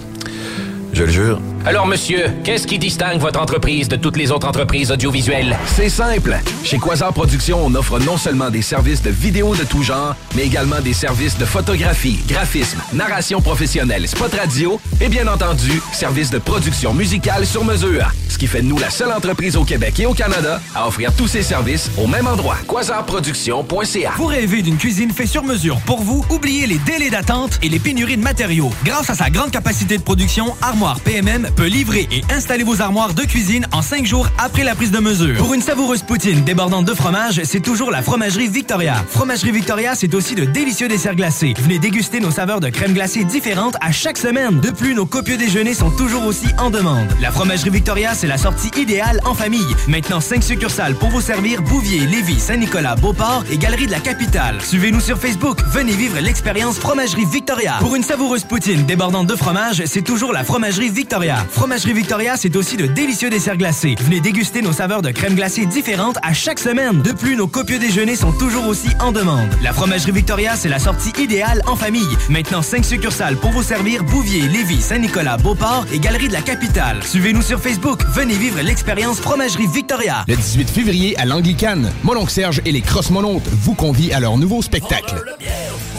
je 0.96 1.04
le 1.04 1.10
jure. 1.10 1.40
Alors, 1.66 1.86
monsieur, 1.86 2.30
qu'est-ce 2.42 2.66
qui 2.66 2.78
distingue 2.78 3.18
votre 3.20 3.40
entreprise 3.40 3.88
de 3.88 3.96
toutes 3.96 4.16
les 4.16 4.30
autres 4.30 4.46
entreprises 4.46 4.90
audiovisuelles? 4.90 5.58
C'est 5.66 5.90
simple. 5.90 6.38
Chez 6.64 6.78
Quasar 6.78 7.12
Productions, 7.12 7.58
on 7.62 7.74
offre 7.74 7.98
non 7.98 8.16
seulement 8.16 8.48
des 8.50 8.62
services 8.62 9.02
de 9.02 9.10
vidéo 9.10 9.54
de 9.54 9.64
tout 9.64 9.82
genre, 9.82 10.14
mais 10.34 10.46
également 10.46 10.80
des 10.80 10.94
services 10.94 11.36
de 11.36 11.44
photographie, 11.44 12.20
graphisme, 12.26 12.80
narration 12.94 13.42
professionnelle, 13.42 14.08
spot 14.08 14.32
radio 14.34 14.80
et 15.00 15.08
bien 15.08 15.26
entendu, 15.26 15.82
services 15.92 16.30
de 16.30 16.38
production 16.38 16.94
musicale 16.94 17.44
sur 17.44 17.64
mesure. 17.64 18.10
Ce 18.28 18.38
qui 18.38 18.46
fait 18.46 18.62
de 18.62 18.66
nous 18.66 18.78
la 18.78 18.90
seule 18.90 19.12
entreprise 19.12 19.56
au 19.56 19.64
Québec 19.64 20.00
et 20.00 20.06
au 20.06 20.14
Canada 20.14 20.60
à 20.74 20.86
offrir 20.86 21.12
tous 21.14 21.26
ces 21.26 21.42
services 21.42 21.90
au 21.98 22.06
même 22.06 22.26
endroit. 22.26 22.56
Quasarproduction.ca 22.68 24.12
Vous 24.16 24.26
rêvez 24.26 24.62
d'une 24.62 24.78
cuisine 24.78 25.10
faite 25.10 25.28
sur 25.28 25.42
mesure 25.42 25.78
pour 25.84 26.00
vous? 26.00 26.24
Oubliez 26.30 26.66
les 26.66 26.78
délais 26.78 27.10
d'attente 27.10 27.58
et 27.62 27.68
les 27.68 27.80
pénuries 27.80 28.16
de 28.16 28.22
matériaux. 28.22 28.70
Grâce 28.84 29.10
à 29.10 29.14
sa 29.14 29.28
grande 29.30 29.50
capacité 29.50 29.98
de 29.98 30.02
production, 30.02 30.54
Armoire 30.62 30.85
PMM 30.94 31.48
peut 31.56 31.66
livrer 31.66 32.06
et 32.12 32.22
installer 32.32 32.62
vos 32.62 32.80
armoires 32.80 33.12
de 33.12 33.22
cuisine 33.22 33.66
en 33.72 33.82
cinq 33.82 34.06
jours 34.06 34.28
après 34.38 34.62
la 34.62 34.74
prise 34.76 34.92
de 34.92 35.00
mesure. 35.00 35.36
Pour 35.36 35.52
une 35.52 35.60
savoureuse 35.60 36.02
poutine 36.02 36.44
débordante 36.44 36.84
de 36.84 36.94
fromage, 36.94 37.40
c'est 37.44 37.60
toujours 37.60 37.90
la 37.90 38.02
Fromagerie 38.02 38.46
Victoria. 38.46 39.04
Fromagerie 39.08 39.50
Victoria, 39.50 39.94
c'est 39.96 40.14
aussi 40.14 40.36
de 40.36 40.44
délicieux 40.44 40.86
desserts 40.86 41.16
glacés. 41.16 41.54
Venez 41.58 41.80
déguster 41.80 42.20
nos 42.20 42.30
saveurs 42.30 42.60
de 42.60 42.68
crème 42.68 42.92
glacée 42.92 43.24
différentes 43.24 43.76
à 43.80 43.90
chaque 43.90 44.16
semaine. 44.16 44.60
De 44.60 44.70
plus, 44.70 44.94
nos 44.94 45.06
copieux 45.06 45.36
déjeuners 45.36 45.74
sont 45.74 45.90
toujours 45.90 46.24
aussi 46.24 46.46
en 46.58 46.70
demande. 46.70 47.08
La 47.20 47.32
Fromagerie 47.32 47.70
Victoria, 47.70 48.14
c'est 48.14 48.28
la 48.28 48.38
sortie 48.38 48.70
idéale 48.80 49.20
en 49.24 49.34
famille. 49.34 49.74
Maintenant, 49.88 50.20
cinq 50.20 50.44
succursales 50.44 50.94
pour 50.94 51.08
vous 51.08 51.20
servir 51.20 51.62
Bouvier, 51.62 52.06
Lévis, 52.06 52.38
Saint-Nicolas, 52.38 52.94
Beauport 52.94 53.44
et 53.50 53.58
Galerie 53.58 53.86
de 53.86 53.92
la 53.92 54.00
Capitale. 54.00 54.60
Suivez-nous 54.62 55.00
sur 55.00 55.18
Facebook. 55.18 55.58
Venez 55.72 55.94
vivre 55.94 56.20
l'expérience 56.20 56.78
Fromagerie 56.78 57.24
Victoria. 57.24 57.74
Pour 57.80 57.96
une 57.96 58.04
savoureuse 58.04 58.44
poutine 58.44 58.86
débordante 58.86 59.26
de 59.26 59.34
fromage, 59.34 59.82
c'est 59.86 60.02
toujours 60.02 60.32
la 60.32 60.44
Fromagerie 60.44 60.75
Victoria. 60.84 61.36
Fromagerie 61.50 61.94
Victoria, 61.94 62.36
c'est 62.36 62.54
aussi 62.54 62.76
de 62.76 62.86
délicieux 62.86 63.30
desserts 63.30 63.56
glacés. 63.56 63.94
Venez 64.00 64.20
déguster 64.20 64.60
nos 64.60 64.72
saveurs 64.72 65.00
de 65.00 65.10
crème 65.10 65.34
glacée 65.34 65.64
différentes 65.64 66.18
à 66.22 66.34
chaque 66.34 66.58
semaine. 66.58 67.00
De 67.02 67.12
plus, 67.12 67.34
nos 67.34 67.46
copieux 67.46 67.78
déjeuners 67.78 68.16
sont 68.16 68.32
toujours 68.32 68.66
aussi 68.66 68.88
en 69.00 69.10
demande. 69.10 69.48
La 69.62 69.72
Fromagerie 69.72 70.12
Victoria, 70.12 70.54
c'est 70.54 70.68
la 70.68 70.78
sortie 70.78 71.12
idéale 71.18 71.62
en 71.66 71.76
famille. 71.76 72.06
Maintenant, 72.28 72.62
5 72.62 72.84
succursales 72.84 73.36
pour 73.36 73.50
vous 73.50 73.62
servir 73.62 74.04
Bouvier, 74.04 74.42
Lévis, 74.42 74.82
Saint-Nicolas, 74.82 75.38
Beauport 75.38 75.86
et 75.92 75.98
Galerie 75.98 76.28
de 76.28 76.34
la 76.34 76.42
Capitale. 76.42 77.02
Suivez-nous 77.02 77.42
sur 77.42 77.60
Facebook. 77.60 78.00
Venez 78.14 78.34
vivre 78.34 78.60
l'expérience 78.60 79.18
Fromagerie 79.18 79.68
Victoria. 79.68 80.24
Le 80.28 80.36
18 80.36 80.68
février 80.68 81.18
à 81.18 81.24
l'Anglicane, 81.24 81.90
Mononcle 82.04 82.30
Serge 82.30 82.60
et 82.66 82.72
les 82.72 82.82
Cross-Monontes 82.82 83.48
vous 83.48 83.74
convient 83.74 84.16
à 84.16 84.20
leur 84.20 84.36
nouveau 84.36 84.60
spectacle. 84.60 85.14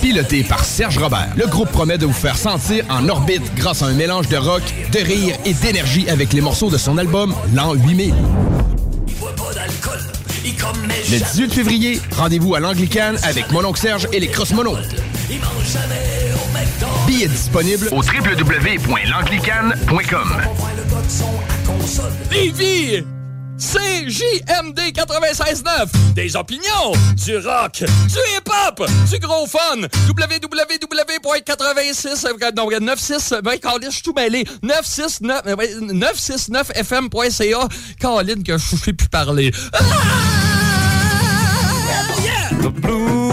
Piloté 0.07 0.41
par 0.41 0.63
Serge 0.63 0.97
Robert, 0.99 1.27
le 1.35 1.47
groupe 1.47 1.69
promet 1.69 1.97
de 1.97 2.05
vous 2.05 2.13
faire 2.13 2.38
sentir 2.38 2.85
en 2.89 3.09
orbite 3.09 3.53
grâce 3.55 3.81
à 3.81 3.88
un 3.88 3.93
mélange 3.93 4.29
de 4.29 4.38
rock, 4.38 4.63
de 4.93 4.99
rire 4.99 5.35
et 5.43 5.53
d'énergie 5.53 6.09
avec 6.09 6.31
les 6.31 6.39
morceaux 6.39 6.69
de 6.69 6.77
son 6.77 6.97
album 6.97 7.35
L'an 7.53 7.73
8000. 7.73 8.15
Le 11.11 11.19
18 11.19 11.53
février, 11.53 11.99
rendez-vous 12.15 12.55
à 12.55 12.61
l'Anglicane 12.61 13.17
avec 13.23 13.51
Mononcle 13.51 13.81
Serge 13.81 14.07
et 14.13 14.21
les 14.21 14.29
Cross-Monontes. 14.29 14.95
Billets 17.05 17.27
disponibles 17.27 17.89
au 17.91 17.97
www.l'anglicane.com. 17.97 20.41
Lévis! 22.31 23.03
CJMD 23.57 24.93
96.9 24.93 25.89
Des 26.13 26.35
opinions, 26.35 26.91
du 27.25 27.38
rock, 27.38 27.84
du 27.84 28.19
hip-hop, 28.38 28.88
du 29.09 29.17
gros 29.19 29.47
fun. 29.47 29.88
Www.86 30.07 32.53
non, 32.55 32.69
96 32.69 33.34
ben, 33.43 33.57
je 33.84 33.89
suis 33.89 34.03
tout 34.03 34.13
mêlé. 34.13 34.45
969 34.61 35.41
euh, 35.47 35.55
ouais, 35.55 35.73
969fm.ca 35.93 37.67
Colin, 37.99 38.43
que 38.43 38.55
je 38.57 38.75
sais 38.75 38.93
plus 38.93 39.09
parler. 39.09 39.51
Ah! 39.73 39.79
yeah! 42.23 42.49
The 42.61 42.69
blues 42.69 43.26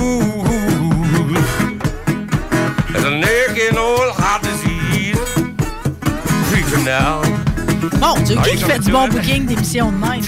Bon, 8.05 8.20
Dieu, 8.20 8.36
Are 8.36 8.44
qui 8.44 8.59
fait 8.59 8.78
du 8.81 8.93
bon 8.93 9.09
booking 9.09 9.47
d'émissions 9.47 9.90
de 9.90 9.97
même? 9.97 10.20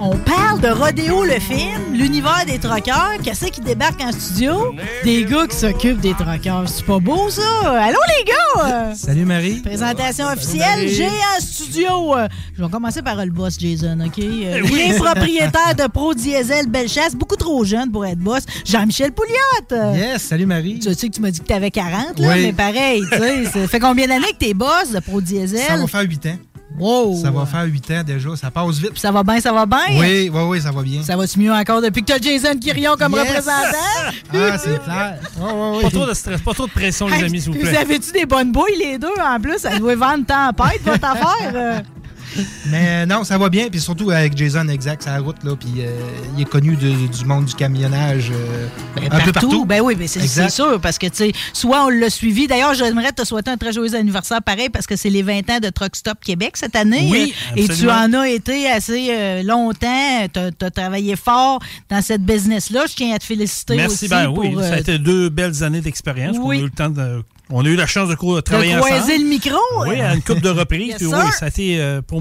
On 0.00 0.16
parle 0.16 0.60
de 0.60 0.68
Rodéo 0.68 1.24
le 1.24 1.40
film, 1.40 1.92
l'univers 1.92 2.44
des 2.46 2.58
troqueurs, 2.60 3.14
qu'est-ce 3.22 3.46
qui 3.46 3.60
débarque 3.60 4.00
en 4.00 4.12
studio? 4.12 4.72
Des 5.02 5.24
gars 5.24 5.46
qui 5.48 5.56
s'occupent 5.56 6.00
des 6.00 6.14
troqueurs. 6.14 6.68
C'est 6.68 6.84
pas 6.84 7.00
beau, 7.00 7.28
ça? 7.30 7.42
Allô, 7.64 7.98
les 8.16 8.24
gars! 8.24 8.94
Salut 8.94 9.24
Marie. 9.24 9.60
Présentation 9.60 10.26
officielle, 10.28 10.88
j'ai 10.88 11.06
en 11.08 11.40
studio. 11.40 12.14
Je 12.56 12.62
vais 12.62 12.70
commencer 12.70 13.02
par 13.02 13.16
le 13.24 13.32
boss 13.32 13.58
Jason, 13.58 13.98
OK? 14.06 14.18
Euh, 14.20 14.60
Oui. 14.62 14.70
Il 14.72 14.92
est 14.92 14.96
propriétaire 14.98 15.74
de 15.76 15.88
Pro 15.90 16.14
Diesel 16.14 16.68
Bellechasse, 16.68 17.16
beaucoup 17.16 17.36
trop 17.36 17.64
jeune 17.64 17.90
pour 17.90 18.06
être 18.06 18.18
boss. 18.20 18.42
Jean-Michel 18.64 19.10
Pouliot. 19.12 19.94
Yes, 19.96 20.22
salut 20.22 20.46
Marie. 20.46 20.78
Tu 20.78 20.94
sais 20.94 21.08
que 21.08 21.14
tu 21.14 21.20
m'as 21.20 21.32
dit 21.32 21.40
que 21.40 21.46
t'avais 21.46 21.72
40, 21.72 22.20
là, 22.20 22.28
Oui. 22.34 22.42
mais 22.46 22.52
pareil, 22.52 23.02
tu 23.10 23.18
sais, 23.18 23.44
ça 23.46 23.66
fait 23.66 23.80
combien 23.80 24.06
d'années 24.06 24.32
que 24.32 24.44
t'es 24.46 24.54
boss 24.54 24.92
de 24.94 25.00
Pro 25.00 25.20
Diesel? 25.20 25.58
Ça 25.58 25.76
va 25.76 25.86
faire 25.88 26.02
8 26.02 26.26
ans. 26.26 26.36
Wow! 26.78 27.16
Ça 27.22 27.30
va 27.30 27.46
faire 27.46 27.64
8 27.64 27.90
ans 27.92 28.02
déjà, 28.04 28.36
ça 28.36 28.50
passe 28.50 28.76
vite. 28.78 28.98
Ça 28.98 29.10
va 29.10 29.22
bien, 29.22 29.40
ça 29.40 29.52
va 29.52 29.64
bien? 29.66 29.78
Oui, 29.98 30.30
oui, 30.32 30.40
oui, 30.48 30.60
ça 30.60 30.70
va 30.70 30.82
bien. 30.82 31.02
Ça 31.02 31.16
va-tu 31.16 31.38
mieux 31.40 31.52
encore 31.52 31.80
depuis 31.80 32.02
que 32.04 32.12
t'as 32.12 32.18
Jason 32.20 32.58
Quirion 32.58 32.94
comme 32.96 33.12
Yes. 33.12 33.20
représentant? 33.26 34.14
Ah, 34.34 34.58
c'est 34.58 34.82
clair. 34.84 35.18
Pas 35.82 35.90
trop 35.90 36.06
de 36.06 36.14
stress, 36.14 36.40
pas 36.42 36.52
trop 36.54 36.66
de 36.66 36.72
pression, 36.72 37.08
les 37.08 37.24
amis, 37.24 37.40
s'il 37.40 37.52
vous 37.52 37.58
Vous 37.58 37.64
plaît. 37.66 37.76
avez-tu 37.78 38.12
des 38.12 38.26
bonnes 38.26 38.52
bouilles, 38.52 38.76
les 38.78 38.98
deux, 38.98 39.08
en 39.20 39.40
plus? 39.40 39.58
Ça 39.58 39.78
doit 39.78 39.96
vendre 39.96 40.26
tempête, 40.26 40.80
votre 40.84 41.04
affaire. 41.10 41.82
Euh. 42.36 42.42
Mais 42.66 43.06
non, 43.06 43.24
ça 43.24 43.38
va 43.38 43.48
bien. 43.48 43.68
Puis 43.68 43.80
surtout 43.80 44.10
avec 44.10 44.36
Jason 44.36 44.66
Exact, 44.68 45.04
la 45.06 45.20
route, 45.20 45.42
là. 45.44 45.56
Puis 45.56 45.68
euh, 45.78 45.90
il 46.36 46.42
est 46.42 46.44
connu 46.44 46.76
de- 46.76 47.06
du 47.06 47.24
monde 47.24 47.44
du 47.46 47.54
camionnage 47.54 48.30
euh, 48.32 48.66
un 49.10 49.20
peu 49.20 49.32
partout. 49.32 49.64
Ben 49.64 49.80
oui, 49.80 49.94
ben 49.94 50.06
c'est 50.08 50.48
sûr, 50.50 50.80
parce 50.80 50.98
que, 50.98 51.06
tu 51.06 51.16
sais, 51.16 51.32
soit 51.52 51.84
on 51.84 51.88
l'a 51.88 52.10
suivi. 52.10 52.46
D'ailleurs, 52.46 52.74
j'aimerais 52.74 53.12
te 53.12 53.24
souhaiter 53.24 53.50
un 53.50 53.56
très 53.56 53.72
joyeux 53.72 53.94
anniversaire 53.94 54.42
pareil, 54.42 54.68
parce 54.68 54.86
que 54.86 54.96
c'est 54.96 55.10
les 55.10 55.22
20 55.22 55.48
ans 55.50 55.58
de 55.60 55.68
Truck 55.70 55.94
Stop 55.96 56.18
Québec 56.24 56.56
cette 56.56 56.76
année. 56.76 57.08
Oui, 57.10 57.32
Euh, 57.52 57.62
Et 57.62 57.68
tu 57.68 57.88
en 57.90 58.12
as 58.14 58.28
été 58.28 58.68
assez 58.70 59.08
euh, 59.10 59.42
longtemps. 59.42 60.26
Tu 60.32 60.64
as, 60.64 60.70
travaillé 60.70 61.16
fort 61.16 61.60
dans 61.90 62.02
cette 62.02 62.22
business-là. 62.22 62.84
Je 62.88 62.94
tiens 62.94 63.14
à 63.14 63.18
te 63.18 63.24
féliciter 63.24 63.76
Merci, 63.76 63.94
aussi. 64.04 64.08
ben 64.08 64.28
oui. 64.28 64.50
pour, 64.52 64.62
Ça 64.62 64.68
a 64.68 64.72
euh, 64.72 64.76
été 64.80 64.98
deux 64.98 65.28
belles 65.28 65.62
années 65.62 65.80
d'expérience. 65.80 66.36
qu'on 66.36 66.48
Oui. 66.48 66.58
a 66.58 66.60
eu 66.60 66.64
le 66.64 66.70
temps 66.70 66.90
de. 66.90 67.22
On 67.50 67.64
a 67.64 67.68
eu 67.68 67.76
la 67.76 67.86
chance 67.86 68.08
de 68.08 68.14
co- 68.14 68.40
travailler 68.42 68.74
de 68.74 68.78
croiser 68.80 68.96
ensemble. 69.14 69.22
le 69.22 69.28
micro. 69.28 69.58
Oui, 69.86 70.00
à 70.00 70.14
une 70.14 70.22
couple 70.22 70.40
de 70.42 70.50
reprises. 70.50 70.88
Yes, 70.88 70.96
puis 70.98 71.06
sir. 71.08 71.22
oui, 71.24 71.32
ça 71.38 71.46
a 71.46 71.48
été. 71.48 71.80
euh, 71.80 72.02
pour, 72.02 72.20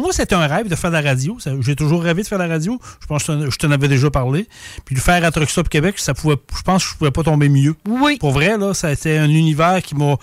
moi, 0.00 0.12
c'était 0.12 0.34
un 0.36 0.46
rêve 0.46 0.68
de 0.68 0.74
faire 0.76 0.90
de 0.90 0.96
la 0.96 1.02
radio. 1.02 1.36
J'ai 1.60 1.74
toujours 1.74 2.02
rêvé 2.02 2.22
de 2.22 2.28
faire 2.28 2.38
de 2.38 2.44
la 2.44 2.48
radio. 2.50 2.78
Je 3.00 3.06
pense 3.06 3.24
que 3.24 3.50
je 3.50 3.56
t'en 3.56 3.70
avais 3.72 3.88
déjà 3.88 4.08
parlé. 4.10 4.46
Puis 4.84 4.94
le 4.94 5.00
faire 5.00 5.24
à 5.24 5.30
Truck 5.32 5.50
Stop 5.50 5.68
Québec, 5.68 5.98
ça 5.98 6.14
pouvait, 6.14 6.36
je 6.56 6.62
pense 6.62 6.84
que 6.84 6.90
je 6.90 6.96
pouvais 6.96 7.10
pas 7.10 7.22
tomber 7.24 7.48
mieux. 7.48 7.74
Oui. 7.88 8.16
Pour 8.18 8.30
vrai, 8.30 8.56
là, 8.56 8.72
ça 8.74 8.88
a 8.88 8.92
été 8.92 9.18
un 9.18 9.28
univers 9.28 9.82
qui 9.82 9.94
m'a 9.96 10.16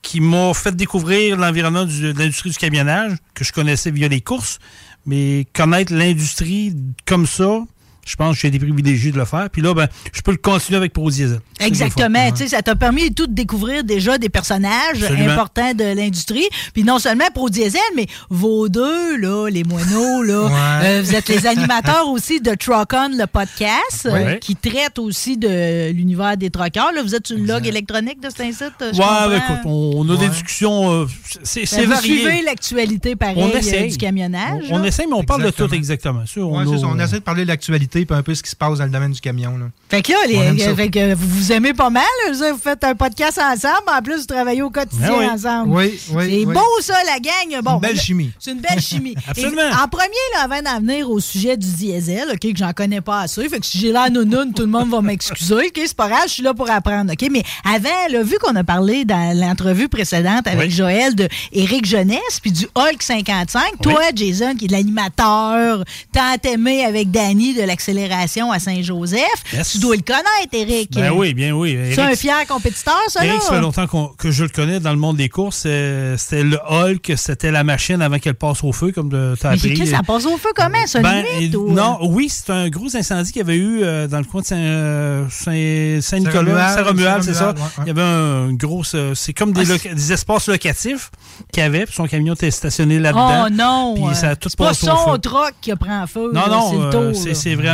qui 0.00 0.20
m'a 0.20 0.52
fait 0.54 0.74
découvrir 0.74 1.36
l'environnement 1.36 1.84
de 1.84 2.18
l'industrie 2.18 2.50
du 2.50 2.56
camionnage, 2.56 3.12
que 3.34 3.44
je 3.44 3.52
connaissais 3.52 3.90
via 3.90 4.08
les 4.08 4.20
courses. 4.20 4.58
Mais 5.06 5.46
connaître 5.52 5.92
l'industrie 5.92 6.74
comme 7.06 7.26
ça, 7.26 7.60
je 8.04 8.16
pense 8.16 8.34
que 8.36 8.40
j'ai 8.42 8.48
été 8.48 8.58
privilégié 8.58 9.12
de 9.12 9.18
le 9.18 9.24
faire. 9.24 9.48
Puis 9.50 9.62
là, 9.62 9.74
ben, 9.74 9.86
je 10.12 10.20
peux 10.22 10.32
le 10.32 10.36
continuer 10.38 10.76
avec 10.76 10.92
Pro 10.92 11.10
Diesel. 11.10 11.40
C'est 11.58 11.68
le 11.68 11.74
fun. 11.74 11.84
Exactement. 11.86 12.30
Tu 12.32 12.36
sais, 12.38 12.48
Ça 12.48 12.62
t'a 12.62 12.74
permis 12.76 13.14
tout 13.14 13.26
de 13.26 13.32
découvrir 13.34 13.84
déjà 13.84 14.18
des 14.18 14.28
personnages 14.28 15.02
Absolument. 15.02 15.32
importants 15.32 15.74
de 15.74 15.84
l'industrie. 15.84 16.46
Puis 16.74 16.84
non 16.84 16.98
seulement 16.98 17.24
Pro 17.34 17.48
Diesel, 17.48 17.80
mais 17.96 18.06
vos 18.30 18.68
deux, 18.68 19.16
là, 19.18 19.48
les 19.48 19.64
moineaux, 19.64 20.22
là, 20.22 20.42
Ouais. 20.52 20.86
euh, 20.86 21.02
vous 21.04 21.14
êtes 21.14 21.28
les 21.28 21.46
animateurs 21.46 22.08
aussi 22.08 22.40
de 22.40 22.54
Truck 22.54 22.92
On, 22.94 23.08
le 23.16 23.26
podcast, 23.26 24.06
euh, 24.06 24.36
qui 24.36 24.56
traite 24.56 24.98
aussi 24.98 25.36
de 25.36 25.90
l'univers 25.92 26.36
des 26.36 26.50
truckers. 26.50 26.92
Là, 26.94 27.02
vous 27.02 27.14
êtes 27.14 27.26
sur 27.28 27.36
le 27.38 27.44
log 27.44 27.66
électronique 27.66 28.20
de 28.20 28.28
cet 28.30 28.52
site? 28.52 28.72
je 28.80 28.98
Ouais, 28.98 29.28
ben, 29.28 29.36
écoute, 29.36 29.60
on, 29.64 29.92
on 29.96 30.10
a 30.10 30.16
des 30.16 30.28
discussions. 30.28 30.90
euh, 30.92 31.06
c'est 31.42 31.60
Ben, 31.60 31.66
c'est 31.66 31.84
vous 31.84 31.90
varié. 31.92 32.16
suivez 32.18 32.42
l'actualité 32.42 33.16
pareil 33.16 33.34
On 33.38 33.48
euh, 33.48 33.58
essaye. 33.58 33.90
du 33.90 33.96
camionnage. 33.96 34.64
On, 34.70 34.82
essaie, 34.84 35.06
mais 35.06 35.14
on 35.14 35.22
parle 35.24 35.44
de 35.44 35.50
tout 35.50 35.72
exactement. 35.72 36.20
Ouais, 36.20 36.42
on 36.42 36.72
c'est 36.72 36.78
ça. 36.80 36.86
a- 36.86 36.88
On 36.90 36.98
essaie 36.98 37.16
de 37.18 37.22
parler 37.24 37.42
de 37.44 37.48
l'actualité 37.48 37.91
puis 37.92 38.06
un 38.10 38.22
peu 38.22 38.34
ce 38.34 38.42
qui 38.42 38.50
se 38.50 38.56
passe 38.56 38.78
dans 38.78 38.84
le 38.84 38.90
domaine 38.90 39.12
du 39.12 39.20
camion. 39.20 39.56
Là. 39.58 39.66
Fait 39.88 40.02
que 40.02 40.12
là, 40.12 40.18
les- 40.26 40.74
fait 40.74 40.88
que 40.90 41.14
vous 41.14 41.28
vous 41.28 41.52
aimez 41.52 41.74
pas 41.74 41.90
mal. 41.90 42.02
là. 42.26 42.52
Vous 42.52 42.58
faites 42.58 42.82
un 42.84 42.94
podcast 42.94 43.38
ensemble. 43.38 43.82
En 43.86 44.02
plus, 44.02 44.20
vous 44.20 44.26
travaillez 44.26 44.62
au 44.62 44.70
quotidien 44.70 45.08
Ben 45.10 45.18
oui. 45.18 45.26
ensemble. 45.26 45.70
Oui, 45.74 46.00
oui, 46.12 46.24
C'est 46.24 46.46
oui. 46.46 46.54
beau, 46.54 46.80
ça, 46.80 46.94
la 47.06 47.18
gang. 47.20 47.62
Bon, 47.62 47.74
Une 47.74 47.80
belle 47.80 48.00
chimie. 48.00 48.30
C'est 48.38 48.52
une 48.52 48.60
belle 48.60 48.80
chimie. 48.80 49.14
Absolument. 49.28 49.62
Et 49.62 49.74
en 49.82 49.88
premier, 49.88 50.08
là, 50.34 50.42
avant 50.44 50.62
d'en 50.62 50.80
venir 50.80 51.10
au 51.10 51.20
sujet 51.20 51.56
du 51.56 51.68
diesel, 51.68 52.24
OK, 52.32 52.40
que 52.40 52.56
j'en 52.56 52.72
connais 52.72 53.00
pas 53.00 53.20
assez, 53.20 53.48
fait 53.48 53.60
que 53.60 53.66
si 53.66 53.78
j'ai 53.78 53.92
l'air 53.92 54.10
nounoun, 54.10 54.52
tout 54.54 54.62
le 54.62 54.68
monde 54.68 54.90
va 54.90 55.00
m'excuser. 55.02 55.54
OK, 55.54 55.72
c'est 55.76 55.94
pas 55.96 56.08
grave, 56.08 56.22
je 56.26 56.32
suis 56.32 56.42
là 56.42 56.54
pour 56.54 56.70
apprendre. 56.70 57.12
OK, 57.12 57.28
mais 57.30 57.42
avant, 57.64 57.88
là, 58.10 58.22
vu 58.22 58.36
qu'on 58.40 58.56
a 58.56 58.64
parlé 58.64 59.04
dans 59.04 59.36
l'entrevue 59.38 59.88
précédente 59.88 60.46
avec 60.46 60.68
Oui. 60.68 60.70
Joël 60.70 61.14
de 61.14 61.28
Éric 61.52 61.84
Jeunesse 61.86 62.40
puis 62.40 62.52
du 62.52 62.66
Hulk 62.74 63.02
55, 63.02 63.80
toi, 63.82 64.00
Jason, 64.14 64.54
qui 64.56 64.64
est 64.66 64.70
l'animateur 64.70 65.84
tant 66.12 66.36
aimé 66.44 66.84
avec 66.84 67.10
Danny 67.10 67.54
de 67.54 67.62
l'accélération 67.86 68.52
à 68.52 68.58
Saint-Joseph, 68.58 69.20
Yes. 69.52 69.72
tu 69.72 69.78
dois 69.78 69.96
le 69.96 70.02
connaître, 70.02 70.52
Éric. 70.52 70.92
Ben 70.92 71.10
oui, 71.12 71.34
bien 71.34 71.52
oui. 71.52 71.76
C'est 71.94 72.00
un 72.00 72.08
Eric, 72.08 72.18
fier 72.20 72.46
compétiteur, 72.46 72.98
ça, 73.08 73.24
Eric, 73.24 73.38
là? 73.40 73.44
ça 73.46 73.54
fait 73.54 73.60
longtemps 73.60 73.86
qu'on- 73.86 74.08
que 74.16 74.30
je 74.30 74.44
le 74.44 74.48
connais 74.48 74.80
dans 74.80 74.90
le 74.92 74.96
monde 74.98 75.16
des 75.16 75.28
courses. 75.28 75.64
Euh, 75.66 76.16
C'était 76.16 76.44
le 76.44 76.58
Hulk, 76.68 77.12
c'était 77.16 77.50
la 77.50 77.64
machine 77.64 78.00
avant 78.02 78.18
qu'elle 78.18 78.34
passe 78.34 78.62
au 78.62 78.72
feu, 78.72 78.92
comme 78.92 79.10
tu 79.10 79.16
as 79.16 79.50
Mais 79.50 79.56
appris. 79.56 79.74
Chris, 79.74 79.86
ça 79.88 80.02
passe 80.06 80.26
au 80.26 80.36
feu 80.36 80.50
comment, 80.54 80.86
ça, 80.86 81.00
Ben, 81.00 81.24
limite? 81.24 81.54
et- 81.54 81.56
ou- 81.56 81.72
non, 81.72 81.98
oui, 82.02 82.28
c'est 82.28 82.50
un 82.52 82.68
gros 82.68 82.94
incendie 82.96 83.32
qu'il 83.32 83.40
y 83.40 83.44
avait 83.44 83.56
eu 83.56 83.80
euh, 83.82 84.06
dans 84.06 84.18
le 84.18 84.24
coin 84.24 84.40
de 84.42 84.46
Saint- 84.46 84.56
euh, 84.56 85.24
Saint- 85.30 86.00
Saint-Nicolas, 86.00 86.74
Saint-Romuald, 86.76 87.22
c'est 87.22 87.34
ça. 87.34 87.54
Saint-Romuald, 87.54 87.58
ouais, 87.58 87.62
ouais. 87.62 87.84
Il 87.84 87.86
y 87.88 87.90
avait 87.90 88.02
un 88.02 88.52
gros... 88.52 88.82
euh, 88.94 89.14
c'est 89.14 89.32
comme 89.32 89.52
des, 89.52 89.70
Ah, 89.70 89.74
loca- 89.74 89.94
des 89.94 90.12
espaces 90.12 90.46
locatifs 90.48 91.10
qu'il 91.52 91.62
y 91.62 91.66
avait, 91.66 91.86
puis 91.86 91.94
son 91.94 92.06
camion 92.06 92.34
était 92.34 92.50
stationné 92.50 92.98
là-dedans. 92.98 93.44
Oh 93.46 93.50
non! 93.50 93.94
Puis 93.94 94.04
euh, 94.04 94.14
ça 94.14 94.28
a 94.30 94.36
tout 94.36 94.48
c'est 94.48 94.58
pas 94.58 94.68
passé 94.68 94.88
au 94.90 94.96
son 94.96 95.12
feu. 95.12 95.18
truck 95.18 95.54
qui 95.60 95.74
prend 95.74 96.06
feu. 96.06 96.30
Non, 96.32 96.40
là, 96.42 96.48
non, 96.48 96.70
c'est 96.70 96.76
le 96.76 96.84
euh. 96.84 96.90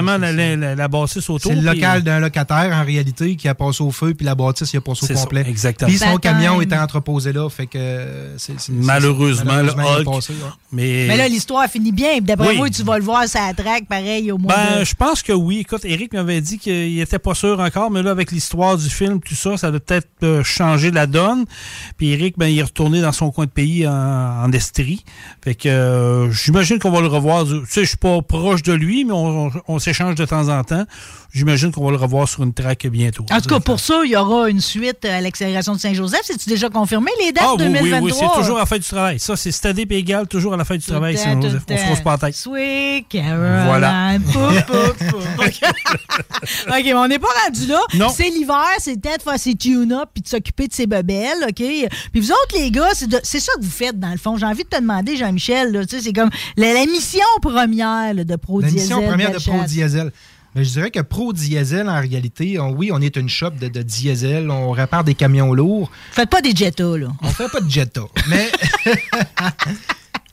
Vraiment 0.02 0.18
la, 0.18 0.32
la, 0.32 0.56
la, 0.56 0.74
la 0.74 0.88
bâtisse 0.88 1.28
autour. 1.30 1.50
C'est 1.52 1.56
le 1.56 1.62
local 1.62 2.02
d'un 2.02 2.20
locataire, 2.20 2.72
en 2.74 2.84
réalité, 2.84 3.36
qui 3.36 3.48
a 3.48 3.54
passé 3.54 3.82
au 3.82 3.90
feu, 3.90 4.14
puis 4.14 4.24
la 4.26 4.34
bâtisse, 4.34 4.72
il 4.72 4.78
a 4.78 4.80
passé 4.80 5.04
au 5.04 5.14
ça, 5.16 5.22
complet. 5.22 5.44
exactement. 5.48 5.88
Puis 5.88 5.98
son 5.98 6.16
camion 6.16 6.60
était 6.60 6.76
entreposé 6.78 7.32
là, 7.32 7.48
fait 7.48 7.66
que 7.66 7.78
euh, 7.78 8.36
Malheureusement, 8.70 9.56
le 9.56 9.74
malheureusement, 9.74 9.82
il 9.82 9.86
a 9.88 9.98
Hulk. 9.98 10.04
passé, 10.06 10.32
ouais. 10.32 10.38
Mais, 10.72 11.04
Mais 11.08 11.16
là, 11.16 11.28
l'histoire 11.28 11.66
finit 11.68 11.92
bien. 11.92 12.18
D'après 12.20 12.48
Oui. 12.50 12.56
moi, 12.56 12.70
tu 12.70 12.82
vas 12.82 12.98
le 12.98 13.04
voir, 13.04 13.26
ça 13.26 13.52
traque 13.56 13.86
pareil 13.88 14.30
au 14.32 14.38
mois 14.38 14.54
Ben, 14.54 14.80
de... 14.80 14.84
je 14.84 14.94
pense 14.94 15.22
que 15.22 15.32
oui. 15.32 15.58
Écoute, 15.60 15.84
Eric 15.84 16.12
m'avait 16.12 16.40
dit 16.40 16.58
qu'il 16.58 16.98
était 17.00 17.18
pas 17.18 17.34
sûr 17.34 17.58
encore, 17.60 17.90
mais 17.90 18.02
là, 18.02 18.10
avec 18.10 18.32
l'histoire 18.32 18.76
du 18.76 18.88
film, 18.88 19.20
tout 19.20 19.34
ça, 19.34 19.56
ça 19.56 19.70
doit 19.70 19.80
peut-être 19.80 20.08
euh, 20.22 20.42
changer 20.44 20.90
la 20.90 21.06
donne. 21.06 21.44
Puis 21.96 22.10
Eric, 22.12 22.34
ben, 22.38 22.46
il 22.46 22.58
est 22.58 22.62
retourné 22.62 23.00
dans 23.00 23.12
son 23.12 23.30
coin 23.30 23.46
de 23.46 23.50
pays 23.50 23.86
en, 23.86 23.92
en 24.44 24.52
Estrie. 24.52 25.04
Fait 25.42 25.54
que 25.54 25.68
euh, 25.68 26.30
j'imagine 26.30 26.78
qu'on 26.78 26.90
va 26.90 27.00
le 27.00 27.06
revoir. 27.08 27.44
Tu 27.44 27.60
sais, 27.68 27.82
je 27.82 27.88
suis 27.88 27.96
pas 27.96 28.20
proche 28.22 28.62
de 28.62 28.72
lui, 28.72 29.04
mais 29.04 29.12
on, 29.12 29.46
on, 29.46 29.50
on 29.68 29.78
s'est 29.78 29.87
s'échange 29.88 30.14
de 30.16 30.24
temps 30.24 30.48
en 30.48 30.62
temps. 30.64 30.84
J'imagine 31.32 31.72
qu'on 31.72 31.84
va 31.84 31.90
le 31.90 31.96
revoir 31.96 32.28
sur 32.28 32.42
une 32.42 32.54
track 32.54 32.86
bientôt. 32.86 33.24
En 33.30 33.40
tout 33.40 33.48
cas, 33.48 33.60
pour 33.60 33.80
ça, 33.80 34.00
il 34.04 34.10
y 34.10 34.16
aura 34.16 34.48
une 34.48 34.60
suite 34.60 35.04
à 35.04 35.20
l'accélération 35.20 35.74
de 35.74 35.78
Saint-Joseph. 35.78 36.22
C'est-tu 36.24 36.48
déjà 36.48 36.70
confirmé, 36.70 37.10
les 37.20 37.32
dates 37.32 37.44
Ah 37.46 37.54
oui, 37.58 37.64
oui, 37.66 37.72
2023? 37.74 38.00
oui, 38.00 38.14
c'est 38.18 38.40
toujours 38.40 38.56
à 38.56 38.60
la 38.60 38.66
fin 38.66 38.78
du 38.78 38.84
travail. 38.84 39.18
Ça, 39.18 39.36
c'est 39.36 39.52
cette 39.52 39.66
année 39.66 39.84
puis 39.84 39.98
égal, 39.98 40.26
toujours 40.26 40.54
à 40.54 40.56
la 40.56 40.64
fin 40.64 40.76
du 40.76 40.84
travail. 40.84 41.16
Tout 41.16 41.22
Saint-Joseph. 41.22 41.62
On 41.70 41.76
se 41.76 41.98
le 41.98 42.02
pas 42.02 42.12
la 42.12 42.18
tête. 42.18 42.34
Sweet 42.34 43.08
Caroline. 43.08 43.64
Voilà. 43.66 44.16
Pou, 44.32 44.38
pou, 44.66 45.10
pou. 45.10 45.16
OK, 46.68 46.84
mais 46.84 46.94
on 46.94 47.08
n'est 47.08 47.18
pas 47.18 47.28
rendu 47.44 47.66
là. 47.66 48.08
C'est 48.14 48.30
l'hiver, 48.30 48.64
c'est 48.78 48.96
de 48.96 49.08
faire 49.22 49.38
ses 49.38 49.54
tune-up 49.54 50.08
puis 50.14 50.22
de 50.22 50.28
s'occuper 50.28 50.68
de 50.68 50.72
ses 50.72 50.86
bebelles, 50.86 51.44
OK? 51.48 51.54
Puis 51.56 52.20
vous 52.20 52.30
autres, 52.30 52.56
les 52.58 52.70
gars, 52.70 52.88
c'est 52.94 53.40
ça 53.40 53.52
que 53.58 53.64
vous 53.64 53.70
faites, 53.70 53.98
dans 53.98 54.10
le 54.10 54.18
fond. 54.18 54.36
J'ai 54.36 54.46
envie 54.46 54.64
de 54.64 54.68
te 54.68 54.80
demander, 54.80 55.16
Jean-Michel, 55.16 55.72
là, 55.72 55.84
tu 55.84 55.96
sais, 55.96 56.02
c'est 56.02 56.12
comme 56.12 56.30
la, 56.56 56.72
la 56.72 56.86
mission 56.86 57.20
première 57.42 58.14
là, 58.14 58.24
de 58.24 58.36
Pro 58.36 58.60
La 58.60 58.70
mission 58.70 59.02
première 59.02 59.32
de. 59.32 59.38
Pro 59.38 59.58
Diesel. 59.82 60.10
Mais 60.54 60.64
je 60.64 60.70
dirais 60.70 60.90
que 60.90 61.00
Pro 61.00 61.32
Diesel, 61.32 61.88
en 61.88 62.00
réalité, 62.00 62.58
on- 62.58 62.70
oui, 62.72 62.90
on 62.92 63.00
est 63.00 63.16
une 63.16 63.28
shop 63.28 63.50
de, 63.60 63.68
de 63.68 63.82
diesel, 63.82 64.50
on 64.50 64.70
répare 64.72 65.04
des 65.04 65.14
camions 65.14 65.52
lourds. 65.52 65.90
Faites 66.10 66.30
pas 66.30 66.40
des 66.40 66.56
Jetta, 66.56 66.96
là. 66.96 67.08
On 67.22 67.28
fait 67.28 67.48
pas 67.52 67.60
de 67.60 67.70
Jetta. 67.70 68.00
mais 68.28 68.48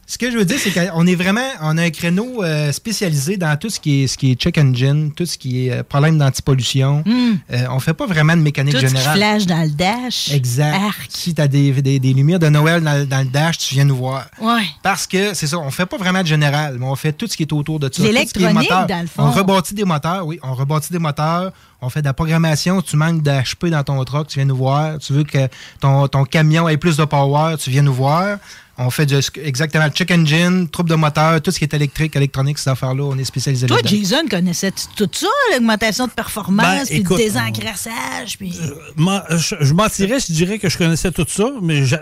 ce 0.08 0.18
que 0.20 0.30
je 0.30 0.38
veux 0.38 0.46
dire, 0.46 0.58
c'est 0.60 0.72
qu'on 0.72 1.08
est 1.08 1.16
vraiment, 1.16 1.42
on 1.62 1.78
a 1.80 1.84
un 1.84 1.90
créneau 1.90 2.44
euh, 2.44 2.72
spécialisé 2.72 3.38
dans 3.38 3.58
tout 3.58 3.70
ce 3.72 3.80
qui 3.80 4.04
est, 4.04 4.08
ce 4.08 4.18
qui 4.18 4.32
est 4.32 4.36
check 4.36 4.58
engine, 4.60 5.12
tout 5.12 5.26
ce 5.26 5.36
qui 5.38 5.68
est 5.68 5.72
euh, 5.72 5.84
problème 5.84 6.18
d'antipollution. 6.20 7.04
Euh, 7.08 7.66
on 7.72 7.80
fait 7.80 7.94
pas 7.96 8.06
vraiment 8.06 8.36
de 8.38 8.42
mécanique. 8.42 8.76
Tout 8.76 8.82
générale. 8.82 9.18
flash 9.18 9.46
dans 9.48 9.64
le 9.64 9.70
dash. 9.72 10.32
Exact. 10.32 10.78
Si 11.10 11.34
tu 11.34 11.42
as 11.42 11.48
des, 11.48 11.72
des- 11.82 12.00
des 12.00 12.14
lumières 12.14 12.38
de 12.40 12.50
Noël 12.50 12.84
dans, 12.84 12.94
le- 13.00 13.06
dans 13.06 13.20
le 13.20 13.26
dash, 13.26 13.58
tu 13.58 13.74
viens 13.76 13.86
nous 13.86 13.96
voir. 13.96 14.28
Ouais. 14.40 14.64
Parce 14.84 15.08
que 15.08 15.34
c'est 15.34 15.48
ça, 15.48 15.58
on 15.58 15.72
fait 15.72 15.86
pas 15.88 15.98
vraiment 15.98 16.22
de 16.22 16.28
général, 16.28 16.78
mais 16.80 16.86
on 16.86 16.96
fait 16.96 17.14
tout 17.14 17.28
ce 17.28 17.36
qui 17.36 17.44
est 17.44 17.54
autour 17.54 17.80
de 17.80 17.88
ça. 17.88 17.92
Tout 17.92 18.04
L'électronique, 18.04 18.70
dans 18.70 19.02
le 19.02 19.08
fond. 19.08 19.24
On 19.24 19.32
rebâtit 19.32 19.74
des 19.74 19.86
moteurs, 19.86 20.26
oui. 20.28 20.40
On 20.44 20.54
rebâtit 20.54 20.92
des 20.92 21.00
moteurs. 21.00 21.52
On 21.82 21.90
fait 21.90 22.02
de 22.02 22.06
la 22.08 22.14
programmation. 22.14 22.82
Tu 22.82 22.96
manques 22.96 23.22
d'HP 23.22 23.66
dans 23.68 23.84
ton 23.84 24.04
truck, 24.06 24.28
tu 24.28 24.40
viens 24.40 24.46
nous 24.46 24.56
voir. 24.56 24.98
Tu 25.00 25.14
veux 25.14 25.24
que 25.24 25.48
ton, 25.80 26.08
ton 26.08 26.24
camion 26.26 26.68
ait 26.70 26.78
plus 26.78 26.98
de 26.98 27.06
power, 27.06 27.56
tu 27.60 27.70
viens 27.70 27.82
nous 27.84 27.94
voir. 27.94 28.38
On 28.78 28.90
fait 28.90 29.06
du- 29.06 29.16
exactement 29.42 29.86
le 29.86 29.92
check 29.92 30.12
engine, 30.12 30.68
troupe 30.68 30.90
de 30.90 30.96
moteur, 30.96 31.42
tout 31.42 31.50
ce 31.50 31.58
qui 31.60 31.64
est 31.64 31.74
électrique, 31.74 32.14
électronique, 32.18 32.58
ces 32.58 32.70
affaires-là, 32.70 33.04
on 33.04 33.18
est 33.18 33.24
spécialisé 33.24 33.68
Toi. 33.68 33.78
Jason, 33.86 34.28
connaissais 34.30 34.74
tout 34.98 35.10
ça, 35.14 35.28
l'augmentation 35.54 36.08
de 36.08 36.12
performance, 36.12 36.66
Ben, 36.66 36.86
puis 36.86 37.04
le 37.04 37.16
désencrassage, 37.18 38.38
puis... 38.38 38.54
M'en- 38.98 39.22
Je, 39.30 39.56
je 39.62 39.74
mentirais 39.74 40.20
si 40.20 40.34
je 40.34 40.38
dirais 40.38 40.60
que 40.60 40.68
je 40.70 40.78
connaissais 40.78 41.12
tout 41.12 41.26
ça, 41.28 41.50
mais 41.62 41.86
j'en- 41.86 41.98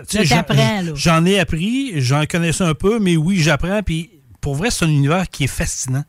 ai 1.26 1.38
appris, 1.38 1.92
j'en 2.00 2.24
connaissais 2.26 2.64
un 2.64 2.74
peu, 2.74 2.98
mais 2.98 3.16
oui, 3.16 3.38
j'apprends. 3.40 3.80
Puis 3.84 4.10
pour 4.40 4.56
vrai, 4.56 4.70
c'est 4.70 4.84
un 4.84 4.88
univers 4.88 5.28
qui 5.30 5.44
est 5.44 5.48
fascinant. 5.48 6.02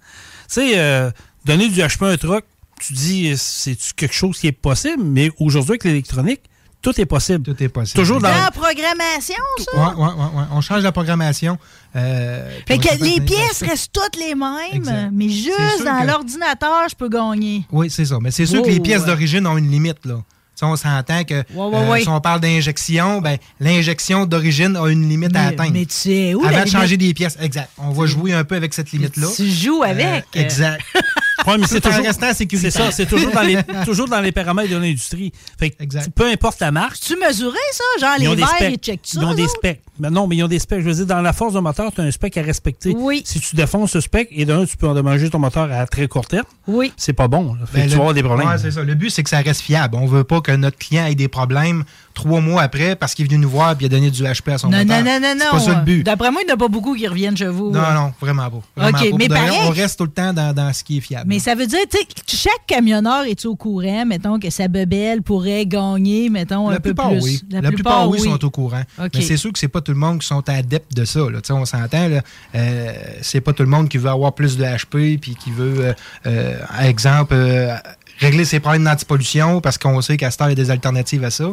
Tu 0.47 0.55
sais, 0.61 0.71
euh, 0.79 1.11
donner 1.45 1.69
du 1.69 1.79
HP 1.79 2.03
à 2.05 2.09
un 2.09 2.17
truck, 2.17 2.43
tu 2.79 2.93
dis, 2.93 3.33
c'est 3.37 3.77
quelque 3.95 4.15
chose 4.15 4.39
qui 4.39 4.47
est 4.47 4.51
possible, 4.51 5.03
mais 5.03 5.29
aujourd'hui, 5.39 5.73
avec 5.73 5.83
l'électronique, 5.85 6.41
tout 6.91 7.01
est 7.01 7.05
possible. 7.05 7.43
Tout 7.43 7.63
est 7.63 7.67
possible. 7.69 7.99
Toujours 7.99 8.21
dans. 8.21 8.29
La 8.29 8.51
programmation, 8.51 9.35
ça? 9.59 9.75
Ouais, 9.75 9.95
ouais, 9.95 10.13
ouais, 10.13 10.39
ouais. 10.39 10.43
On 10.53 10.61
change 10.61 10.83
la 10.83 10.91
programmation. 10.91 11.57
euh, 11.95 12.47
Fait 12.67 12.77
que 12.77 13.03
les 13.03 13.19
pièces 13.21 13.63
restent 13.63 13.91
toutes 13.91 14.17
les 14.17 14.35
mêmes, 14.35 14.51
Exact. 14.73 15.09
mais 15.11 15.27
juste 15.29 15.83
dans 15.83 16.01
que- 16.01 16.07
l'ordinateur, 16.07 16.87
je 16.89 16.95
peux 16.95 17.09
gagner. 17.09 17.65
Oui, 17.71 17.89
c'est 17.89 18.05
ça. 18.05 18.17
Mais 18.21 18.29
c'est 18.31 18.45
sûr 18.45 18.59
Oh, 18.61 18.65
que 18.65 18.69
les 18.69 18.79
pièces 18.79 19.01
ouais. 19.01 19.07
d'origine 19.07 19.47
ont 19.47 19.57
une 19.57 19.71
limite, 19.71 20.05
là. 20.05 20.15
Tu 20.57 20.59
sais, 20.59 20.65
on 20.67 20.75
s'entend 20.77 21.23
que 21.25 21.33
ouais, 21.33 21.43
euh, 21.57 21.89
ouais. 21.91 22.01
si 22.03 22.07
on 22.07 22.21
parle 22.21 22.39
d'injection, 22.39 23.19
ben, 23.19 23.37
l'injection 23.59 24.25
d'origine 24.25 24.77
a 24.77 24.87
une 24.87 25.09
limite 25.09 25.35
à 25.35 25.47
atteindre. 25.47 25.73
mais 25.73 25.85
tu 25.85 25.93
sais 25.95 26.33
où, 26.33 26.45
Avant 26.45 26.55
la 26.57 26.63
de 26.63 26.69
changer 26.69 26.95
limite? 26.95 27.07
des 27.09 27.13
pièces. 27.13 27.37
Exact. 27.41 27.69
On 27.77 27.89
va 27.89 28.05
jouer 28.05 28.31
un 28.33 28.43
peu 28.45 28.55
avec 28.55 28.73
cette 28.73 28.91
limite-là. 28.93 29.27
Tu 29.35 29.49
joues 29.49 29.83
avec. 29.83 30.05
Euh, 30.35 30.39
exact. 30.39 30.81
Ouais, 31.47 31.57
mais 31.57 31.67
c'est 31.67 31.81
toujours, 31.81 32.03
restant 32.03 32.33
sécuritaire. 32.33 32.71
c'est 32.71 32.77
ça, 32.77 32.91
c'est 32.91 33.05
toujours 33.05 33.31
dans 33.31 33.41
les, 33.41 33.57
toujours 33.85 34.07
dans 34.07 34.21
les 34.21 34.31
paramètres 34.31 34.71
de 34.71 34.77
l'industrie. 34.77 35.31
Fait 35.59 35.69
que 35.71 36.09
peu 36.09 36.27
importe 36.27 36.59
la 36.59 36.71
marque. 36.71 36.99
Tu 36.99 37.15
mesurais 37.17 37.57
ça? 37.71 37.83
Genre, 37.99 38.15
ils 38.19 38.29
les 38.29 38.35
verres, 38.35 38.49
specs. 38.49 38.73
ils 38.73 38.77
checkent 38.77 38.99
ça? 39.07 39.19
Ils 39.21 39.25
ont 39.25 39.33
des 39.33 39.47
specs. 39.47 39.81
Mais 39.99 40.09
non, 40.09 40.27
mais 40.27 40.35
ils 40.37 40.43
ont 40.43 40.47
des 40.47 40.59
specs. 40.59 40.81
Je 40.81 40.85
veux 40.89 40.93
dire, 40.93 41.05
dans 41.05 41.21
la 41.21 41.33
force 41.33 41.53
de 41.53 41.59
moteur, 41.59 41.91
tu 41.93 42.01
as 42.01 42.03
un 42.03 42.11
spec 42.11 42.35
à 42.37 42.41
respecter. 42.41 42.93
Oui. 42.97 43.21
Si 43.25 43.39
tu 43.39 43.55
défonces 43.55 43.91
ce 43.91 44.01
spec, 44.01 44.27
et 44.31 44.45
d'un, 44.45 44.65
tu 44.65 44.75
peux 44.77 44.87
endommager 44.87 45.29
ton 45.29 45.39
moteur 45.39 45.71
à 45.71 45.85
très 45.87 46.07
court 46.07 46.25
terme. 46.27 46.45
Oui. 46.67 46.91
C'est 46.97 47.13
pas 47.13 47.27
bon. 47.27 47.55
Fait 47.71 47.79
Ben, 47.79 47.83
que 47.85 47.87
tu 47.87 47.89
le- 47.89 47.89
vas 47.89 47.95
avoir 47.97 48.13
des 48.13 48.23
problèmes. 48.23 48.47
Ouais, 48.47 48.57
c'est 48.57 48.71
ça. 48.71 48.83
Le 48.83 48.95
but, 48.95 49.09
c'est 49.09 49.23
que 49.23 49.29
ça 49.29 49.39
reste 49.39 49.61
fiable. 49.61 49.95
On 49.95 50.05
veut 50.05 50.23
pas 50.23 50.41
que 50.41 50.51
notre 50.51 50.77
client 50.77 51.05
ait 51.05 51.15
des 51.15 51.27
problèmes 51.27 51.83
trois 52.15 52.41
mois 52.41 52.63
après 52.63 52.95
parce 52.95 53.13
qu'il 53.13 53.25
est 53.25 53.27
venu 53.27 53.39
nous 53.43 53.49
voir 53.49 53.73
et 53.73 53.75
il 53.79 53.85
a 53.85 53.89
donné 53.89 54.09
du 54.09 54.23
HP 54.23 54.53
à 54.53 54.57
son 54.57 54.69
Non, 54.69 54.79
moteur. 54.79 55.03
non, 55.03 55.11
non, 55.11 55.19
non, 55.21 55.35
non. 55.35 55.45
C'est 55.45 55.51
pas 55.51 55.59
ça 55.59 55.79
le 55.79 55.85
but. 55.85 56.03
D'après 56.03 56.31
moi, 56.31 56.41
il 56.41 56.47
n'y 56.47 56.51
en 56.51 56.55
a 56.55 56.57
pas 56.57 56.67
beaucoup 56.67 56.95
qui 56.95 57.07
reviennent 57.07 57.37
chez 57.37 57.47
vous. 57.47 57.69
Non, 57.71 57.93
non, 57.93 58.13
vraiment 58.19 58.49
pas. 58.49 58.61
Vraiment 58.75 58.97
OK, 58.97 59.09
pas. 59.11 59.17
mais 59.17 59.49
On 59.67 59.69
reste 59.69 59.97
tout 59.99 60.05
le 60.05 60.11
temps 60.11 60.33
dans, 60.33 60.53
dans 60.53 60.73
ce 60.73 60.83
qui 60.83 60.97
est 60.97 61.01
fiable. 61.01 61.25
Mais 61.27 61.39
ça 61.39 61.53
veut 61.53 61.67
dire, 61.67 61.79
tu 61.91 61.97
sais, 61.99 62.07
chaque 62.27 62.65
camionneur 62.65 63.25
est 63.25 63.45
au 63.45 63.55
courant, 63.55 64.05
mettons, 64.05 64.39
que 64.39 64.49
sa 64.49 64.67
bebelle 64.67 65.21
pourrait 65.21 65.65
gagner, 65.65 66.29
mettons, 66.29 66.69
La 66.69 66.77
un 66.77 66.79
peu 66.79 66.89
plupart, 66.93 67.09
plus. 67.11 67.21
oui. 67.23 67.41
La, 67.51 67.61
plupart, 67.71 68.09
oui, 68.09 68.19
sont 68.19 68.43
au 68.43 68.49
courant. 68.49 68.83
Mais 68.97 69.21
c'est 69.21 69.37
sûr 69.37 69.51
que 69.53 69.59
c'est 69.59 69.67
pas 69.67 69.81
tout 69.81 69.91
le 69.91 69.97
monde 69.99 70.19
qui 70.19 70.27
sont 70.27 70.47
adeptes 70.49 70.95
de 70.95 71.05
ça. 71.05 71.19
Là. 71.29 71.39
On 71.51 71.65
s'entend, 71.65 72.07
là. 72.07 72.21
Euh, 72.55 72.93
c'est 73.21 73.41
pas 73.41 73.53
tout 73.53 73.63
le 73.63 73.69
monde 73.69 73.89
qui 73.89 73.97
veut 73.97 74.09
avoir 74.09 74.33
plus 74.33 74.57
de 74.57 74.63
HP 74.63 75.19
puis 75.19 75.35
qui 75.35 75.51
veut, 75.51 75.85
euh, 75.87 75.93
euh, 76.25 76.57
exemple, 76.81 77.33
euh, 77.35 77.75
régler 78.19 78.45
ses 78.45 78.59
problèmes 78.59 78.83
d'antipollution 78.85 79.61
parce 79.61 79.77
qu'on 79.77 80.01
sait 80.01 80.17
qu'à 80.17 80.31
cette 80.31 80.41
heure, 80.41 80.47
il 80.49 80.57
y 80.57 80.61
a 80.61 80.63
des 80.63 80.71
alternatives 80.71 81.23
à 81.23 81.29
ça. 81.31 81.45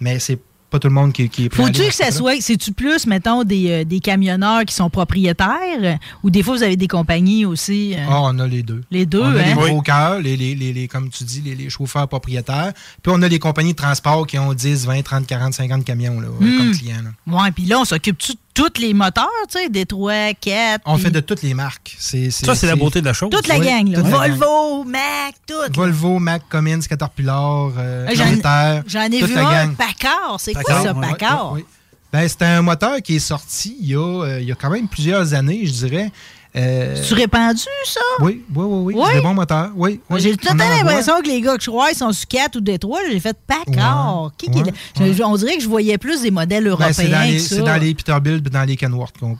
Mais 0.00 0.18
c'est 0.18 0.38
pas 0.70 0.78
tout 0.78 0.86
le 0.86 0.94
monde 0.94 1.12
qui, 1.12 1.28
qui 1.28 1.46
est 1.46 1.52
Faut-tu 1.54 1.82
que 1.86 1.90
ce 1.90 2.04
ça 2.04 2.10
soit, 2.12 2.40
c'est-tu 2.40 2.70
plus, 2.72 3.04
mettons, 3.08 3.42
des, 3.42 3.70
euh, 3.70 3.84
des 3.84 3.98
camionneurs 3.98 4.64
qui 4.64 4.72
sont 4.72 4.88
propriétaires 4.88 5.48
euh, 5.82 5.94
ou 6.22 6.30
des 6.30 6.44
fois 6.44 6.54
vous 6.56 6.62
avez 6.62 6.76
des 6.76 6.86
compagnies 6.86 7.44
aussi? 7.44 7.94
euh? 7.96 8.06
Ah, 8.08 8.20
on 8.22 8.38
a 8.38 8.46
les 8.46 8.62
deux. 8.62 8.84
Les 8.92 9.04
deux, 9.04 9.20
On 9.20 9.34
a 9.34 9.40
hein? 9.40 9.44
les 9.48 9.54
brokers, 9.54 10.20
les, 10.20 10.36
les, 10.36 10.54
les, 10.54 10.72
les- 10.72 10.86
comme 10.86 11.10
tu 11.10 11.24
dis, 11.24 11.40
les, 11.40 11.56
les 11.56 11.70
chauffeurs 11.70 12.06
propriétaires. 12.06 12.72
Puis 13.02 13.12
on 13.12 13.20
a 13.22 13.26
les 13.26 13.40
compagnies 13.40 13.72
de 13.72 13.78
transport 13.78 14.26
qui 14.28 14.38
ont 14.38 14.54
10, 14.54 14.86
20, 14.86 15.02
30, 15.02 15.26
40, 15.26 15.54
50 15.54 15.84
camions 15.84 16.20
là, 16.20 16.28
Hmm. 16.28 16.56
comme 16.58 16.70
clients. 16.70 17.02
là. 17.26 17.42
Ouais, 17.42 17.50
puis 17.50 17.64
là, 17.64 17.80
on 17.80 17.84
s'occupe-tu 17.84 18.32
de 18.34 18.38
tous 18.60 18.80
les 18.80 18.92
moteurs, 18.92 19.28
tu 19.50 19.58
sais, 19.58 19.68
des 19.70 19.86
3, 19.86 20.34
4. 20.40 20.82
On 20.84 20.98
fait 20.98 21.10
de 21.10 21.20
toutes 21.20 21.42
les 21.42 21.54
marques. 21.54 21.96
C'est, 21.98 22.30
Ça, 22.30 22.54
c'est 22.54 22.66
la 22.66 22.76
beauté 22.76 23.00
de 23.00 23.06
la 23.06 23.12
chose. 23.14 23.30
Toute 23.30 23.46
la 23.48 23.58
Oui, 23.58 23.64
gang, 23.66 23.88
là. 23.88 24.02
gang. 24.02 24.10
Volvo, 24.10 24.84
Mac, 24.84 25.34
tout. 25.46 25.54
Volvo, 25.74 26.18
Mac, 26.18 26.42
Cummins, 26.48 26.80
Caterpillar, 26.80 27.70
euh, 27.78 28.06
j'en- 28.14 29.02
ai 29.10 29.22
vu 29.22 29.34
la 29.34 29.48
un. 29.62 29.68
Packard. 29.70 30.36
C'est 30.38 30.52
quoi 30.54 30.82
ça, 30.82 30.92
ouais, 30.92 31.08
Packard? 31.08 31.52
ouais, 31.52 31.60
ouais. 31.60 31.64
Ben, 32.12 32.28
c'est 32.28 32.42
un 32.42 32.60
moteur 32.62 33.00
qui 33.02 33.16
est 33.16 33.20
sorti 33.20 33.76
il 33.80 33.90
y 33.90 33.94
a, 33.94 33.98
euh, 34.24 34.40
il 34.40 34.48
y 34.48 34.52
a 34.52 34.56
quand 34.56 34.70
même 34.70 34.88
plusieurs 34.88 35.32
années, 35.32 35.64
je 35.64 35.72
dirais. 35.72 36.10
Euh, 36.56 36.96
Tu 37.06 37.14
répandu, 37.14 37.62
ça? 37.84 38.00
Oui, 38.20 38.42
oui, 38.54 38.64
oui, 38.64 38.82
oui. 38.86 38.94
Oui? 38.96 39.04
C'est 39.08 39.16
des 39.16 39.20
bons 39.22 39.34
moteurs. 39.34 39.70
Oui, 39.76 40.00
oui. 40.10 40.20
J'ai 40.20 40.36
tout 40.36 40.48
voit. 40.52 40.64
l'impression 40.68 41.20
que 41.22 41.28
les 41.28 41.40
gars 41.40 41.56
que 41.56 41.62
je 41.62 41.70
crois, 41.70 41.90
ils 41.92 41.96
sont 41.96 42.10
sur 42.12 42.26
4 42.26 42.56
ou 42.56 42.60
Détroit. 42.60 42.98
J'ai 43.08 43.20
fait 43.20 43.36
Packard. 43.46 44.32
Ouais, 44.42 44.62
là? 44.64 44.72
ouais, 45.06 45.24
On 45.24 45.36
dirait 45.36 45.56
que 45.56 45.62
je 45.62 45.68
voyais 45.68 45.96
plus 45.96 46.22
des 46.22 46.32
modèles 46.32 46.64
Ben, 46.64 46.70
européens 46.70 46.92
c'est 46.92 47.08
dans, 47.08 47.22
les, 47.22 47.38
c'est 47.38 47.58
dans 47.62 47.78
Peterbilt 47.94 48.44
et 48.46 48.50
dans 48.50 48.64
les 48.64 48.76
Kenworth 48.76 49.16
qu'on, 49.18 49.36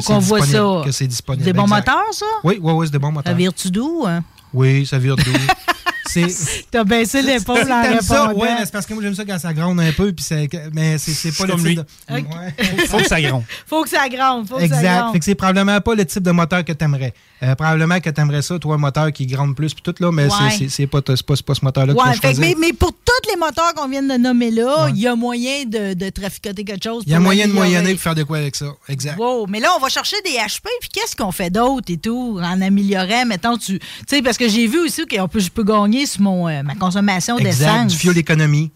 c'est 0.00 0.18
voit 0.18 0.44
ça. 0.44 0.82
Que 0.84 0.90
c'est 0.90 1.06
disponible. 1.06 1.44
Des 1.44 1.52
bons 1.52 1.64
exact. 1.64 1.76
moteurs, 1.88 2.12
ça? 2.12 2.26
Oui, 2.42 2.58
oui, 2.60 2.72
oui, 2.72 2.86
c'est 2.86 2.92
des 2.92 2.98
bons 2.98 3.12
moteurs. 3.12 3.30
Ça 3.32 3.36
vire-tu 3.36 3.70
d'où? 3.70 4.04
hein? 4.06 4.24
Oui, 4.52 4.84
ça 4.86 4.98
vire 4.98 5.16
d'où? 5.16 5.22
c'est... 6.22 6.64
T'as 6.70 6.84
baissé 6.84 7.22
l'épaule 7.22 7.70
en 7.70 7.82
répondant. 7.82 8.32
Oui, 8.34 8.48
mais 8.58 8.64
c'est 8.64 8.72
parce 8.72 8.86
que 8.86 8.94
moi, 8.94 9.02
j'aime 9.02 9.14
ça 9.14 9.24
quand 9.24 9.38
ça 9.38 9.52
gronde 9.52 9.80
un 9.80 9.92
peu, 9.92 10.12
puis 10.12 10.24
c'est, 10.26 10.48
mais 10.72 10.98
c'est, 10.98 11.12
c'est 11.12 11.36
pas 11.36 11.44
le 11.46 11.50
comme 11.52 11.60
type 11.60 11.68
lui. 11.68 11.76
de... 11.76 11.84
Ouais. 12.14 12.86
Faut 12.88 12.98
que 12.98 13.06
ça 13.08 13.20
gronde. 13.20 13.42
Faut 13.66 13.82
que 13.82 13.88
ça 13.90 14.08
gronde. 14.08 14.48
Faut 14.48 14.54
que 14.56 14.60
ça 14.60 14.66
Exact. 14.66 14.98
gronde. 15.00 15.12
Fait 15.12 15.18
que 15.18 15.24
c'est 15.24 15.34
probablement 15.34 15.80
pas 15.80 15.94
le 15.94 16.04
type 16.04 16.22
de 16.22 16.30
moteur 16.30 16.64
que 16.64 16.72
t'aimerais. 16.72 17.12
Euh, 17.42 17.54
probablement 17.54 18.00
que 18.00 18.10
t'aimerais 18.10 18.42
ça, 18.42 18.58
toi, 18.58 18.74
un 18.76 18.78
moteur 18.78 19.12
qui 19.12 19.26
gronde 19.26 19.54
plus, 19.54 19.74
puis 19.74 19.82
tout, 19.82 19.94
là, 20.02 20.10
mais 20.12 20.24
Ouais. 20.26 20.68
c'est, 20.68 20.86
pas, 20.86 21.00
c'est 21.06 21.22
pas, 21.26 21.36
c'est 21.36 21.44
pas 21.44 21.54
ce 21.54 21.64
moteur-là 21.64 21.94
que 21.94 21.98
tu 21.98 22.26
Ouais, 22.26 22.34
que- 22.34 22.40
mais, 22.40 22.54
mais 22.58 22.72
pour 22.72 22.92
tous 22.92 23.30
les 23.30 23.36
moteurs 23.36 23.74
qu'on 23.74 23.88
vient 23.88 24.02
de 24.02 24.16
nommer 24.16 24.50
là, 24.50 24.88
il 24.90 24.98
y 24.98 25.06
a 25.06 25.14
moyen 25.14 25.64
de, 25.66 25.94
de 25.94 26.08
traficoter 26.10 26.64
quelque 26.64 26.82
chose. 26.84 27.02
Il 27.06 27.12
y 27.12 27.14
a 27.14 27.20
moyen 27.20 27.46
de 27.48 27.52
moyenner 27.52 27.92
pour 27.94 28.02
faire 28.02 28.14
de 28.14 28.22
quoi 28.22 28.38
avec 28.38 28.56
ça. 28.56 28.66
Exact. 28.88 29.18
Wow, 29.18 29.46
mais 29.46 29.60
là, 29.60 29.68
on 29.76 29.80
va 29.80 29.88
chercher 29.88 30.16
des 30.24 30.32
HP, 30.32 30.68
puis 30.80 30.88
qu'est-ce 30.92 31.14
qu'on 31.16 31.32
fait 31.32 31.50
d'autre 31.50 31.84
et 31.92 31.98
tout, 31.98 32.38
en 32.42 32.60
améliorant, 32.62 33.26
mettons, 33.26 33.56
tu 33.58 33.78
tu 33.78 33.86
sais, 34.08 34.22
parce 34.22 34.38
que 34.38 34.48
j'ai 34.48 34.66
vu 34.66 34.78
aussi 34.78 35.04
que 35.06 35.20
on 35.20 35.28
peut, 35.28 35.40
je 35.40 35.50
peux 35.50 35.64
gagner 35.64 36.03
mon, 36.18 36.48
euh, 36.48 36.62
ma 36.62 36.74
consommation 36.74 37.36
d'essence. 37.38 37.92
du 37.92 37.98
fuel 37.98 38.18
économie. 38.18 38.70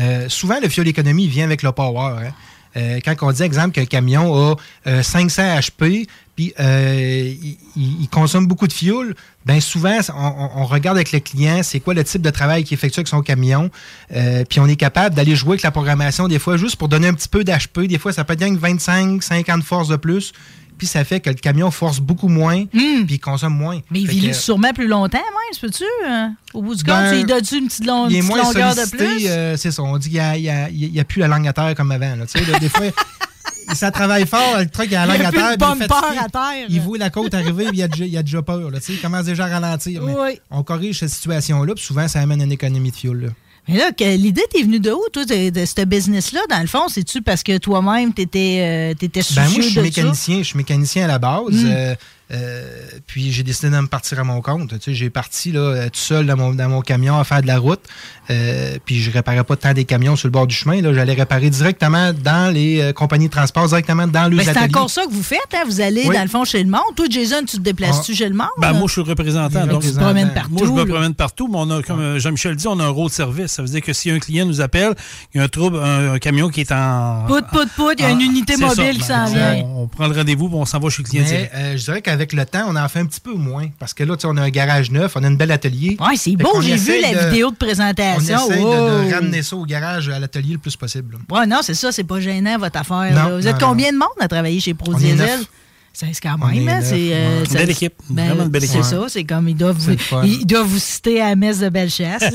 Euh, 0.00 0.28
souvent, 0.28 0.56
le 0.62 0.68
fuel 0.68 0.88
économie 0.88 1.28
vient 1.28 1.44
avec 1.44 1.62
le 1.62 1.72
power. 1.72 2.24
hein. 2.26 2.32
Euh, 2.76 2.98
quand 3.04 3.14
on 3.22 3.30
dit, 3.30 3.42
exemple, 3.44 3.70
qu'un 3.70 3.84
camion 3.84 4.34
a 4.34 4.56
euh, 4.88 5.02
500 5.04 5.42
HP, 5.60 6.08
puis 6.34 6.52
il, 7.76 8.08
consomme 8.10 8.46
beaucoup 8.48 8.66
de 8.66 8.72
fuel, 8.72 9.14
bien 9.46 9.60
souvent, 9.60 9.98
on, 10.16 10.62
on- 10.62 10.66
regarde 10.66 10.96
avec 10.96 11.12
le 11.12 11.20
client, 11.20 11.60
c'est 11.62 11.78
quoi 11.78 11.94
le 11.94 12.02
type 12.02 12.22
de 12.22 12.30
travail 12.30 12.64
qu'il 12.64 12.74
effectue 12.74 12.98
avec 13.00 13.06
son 13.08 13.22
camion, 13.22 13.70
puis 14.48 14.58
on 14.58 14.66
est 14.66 14.74
capable 14.74 15.14
d'aller 15.14 15.36
jouer 15.36 15.50
avec 15.52 15.62
la 15.62 15.70
programmation 15.70 16.26
des 16.26 16.40
fois 16.40 16.56
juste 16.56 16.74
pour 16.74 16.88
donner 16.88 17.06
un 17.06 17.14
petit 17.14 17.28
peu 17.28 17.44
d'HP. 17.44 17.82
Des 17.86 17.98
fois, 17.98 18.12
ça 18.12 18.24
peut 18.24 18.32
être 18.32 18.40
rien 18.42 18.54
que 18.54 18.60
25, 18.60 19.22
50 19.22 19.62
forces 19.62 19.86
de 19.88 19.96
plus, 19.96 20.32
puis 20.78 20.86
ça 20.86 21.04
fait 21.04 21.20
que 21.20 21.30
le 21.30 21.36
camion 21.36 21.70
force 21.70 22.00
beaucoup 22.00 22.28
moins, 22.28 22.64
puis 22.66 23.06
il 23.08 23.18
consomme 23.20 23.54
moins. 23.56 23.76
Hmm. 23.78 23.82
Mais 23.90 24.00
il 24.00 24.08
vit 24.08 24.28
que- 24.28 24.32
sûrement 24.34 24.72
plus 24.72 24.88
longtemps, 24.88 25.18
même, 25.18 25.60
peux-tu? 25.60 25.84
hein? 26.06 26.34
Au 26.52 26.62
bout 26.62 26.74
du 26.74 26.84
compte, 26.84 26.94
Ben, 26.94 27.14
lui 27.14 27.24
donnes-tu 27.24 27.58
une 27.58 27.66
petite, 27.68 27.86
long- 27.86 28.08
il 28.08 28.16
est 28.16 28.18
petite 28.20 28.30
moins 28.34 28.42
longueur 28.44 28.74
de 28.74 28.90
plus? 28.90 29.26
euh, 29.28 29.56
c'est 29.56 29.70
ça. 29.70 29.82
On 29.82 29.96
dit 29.98 30.08
qu'il 30.10 30.18
n'y 30.20 30.24
a, 30.24 30.36
il 30.36 30.42
y 30.44 30.50
a- 30.50 30.68
il 30.70 30.94
y 30.94 31.00
a 31.00 31.04
plus 31.04 31.20
la 31.20 31.28
langue 31.28 31.46
à 31.48 31.52
terre 31.52 31.74
comme 31.74 31.90
avant. 31.92 32.16
là. 32.16 32.24
Là, 32.50 32.58
des 32.58 32.68
fois, 32.68 32.86
ça 33.74 33.90
travaille 33.90 34.26
fort, 34.26 34.58
le 34.58 34.66
truck 34.68 34.86
il 34.90 34.96
a 34.96 35.06
la 35.06 35.14
Il 35.14 35.20
y 35.20 35.22
langue 35.24 35.26
à 35.26 35.32
terre. 35.32 35.56
puis 35.58 35.68
il 35.80 35.86
fatigué. 35.88 36.18
à 36.18 36.28
terre. 36.28 36.66
Il 36.68 36.80
voit 36.80 36.98
la 36.98 37.10
côte 37.10 37.34
arriver, 37.34 37.66
il 37.72 37.82
a 37.82 37.88
déjà, 37.88 38.04
il 38.04 38.16
a 38.18 38.22
déjà 38.22 38.42
peur. 38.42 38.70
Là, 38.70 38.78
tu 38.80 38.86
sais, 38.86 38.92
il 38.94 39.00
commence 39.00 39.24
déjà 39.24 39.46
à 39.46 39.48
ralentir. 39.48 40.02
Mais 40.02 40.12
Oui. 40.14 40.40
On 40.50 40.62
corrige 40.62 40.98
cette 41.00 41.08
situation-là, 41.10 41.74
puis 41.74 41.84
souvent, 41.84 42.06
ça 42.08 42.20
amène 42.20 42.42
une 42.42 42.52
économie 42.52 42.90
de 42.90 42.96
fuel. 42.96 43.16
là. 43.20 43.28
Mais 43.68 43.78
là, 43.78 43.90
l'idée 44.16 44.44
t'es 44.50 44.62
venue 44.62 44.80
de 44.80 44.90
où, 44.90 45.02
toi, 45.12 45.24
de, 45.24 45.50
de 45.50 45.64
ce 45.64 45.84
business-là, 45.84 46.40
dans 46.50 46.60
le 46.60 46.66
fond? 46.66 46.88
C'est-tu 46.88 47.22
parce 47.22 47.42
que 47.42 47.56
toi-même, 47.58 48.12
t'étais 48.12 48.58
euh, 48.60 48.94
t'étais 48.94 49.22
soucieux 49.22 49.42
Ben, 49.42 49.50
moi, 49.50 49.60
je 49.62 49.68
suis 49.68 49.80
mécanicien. 49.80 50.38
Je 50.38 50.42
suis 50.42 50.56
mécanicien 50.56 51.04
à 51.04 51.08
la 51.08 51.18
base. 51.18 51.42
Mm. 51.50 51.70
euh, 51.70 51.94
euh, 52.32 52.86
puis 53.06 53.32
j'ai 53.32 53.42
décidé 53.42 53.70
de 53.70 53.80
me 53.80 53.86
partir 53.86 54.18
à 54.18 54.24
mon 54.24 54.40
compte. 54.40 54.70
Tu 54.70 54.76
sais, 54.80 54.94
j'ai 54.94 55.10
parti 55.10 55.52
là, 55.52 55.60
euh, 55.60 55.84
tout 55.86 56.00
seul 56.00 56.26
dans 56.26 56.36
mon, 56.36 56.54
dans 56.54 56.68
mon 56.68 56.80
camion 56.80 57.18
à 57.18 57.24
faire 57.24 57.42
de 57.42 57.46
la 57.46 57.58
route. 57.58 57.80
Euh, 58.30 58.78
puis 58.86 59.00
je 59.02 59.10
réparais 59.10 59.44
pas 59.44 59.56
tant 59.56 59.74
des 59.74 59.84
camions 59.84 60.16
sur 60.16 60.28
le 60.28 60.32
bord 60.32 60.46
du 60.46 60.54
chemin. 60.54 60.80
là. 60.80 60.94
J'allais 60.94 61.12
réparer 61.12 61.50
directement 61.50 62.12
dans 62.14 62.52
les 62.52 62.80
euh, 62.80 62.92
compagnies 62.94 63.26
de 63.26 63.32
transport, 63.32 63.66
directement 63.68 64.06
dans 64.06 64.30
Ben, 64.30 64.40
c'est 64.42 64.58
encore 64.58 64.88
ça 64.88 65.04
que 65.04 65.10
vous 65.12 65.22
faites, 65.22 65.40
hein? 65.54 65.64
Vous 65.66 65.80
allez, 65.82 66.04
Oui. 66.06 66.14
dans 66.16 66.22
le 66.22 66.28
fond, 66.28 66.44
chez 66.44 66.62
le 66.62 66.70
monde. 66.70 66.80
Toi, 66.96 67.06
Jason, 67.10 67.40
tu 67.46 67.58
te 67.58 67.62
déplaces-tu 67.62 68.12
Ah. 68.12 68.16
chez 68.16 68.28
le 68.30 68.34
monde? 68.34 68.48
Ben, 68.58 68.72
moi, 68.72 68.84
je 68.86 68.92
suis 68.92 69.02
le 69.02 69.08
représentant. 69.08 69.62
Tu 69.62 69.68
donc- 69.68 69.82
te 69.82 69.94
promènes 69.98 70.32
partout. 70.32 70.50
Moi, 70.54 70.66
je 70.66 70.72
me 70.72 70.78
là. 70.84 70.86
promène 70.86 71.14
partout, 71.14 71.48
mais 71.48 71.58
on 71.60 71.70
a, 71.70 71.82
comme 71.82 72.18
Jean-Michel 72.18 72.56
dit, 72.56 72.66
on 72.66 72.80
a 72.80 72.84
un 72.84 72.88
rôle 72.88 73.08
de 73.08 73.14
service. 73.14 73.52
Ça 73.52 73.62
veut 73.62 73.68
dire 73.68 73.82
que 73.82 73.92
si 73.92 74.10
un 74.10 74.18
client 74.18 74.46
nous 74.46 74.62
appelle, 74.62 74.94
il 75.34 75.38
y 75.38 75.40
a 75.40 75.44
un 75.44 75.48
trouble, 75.48 75.78
un, 75.78 76.14
un 76.14 76.18
camion 76.18 76.48
qui 76.48 76.62
est 76.62 76.72
en. 76.72 77.24
Pout, 77.26 77.44
pout, 77.52 77.68
pout, 77.76 77.92
il 77.98 78.02
y 78.02 78.06
a 78.06 78.10
une 78.10 78.22
unité 78.22 78.54
c'est 78.56 78.62
ça. 78.62 78.68
mobile 78.68 78.92
qui 79.02 79.08
Ben, 79.08 79.26
s'en 79.26 79.32
vient. 79.34 79.54
On, 79.66 79.82
on 79.82 79.86
prend 79.88 80.06
le 80.06 80.14
rendez-vous, 80.16 80.48
on 80.52 80.64
s'en 80.64 80.78
va 80.78 80.88
chez 80.88 81.02
le 81.02 81.08
client. 81.08 81.24
Mais 81.28 81.50
euh, 81.54 81.76
je 81.76 81.84
dirais 81.84 82.00
qu'avec 82.14 82.32
le 82.32 82.44
temps, 82.46 82.64
on 82.68 82.76
en 82.76 82.88
fait 82.88 83.00
un 83.00 83.06
petit 83.06 83.20
peu 83.20 83.34
moins. 83.34 83.68
Parce 83.78 83.92
que 83.92 84.04
là, 84.04 84.16
tu 84.16 84.22
sais, 84.22 84.28
on 84.30 84.36
a 84.36 84.42
un 84.42 84.50
garage 84.50 84.90
neuf, 84.90 85.16
on 85.16 85.24
a 85.24 85.26
une 85.26 85.36
belle 85.36 85.50
atelier. 85.50 85.96
Ouais, 86.00 86.16
c'est 86.16 86.36
beau, 86.36 86.60
j'ai 86.60 86.76
vu 86.76 87.00
la 87.00 87.26
vidéo 87.28 87.50
de 87.50 87.54
On 87.54 87.56
présentation. 87.56 88.20
essaye 88.50 88.60
de- 88.62 88.64
Wow. 88.64 89.04
de, 89.08 89.14
ramener 89.14 89.42
ça 89.42 89.56
au 89.56 89.64
garage, 89.64 90.08
à 90.08 90.18
l'atelier 90.18 90.52
le 90.52 90.58
plus 90.58 90.76
possible. 90.76 91.18
Ouais, 91.30 91.46
non, 91.46 91.58
c'est 91.62 91.74
ça, 91.74 91.90
c'est 91.92 92.04
pas 92.04 92.20
gênant 92.20 92.56
votre 92.58 92.78
affaire. 92.78 93.12
Non. 93.14 93.36
Vous 93.36 93.46
êtes 93.46 93.60
non, 93.60 93.68
combien 93.68 93.92
de 93.92 93.98
monde 93.98 94.08
à 94.20 94.28
travailler 94.28 94.60
chez 94.60 94.74
Pro 94.74 94.92
Neuf. 96.02 96.10
C'est 96.10 96.12
c'est 96.12 96.20
quand 96.20 96.38
même, 96.46 96.68
hein? 96.68 96.80
C'est 96.82 97.10
euh, 97.12 97.42
ouais. 97.42 97.48
Belle 97.52 97.70
équipe, 97.70 97.94
ben, 98.10 98.26
vraiment 98.26 98.42
une 98.44 98.48
belle 98.48 98.62
C'est 98.62 98.78
équipe. 98.78 98.84
ça, 98.84 99.04
c'est 99.08 99.24
comme 99.24 99.48
ils 99.48 99.54
doivent, 99.54 99.78
C'est 99.78 99.92
vous, 100.14 100.22
ils 100.24 100.46
doivent 100.46 100.66
vous 100.66 100.78
citer 100.78 101.20
à 101.20 101.30
la 101.30 101.36
messe 101.36 101.60
de 101.60 101.68
Bellechasse. 101.68 102.24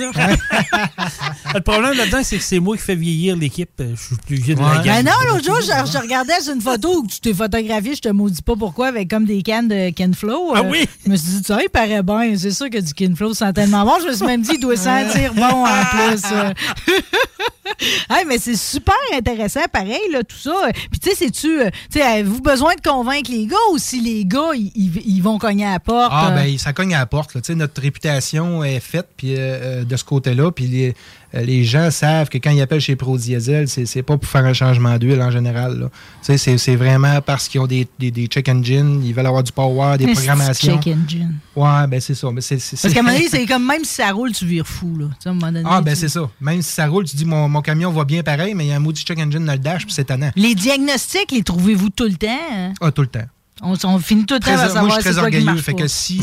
Le 1.53 1.59
problème 1.61 1.93
là-dedans, 1.97 2.19
c'est 2.23 2.37
que 2.37 2.43
c'est 2.43 2.59
moi 2.59 2.77
qui 2.77 2.83
fais 2.83 2.95
vieillir 2.95 3.35
l'équipe. 3.35 3.69
Euh, 3.81 3.93
Je 3.95 4.01
suis 4.01 4.15
plus 4.15 4.35
vieux 4.37 4.55
de 4.55 4.61
la 4.61 4.79
Ben 4.79 5.03
non, 5.05 5.11
l'autre 5.27 5.43
jour, 5.43 5.57
je, 5.61 5.91
je 5.91 5.97
regardais 5.97 6.33
une 6.53 6.61
photo 6.61 6.99
où 7.01 7.07
tu 7.07 7.19
t'es 7.19 7.33
photographié, 7.33 7.95
je 7.95 8.01
te 8.01 8.09
maudis 8.09 8.41
pas 8.41 8.55
pourquoi, 8.55 8.87
avec 8.87 9.09
comme 9.09 9.25
des 9.25 9.41
cannes 9.41 9.67
de 9.67 9.89
Kenflow. 9.91 10.53
Ah 10.55 10.59
Euh, 10.59 10.69
oui? 10.69 10.85
Je 11.05 11.11
me 11.11 11.15
suis 11.17 11.29
dit, 11.29 11.43
ça, 11.45 11.59
il 11.61 11.69
paraît 11.69 12.03
bien. 12.03 12.33
C'est 12.37 12.51
sûr 12.51 12.69
que 12.69 12.77
du 12.79 12.93
Kenflow 12.93 13.33
sent 13.33 13.51
tellement 13.53 13.83
bon. 13.85 13.93
Je 14.03 14.07
me 14.09 14.13
suis 14.15 14.25
même 14.25 14.41
dit, 14.41 14.51
il 14.53 14.59
doit 14.59 14.75
sentir 14.77 15.33
bon 15.33 15.65
en 15.65 15.85
plus. 15.85 16.21
euh. 16.31 16.53
Hey, 18.09 18.25
mais 18.27 18.39
c'est 18.39 18.55
super 18.57 18.95
intéressant, 19.13 19.61
pareil, 19.71 20.01
là, 20.11 20.23
tout 20.23 20.35
ça. 20.37 20.53
Puis, 20.91 20.99
tu 20.99 21.09
sais, 21.09 21.15
c'est-tu. 21.15 21.59
Tu 21.59 21.99
sais, 21.99 22.01
avez-vous 22.01 22.41
besoin 22.41 22.73
de 22.75 22.81
convaincre 22.81 23.29
les 23.31 23.45
gars 23.49 23.55
ou 23.73 23.77
si 23.77 23.99
les 24.01 24.23
gars, 24.25 24.51
ils, 24.55 25.21
vont 25.21 25.37
cogner 25.37 25.65
à 25.65 25.71
la 25.73 25.79
porte? 25.79 26.11
Ah, 26.13 26.31
euh? 26.31 26.35
ben, 26.35 26.57
ça 26.57 26.71
cogne 26.73 26.93
à 26.95 26.99
la 26.99 27.05
porte. 27.05 27.33
là. 27.35 27.41
Tu 27.41 27.47
sais, 27.47 27.55
Notre 27.55 27.81
réputation 27.81 28.63
est 28.63 28.79
faite 28.79 29.07
puis, 29.17 29.33
euh, 29.35 29.37
euh, 29.39 29.83
de 29.83 29.95
ce 29.97 30.03
côté-là. 30.05 30.51
Puis 30.51 30.67
les, 30.67 30.95
euh, 31.35 31.41
les 31.41 31.63
gens 31.65 31.91
savent 31.91 32.29
que 32.29 32.37
quand 32.37 32.51
ils 32.51 32.61
appellent 32.61 32.79
chez 32.79 32.95
Pro 32.95 33.17
Diesel, 33.17 33.67
c'est 33.67 34.03
pas 34.03 34.17
pour 34.17 34.29
faire 34.29 34.45
un 34.45 34.53
changement 34.53 34.97
d'huile 34.97 35.21
en 35.21 35.31
général. 35.31 35.79
là. 35.79 35.89
Tu 36.25 36.37
sais, 36.37 36.57
C'est 36.57 36.75
vraiment 36.75 37.19
parce 37.21 37.47
qu'ils 37.47 37.59
ont 37.61 37.67
des, 37.67 37.87
des, 37.99 38.11
des 38.11 38.27
check 38.27 38.47
engines, 38.49 39.01
ils 39.03 39.13
veulent 39.13 39.25
avoir 39.27 39.43
du 39.43 39.51
power, 39.51 39.97
des 39.97 40.05
Mais 40.05 40.13
programmations. 40.13 40.79
check 40.81 40.95
engine? 40.95 41.35
Ouais, 41.55 41.87
ben 41.87 41.99
c'est 41.99 42.15
ça. 42.15 42.29
Mais 42.31 42.41
c'est- 42.41 42.59
c'est- 42.59 42.81
Parce 42.81 42.93
qu'à 42.93 42.99
un 43.01 43.03
moment 43.03 43.15
donné, 43.15 43.27
c'est- 43.29 43.45
comme 43.45 43.65
même 43.65 43.83
si 43.83 43.95
ça 43.95 44.11
roule, 44.11 44.31
tu 44.31 44.45
vires 44.45 44.67
fou, 44.67 44.95
là. 44.97 45.05
À 45.25 45.29
un 45.29 45.33
moment 45.33 45.51
donné, 45.51 45.63
Ah, 45.69 45.81
ben 45.81 45.93
tu- 45.93 45.99
c'est 46.01 46.09
ça. 46.09 46.29
Même 46.39 46.61
si 46.61 46.71
ça 46.71 46.87
roule, 46.87 47.05
tu 47.05 47.15
dis 47.15 47.25
mon, 47.25 47.49
mon 47.49 47.61
camion 47.61 47.91
va 47.91 48.05
bien 48.05 48.23
pareil, 48.23 48.53
mais 48.55 48.65
il 48.65 48.69
y 48.69 48.71
a 48.71 48.75
un 48.75 48.79
maudit 48.79 49.01
check 49.03 49.19
engine 49.19 49.43
dans 49.45 49.53
le 49.53 49.59
dash, 49.59 49.85
puis 49.85 49.93
c'est 49.93 50.05
tannant. 50.05 50.31
Les 50.35 50.55
diagnostics, 50.55 51.31
les 51.31 51.43
trouvez-vous 51.43 51.89
tout 51.89 52.05
le 52.05 52.15
temps? 52.15 52.27
hein? 52.29 52.73
Ah, 52.81 52.91
tout 52.91 53.01
le 53.01 53.07
temps. 53.07 53.25
On, 53.61 53.73
on 53.83 53.99
finit 53.99 54.25
tout 54.25 54.35
le 54.35 54.39
temps 54.39 54.51
Très- 54.53 54.61
à 54.61 54.67
savoir 54.67 54.85
moi, 54.85 54.95
je 54.95 55.01
suis 55.01 55.03
c'est 55.03 55.15
très 55.15 55.21
orgueilleux. 55.23 55.55
Fait 55.57 55.73
que 55.73 55.87
s'il 55.87 56.21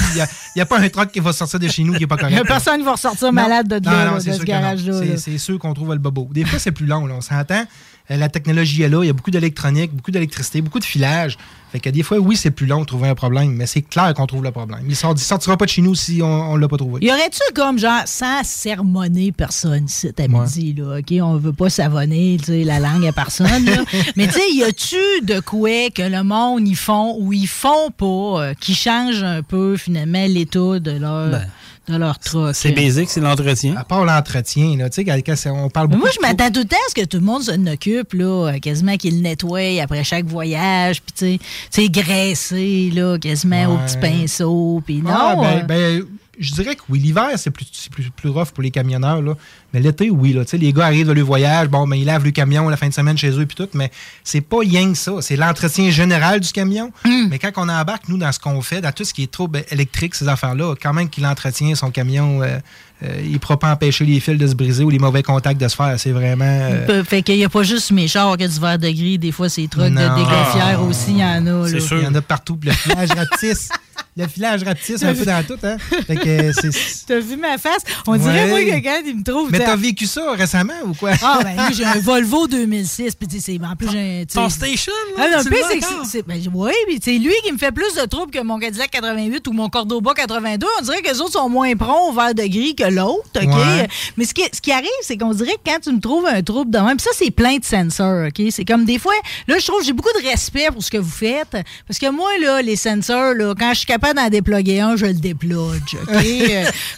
n'y 0.55 0.63
a, 0.63 0.67
pas 0.67 0.79
un 0.79 0.89
truck 0.89 1.11
qui 1.13 1.21
va 1.21 1.33
sortir 1.33 1.59
de 1.61 1.69
chez 1.69 1.83
nous 1.85 1.93
qui 1.95 2.01
n'est 2.01 2.07
pas 2.07 2.17
correct. 2.17 2.35
Y 2.35 2.39
a 2.39 2.45
personne 2.45 2.79
qui 2.79 2.85
va 2.85 2.93
ressortir 2.93 3.33
malade 3.33 3.69
de, 3.69 3.79
Non, 3.85 3.91
là, 3.97 4.11
non, 4.11 4.17
de 4.17 4.21
ce 4.21 4.33
sûr 4.33 4.45
garage-là. 4.45 5.17
C'est- 5.17 5.39
ceux 5.39 5.59
qu'on 5.59 5.75
trouve 5.75 5.93
le 5.93 5.99
bobo. 5.99 6.29
Des 6.33 6.45
fois, 6.45 6.59
c'est 6.59 6.73
plus 6.73 6.87
long, 6.87 7.07
là, 7.07 7.15
on 7.17 7.21
s'entend. 7.21 7.65
Euh, 8.11 8.17
La 8.17 8.29
technologie 8.29 8.83
est 8.83 8.89
là, 8.89 9.03
il 9.03 9.07
y 9.09 9.11
a 9.11 9.13
beaucoup 9.13 9.33
d'électronique, 9.33 9.93
beaucoup 9.93 10.13
d'électricité, 10.13 10.61
beaucoup 10.61 10.79
de 10.79 10.85
filage. 10.85 11.37
Fait 11.73 11.81
que 11.81 11.91
des 11.91 12.05
fois, 12.05 12.19
oui, 12.19 12.37
c'est 12.37 12.53
plus 12.53 12.65
long 12.67 12.81
de 12.83 12.87
trouver 12.87 13.09
un 13.09 13.17
problème, 13.17 13.51
mais 13.53 13.67
c'est 13.67 13.83
clair 13.83 14.15
qu'on 14.15 14.27
trouve 14.27 14.45
le 14.45 14.53
problème. 14.53 14.79
Il 14.85 14.91
ne 14.91 14.95
sortira 14.95 15.57
pas 15.57 15.65
de 15.65 15.71
chez 15.71 15.83
nous 15.83 15.97
si 15.97 16.23
on 16.23 16.55
ne 16.55 16.61
l'a 16.61 16.69
pas 16.69 16.77
trouvé. 16.77 17.05
Y 17.05 17.11
aurait-tu 17.11 17.41
comme 17.55 17.79
genre 17.81 18.03
sans 18.07 18.45
sermonner 18.45 19.33
personne 19.33 19.87
ici 19.87 20.13
à 20.17 20.29
midi, 20.29 20.75
là, 20.79 20.99
OK? 21.01 21.13
On 21.21 21.37
veut 21.37 21.53
pas 21.53 21.69
savonner 21.69 22.39
la 22.49 22.79
langue 22.79 23.05
à 23.07 23.13
personne, 23.13 23.65
là. 23.65 23.83
Mais 24.17 24.29
tu 24.29 24.35
sais, 24.35 24.53
y 24.53 24.63
a-tu 24.63 24.97
de 25.25 25.41
quoi 25.41 25.91
que 25.93 26.03
le 26.03 26.23
monde 26.23 26.67
ils 26.69 26.77
font 26.77 27.17
ou 27.27 27.33
ils 27.33 27.49
font 27.49 27.91
pas 27.91 28.07
euh, 28.07 28.55
qui 28.59 28.75
change 28.75 29.23
un 29.23 29.43
peu 29.43 29.77
finalement 29.77 30.25
l'état 30.27 30.79
de 30.79 30.93
leur, 30.93 31.31
Ben, 31.31 31.47
de 31.89 31.97
leur 31.97 32.19
truck? 32.19 32.55
C'est 32.55 32.73
basique, 32.73 33.11
c'est 33.11 33.21
l'entretien. 33.21 33.75
À 33.77 33.85
part 33.85 34.05
l'entretien, 34.05 34.77
là, 34.77 34.89
tu 34.89 35.05
sais, 35.05 35.51
on 35.51 35.69
parle 35.69 35.89
Mais 35.89 35.97
beaucoup 35.97 36.07
moi, 36.07 36.11
je 36.15 36.21
m'attends 36.21 36.51
tout 36.51 36.61
le 36.61 36.67
temps 36.67 36.77
à 36.77 36.91
ce 36.91 36.95
que 36.95 37.05
tout 37.05 37.19
le 37.19 37.25
monde 37.25 37.43
s'en 37.43 37.67
occupe, 37.67 38.13
là, 38.13 38.49
euh, 38.49 38.59
quasiment 38.59 38.97
qu'il 38.97 39.17
le 39.17 39.23
nettoie 39.23 39.83
après 39.83 40.05
chaque 40.05 40.27
voyage, 40.27 41.03
puis 41.03 41.13
tu 41.13 41.25
sais, 41.25 41.39
tu 41.73 41.83
sais, 41.83 41.89
graisser, 41.89 42.91
là, 42.95 43.19
quasiment 43.19 43.75
au 43.75 43.79
petit 43.79 43.99
pinceau, 43.99 44.83
puis 44.85 45.03
non. 45.03 45.11
Ah, 45.13 45.37
ben, 45.37 45.45
euh, 45.45 45.63
ben, 45.63 46.07
je 46.39 46.53
dirais 46.53 46.75
que 46.77 46.83
oui, 46.89 46.99
l'hiver, 46.99 47.29
c'est 47.37 47.51
plus, 47.51 47.67
c'est 47.73 47.91
plus, 47.93 48.11
plus 48.11 48.29
rough 48.31 48.49
pour 48.53 48.63
les 48.63 48.71
camionneurs. 48.71 49.23
Là. 49.23 49.35
Mais 49.73 49.81
l'été, 49.81 50.11
oui. 50.11 50.33
Là, 50.33 50.45
Tu 50.45 50.51
sais, 50.53 50.59
les 50.59 50.73
gars 50.73 50.87
arrivent 50.87 51.07
de 51.09 51.13
leur 51.13 51.25
voyage, 51.27 51.69
bon, 51.69 51.87
ben, 51.89 51.97
ils 51.97 52.05
lavent 52.05 52.25
le 52.25 52.31
camion 52.31 52.69
la 52.69 52.77
fin 52.77 52.89
de 52.89 52.95
semaine 52.95 53.17
chez 53.17 53.31
eux 53.31 53.47
puis 53.47 53.57
tout, 53.57 53.69
mais 53.75 53.91
c'est 54.25 54.41
pas 54.41 54.59
rien 54.61 54.91
que 54.93 54.99
ça. 54.99 55.13
C'est 55.21 55.37
l'entretien 55.37 55.91
général 55.91 56.41
du 56.41 56.51
camion. 56.53 56.93
Hmm. 57.05 57.29
Mais 57.31 57.39
quand 57.39 57.51
on 57.57 57.69
embarque, 57.69 58.09
nous, 58.09 58.19
dans 58.19 58.31
ce 58.33 58.39
qu'on 58.39 58.61
fait, 58.63 58.81
dans 58.81 58.93
tout 58.93 59.05
ce 59.05 59.15
qui 59.15 59.23
est 59.23 59.31
trouble 59.31 59.63
électrique, 59.71 60.15
ces 60.15 60.29
affaires-là, 60.29 60.75
quand 60.81 60.93
même 60.93 61.09
qu'il 61.09 61.25
entretient 61.27 61.75
son 61.75 61.91
camion, 61.91 62.43
euh, 62.43 62.59
euh, 63.03 63.21
il 63.25 63.33
ne 63.33 63.39
pourra 63.39 63.59
pas 63.59 63.71
empêcher 63.73 64.05
les 64.05 64.21
fils 64.21 64.39
de 64.39 64.47
se 64.47 64.55
briser 64.55 64.83
ou 64.85 64.91
les 64.91 64.99
mauvais 64.99 65.23
contacts 65.23 65.61
de 65.61 65.69
se 65.69 65.77
faire. 65.77 65.95
C'est 65.99 66.13
vraiment... 66.13 66.45
euh, 66.47 67.05
Fait 67.05 67.23
qu'il 67.23 67.37
n'y 67.37 67.45
a 67.45 67.49
pas 67.49 67.63
juste 67.63 67.91
mes 67.93 68.09
chars 68.09 68.37
qui 68.37 68.45
ont 68.45 68.49
du 68.49 68.61
verre 68.61 68.79
de 68.79 68.89
gris, 68.91 69.19
des 69.19 69.33
fois 69.33 69.49
c'est 69.49 69.67
trucs 69.69 69.85
de 69.85 69.89
Non. 69.91 70.17
dégaffières 70.17 70.83
aussi, 70.83 71.11
il 71.13 71.19
y 71.19 71.25
en 71.25 71.47
a. 71.47 71.69
là. 71.69 71.79
Il 71.91 72.03
y 72.03 72.07
en 72.07 72.15
a 72.15 72.23
partout. 72.23 72.57
puis 72.57 72.71
Le 72.71 72.75
filage 72.77 73.11
rapetisse. 73.11 73.69
le 74.17 74.27
filage 74.29 74.63
rapetisse 74.63 75.03
un 75.03 75.15
peu 75.15 75.25
dans 75.25 75.45
tout. 75.47 75.59
Hein? 75.63 75.77
Fait 76.07 76.17
que 76.17 76.53
c'est... 76.53 76.71
T'as 77.07 77.19
vu 77.21 77.37
ma 77.37 77.59
face? 77.59 77.83
On 78.07 78.17
dirait, 78.17 78.47
moi, 78.49 78.61
que 78.63 78.83
quand 78.83 79.03
il 79.07 79.17
me 79.17 79.23
trouve. 79.23 79.51
Mais 79.51 79.59
t'as 79.59 79.77
vécu 79.77 80.07
ça 80.07 80.33
récemment 80.33 80.73
ou 80.87 80.95
quoi? 80.95 81.13
Ah, 81.23 81.41
ben 81.43 81.57
j'ai 81.73 81.85
un 81.85 81.99
Volvo 82.01 82.47
2006. 82.49 83.15
Puis, 83.15 83.29
tu 83.29 83.37
sais, 83.41 83.53
c'est- 83.59 83.65
en 83.65 83.77
plus, 83.77 83.91
j'ai. 83.91 84.21
sais- 84.29 84.35
Ton 84.39 84.49
station, 84.49 84.93
là, 85.17 85.25
Ah, 85.27 85.37
non, 85.37 85.45
puis 85.45 85.61
l'as 85.61 85.69
c'est 86.05 86.23
que 86.23 86.27
ben, 86.27 86.41
oui, 86.55 86.73
puis 86.87 86.99
c'est 87.03 87.19
lui 87.19 87.35
qui 87.45 87.53
me 87.53 87.59
fait 87.59 87.73
plus 87.73 87.95
de 87.95 88.07
troubles 88.07 88.31
que 88.33 88.43
mon 88.43 88.59
Cadillac 88.59 88.91
88 88.91 89.47
ou 89.49 89.53
mon 89.53 89.69
Cordoba 89.69 90.15
82. 90.15 90.67
On 90.79 90.83
dirait 90.83 91.03
que 91.03 91.09
les 91.11 91.21
autres 91.21 91.33
sont 91.33 91.49
moins 91.49 91.75
prompts 91.77 92.09
au 92.11 92.13
vert 92.13 92.35
de 92.35 92.43
gris 92.47 92.75
que 92.75 92.85
l'autre, 92.85 93.29
OK? 93.37 93.43
Ouais. 93.49 93.89
Mais 94.17 94.25
ce 94.25 94.35
qui, 94.35 94.43
ce 94.53 94.61
qui 94.61 94.73
arrive, 94.73 94.89
c'est 95.03 95.17
qu'on 95.17 95.33
dirait 95.35 95.55
que 95.55 95.71
quand 95.71 95.79
tu 95.83 95.93
me 95.93 96.01
trouves 96.01 96.27
un 96.27 96.43
trouble 96.43 96.71
de 96.71 96.79
même, 96.79 96.97
puis 96.97 97.05
ça, 97.05 97.11
c'est 97.15 97.31
plein 97.31 97.57
de 97.59 97.65
sensors, 97.65 98.27
OK? 98.29 98.43
C'est 98.51 98.65
comme 98.65 98.85
des 98.85 98.99
fois, 98.99 99.15
là, 99.47 99.59
je 99.59 99.67
trouve 99.67 99.81
que 99.81 99.87
j'ai 99.87 99.93
beaucoup 99.93 100.13
de 100.21 100.27
respect 100.29 100.69
pour 100.73 100.83
ce 100.83 100.91
que 100.91 100.99
vous 100.99 101.11
faites. 101.11 101.57
Parce 101.87 101.99
que 102.01 102.11
moi, 102.11 102.31
là, 102.41 102.63
les 102.63 102.77
sensors, 102.77 103.35
là, 103.35 103.55
quand 103.59 103.75
je 103.75 103.86
suis 103.87 104.01
capable 104.01 104.19
d'en 104.19 104.29
déploguer 104.29 104.81
un, 104.81 104.97
je 104.97 105.07
le 105.07 105.15
déplogue, 105.15 105.81
OK? 106.09 106.27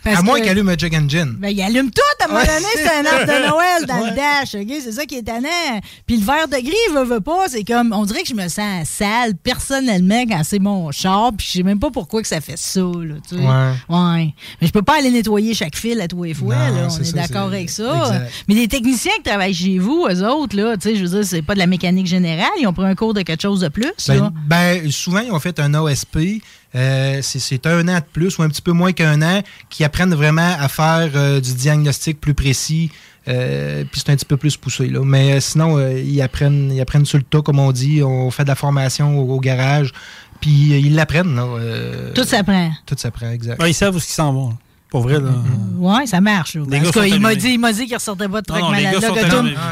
Euh, 0.09 0.15
à 0.15 0.23
moins 0.23 0.41
qu'il 0.41 0.49
allume 0.49 0.69
un 0.69 0.75
check 0.77 0.95
engine. 0.95 1.37
ben, 1.39 1.49
il 1.49 1.61
allume 1.63 1.91
tout 1.91 2.01
à 2.21 2.25
un 2.25 2.29
moment 2.29 2.41
donné, 2.41 2.67
c'est 2.75 2.89
un 2.89 3.05
arbre 3.05 3.27
de 3.27 3.49
Noël 3.49 3.87
dans 3.87 3.99
Ouais. 4.03 4.11
le 4.11 4.17
dash, 4.17 4.55
OK? 4.55 4.81
C'est 4.83 4.93
ça 4.93 5.05
qui 5.05 5.17
est 5.17 5.23
tannant. 5.23 5.81
Puis 6.07 6.17
le 6.19 6.25
verre 6.25 6.49
de 6.49 6.57
gris, 6.57 6.73
veut, 6.95 7.05
veut 7.05 7.21
pas, 7.21 7.49
c'est 7.49 7.65
comme, 7.65 7.93
on 7.93 8.05
dirait 8.05 8.23
que 8.23 8.29
je 8.29 8.35
me 8.35 8.49
sens 8.49 8.89
sale 8.89 9.35
personnellement 9.43 10.23
quand 10.29 10.43
c'est 10.45 10.59
mon 10.59 10.91
char, 10.93 11.33
puis 11.37 11.47
je 11.47 11.53
sais 11.59 11.63
même 11.63 11.79
pas 11.81 11.91
pourquoi 11.91 12.23
que 12.23 12.29
ça 12.29 12.41
fait 12.41 12.57
ça, 12.57 12.81
là, 12.81 13.15
tu 13.29 13.37
sais. 13.37 13.43
Ouais. 13.43 13.73
Ouais. 13.89 14.35
Mais 14.61 14.67
je 14.67 14.73
peux 14.73 14.83
pas 14.83 14.99
aller 14.99 15.11
nettoyer 15.11 15.53
chaque 15.55 15.77
fil 15.77 16.01
à 16.01 16.09
tous 16.09 16.23
les 16.25 16.35
fois, 16.35 16.55
Non, 16.55 16.75
là. 16.77 16.89
On 16.91 17.03
est, 17.03 17.13
d'accord 17.15 17.47
avec 17.49 17.69
ça. 17.71 18.03
exact. 18.07 18.33
Mais 18.49 18.55
les 18.55 18.69
techniciens 18.69 19.13
qui 19.17 19.23
travaillent 19.25 19.55
chez 19.55 19.79
vous, 19.79 20.07
eux 20.09 20.25
autres, 20.27 20.57
là, 20.57 20.77
tu 20.77 20.89
sais, 20.89 20.97
je 20.97 21.03
veux 21.05 21.09
dire, 21.21 21.25
c'est 21.25 21.43
pas 21.43 21.55
de 21.55 21.59
la 21.59 21.67
mécanique 21.67 22.07
générale, 22.07 22.49
ils 22.61 22.67
ont 22.67 22.73
pris 22.73 22.87
un 22.87 22.95
cours 22.95 23.15
de 23.15 23.23
quelque 23.23 23.43
chose 23.43 23.61
de 23.61 23.69
plus, 23.69 23.93
là. 24.09 24.31
Ben, 24.47 24.81
ben, 24.83 24.91
souvent, 24.93 25.21
ils 25.21 25.33
ont 25.33 25.41
fait 25.41 25.59
un 25.61 25.75
OSP. 25.75 26.41
Euh, 26.75 27.21
c'est- 27.23 27.67
un 27.67 27.89
an 27.89 27.97
de 27.97 28.05
plus 28.13 28.37
ou 28.39 28.43
un 28.43 28.49
petit 28.49 28.61
peu 28.63 28.73
moins 28.73 28.93
qu'un 28.93 29.23
an 29.23 29.43
qui 29.71 29.85
apprennent 29.85 30.15
vraiment 30.15 30.55
à 30.61 30.69
faire 30.69 31.11
euh, 31.15 31.41
du 31.41 31.55
diagnostic 31.55 32.21
plus 32.21 32.35
précis. 32.35 32.91
euh, 33.27 33.85
Puis 33.91 34.03
c'est 34.05 34.13
un 34.13 34.17
petit 34.17 34.25
peu 34.27 34.37
plus 34.37 34.57
poussé. 34.57 34.87
Là. 34.89 35.01
Mais 35.05 35.33
euh, 35.35 35.41
sinon, 35.41 35.79
euh, 35.79 35.99
ils, 35.99 36.21
apprennent, 36.21 36.71
ils 36.73 36.81
apprennent 36.81 37.07
sur 37.07 37.19
le 37.19 37.25
tas, 37.25 37.41
comme 37.43 37.59
on 37.59 37.73
dit. 37.73 38.03
On 38.03 38.31
fait 38.31 38.43
de 38.45 38.49
la 38.49 38.55
formation 38.55 39.19
au, 39.19 39.35
au 39.37 39.41
garage. 39.41 39.93
Puis 40.41 40.73
euh, 40.75 40.79
ils 40.79 40.95
l'apprennent. 40.95 41.39
euh, 41.39 42.13
Tout 42.15 42.25
s'apprend. 42.25 42.71
Tout 42.87 42.95
s'apprend, 42.99 43.31
exact. 43.31 43.61
Ouais, 43.63 43.71
ils 43.71 43.75
savent 43.75 43.95
où 43.95 43.99
ils 43.99 44.03
s'en 44.03 44.33
vont. 44.33 44.57
Pour 44.91 45.03
vrai, 45.03 45.21
là. 45.21 45.31
Ouais, 45.79 46.07
ça 46.07 46.21
marche. 46.21 46.57
En 46.57 46.65
tout 46.65 46.91
cas, 46.93 47.05
il 47.05 47.21
m'a 47.21 47.35
dit, 47.35 47.51
il 47.51 47.59
m'a 47.61 47.73
dit 47.73 47.87
qu'il 47.87 47.95
ressortait 47.95 48.27
pas 48.29 48.41
de 48.41 48.47
truc 48.47 48.63
malade. 48.63 48.95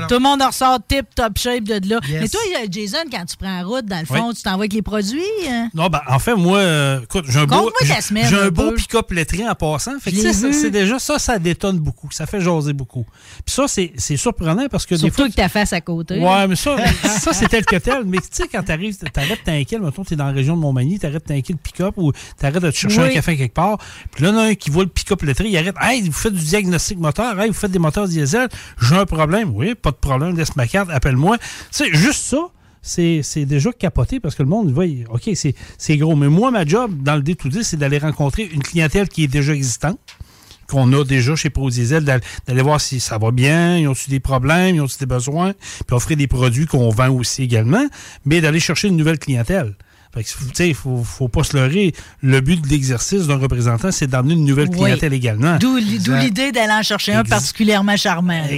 tout, 0.09 0.15
le 0.15 0.21
monde 0.21 0.43
ressort 0.43 0.79
tip 0.87 1.07
top 1.15 1.39
shape 1.39 1.65
de 1.65 1.89
là. 1.89 2.01
Mais 2.21 2.29
toi, 2.29 2.41
euh, 2.63 2.67
Jason, 2.71 2.99
quand 3.11 3.25
tu 3.25 3.37
prends 3.37 3.57
la 3.57 3.65
route, 3.65 3.87
dans 3.87 3.99
le 4.01 4.05
fond, 4.07 4.33
tu 4.33 4.43
t'envoies 4.43 4.65
avec 4.65 4.75
les 4.75 4.83
produits. 4.83 5.21
hein? 5.49 5.71
Non, 5.75 5.89
ben, 5.89 6.01
en 6.09 6.19
fait, 6.19 6.35
moi, 6.35 6.59
euh, 6.59 7.01
écoute, 7.03 7.25
j'ai 7.29 7.41
un 7.41 7.47
beau, 7.47 7.73
j'ai- 7.83 8.37
un 8.37 8.49
beau 8.51 8.73
pick-up 8.73 9.11
lettré 9.11 9.49
en 9.49 9.55
passant. 9.55 9.99
Fait 10.01 10.13
que, 10.13 10.33
c'est 10.53 10.71
déjà 10.71 10.99
ça, 10.99 11.19
ça 11.19 11.39
détonne 11.39 11.79
beaucoup. 11.79 12.09
Ça 12.13 12.27
fait 12.27 12.41
jaser 12.41 12.73
beaucoup. 12.73 13.05
Puis 13.45 13.55
ça, 13.55 13.65
c'est 13.69 14.17
surprenant 14.17 14.67
parce 14.71 14.85
que 14.87 14.95
des 14.95 15.01
Surtout 15.01 15.17
fois. 15.17 15.29
que 15.29 15.35
ta 15.35 15.49
face 15.49 15.73
à 15.73 15.81
côté. 15.81 16.21
Ouais, 16.21 16.47
mais 16.47 16.57
ça, 16.57 16.77
ça 17.21 17.33
c'est 17.33 17.49
tel 17.49 17.65
que 17.65 17.77
tel. 17.77 18.05
Mais 18.05 18.19
tu 18.19 18.25
sais, 18.31 18.49
quand 18.53 18.63
t'arrives, 18.63 18.97
t'arrêtes 19.13 19.45
t'inquiète, 19.45 19.81
mettons, 19.81 20.05
t'es 20.05 20.15
dans 20.17 20.27
la 20.27 20.33
région 20.33 20.57
de 20.57 20.61
Montmagny, 20.61 20.99
t'arrêtes 20.99 21.25
t'inquiète 21.25 21.57
le 21.57 21.63
pick-up 21.63 21.95
ou 21.97 22.13
t'arrêtes 22.39 22.63
de 22.63 22.71
te 22.71 22.77
chercher 22.77 23.01
un 23.01 23.09
café 23.09 23.37
quelque 23.37 23.55
part. 23.55 23.79
Puis 24.13 24.23
là, 24.25 24.31
il 24.31 24.35
y 24.35 24.37
en 24.37 24.41
a 24.41 24.43
un 24.49 24.55
qui 24.55 24.71
voit 24.71 24.85
le 24.85 24.91
pick-up 25.15 25.23
arrête. 25.57 25.75
Hey, 25.81 26.03
vous 26.03 26.13
faites 26.13 26.35
du 26.35 26.45
diagnostic 26.45 26.99
moteur, 26.99 27.39
hey, 27.41 27.49
vous 27.49 27.55
faites 27.55 27.71
des 27.71 27.79
moteurs 27.79 28.09
diesel, 28.09 28.49
j'ai 28.81 28.97
un 28.97 29.07
problème. 29.07 29.51
Oui, 29.55 29.75
pas 29.75 29.91
de 29.91 29.97
problème, 29.97 30.37
laisse 30.37 30.57
ma 30.57 30.67
carte, 30.67 30.91
appelle-moi. 30.91 31.37
Sais, 31.71 31.93
juste 31.93 32.25
ça. 32.25 32.39
C'est 32.83 33.21
c'est 33.25 33.47
déjà 33.47 33.73
capoté 33.73 34.21
parce 34.21 34.37
que 34.37 34.45
le 34.45 34.49
monde, 34.49 34.71
va, 34.71 34.85
OK, 35.11 35.29
c'est 35.35 35.55
c'est 35.77 35.97
gros. 35.97 36.15
Mais 36.15 36.29
moi, 36.29 36.53
ma 36.53 36.65
job 36.65 37.03
dans 37.03 37.17
le 37.17 37.23
D2D, 37.23 37.65
c'est 37.65 37.77
d'aller 37.77 37.99
rencontrer 37.99 38.45
une 38.45 38.63
clientèle 38.63 39.09
qui 39.09 39.25
est 39.25 39.29
déjà 39.29 39.53
existante 39.55 39.99
qu'on 40.69 40.93
a 40.93 41.05
déjà 41.05 41.37
chez 41.37 41.49
ProDiesel, 41.51 42.05
d'al- 42.05 42.21
d'aller 42.47 42.63
voir 42.63 42.81
si 42.81 42.99
ça 42.99 43.19
va 43.19 43.31
bien, 43.31 43.79
ils 43.79 43.87
ont-ils 43.87 44.11
des 44.11 44.19
problèmes, 44.21 44.75
ils 44.75 44.81
ont-ils 44.81 44.99
des 44.99 45.07
besoins, 45.07 45.53
puis 45.87 45.95
offrir 45.97 46.17
des 46.17 46.27
produits 46.27 46.67
qu'on 46.67 46.91
vend 46.91 47.09
aussi 47.11 47.45
également, 47.45 47.87
mais 48.25 48.41
d'aller 48.41 48.59
chercher 48.59 48.89
une 48.89 48.97
nouvelle 48.97 49.21
clientèle. 49.21 49.77
Fait 50.17 50.25
que, 50.25 50.63
il 50.65 50.75
faut, 50.75 51.05
faut 51.05 51.29
pas 51.29 51.45
se 51.45 51.55
leurrer. 51.55 51.93
Le 52.23 52.41
but 52.41 52.59
de 52.63 52.69
l'exercice 52.69 53.27
d'un 53.27 53.37
représentant, 53.37 53.93
c'est 53.93 54.07
d'amener 54.07 54.33
une 54.33 54.47
nouvelle 54.47 54.69
Oui. 54.71 54.79
clientèle 54.79 55.13
également. 55.13 55.59
D'où 55.59 55.77
l'idée 55.77 56.53
d'aller 56.53 56.73
en 56.73 56.83
chercher 56.83 57.13
un 57.13 57.23
particulièrement 57.23 57.97
charmant. 57.99 58.33
là. 58.43 58.49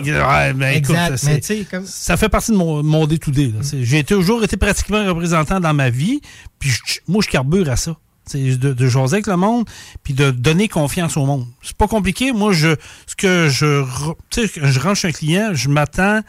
Ouais, 0.46 0.52
ben, 0.52 0.68
écoute, 0.76 0.90
Exact, 0.90 1.16
c'est- 1.16 1.26
mais 1.26 1.40
tu 1.40 1.46
sais, 1.46 1.66
comme- 1.68 1.84
ça 1.84 2.16
fait 2.16 2.28
partie 2.28 2.52
de 2.52 2.56
mon, 2.56 2.82
mon 2.84 3.06
day-to-day. 3.08 3.46
là. 3.48 3.62
C'est- 3.62 3.82
J'ai 3.82 4.04
toujours 4.04 4.44
été 4.44 4.56
pratiquement 4.56 5.04
représentant 5.06 5.58
dans 5.58 5.74
ma 5.74 5.90
vie, 5.90 6.20
puis 6.60 6.70
je- 6.70 7.00
moi, 7.08 7.22
je 7.24 7.28
carbure 7.28 7.68
à 7.70 7.76
ça. 7.76 7.96
De, 8.34 8.74
de 8.74 8.88
jaser 8.88 9.14
avec 9.14 9.26
le 9.26 9.38
monde, 9.38 9.64
puis 10.04 10.12
de 10.12 10.30
donner 10.30 10.68
confiance 10.68 11.16
au 11.16 11.24
monde. 11.24 11.46
C'est 11.62 11.74
pas 11.76 11.88
compliqué. 11.88 12.30
Moi, 12.32 12.52
je 12.52 12.76
ce 13.06 13.16
que 13.16 13.48
je 13.48 13.82
je 14.30 14.94
chez 14.94 15.08
un 15.08 15.12
client, 15.12 15.50
je 15.54 15.70
m'attends, 15.70 16.20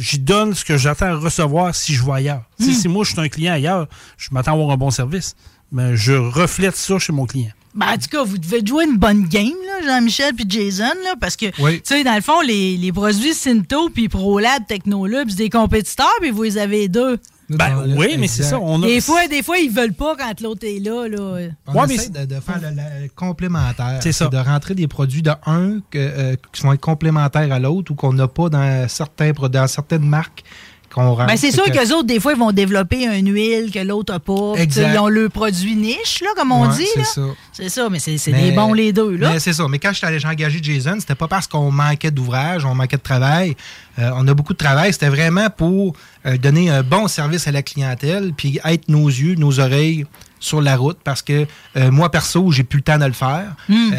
j'y 0.00 0.18
donne 0.18 0.54
ce 0.54 0.64
que 0.64 0.76
j'attends 0.76 1.06
à 1.06 1.14
recevoir 1.16 1.74
si 1.74 1.94
je 1.94 2.04
vais 2.04 2.12
ailleurs. 2.12 2.42
Hmm. 2.58 2.72
Si 2.72 2.88
moi, 2.88 3.04
je 3.04 3.10
suis 3.12 3.20
un 3.20 3.28
client 3.28 3.52
ailleurs, 3.52 3.86
je 4.16 4.28
m'attends 4.32 4.52
à 4.52 4.54
avoir 4.54 4.70
un 4.70 4.76
bon 4.76 4.90
service. 4.90 5.34
Mais 5.72 5.96
je 5.96 6.14
reflète 6.14 6.74
ça 6.76 6.98
chez 6.98 7.12
mon 7.12 7.26
client. 7.26 7.50
Ben, 7.74 7.86
en 7.92 7.96
tout 7.96 8.08
cas, 8.10 8.24
vous 8.24 8.38
devez 8.38 8.66
jouer 8.66 8.84
une 8.84 8.96
bonne 8.96 9.28
game, 9.28 9.52
là, 9.66 9.86
Jean-Michel 9.86 10.34
puis 10.34 10.44
Jason, 10.48 10.92
là, 11.04 11.14
parce 11.20 11.36
que, 11.36 11.46
Oui. 11.62 11.76
tu 11.82 11.94
sais, 11.94 12.02
dans 12.02 12.16
le 12.16 12.20
fond, 12.20 12.40
les, 12.40 12.76
les 12.76 12.90
produits 12.90 13.34
Cinto 13.34 13.88
puis 13.90 14.08
ProLab, 14.08 14.66
Technolab, 14.66 15.28
c'est 15.30 15.36
des 15.36 15.50
compétiteurs, 15.50 16.10
puis 16.20 16.30
vous 16.30 16.42
les 16.42 16.58
avez 16.58 16.88
deux. 16.88 17.18
Ben 17.56 17.94
oui, 17.96 18.16
mais 18.18 18.28
c'est 18.28 18.42
ça. 18.44 18.58
On 18.60 18.82
a... 18.82 18.86
Des 18.86 19.00
fois, 19.00 19.26
des 19.28 19.42
fois, 19.42 19.58
ils 19.58 19.70
veulent 19.70 19.92
pas 19.92 20.14
quand 20.16 20.40
l'autre 20.40 20.64
est 20.66 20.78
là. 20.78 21.08
là. 21.08 21.48
On 21.66 21.74
Ouais, 21.84 21.94
essaie 21.94 22.08
de, 22.10 22.24
de 22.24 22.40
faire 22.40 22.60
le, 22.62 22.68
le 23.04 23.08
complémentaire. 23.14 23.98
C'est 24.02 24.12
ça. 24.12 24.28
De 24.28 24.36
rentrer 24.38 24.74
des 24.74 24.86
produits 24.88 25.22
de 25.22 25.32
un 25.46 25.80
que, 25.90 25.98
euh, 25.98 26.36
qui 26.52 26.62
vont 26.62 26.72
être 26.72 26.80
complémentaires 26.80 27.52
à 27.52 27.58
l'autre 27.58 27.90
ou 27.92 27.94
qu'on 27.94 28.12
n'a 28.12 28.28
pas 28.28 28.48
dans, 28.48 28.88
certains, 28.88 29.32
dans 29.32 29.66
certaines 29.66 30.06
marques 30.06 30.44
qu'on 30.92 31.14
rentre. 31.14 31.26
Ben, 31.28 31.36
c'est 31.36 31.52
sûr 31.52 31.62
que- 31.64 31.70
qu'eux 31.70 31.94
autres, 31.94 32.06
des 32.08 32.18
fois, 32.18 32.32
ils 32.32 32.38
vont 32.38 32.50
développer 32.50 33.04
une 33.06 33.32
huile 33.32 33.70
que 33.72 33.78
l'autre 33.78 34.12
n'a 34.12 34.18
pas. 34.18 34.54
Ils 34.58 34.98
ont 34.98 35.06
le 35.08 35.28
produit 35.28 35.76
niche, 35.76 36.20
là, 36.20 36.30
comme 36.36 36.50
on 36.50 36.68
Ouais, 36.68 36.74
dit. 36.76 36.86
c'est 36.94 37.04
ça. 37.04 37.20
C'est 37.52 37.68
ça, 37.68 37.88
mais 37.88 38.00
c'est 38.00 38.18
c'est 38.18 38.32
Mais- 38.32 38.50
des 38.50 38.52
bons 38.52 38.72
les 38.72 38.92
deux. 38.92 39.16
là. 39.16 39.32
Mais 39.34 39.38
c'est 39.38 39.52
ça. 39.52 39.66
Mais 39.68 39.78
quand 39.78 39.90
je 39.92 39.98
suis 39.98 40.06
allé- 40.06 40.18
j'ai 40.18 40.26
engagé 40.26 40.58
Jason, 40.60 40.96
c'était 40.98 41.14
pas 41.14 41.28
parce 41.28 41.46
qu'on 41.46 41.70
manquait 41.70 42.10
d'ouvrage, 42.10 42.64
on 42.64 42.74
manquait 42.74 42.96
de 42.96 43.02
travail. 43.02 43.54
Euh, 44.00 44.10
on 44.14 44.26
a 44.28 44.34
beaucoup 44.34 44.52
de 44.54 44.58
travail. 44.58 44.92
C'était 44.92 45.08
vraiment 45.08 45.50
pour 45.50 45.94
euh, 46.26 46.36
donner 46.38 46.70
un 46.70 46.82
bon 46.82 47.06
service 47.08 47.46
à 47.46 47.52
la 47.52 47.62
clientèle, 47.62 48.32
puis 48.36 48.58
être 48.64 48.88
nos 48.88 49.08
yeux, 49.08 49.34
nos 49.34 49.60
oreilles 49.60 50.06
sur 50.42 50.62
la 50.62 50.74
route, 50.74 50.96
parce 51.04 51.20
que 51.20 51.46
euh, 51.76 51.90
moi, 51.90 52.10
perso, 52.10 52.50
j'ai 52.50 52.62
plus 52.64 52.78
le 52.78 52.82
temps 52.82 52.96
de 52.96 53.04
le 53.04 53.12
faire. 53.12 53.44
Hmm. 53.68 53.90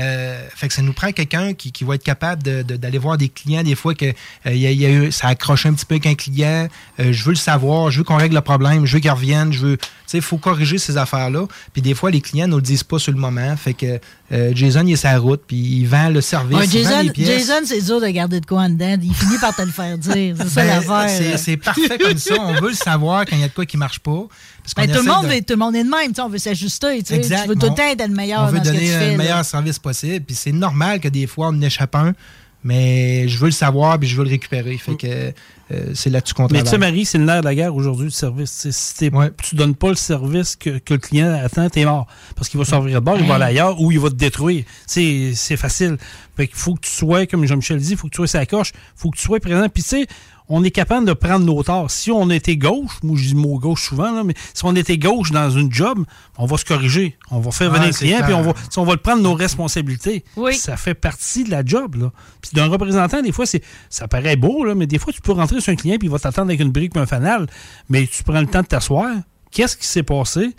Fait 0.56 0.68
que 0.70 0.74
ça 0.74 0.82
nous 0.82 0.92
prend 0.94 1.12
quelqu'un 1.12 1.54
qui, 1.54 1.72
qui 1.72 1.84
va 1.84 1.94
être 1.94 2.04
capable 2.04 2.42
de- 2.42 2.64
de- 2.64 2.78
d'aller 2.78 2.98
voir 2.98 3.16
des 3.20 3.30
clients 3.30 3.62
des 3.62 3.76
fois 3.76 3.94
que 3.94 4.06
y 4.06 4.66
a- 4.66 4.72
il 4.72 4.82
y 4.82 4.86
a 4.88 4.90
eu, 4.90 5.12
ça 5.12 5.28
accroche 5.28 5.68
un 5.68 5.74
petit 5.74 5.86
peu 5.86 5.94
avec 5.96 6.08
un 6.08 6.16
client. 6.16 6.68
Je 6.98 7.24
veux 7.24 7.30
le 7.32 7.36
savoir, 7.36 7.92
je 7.92 8.00
veux 8.00 8.04
qu'on 8.04 8.18
règle 8.18 8.34
le 8.34 8.42
problème, 8.42 8.88
je 8.88 8.94
veux 8.96 9.00
qu'il 9.00 9.12
revienne, 9.12 9.54
je 9.54 9.60
veux. 9.60 9.78
Tu 9.78 9.86
sais, 10.08 10.18
il 10.18 10.24
faut 10.24 10.38
corriger 10.40 10.80
ces 10.80 10.98
affaires-là. 10.98 11.46
Puis 11.74 11.84
des 11.84 11.94
fois, 11.94 12.10
les 12.10 12.22
clients 12.22 12.48
ne 12.48 12.56
le 12.56 12.62
disent 12.64 12.84
pas 12.84 12.98
sur 12.98 13.12
le 13.14 13.20
moment. 13.20 13.56
Fait 13.56 13.76
que 13.76 14.00
euh, 14.32 14.52
Jason, 14.56 14.86
il 14.86 14.94
est 14.94 14.96
sa 14.96 15.18
route, 15.20 15.42
puis 15.46 15.58
il 15.58 15.86
vend 15.86 16.10
le 16.10 16.22
service, 16.22 16.58
Ouais, 16.58 16.66
il 16.66 16.84
vend 16.84 16.90
Jason, 16.90 17.02
les 17.04 17.10
pièces. 17.12 17.48
Jason 17.48 17.62
c'est 17.66 17.82
dur 17.82 18.00
de 18.00 18.08
garder 18.08 18.40
de 18.40 18.46
quoi 18.46 18.62
en 18.62 18.70
dedans. 18.70 18.96
Il 19.02 19.14
finit 19.14 19.38
par 19.40 19.56
te 19.56 19.62
le 19.62 19.72
faire 19.72 19.98
dire. 19.98 20.36
C'est 20.38 20.48
ça 20.50 20.62
Ben, 20.64 20.68
l'affaire. 20.68 21.38
c'est- 21.40 21.58
parfait 21.58 21.98
comme 21.98 22.18
ça. 22.18 22.36
On 22.40 22.54
veut 22.62 22.70
le 22.70 22.76
savoir 22.76 23.26
quand 23.26 23.36
il 23.36 23.42
y 23.42 23.44
a 23.44 23.50
de 23.50 23.54
quoi 23.54 23.66
qui 23.66 23.78
marche 23.78 24.00
pas. 24.00 24.26
Parce 24.64 24.74
Ben, 24.76 24.88
tout, 24.96 25.04
le 25.06 25.12
monde 25.12 25.26
de- 25.28 25.34
veut- 25.34 25.40
tout 25.42 25.46
le 25.54 25.56
monde 25.58 25.76
est 25.76 25.84
de 25.84 25.90
même. 25.90 26.08
tu 26.10 26.14
sais, 26.16 26.22
On 26.22 26.30
veut 26.30 26.38
s'ajuster. 26.38 27.04
tu 27.04 27.14
veux 27.16 27.22
tout 27.22 27.30
le 27.66 27.72
On- 27.72 27.74
temps 27.74 27.88
être 27.88 28.08
le 28.08 28.14
meilleur 28.14 28.44
On 28.44 28.46
veut 28.48 28.60
dans 28.60 28.64
ce 28.64 28.70
que 28.70 28.74
donner 28.76 28.86
tu 28.88 28.94
fais. 28.94 29.06
le 29.06 29.12
là. 29.12 29.18
meilleur 29.18 29.44
service 29.46 29.80
possible. 29.80 30.24
Puis 30.26 30.36
c'est 30.36 30.52
normal 30.52 31.00
que 31.00 31.08
des 31.10 31.28
fois, 31.28 31.48
on 31.48 31.58
en 31.58 31.62
échappe 31.62 31.96
un. 31.96 32.14
Mais 32.64 33.28
je 33.28 33.38
veux 33.40 33.48
le 33.48 33.52
savoir 33.52 33.98
puis 34.00 34.08
je 34.08 34.16
veux 34.16 34.24
le 34.24 34.30
récupérer. 34.30 34.78
Fait 34.78 34.96
que 34.96 35.34
c'est 35.94 36.10
là-dessus 36.10 36.34
qu'on 36.34 36.44
Mais 36.44 36.50
tu 36.50 36.58
sais, 36.58 36.64
travaille. 36.64 36.92
Marie, 36.92 37.06
c'est 37.06 37.18
le 37.18 37.26
nerf 37.26 37.42
de 37.42 37.46
la 37.46 37.56
guerre 37.56 37.76
aujourd'hui 37.76 38.08
du 38.08 38.12
service. 38.12 38.70
Si 38.70 39.12
tu 39.44 39.56
donnes 39.56 39.76
pas 39.76 39.90
le 39.90 39.96
service 39.96 40.56
que, 40.56 40.78
que 40.80 40.94
le 40.94 41.00
client 41.00 41.34
attend, 41.34 41.70
t'es 41.70 41.86
mort. 41.86 42.08
Parce 42.36 42.50
qu'il 42.50 42.60
va 42.60 42.66
s'ouvrir 42.66 43.00
de 43.00 43.06
bord, 43.06 43.18
il 43.20 43.28
va 43.28 43.36
aller 43.36 43.46
ailleurs 43.46 43.80
ou 43.82 43.92
il 43.92 44.00
va 44.00 44.10
te 44.10 44.16
détruire. 44.16 44.64
C'est 44.88 45.34
c'est 45.36 45.58
facile. 45.58 45.98
Fait 46.38 46.48
qu'il 46.48 46.58
faut 46.58 46.76
que 46.76 46.82
tu 46.82 46.92
sois, 46.92 47.26
comme 47.26 47.46
Jean-Michel 47.46 47.78
dit, 47.78 47.92
il 47.92 47.98
faut 47.98 48.08
que 48.08 48.14
tu 48.14 48.18
sois 48.18 48.28
sa 48.28 48.46
coche, 48.46 48.72
faut 48.96 49.10
que 49.10 49.18
tu 49.18 49.24
sois 49.24 49.40
présent. 49.40 49.68
Puis 49.70 49.84
tu 49.84 49.90
sais, 49.90 50.08
on 50.54 50.64
est 50.66 50.72
capable 50.72 51.06
de 51.08 51.14
prendre 51.14 51.46
nos 51.46 51.64
torts. 51.64 51.90
Si 51.90 52.12
on 52.12 52.30
était 52.30 52.58
gauche, 52.58 53.00
moi 53.04 53.16
je 53.18 53.28
dis 53.30 53.34
le 53.34 53.40
mot 53.40 53.58
gauche 53.58 53.84
souvent, 53.88 54.12
là, 54.12 54.24
mais 54.24 54.34
si 54.54 54.66
on 54.66 54.76
était 54.76 54.98
gauche 54.98 55.32
dans 55.32 55.50
une 55.50 55.72
job, 55.72 56.04
on 56.38 56.46
va 56.46 56.58
se 56.58 56.66
corriger. 56.66 57.18
On 57.32 57.40
va 57.40 57.52
faire 57.52 57.70
Ah, 57.72 57.76
venir 57.76 57.88
le 57.88 57.94
c'est 57.94 58.06
client, 58.06 58.20
puis 58.24 58.34
on 58.34 58.42
va, 58.42 58.54
on 58.78 58.84
va 58.84 58.92
le 58.94 59.00
prendre 59.00 59.22
nos 59.22 59.34
responsabilités. 59.34 60.24
Oui. 60.36 60.54
Ça 60.56 60.76
fait 60.78 60.94
partie 60.94 61.44
de 61.46 61.52
la 61.52 61.64
job. 61.66 61.96
Là. 61.96 62.12
Puis 62.42 62.52
d'un 62.54 62.68
représentant, 62.68 63.22
des 63.22 63.32
fois, 63.32 63.46
c'est 63.46 63.64
ça 63.90 64.08
paraît 64.08 64.36
beau, 64.36 64.64
là, 64.66 64.76
mais 64.76 64.88
des 64.88 65.00
fois, 65.00 65.14
tu 65.14 65.22
peux 65.22 65.32
rentrer 65.32 65.62
sur 65.62 65.72
un 65.72 65.76
client 65.76 65.96
puis 65.98 66.08
il 66.08 66.12
va 66.12 66.20
t'attendre 66.20 66.50
avec 66.50 66.60
une 66.60 66.72
brique 66.72 66.96
et 66.96 67.00
un 67.00 67.06
fanal. 67.06 67.48
Mais 67.90 68.06
tu 68.08 68.24
prends 68.24 68.42
le 68.42 68.48
temps 68.48 68.62
de 68.62 68.68
t'asseoir. 68.68 69.10
Qu'est-ce 69.52 69.78
qui 69.78 69.88
s'est 69.88 70.04
passé? 70.04 70.50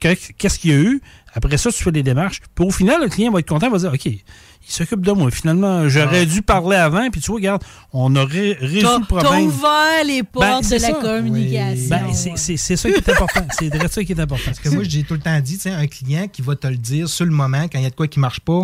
Que- 0.00 0.14
Qu'est-ce 0.38 0.58
qu'il 0.58 0.70
y 0.70 0.74
a 0.74 0.78
eu? 0.78 1.00
Après 1.34 1.56
ça, 1.56 1.70
tu 1.72 1.82
fais 1.82 1.92
des 1.92 2.02
démarches. 2.02 2.40
Puis 2.54 2.64
au 2.66 2.70
final, 2.70 3.02
le 3.02 3.08
client 3.08 3.30
va 3.32 3.38
être 3.40 3.48
content, 3.48 3.66
il 3.66 3.72
va 3.72 3.78
dire 3.78 3.92
OK, 3.92 4.12
il 4.66 4.72
s'occupe 4.72 5.00
de 5.00 5.12
moi. 5.12 5.30
Finalement, 5.30 5.88
j'aurais 5.88 6.24
dû 6.26 6.40
parler 6.42 6.76
avant, 6.76 7.10
puis 7.10 7.20
tu 7.20 7.26
vois, 7.28 7.36
regarde, 7.36 7.62
on 7.92 8.14
aurait 8.16 8.56
résolu 8.60 8.80
le 8.80 8.82
t'as 8.82 9.00
problème. 9.00 9.46
ouvert 9.46 10.04
les 10.06 10.22
portes 10.22 10.44
Ben, 10.46 10.60
de 10.60 10.64
c'est 10.64 10.78
la 10.78 10.92
communication. 10.92 11.88
Ben, 11.90 12.12
c'est- 12.14 12.36
c'est 12.36 12.56
c'est 12.56 12.76
ça 12.76 12.88
qui 12.90 12.96
est 12.96 13.08
important. 13.08 13.46
C'est 13.58 13.74
vrai 13.74 13.88
ça 13.88 14.04
qui 14.04 14.12
est 14.12 14.20
important. 14.20 14.44
Parce 14.46 14.60
que 14.60 14.68
moi, 14.68 14.82
j'ai 14.84 15.02
tout 15.02 15.14
le 15.14 15.20
temps 15.20 15.38
dit, 15.40 15.56
tu 15.56 15.62
sais, 15.62 15.70
un 15.70 15.86
client 15.86 16.26
qui 16.28 16.42
va 16.42 16.54
te 16.56 16.66
le 16.66 16.76
dire 16.76 17.08
sur 17.08 17.24
le 17.24 17.32
moment, 17.32 17.64
quand 17.64 17.78
il 17.78 17.82
y 17.82 17.86
a 17.86 17.90
de 17.90 17.94
quoi 17.94 18.06
qui 18.08 18.20
marche 18.20 18.40
pas, 18.40 18.62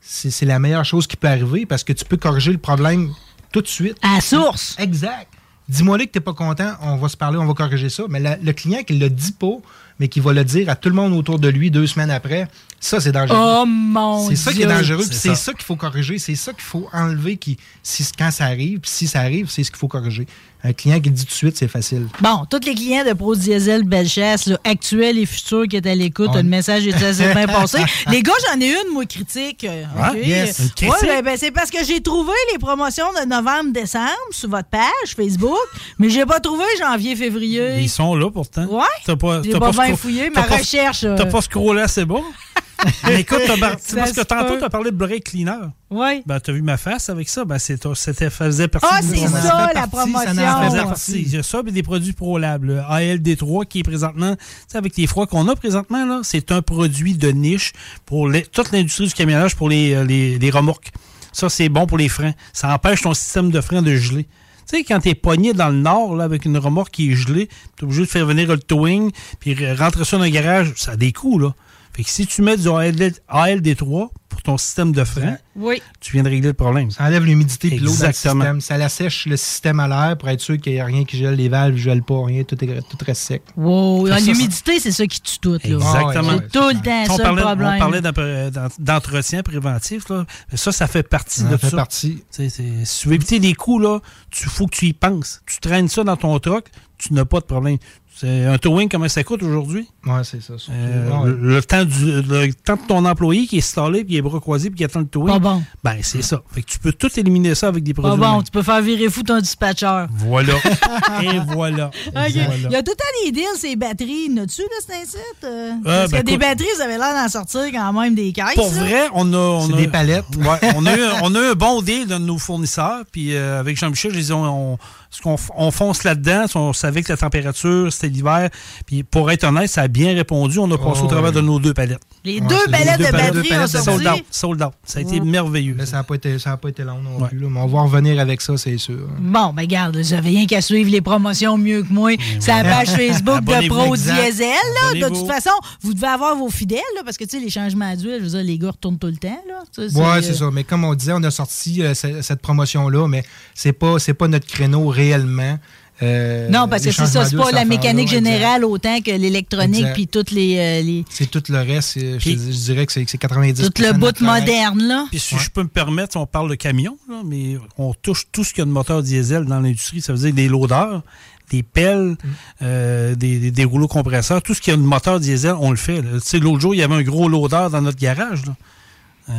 c'est 0.00 0.30
c'est 0.30 0.46
la 0.46 0.58
meilleure 0.58 0.84
chose 0.84 1.06
qui 1.06 1.16
peut 1.16 1.28
arriver 1.28 1.66
parce 1.66 1.84
que 1.84 1.92
tu 1.92 2.04
peux 2.04 2.16
corriger 2.16 2.52
le 2.52 2.58
problème 2.58 3.10
tout 3.52 3.60
de 3.62 3.68
suite. 3.68 3.96
À 4.02 4.16
la 4.16 4.20
source. 4.20 4.76
Exact. 4.78 5.26
Dis-moi 5.68 5.98
là 5.98 6.04
que 6.06 6.10
tu 6.10 6.18
n'es 6.18 6.24
pas 6.24 6.32
content, 6.32 6.72
on 6.82 6.96
va 6.96 7.08
se 7.08 7.16
parler, 7.16 7.38
on 7.38 7.44
va 7.46 7.54
corriger 7.54 7.88
ça. 7.90 8.02
Mais 8.08 8.18
la- 8.18 8.36
le 8.36 8.52
client 8.52 8.82
qui 8.82 8.94
ne 8.94 9.00
le 9.00 9.08
dit 9.10 9.32
pas, 9.32 9.56
mais 10.00 10.08
qui 10.08 10.18
va 10.20 10.32
le 10.32 10.42
dire 10.44 10.68
à 10.68 10.74
tout 10.76 10.88
le 10.88 10.94
monde 10.96 11.12
autour 11.12 11.38
de 11.38 11.48
lui 11.48 11.70
deux 11.70 11.86
semaines 11.86 12.10
après, 12.10 12.48
ça, 12.82 12.98
c'est 12.98 13.12
dangereux. 13.12 13.36
Oh 13.38 13.66
mon 13.66 14.28
C'est 14.30 14.36
ça 14.36 14.52
qui 14.52 14.62
est 14.62 14.66
dangereux, 14.66 15.04
puis 15.06 15.14
C'est 15.16 15.28
ça. 15.28 15.34
ça, 15.34 15.52
qu'il 15.52 15.64
faut 15.64 15.76
corriger, 15.76 16.18
c'est 16.18 16.34
ça 16.34 16.52
qu'il 16.54 16.62
faut 16.62 16.88
enlever 16.94 17.36
qui, 17.36 17.58
si, 17.82 18.04
quand 18.18 18.30
ça 18.30 18.44
arrive, 18.46 18.80
puis 18.80 18.90
si 18.90 19.06
ça 19.06 19.20
arrive, 19.20 19.50
c'est 19.50 19.62
ce 19.64 19.70
qu'il 19.70 19.78
faut 19.78 19.86
corriger. 19.88 20.26
Un 20.62 20.74
client 20.74 21.00
qui 21.00 21.08
le 21.08 21.14
dit 21.14 21.22
tout 21.24 21.30
de 21.30 21.34
suite, 21.34 21.56
c'est 21.56 21.68
facile. 21.68 22.06
Bon, 22.20 22.44
tous 22.50 22.60
les 22.66 22.74
clients 22.74 23.04
de 23.04 23.14
Pro 23.14 23.34
Diesel 23.34 23.82
Bellechasse, 23.84 24.50
actuels 24.64 25.18
et 25.18 25.24
futurs 25.24 25.64
qui 25.68 25.76
est 25.76 25.86
à 25.86 25.94
l'écoute, 25.94 26.28
On- 26.32 26.36
le 26.36 26.42
message 26.42 26.86
est 26.86 27.02
assez 27.02 27.32
bien 27.32 27.46
passé. 27.46 27.78
Les 28.10 28.22
gars, 28.22 28.32
j'en 28.52 28.60
ai 28.60 28.68
une, 28.72 28.92
moi, 28.92 29.06
critique. 29.06 29.64
euh, 29.64 29.84
Ah, 29.98 30.10
OK? 30.12 30.18
yes, 30.26 30.58
une 30.58 30.64
Ouais, 30.64 30.70
critique. 30.76 31.08
ben, 31.08 31.22
ben, 31.24 31.36
c'est 31.38 31.50
parce 31.50 31.70
que 31.70 31.82
j'ai 31.84 32.00
trouvé 32.02 32.32
les 32.52 32.58
promotions 32.58 33.06
de 33.22 33.26
novembre-décembre 33.28 34.08
sur 34.32 34.50
votre 34.50 34.68
page 34.68 35.14
Facebook, 35.16 35.56
mais 35.98 36.10
j'ai 36.10 36.26
pas 36.26 36.40
trouvé 36.40 36.64
janvier-février. 36.78 37.80
Ils 37.80 37.88
sont 37.90 38.14
là 38.14 38.30
pourtant. 38.30 38.64
Ouais. 38.66 38.84
T'as 39.06 39.16
pas, 39.16 39.40
pas 39.40 39.58
pas 39.58 39.70
bien 39.86 39.96
fouillé, 39.96 40.28
ma 40.30 40.42
pas- 40.42 40.56
recherche, 40.56 41.04
euh. 41.04 41.14
T'as 41.16 41.26
pas 41.26 41.40
scrollé 41.40 41.80
assez 41.82 42.04
bas. 42.04 42.16
Mais 43.04 43.20
écoute, 43.20 43.40
t'as 43.46 43.56
bar- 43.56 43.76
parce 43.94 44.12
que 44.12 44.20
tantôt, 44.22 44.54
peut. 44.54 44.58
t'as 44.60 44.68
parlé 44.70 44.90
de 44.90 44.96
break 44.96 45.24
cleaner. 45.24 45.58
Oui. 45.90 46.22
Ben, 46.26 46.38
t'as 46.40 46.52
vu 46.52 46.62
ma 46.62 46.76
face 46.76 47.08
avec 47.10 47.28
ça? 47.28 47.44
Ben, 47.44 47.58
c'est, 47.58 47.78
c'était, 47.94 48.30
faisait 48.30 48.68
partie 48.68 48.86
Ah, 48.90 49.00
de 49.02 49.06
c'est 49.06 49.26
ça, 49.26 49.70
la 49.74 49.86
promotion. 49.86 50.34
Ça 50.34 50.62
faisait 50.68 50.82
partie. 50.84 51.22
Il 51.22 51.28
y 51.32 51.36
a 51.38 51.42
ça, 51.42 51.62
puis 51.62 51.72
des 51.72 51.82
produits 51.82 52.12
ProLab. 52.12 52.64
Le 52.64 52.78
ALD3 52.80 53.66
qui 53.66 53.80
est 53.80 53.82
présentement, 53.82 54.36
tu 54.36 54.42
sais, 54.68 54.78
avec 54.78 54.96
les 54.96 55.06
froids 55.06 55.26
qu'on 55.26 55.48
a 55.48 55.56
présentement, 55.56 56.04
là, 56.06 56.20
c'est 56.22 56.52
un 56.52 56.62
produit 56.62 57.14
de 57.14 57.30
niche 57.30 57.72
pour 58.06 58.28
les- 58.28 58.42
toute 58.42 58.72
l'industrie 58.72 59.06
du 59.08 59.14
camionnage 59.14 59.56
pour 59.56 59.68
les, 59.68 59.94
euh, 59.94 60.04
les, 60.04 60.38
les 60.38 60.50
remorques. 60.50 60.90
Ça, 61.32 61.48
c'est 61.48 61.68
bon 61.68 61.86
pour 61.86 61.98
les 61.98 62.08
freins. 62.08 62.32
Ça 62.52 62.72
empêche 62.74 63.02
ton 63.02 63.14
système 63.14 63.50
de 63.50 63.60
frein 63.60 63.82
de 63.82 63.94
geler. 63.94 64.24
Tu 64.68 64.76
sais, 64.78 64.84
quand 64.84 65.00
t'es 65.00 65.14
pogné 65.16 65.52
dans 65.52 65.68
le 65.68 65.76
nord, 65.76 66.14
là, 66.14 66.24
avec 66.24 66.44
une 66.44 66.56
remorque 66.58 66.92
qui 66.92 67.10
est 67.10 67.14
gelée, 67.16 67.48
t'es 67.76 67.84
obligé 67.84 68.02
de 68.02 68.06
faire 68.06 68.24
venir 68.26 68.48
le 68.48 68.58
towing, 68.58 69.10
puis 69.40 69.54
re- 69.54 69.76
rentrer 69.76 70.04
ça 70.04 70.16
dans 70.16 70.24
le 70.24 70.30
garage, 70.30 70.72
ça 70.76 70.92
a 70.92 70.96
des 70.96 71.12
coûts, 71.12 71.38
là. 71.40 71.54
Fait 72.00 72.04
que 72.04 72.10
si 72.10 72.26
tu 72.26 72.40
mets 72.40 72.56
du 72.56 72.66
ALD 72.70 73.12
ALD3 73.28 74.08
pour 74.30 74.42
ton 74.42 74.56
système 74.56 74.92
de 74.92 75.04
frein, 75.04 75.36
Oui. 75.54 75.82
tu 76.00 76.12
viens 76.12 76.22
de 76.22 76.30
régler 76.30 76.48
le 76.48 76.54
problème. 76.54 76.90
Ça 76.90 77.04
enlève 77.04 77.24
l'humidité 77.26 77.74
et 77.74 77.78
l'eau 77.78 77.94
dans 77.94 78.06
le 78.06 78.12
système. 78.14 78.60
Ça 78.62 78.78
l'assèche 78.78 79.26
le 79.26 79.36
système 79.36 79.80
à 79.80 79.88
l'air 79.88 80.16
pour 80.16 80.30
être 80.30 80.40
sûr 80.40 80.56
qu'il 80.58 80.72
n'y 80.72 80.80
a 80.80 80.86
rien 80.86 81.04
qui 81.04 81.18
gèle, 81.18 81.34
les 81.34 81.50
valves 81.50 81.74
ne 81.74 81.78
gèlent 81.78 82.02
pas, 82.02 82.24
rien, 82.24 82.42
tout, 82.44 82.56
est, 82.64 82.80
tout 82.88 82.96
reste 83.04 83.20
sec. 83.22 83.42
Wow. 83.54 84.06
Ça, 84.08 84.18
L'humidité, 84.20 84.80
c'est 84.80 84.92
ça 84.92 85.06
qui 85.06 85.20
tue 85.20 85.38
tout. 85.40 85.52
Là. 85.52 85.58
Exactement. 85.62 86.38
C'est 86.40 86.52
tout 86.58 86.68
le 86.68 86.82
temps 86.82 87.12
on 87.12 87.16
ça 87.18 87.22
parlait, 87.22 87.40
le 87.42 87.46
problème. 87.46 87.74
On 87.74 87.78
parlait 87.78 88.50
d'entretien 88.78 89.42
préventif. 89.42 90.08
Là. 90.08 90.24
Ça, 90.54 90.72
ça 90.72 90.86
fait 90.86 91.02
partie 91.02 91.40
Ça 91.40 91.48
de 91.48 91.56
fait 91.58 91.68
ça. 91.70 91.76
partie. 91.76 92.24
Tu 92.34 92.48
c'est- 92.48 92.84
Si 92.84 93.00
tu 93.02 93.08
veux 93.08 93.14
éviter 93.14 93.40
des 93.40 93.52
coups, 93.54 93.82
là, 93.82 93.98
il 94.40 94.48
faut 94.48 94.66
que 94.66 94.74
tu 94.76 94.86
y 94.86 94.92
penses. 94.94 95.42
Tu 95.46 95.58
traînes 95.58 95.88
ça 95.88 96.02
dans 96.04 96.16
ton 96.16 96.38
truck, 96.38 96.66
tu 96.98 97.12
n'as 97.12 97.24
pas 97.26 97.40
de 97.40 97.44
problème. 97.44 97.76
C'est 98.20 98.44
un 98.44 98.58
towing, 98.58 98.88
comment 98.88 99.08
ça 99.08 99.24
coûte 99.24 99.42
aujourd'hui? 99.42 99.88
Ouais, 100.04 100.22
c'est 100.24 100.42
ça. 100.42 100.52
Euh, 100.70 101.10
Ouais, 101.10 101.16
ouais. 101.16 101.30
le, 101.30 101.54
le 101.54 101.62
temps 101.62 101.84
du, 101.84 102.04
le 102.22 102.52
temps 102.52 102.76
de 102.76 102.86
ton 102.86 103.04
employé 103.04 103.46
qui 103.46 103.56
est 103.56 103.60
installé, 103.60 104.04
puis 104.04 104.14
il 104.14 104.16
est 104.18 104.22
bras 104.22 104.40
croisés, 104.40 104.68
puis 104.70 104.78
qui 104.78 104.84
attend 104.84 105.00
le 105.00 105.06
towing. 105.06 105.32
Pas 105.32 105.38
bon. 105.38 105.62
Ben, 105.82 105.96
c'est 106.02 106.22
ça. 106.22 106.42
Fait 106.52 106.62
que 106.62 106.66
tu 106.70 106.78
peux 106.78 106.92
tout 106.92 107.08
éliminer 107.18 107.54
ça 107.54 107.68
avec 107.68 107.82
des 107.82 107.94
Pas 107.94 108.02
produits. 108.02 108.20
bon, 108.20 108.32
humains. 108.34 108.42
tu 108.42 108.50
peux 108.50 108.62
faire 108.62 108.82
virer 108.82 109.08
fou 109.08 109.22
ton 109.22 109.38
dispatcher. 109.38 110.04
Voilà. 110.10 110.54
Et 111.22 111.38
voilà. 111.48 111.90
Il 112.28 112.36
y 112.70 112.76
a 112.76 112.82
tout 112.82 112.92
le 112.92 112.96
temps 112.96 113.24
des 113.24 113.32
deals, 113.32 113.44
ces 113.56 113.76
batteries. 113.76 114.28
N'as-tu, 114.28 114.62
là, 114.62 114.68
c'est 114.86 114.94
un 114.96 115.04
site? 115.04 115.44
euh? 115.44 115.70
Ah, 115.78 115.82
Parce 116.00 116.10
ben, 116.10 116.20
que 116.20 116.26
des 116.26 116.36
batteries, 116.38 116.66
ça 116.76 116.84
avait 116.84 116.98
l'air 116.98 117.14
d'en 117.14 117.28
sortir 117.28 117.62
quand 117.72 117.92
même 117.92 118.14
des 118.14 118.32
caisses. 118.32 118.54
Pour 118.54 118.72
là. 118.74 118.80
vrai, 118.84 119.08
on 119.14 119.32
a. 119.32 119.36
On 119.36 119.66
C'est 119.68 119.72
a- 119.72 119.76
des 119.76 119.88
palettes. 119.88 120.24
Ouais, 120.36 120.72
on, 120.76 120.84
a 120.86 120.96
eu, 120.96 121.02
on 121.22 121.34
a 121.34 121.38
eu 121.40 121.50
un 121.52 121.54
bon 121.54 121.80
deal 121.82 122.06
de 122.06 122.18
nos 122.18 122.38
fournisseurs. 122.38 123.02
Puis 123.10 123.34
euh, 123.34 123.60
avec 123.60 123.76
Jean-Michel, 123.78 124.12
je 124.12 124.32
on, 124.32 124.72
on- 124.74 124.78
ce 125.10 125.20
qu'on 125.22 125.36
on 125.56 125.70
fonce 125.70 126.04
là-dedans. 126.04 126.44
On 126.54 126.72
savait 126.72 127.02
que 127.02 127.12
la 127.12 127.16
température, 127.16 127.92
c'était 127.92 128.08
l'hiver. 128.08 128.48
Puis 128.86 129.02
pour 129.02 129.30
être 129.30 129.44
honnête, 129.44 129.68
ça 129.68 129.82
a 129.82 129.88
bien 129.88 130.14
répondu. 130.14 130.58
On 130.58 130.70
a 130.70 130.78
passé 130.78 131.00
Oh, 131.02 131.06
au 131.06 131.08
travers 131.08 131.30
oui. 131.30 131.36
de 131.36 131.40
nos 131.40 131.58
deux 131.58 131.74
palettes. 131.74 132.00
Les 132.24 132.34
Ouais, 132.40 132.46
deux 132.46 132.56
c'est 132.66 132.70
palettes 132.70 132.98
les 132.98 133.04
de 133.06 133.42
deux 133.48 133.54
ont 133.58 133.62
de 133.62 133.66
sorti. 133.66 133.84
Sold 133.84 134.06
out. 134.06 134.24
Sold 134.30 134.62
out. 134.62 134.72
Ça 134.84 134.98
a 134.98 135.02
été 135.02 135.20
Ouais. 135.20 135.26
merveilleux. 135.26 135.74
Là, 135.74 135.86
ça 135.86 135.96
n'a 135.96 136.04
pas, 136.04 136.14
été- 136.14 136.38
ça 136.38 136.52
a 136.52 136.56
pas 136.56 136.68
été 136.68 136.84
long 136.84 137.00
non 137.00 137.26
plus. 137.26 137.38
là, 137.38 137.48
mais 137.50 137.60
on 137.60 137.66
va 137.66 137.82
revenir 137.82 138.20
avec 138.20 138.40
ça, 138.40 138.56
c'est 138.56 138.76
sûr. 138.78 139.08
Bon, 139.18 139.52
ben 139.52 139.66
garde, 139.66 139.96
vous 139.96 140.12
avez 140.12 140.28
rien 140.30 140.46
qu'à 140.46 140.60
suivre 140.60 140.90
les 140.90 141.00
promotions 141.00 141.56
mieux 141.58 141.82
que 141.82 141.92
moi. 141.92 142.12
C'est 142.38 142.52
la 142.52 142.62
page 142.62 142.88
Facebook 142.88 143.42
de 143.44 143.68
Pro. 143.68 143.96
Diesel. 143.96 144.48
Là. 144.48 145.08
De 145.08 145.14
toute 145.14 145.26
façon, 145.26 145.50
vous 145.82 145.94
devez 145.94 146.06
avoir 146.06 146.36
vos 146.36 146.50
fidèles, 146.50 146.78
là, 146.94 147.02
parce 147.04 147.16
que 147.16 147.24
tu 147.24 147.38
sais, 147.38 147.40
les 147.44 147.50
changements 147.50 147.94
d'huile, 147.96 148.16
je 148.18 148.24
veux 148.24 148.30
dire, 148.30 148.42
les 148.44 148.58
gars 148.58 148.70
retournent 148.70 148.98
tout 148.98 149.06
le 149.08 149.16
temps. 149.16 149.42
Là. 149.48 149.62
Ça, 149.72 149.82
Ouais, 149.82 150.22
c'est 150.22 150.30
euh, 150.30 150.34
ça. 150.34 150.50
Mais 150.52 150.64
comme 150.64 150.84
on 150.84 150.94
disait, 150.94 151.12
on 151.14 151.22
a 151.22 151.30
sorti 151.30 151.82
euh, 151.82 151.94
ce- 151.94 152.22
cette 152.22 152.40
promotion-là, 152.42 153.08
mais 153.08 153.24
c'est 153.54 153.72
pas, 153.72 153.98
c'est 153.98 154.14
pas 154.14 154.28
notre 154.28 154.46
créneau 154.46 154.90
réellement. 155.00 155.58
Euh, 156.02 156.48
Non, 156.48 156.66
parce 156.66 156.82
que 156.82 156.92
c'est 156.92 157.06
ça, 157.06 157.24
c'est 157.26 157.36
pas 157.36 157.50
la 157.52 157.64
mécanique 157.66 158.08
générale 158.24 158.64
autant 158.64 159.00
que 159.02 159.10
l'électronique 159.10 159.82
puis 159.92 160.06
toutes 160.08 160.30
les, 160.30 160.56
euh, 160.58 160.82
les- 160.82 161.04
C'est 161.10 161.30
tout 161.30 161.42
le 161.50 161.58
reste. 161.58 161.98
Je, 162.00 162.18
je 162.30 162.36
dirais 162.64 162.86
que 162.86 162.92
c'est 162.92 163.04
c'est 163.06 163.18
90 163.18 163.60
tout 163.66 163.82
le 163.82 163.92
bout 163.98 164.06
moderne, 164.40 164.82
là. 164.82 165.04
Puis 165.10 165.18
si 165.20 165.34
je 165.44 165.50
peux 165.50 165.62
me 165.62 165.68
permettre, 165.68 166.16
on 166.16 166.24
parle 166.24 166.48
de 166.48 166.54
camion, 166.54 166.96
là, 167.08 167.16
mais 167.26 167.58
on 167.76 167.92
touche 167.92 168.24
tout 168.32 168.44
ce 168.44 168.54
qu'il 168.54 168.60
y 168.60 168.62
a 168.62 168.64
de 168.64 168.70
moteur 168.70 169.02
diesel 169.02 169.44
dans 169.44 169.60
l'industrie. 169.60 170.00
Ça 170.00 170.14
veut 170.14 170.18
dire 170.18 170.32
des 170.32 170.48
loaders, 170.48 171.02
des 171.50 171.62
pelles, 171.62 172.16
euh, 172.62 173.14
des, 173.14 173.38
des- 173.38 173.50
des 173.50 173.64
rouleaux 173.64 173.88
compresseurs. 173.88 174.40
Tout 174.40 174.54
ce 174.54 174.62
qu'il 174.62 174.70
y 174.72 174.74
a 174.74 174.78
de 174.78 174.82
moteur 174.82 175.20
diesel, 175.20 175.54
on 175.60 175.70
le 175.70 175.76
fait. 175.76 176.00
là. 176.00 176.12
Tu 176.14 176.20
sais, 176.22 176.38
l'autre 176.38 176.60
jour, 176.60 176.74
il 176.74 176.78
y 176.78 176.82
avait 176.82 176.94
un 176.94 177.02
gros 177.02 177.28
loader 177.28 177.66
dans 177.70 177.82
notre 177.82 177.98
garage. 177.98 178.46
Là. 178.46 178.54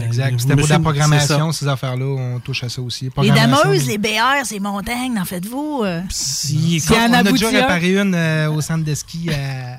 Exact. 0.04 0.40
C'était 0.40 0.56
pour 0.56 0.68
la 0.68 0.80
programmation, 0.80 1.52
ces 1.52 1.68
affaires-là. 1.68 2.06
On 2.06 2.40
touche 2.40 2.64
à 2.64 2.70
ça 2.70 2.82
aussi. 2.82 3.10
Les 3.22 3.32
dameuses, 3.32 3.88
les 3.88 3.98
BR, 3.98 4.46
ces 4.46 4.60
montagnes, 4.60 5.20
en 5.20 5.26
faites-vous? 5.26 5.82
euh? 5.84 6.02
Si, 6.10 6.80
S'il 6.80 6.96
y 6.96 7.00
en 7.00 7.10
on 7.10 7.14
a 7.14 7.24
déjà 7.24 7.50
réparé 7.50 7.98
une 8.00 8.16
euh, 8.16 8.52
au 8.52 8.62
centre 8.62 8.86
de 8.86 8.94
ski 8.96 9.30
à. 9.32 9.74
à- 9.76 9.78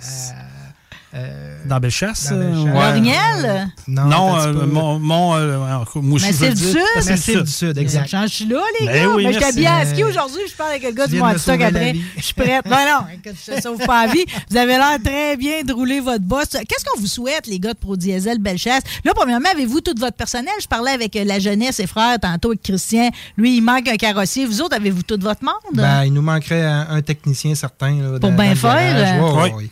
euh, 1.14 1.59
Dans 1.66 1.78
Bellechasse? 1.78 2.30
Dans 2.30 2.39
Bellechasse. 2.39 3.44
euh? 3.44 3.64
Non, 3.89 4.05
Non, 4.06 4.39
euh, 4.40 4.52
mon, 4.66 4.98
mon, 4.98 5.34
euh, 5.34 5.59
je 5.94 6.32
veux 6.32 6.55
du. 6.55 6.56
Sud? 6.62 6.80
Massif 7.06 7.43
du 7.43 7.51
Sud, 7.51 7.76
exact. 7.78 8.09
Je 8.22 8.26
suis 8.28 8.44
là, 8.47 8.60
les 8.80 8.86
Ben 8.86 8.94
gars. 9.06 9.09
oui, 9.14 9.26
mais 9.26 9.32
je 9.34 9.39
merci. 9.39 9.52
t'habille 9.55 9.66
à 9.66 9.84
ski 9.86 10.05
aujourd'hui. 10.05 10.40
Je 10.51 10.55
parle 10.56 10.70
avec 10.70 10.82
le 10.84 10.93
gars 10.93 11.05
Tu 11.05 11.12
du 11.12 11.18
Monstock 11.18 11.60
après. 11.60 11.94
Je 12.16 12.22
suis 12.22 12.34
prête. 12.34 12.64
Non, 12.64 12.76
non, 12.76 13.06
écoute, 13.14 13.39
je 13.47 13.52
te 13.52 13.60
sauve 13.60 13.78
pas 13.84 14.06
la 14.06 14.12
vie. 14.12 14.24
Vous 14.51 14.56
avez 14.56 14.72
l'air 14.72 14.98
très 15.05 15.36
bien 15.36 15.62
de 15.62 15.72
rouler 15.72 16.01
votre 16.01 16.24
boss. 16.24 16.47
Qu'est-ce 16.51 16.84
qu'on 16.84 16.98
vous 17.01 17.06
souhaite, 17.06 17.47
les 17.47 17.59
gars 17.59 17.74
de 17.74 17.78
Pro 17.78 17.97
Diesel 17.97 18.39
Bellechasse? 18.39 18.82
Là, 19.05 19.12
premièrement, 19.14 19.48
avez-vous 19.52 19.80
tout 19.82 19.94
votre 19.98 20.16
personnel? 20.16 20.52
Je 20.60 20.66
parlais 20.66 20.93
avec 20.93 21.14
la 21.14 21.39
jeunesse 21.39 21.78
et 21.80 21.86
frères 21.86 22.18
tantôt 22.20 22.48
avec 22.48 22.62
Christian. 22.62 23.10
Lui, 23.36 23.56
il 23.56 23.60
manque 23.60 23.89
un 23.89 23.97
carrossier. 23.97 24.47
Vous 24.47 24.60
autres, 24.62 24.76
avez-vous 24.76 25.02
tout 25.02 25.18
votre 25.20 25.44
monde? 25.44 25.52
Ben, 25.74 26.05
il 26.05 26.12
nous 26.12 26.22
manquerait 26.22 26.64
un, 26.64 26.86
un 26.90 27.02
technicien 27.02 27.55
certain. 27.55 27.90
là, 28.01 28.18
Pour 28.18 28.32
bien 28.32 28.55
faire, 28.55 28.94
garage. 28.94 29.20
Ouais, 29.20 29.43
ouais, 29.43 29.55
Oui. 29.59 29.70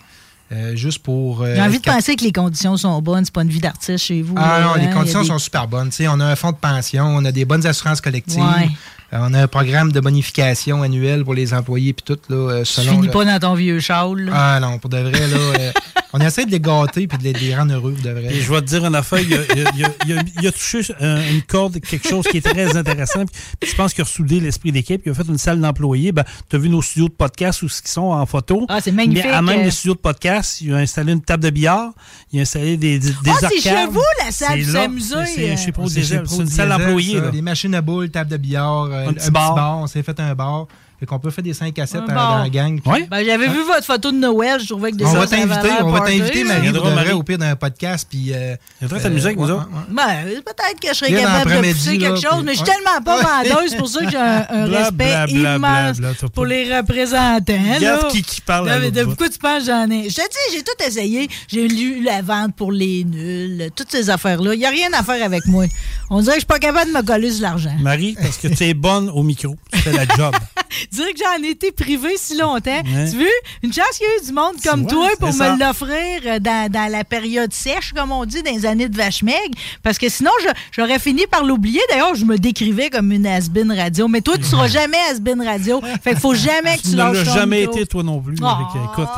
Euh, 0.53 0.75
juste 0.75 0.99
pour. 1.01 1.43
euh, 1.43 1.55
J'ai 1.55 1.63
envie 1.63 1.79
de 1.79 1.85
penser 1.85 2.17
que 2.17 2.25
les 2.25 2.33
conditions 2.33 2.77
sont 2.77 3.01
bonnes. 3.01 3.25
C'est 3.25 3.33
pas 3.33 3.43
une 3.43 3.49
vie 3.51 3.61
d'artiste 3.61 4.05
chez 4.05 4.21
vous. 4.21 4.35
Ah 4.37 4.61
non, 4.63 4.71
hein? 4.71 4.79
les 4.79 4.87
a 4.87 4.93
conditions 4.93 5.23
des- 5.23 5.29
sont 5.29 5.39
super 5.39 5.69
bonnes. 5.69 5.91
Tu 5.91 5.97
sais, 5.97 6.09
on 6.09 6.19
a 6.19 6.25
un 6.27 6.35
fonds 6.37 6.51
de 6.53 6.57
pension, 6.57 7.05
on 7.07 7.25
a 7.25 7.31
des 7.31 7.45
bonnes 7.45 7.65
assurances 7.67 8.01
collectives. 8.01 8.43
Ouais. 8.43 8.69
Euh, 9.13 9.19
on 9.21 9.35
a 9.35 9.43
un 9.43 9.49
programme 9.49 9.91
de 9.93 9.99
bonification 10.01 10.83
annuel 10.83 11.25
pour 11.25 11.35
les 11.35 11.53
employés 11.53 11.93
puis 11.93 12.05
tout. 12.05 12.19
Là, 12.29 12.37
euh, 12.37 12.59
Tu 12.61 12.67
selon 12.73 12.93
finis 12.93 13.07
le- 13.07 13.13
pas 13.13 13.25
dans 13.25 13.39
ton 13.41 13.55
vieux 13.55 13.81
châle. 13.81 14.21
là. 14.27 14.33
Ah 14.35 14.61
non, 14.61 14.79
pour 14.79 14.89
de 14.91 14.99
vrai, 14.99 15.11
là. 15.29 15.37
euh, 15.37 15.73
on 16.13 16.21
essaie 16.21 16.47
de 16.47 16.51
les 16.53 16.61
gâter 16.61 17.09
puis 17.09 17.19
de 17.19 17.25
les, 17.25 17.33
de 17.33 17.39
les 17.39 17.57
rendre 17.57 17.75
heureux, 17.75 17.93
pour 17.93 18.05
de 18.05 18.11
vrai. 18.11 18.29
Et 18.33 18.41
je 18.41 18.53
vais 18.53 18.61
te 18.61 18.67
dire 18.67 18.85
une 18.87 18.95
affaire, 18.95 19.19
il 19.21 19.35
a, 19.35 19.39
il 19.57 19.67
a- 19.67 19.71
il 19.77 19.85
a- 19.85 19.91
il 20.07 20.19
a- 20.19 20.23
il 20.43 20.47
a 20.47 20.53
touché 20.53 20.81
euh, 21.01 21.31
une 21.33 21.43
corde, 21.43 21.81
quelque 21.81 22.09
chose 22.09 22.25
qui 22.29 22.37
est 22.37 22.41
très 22.41 22.77
intéressant. 22.77 23.25
Puis, 23.27 23.35
puis 23.59 23.71
je 23.71 23.75
pense 23.77 23.93
qu'il 23.95 24.03
a 24.03 24.07
soudé 24.07 24.39
l'esprit 24.39 24.71
d'équipe. 24.71 25.03
Il 25.05 25.11
a 25.11 25.15
fait 25.15 25.27
une 25.29 25.39
salle 25.39 25.61
d'employés. 25.61 26.13
Ben, 26.13 26.25
tu 26.49 26.55
as 26.55 26.59
vu 26.61 26.69
nos 26.69 26.81
studios 26.83 27.09
de 27.09 27.15
podcast 27.15 27.63
où 27.63 27.67
ils 27.67 27.89
sont 27.89 28.03
en 28.03 28.27
photo? 28.27 28.65
Ah, 28.69 28.79
c'est 28.81 28.93
magnifique. 28.93 29.25
Mais 29.27 29.33
à 29.33 29.43
même 29.43 29.65
les 29.65 29.71
studios 29.73 29.95
de 29.95 29.99
podcast, 30.01 30.61
il 30.61 30.73
a 30.73 30.77
installé 30.77 31.13
une 31.15 31.23
table 31.23 31.43
de 31.43 31.51
billard. 31.51 31.91
Il 32.33 32.39
a 32.39 32.43
installé 32.43 32.77
des, 32.77 33.01
des, 33.01 33.09
des 33.09 33.15
Ah, 33.27 33.49
c'est 33.51 33.61
chez 33.61 33.87
vous, 33.91 34.01
la 34.25 34.31
salle 34.31 34.65
s'amuser, 34.65 35.15
C'est- 35.27 35.35
C'est 35.35 35.51
euh. 35.51 35.57
chez 35.57 35.73
Pro 35.73 35.89
C'est 35.89 36.03
C'est 36.05 36.15
une 36.17 36.47
salle 36.47 36.69
d'employés. 36.69 37.21
Les 37.33 37.43
machines 37.43 37.75
à 37.75 37.81
boules, 37.83 38.09
table 38.11 38.31
de 38.31 38.37
billard, 38.37 38.89
un, 39.09 39.13
petit 39.13 39.31
bar. 39.31 39.79
On 39.79 39.87
s'est 39.87 40.03
fait 40.03 40.19
un 40.21 40.35
bar. 40.35 40.67
Fait 41.01 41.07
qu'on 41.07 41.19
peut 41.19 41.31
faire 41.31 41.43
des 41.43 41.55
5 41.55 41.79
à 41.79 41.87
7 41.87 42.03
Un 42.03 42.15
dans, 42.15 42.39
la 42.43 42.49
gang. 42.51 42.79
puis- 42.79 42.91
Ouais. 42.93 43.09
Ben, 43.11 43.25
j'avais 43.25 43.49
vu 43.49 43.63
votre 43.65 43.85
photo 43.87 44.13
de 44.13 44.19
Noël. 44.19 44.61
Je 44.61 44.67
trouvais 44.69 44.91
que 44.91 44.97
des 44.97 45.07
On 45.07 45.13
va 45.15 45.27
t'inviter, 45.27 45.69
on 45.83 45.91
va 45.91 46.01
t'inviter. 46.01 46.45
Marie, 46.45 46.71
de 46.73 46.79
Marie. 46.79 47.13
au 47.13 47.23
pire 47.23 47.39
d'un 47.39 47.57
podcast. 47.57 48.07
Puis, 48.11 48.33
euh, 48.35 48.55
Il 48.83 48.89
très 48.89 49.07
amusé 49.07 49.27
avec 49.29 49.39
vous 49.39 49.51
autres. 49.51 49.67
Ben, 49.89 50.05
peut-être 50.45 50.79
que 50.81 50.89
je 50.89 50.93
serais 50.95 51.11
capable 51.13 51.51
de 51.63 51.73
pousser 51.73 51.97
là, 51.99 52.09
quelque 52.09 52.21
chose, 52.21 52.37
puis- 52.37 52.45
mais 52.45 52.53
je 52.53 52.57
suis 52.59 52.67
tellement 52.67 53.03
pas 53.03 53.23
vendeuse, 53.23 53.71
c'est 53.71 53.77
pour 53.79 53.89
ça 53.89 54.05
que 54.05 54.11
j'ai 54.11 54.17
un, 54.19 54.47
un 54.51 54.67
Bla, 54.69 54.79
respect 54.79 54.95
bla, 55.07 55.27
bla, 55.27 55.55
immense 55.57 55.97
bla, 55.99 56.09
bla, 56.11 56.19
t'as 56.21 56.29
pour 56.29 56.45
les 56.45 56.77
représentants. 56.77 57.75
Regarde 57.77 58.03
là. 58.03 58.09
qui- 58.11 58.23
qui 58.23 58.41
parle 58.43 58.91
de 58.91 59.05
pourquoi 59.05 59.29
tu 59.31 59.39
penses 59.39 59.61
que 59.61 59.67
j'en 59.71 59.91
ai? 59.91 60.11
Je 60.11 60.15
te 60.17 60.21
dis, 60.21 60.53
j'ai 60.57 60.63
tout 60.63 60.85
essayé. 60.87 61.29
J'ai 61.49 61.67
lu 61.67 62.03
la 62.03 62.21
vente 62.21 62.55
pour 62.55 62.73
les 62.73 63.05
nuls, 63.05 63.71
toutes 63.75 63.91
ces 63.91 64.11
affaires-là. 64.11 64.53
Il 64.55 64.59
n'y 64.59 64.67
a 64.67 64.71
rien 64.71 64.89
à 64.93 65.03
faire 65.03 65.25
avec 65.25 65.47
moi. 65.47 65.65
On 66.11 66.21
dirait 66.21 66.33
que 66.35 66.41
je 66.41 66.41
suis 66.41 66.47
pas 66.47 66.59
capable 66.59 66.93
de 66.93 66.97
me 66.99 67.03
coller 67.03 67.31
sur 67.33 67.43
l'argent. 67.43 67.75
Marie, 67.81 68.17
parce 68.21 68.37
que 68.37 68.49
tu 68.49 68.65
es 68.65 68.75
bonne 68.75 69.09
au 69.09 69.23
micro. 69.23 69.57
Tu 69.73 69.79
fais 69.79 69.93
la 69.93 70.05
job. 70.17 70.35
Dire 70.93 71.07
que 71.15 71.19
j'en 71.19 71.43
ai 71.45 71.51
été 71.51 71.71
privé 71.73 72.11
si 72.17 72.37
longtemps. 72.37 72.71
Ouais. 72.71 73.11
Tu 73.11 73.17
veux? 73.19 73.27
Une 73.63 73.73
chance 73.73 73.97
qu'il 73.97 74.07
y 74.07 74.11
a 74.11 74.23
eu 74.23 74.27
du 74.27 74.33
monde 74.33 74.55
comme 74.65 74.87
toi 74.87 75.09
pour 75.19 75.29
me 75.33 75.59
l'offrir 75.59 76.21
euh, 76.27 76.39
dans, 76.41 76.71
dans 76.71 76.91
la 76.91 77.05
période 77.05 77.53
sèche, 77.53 77.93
comme 77.95 78.11
on 78.13 78.25
dit, 78.25 78.43
dans 78.43 78.51
les 78.53 78.67
années 78.67 78.89
de 78.89 78.97
vache 78.97 79.23
maigre. 79.23 79.55
Parce 79.83 79.99
que 79.99 80.09
sinon, 80.09 80.31
j'aurais 80.73 80.99
fini 80.99 81.27
par 81.31 81.45
l'oublier. 81.45 81.81
D'ailleurs, 81.91 82.15
je 82.15 82.25
me 82.25 82.39
décrivais 82.39 82.91
comme 82.91 83.13
une 83.13 83.27
has-been 83.27 83.73
radio. 83.73 84.09
Mais 84.09 84.21
toi, 84.21 84.37
tu 84.37 84.45
seras 84.45 84.67
jamais 84.69 84.97
has-been 85.11 85.43
radio. 85.43 85.81
Fait 86.03 86.11
qu'il 86.11 86.21
faut 86.21 86.35
jamais 86.35 86.77
que 86.77 86.83
tu 86.83 86.91
Tu 86.91 86.97
lâches 86.97 87.25
ton 87.25 87.35
jamais 87.35 87.61
micro. 87.61 87.77
été, 87.77 87.87
toi 87.87 88.03
non 88.03 88.21
plus. 88.21 88.37
Ah. 88.43 88.59
Écoute, 88.93 89.09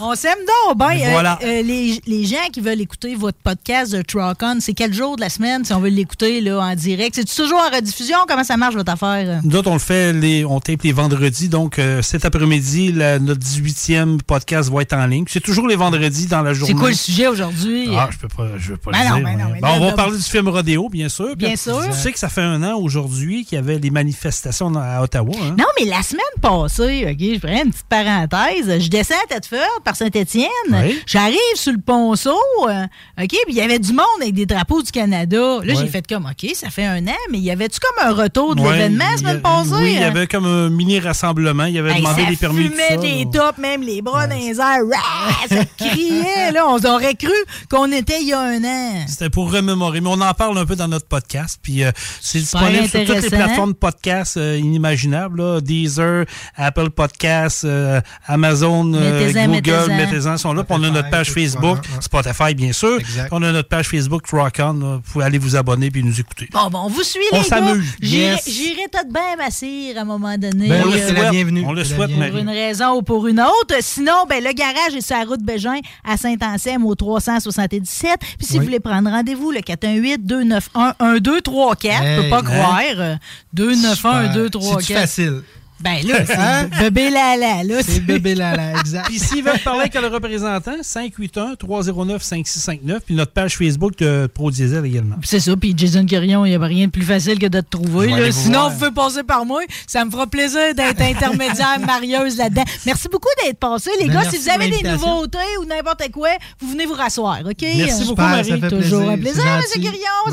On 0.00 0.14
s'aime 0.14 0.38
donc. 0.66 0.76
Ben, 0.78 0.90
euh, 0.90 1.10
Voilà. 1.12 1.38
euh, 1.42 1.62
les, 1.62 2.00
les 2.06 2.24
gens 2.26 2.36
qui 2.52 2.60
veulent 2.60 2.80
écouter 2.80 3.14
votre 3.14 3.38
podcast 3.38 3.92
de 3.92 4.02
Truck 4.02 4.38
On, 4.42 4.58
c'est 4.60 4.74
quel 4.74 4.92
jour 4.92 5.16
de 5.16 5.20
la 5.22 5.28
semaine 5.30 5.64
si 5.64 5.72
on 5.72 5.80
veut 5.80 5.88
l'écouter 5.88 6.50
en 6.52 6.74
direct? 6.74 7.14
C'est 7.16 7.24
toujours 7.42 7.60
en 7.60 7.74
rediffusion? 7.74 8.18
Comment 8.28 8.44
ça 8.44 8.56
marche 8.56 8.74
votre 8.74 8.92
affaire? 8.92 9.40
Nous 9.42 9.56
autres, 9.56 9.70
on 9.70 9.74
le 9.74 9.78
fait, 9.78 10.12
les, 10.12 10.44
on 10.44 10.60
tape 10.60 10.82
les 10.82 10.92
vendredis. 11.02 11.48
Donc, 11.48 11.78
euh, 11.78 12.02
cet 12.02 12.24
après-midi, 12.24 12.92
notre 12.92 13.40
18e 13.40 14.20
podcast 14.26 14.68
va 14.70 14.82
être 14.82 14.94
en 14.94 15.06
ligne. 15.06 15.24
C'est 15.28 15.40
toujours 15.40 15.68
les 15.68 15.76
vendredis 15.76 16.26
dans 16.26 16.42
la 16.42 16.52
journée. 16.54 16.72
C'est 16.74 16.78
quoi 16.78 16.88
le 16.88 16.94
sujet 16.96 17.28
aujourd'hui? 17.28 17.88
Ah, 17.96 18.08
je 18.12 18.18
peux 18.18 18.28
pas, 18.28 18.48
je 18.58 18.72
veux 18.72 18.76
pas 18.76 18.90
Ben 18.90 18.98
le 19.04 19.08
non, 19.08 19.14
dire. 19.16 19.24
ben 19.24 19.38
non, 19.38 19.48
là, 19.54 19.74
on 19.76 19.80
va 19.80 19.86
là, 19.86 19.92
parler 19.92 20.16
du 20.18 20.22
film 20.24 20.48
Rodéo, 20.48 20.88
bien 20.88 21.08
sûr. 21.08 21.34
Bien 21.36 21.50
Puis, 21.50 21.58
sûr. 21.58 21.80
Tu 21.86 21.92
sais 21.96 22.12
que 22.12 22.18
ça 22.18 22.28
fait 22.28 22.42
un 22.42 22.62
an 22.62 22.76
aujourd'hui 22.76 23.44
qu'il 23.44 23.56
y 23.56 23.58
avait 23.58 23.78
les 23.78 23.90
manifestations 23.90 24.72
à 24.76 25.00
Ottawa. 25.02 25.32
hein? 25.40 25.54
Non, 25.56 25.64
mais 25.78 25.86
la 25.86 26.02
semaine 26.02 26.20
passée, 26.42 27.06
OK, 27.08 27.34
je 27.34 27.38
ferai 27.38 27.62
une 27.64 27.70
petite 27.70 27.86
parenthèse. 27.88 28.82
Je 28.82 28.88
descends 28.90 29.14
à 29.30 29.34
Thetford 29.34 29.80
par 29.84 29.94
Saint-Étienne. 29.96 30.48
Oui. 30.70 30.98
J'arrive 31.06 31.36
sur 31.54 31.72
le 31.72 31.78
ponceau. 31.80 32.36
euh, 32.68 32.84
OK, 33.22 33.28
puis 33.28 33.38
il 33.48 33.54
y 33.56 33.60
avait 33.60 33.78
du 33.78 33.92
monde 33.92 34.04
avec 34.20 34.34
des 34.34 34.46
drapeaux 34.46 34.82
du 34.82 34.90
Canada. 34.90 35.58
Là, 35.62 35.74
j'ai 35.74 35.86
fait 35.86 36.06
comme, 36.06 36.26
OK, 36.26 36.50
ça 36.54 36.70
fait 36.70 36.84
un 36.84 37.06
an, 37.06 37.16
mais 37.30 37.38
y 37.38 37.50
avait-tu 37.50 37.78
comme 37.78 38.08
un 38.10 38.12
retour 38.14 38.54
de 38.56 38.62
l'événement 38.62 39.04
la 39.12 39.16
semaine 39.16 39.40
passée? 39.40 39.70
Oui, 39.74 39.92
il 39.94 40.00
y 40.00 40.04
avait 40.04 40.26
comme 40.26 40.44
un 40.44 40.58
un 40.58 40.70
rassemblement. 40.98 41.64
Il 41.64 41.76
avait 41.78 41.92
Hey, 41.92 41.98
demandé 41.98 42.22
ça 42.24 42.30
des 42.30 42.36
permis 42.36 42.64
de 42.64 42.68
fumait 42.70 42.88
ça. 42.88 42.96
des 42.96 43.26
tops, 43.32 43.58
même 43.58 43.82
les 43.82 44.00
bras 44.02 44.26
dans 44.26 44.36
les 44.36 44.58
airs. 44.58 44.82
Rah! 44.90 45.46
Ça 45.48 45.64
criait, 45.76 46.52
là. 46.52 46.66
On 46.68 46.78
aurait 46.84 47.14
cru 47.14 47.32
qu'on 47.70 47.90
était 47.92 48.20
il 48.20 48.28
y 48.28 48.32
a 48.32 48.40
un 48.40 48.62
an. 48.64 49.04
C'était 49.06 49.30
pour 49.30 49.52
remémorer. 49.52 50.00
Mais 50.00 50.08
on 50.08 50.20
en 50.20 50.34
parle 50.34 50.56
un 50.58 50.64
peu 50.66 50.76
dans 50.76 50.88
notre 50.88 51.06
podcast. 51.06 51.58
Puis 51.62 51.84
euh, 51.84 51.90
c'est 52.20 52.38
disponible 52.40 52.88
sur 52.88 53.04
toutes 53.04 53.22
les 53.22 53.28
plateformes 53.30 53.72
de 53.72 53.76
podcast 53.76 54.36
euh, 54.36 54.56
inimaginables. 54.56 55.42
Là. 55.42 55.60
Deezer, 55.60 56.24
Apple 56.56 56.90
Podcasts, 56.90 57.64
euh, 57.64 58.00
Amazon, 58.26 58.92
euh, 58.94 59.26
Mettez-en, 59.26 59.46
Google, 59.52 59.92
mettez-en. 59.94 60.36
sont 60.38 60.52
là. 60.52 60.64
Puis 60.64 60.76
on 60.78 60.82
a 60.84 60.90
notre 60.90 61.10
page 61.10 61.30
Facebook, 61.32 61.78
Spotify 62.00 62.54
bien 62.54 62.72
sûr. 62.72 62.98
Exact. 63.00 63.28
On 63.32 63.42
a 63.42 63.52
notre 63.52 63.68
page 63.68 63.88
Facebook 63.88 64.26
Rock 64.30 64.56
On. 64.60 64.72
là. 64.74 64.96
Vous 65.04 65.12
pouvez 65.12 65.24
aller 65.24 65.38
vous 65.38 65.56
abonner 65.56 65.90
puis 65.90 66.02
nous 66.04 66.18
écouter. 66.20 66.48
Bon, 66.52 66.68
bon, 66.70 66.78
on 66.84 66.88
vous 66.88 67.02
suit, 67.02 67.18
On 67.32 67.36
les 67.36 67.42
gars. 67.42 67.48
s'amuse. 67.48 67.84
J'irai 68.00 68.24
Yes. 68.28 68.44
de 68.46 69.12
bien 69.12 69.36
m'assire 69.36 69.98
à 69.98 70.00
un 70.02 70.04
moment 70.04 70.36
donné. 70.38 70.68
Ben 70.68 70.77
oui, 70.86 71.00
Euh, 71.00 71.04
c'est 71.08 71.12
la 71.14 71.30
bienvenue. 71.30 71.64
On 71.66 71.72
le 71.72 71.84
souhaite, 71.84 72.10
pour 72.14 72.36
une 72.38 72.48
raison 72.48 72.94
ou 72.96 73.02
pour 73.02 73.26
une 73.26 73.40
autre. 73.40 73.74
Sinon, 73.80 74.24
ben, 74.28 74.42
le 74.42 74.52
garage 74.52 74.94
est 74.96 75.00
sur 75.00 75.16
la 75.16 75.24
route 75.24 75.42
Bégin 75.42 75.78
à 76.04 76.16
Saint-Anselme 76.16 76.84
au 76.86 76.94
377. 76.94 78.18
Puis 78.20 78.36
si 78.40 78.52
Oui. 78.54 78.58
vous 78.58 78.64
voulez 78.66 78.80
prendre 78.80 79.10
rendez-vous, 79.10 79.50
le 79.50 79.60
418-291-1234. 79.60 82.02
Je 82.02 82.22
peux 82.22 82.28
pas 82.30 82.38
Hey, 82.38 82.44
croire. 82.44 82.80
euh, 82.98 83.16
291-1234. 83.54 84.82
C'est 84.86 84.94
facile. 84.94 85.42
Ben 85.80 85.98
là, 86.06 86.24
c'est 86.26 86.36
Hein? 86.36 86.68
bébé 86.80 87.08
lala, 87.10 87.62
là. 87.64 87.76
C'est 87.86 88.00
bébé 88.00 88.34
lala, 88.34 88.78
exact. 88.80 89.06
Puis 89.06 89.18
s'ils 89.18 89.42
veulent 89.44 89.58
parler 89.60 89.80
avec 89.82 89.94
le 89.94 90.08
représentant, 90.08 90.74
581-309-5659. 90.82 93.00
Puis 93.06 93.14
notre 93.14 93.32
page 93.32 93.56
Facebook 93.56 93.96
de 93.98 94.28
Pro 94.32 94.50
Diesel 94.50 94.84
également. 94.84 95.16
C'est 95.22 95.38
ça, 95.40 95.56
puis 95.56 95.74
Jason 95.76 96.04
Quirion, 96.04 96.44
il 96.44 96.50
n'y 96.50 96.56
a 96.56 96.60
rien 96.60 96.86
de 96.86 96.90
plus 96.90 97.04
facile 97.04 97.38
que 97.38 97.46
de 97.46 97.60
te 97.60 97.70
trouver. 97.70 98.08
Là. 98.08 98.26
vous 98.26 98.32
Sinon, 98.32 98.58
voir. 98.60 98.70
vous 98.70 98.78
pouvez 98.78 98.90
passer 98.90 99.22
par 99.22 99.44
moi. 99.44 99.60
Ça 99.86 100.04
me 100.04 100.10
fera 100.10 100.26
plaisir 100.26 100.74
d'être 100.74 101.00
intermédiaire 101.00 101.78
marieuse 101.84 102.36
là-dedans. 102.38 102.64
Merci 102.86 103.08
beaucoup 103.08 103.28
d'être 103.44 103.58
passé, 103.58 103.90
les 104.00 104.06
Ben, 104.08 104.14
gars. 104.14 104.24
Si 104.30 104.38
vous 104.38 104.48
avez 104.48 104.70
des 104.70 104.82
nouveautés 104.88 105.38
ou 105.60 105.64
n'importe 105.64 106.10
quoi, 106.12 106.30
vous 106.60 106.70
venez 106.72 106.86
vous 106.86 106.94
rasseoir, 106.94 107.38
OK? 107.44 107.62
Merci 107.62 108.00
beaucoup, 108.00 108.08
Super, 108.10 108.28
Marie. 108.28 108.48
ça 108.50 108.58
fait 108.58 108.68
Toujours 108.68 109.02
plaisir, 109.02 109.12
un 109.12 109.18
plaisir, 109.18 109.46
M. 109.46 109.60
Bye 109.60 109.70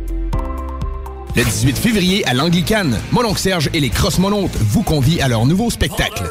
Le 1.35 1.43
18 1.45 1.77
février 1.77 2.27
à 2.27 2.33
l'Anglicane, 2.33 2.99
Mononcle 3.11 3.39
Serge 3.39 3.69
et 3.73 3.79
les 3.79 3.89
Cross-Monontes 3.89 4.55
vous 4.57 4.83
convient 4.83 5.23
à 5.23 5.29
leur 5.29 5.45
nouveau 5.45 5.69
spectacle. 5.69 6.23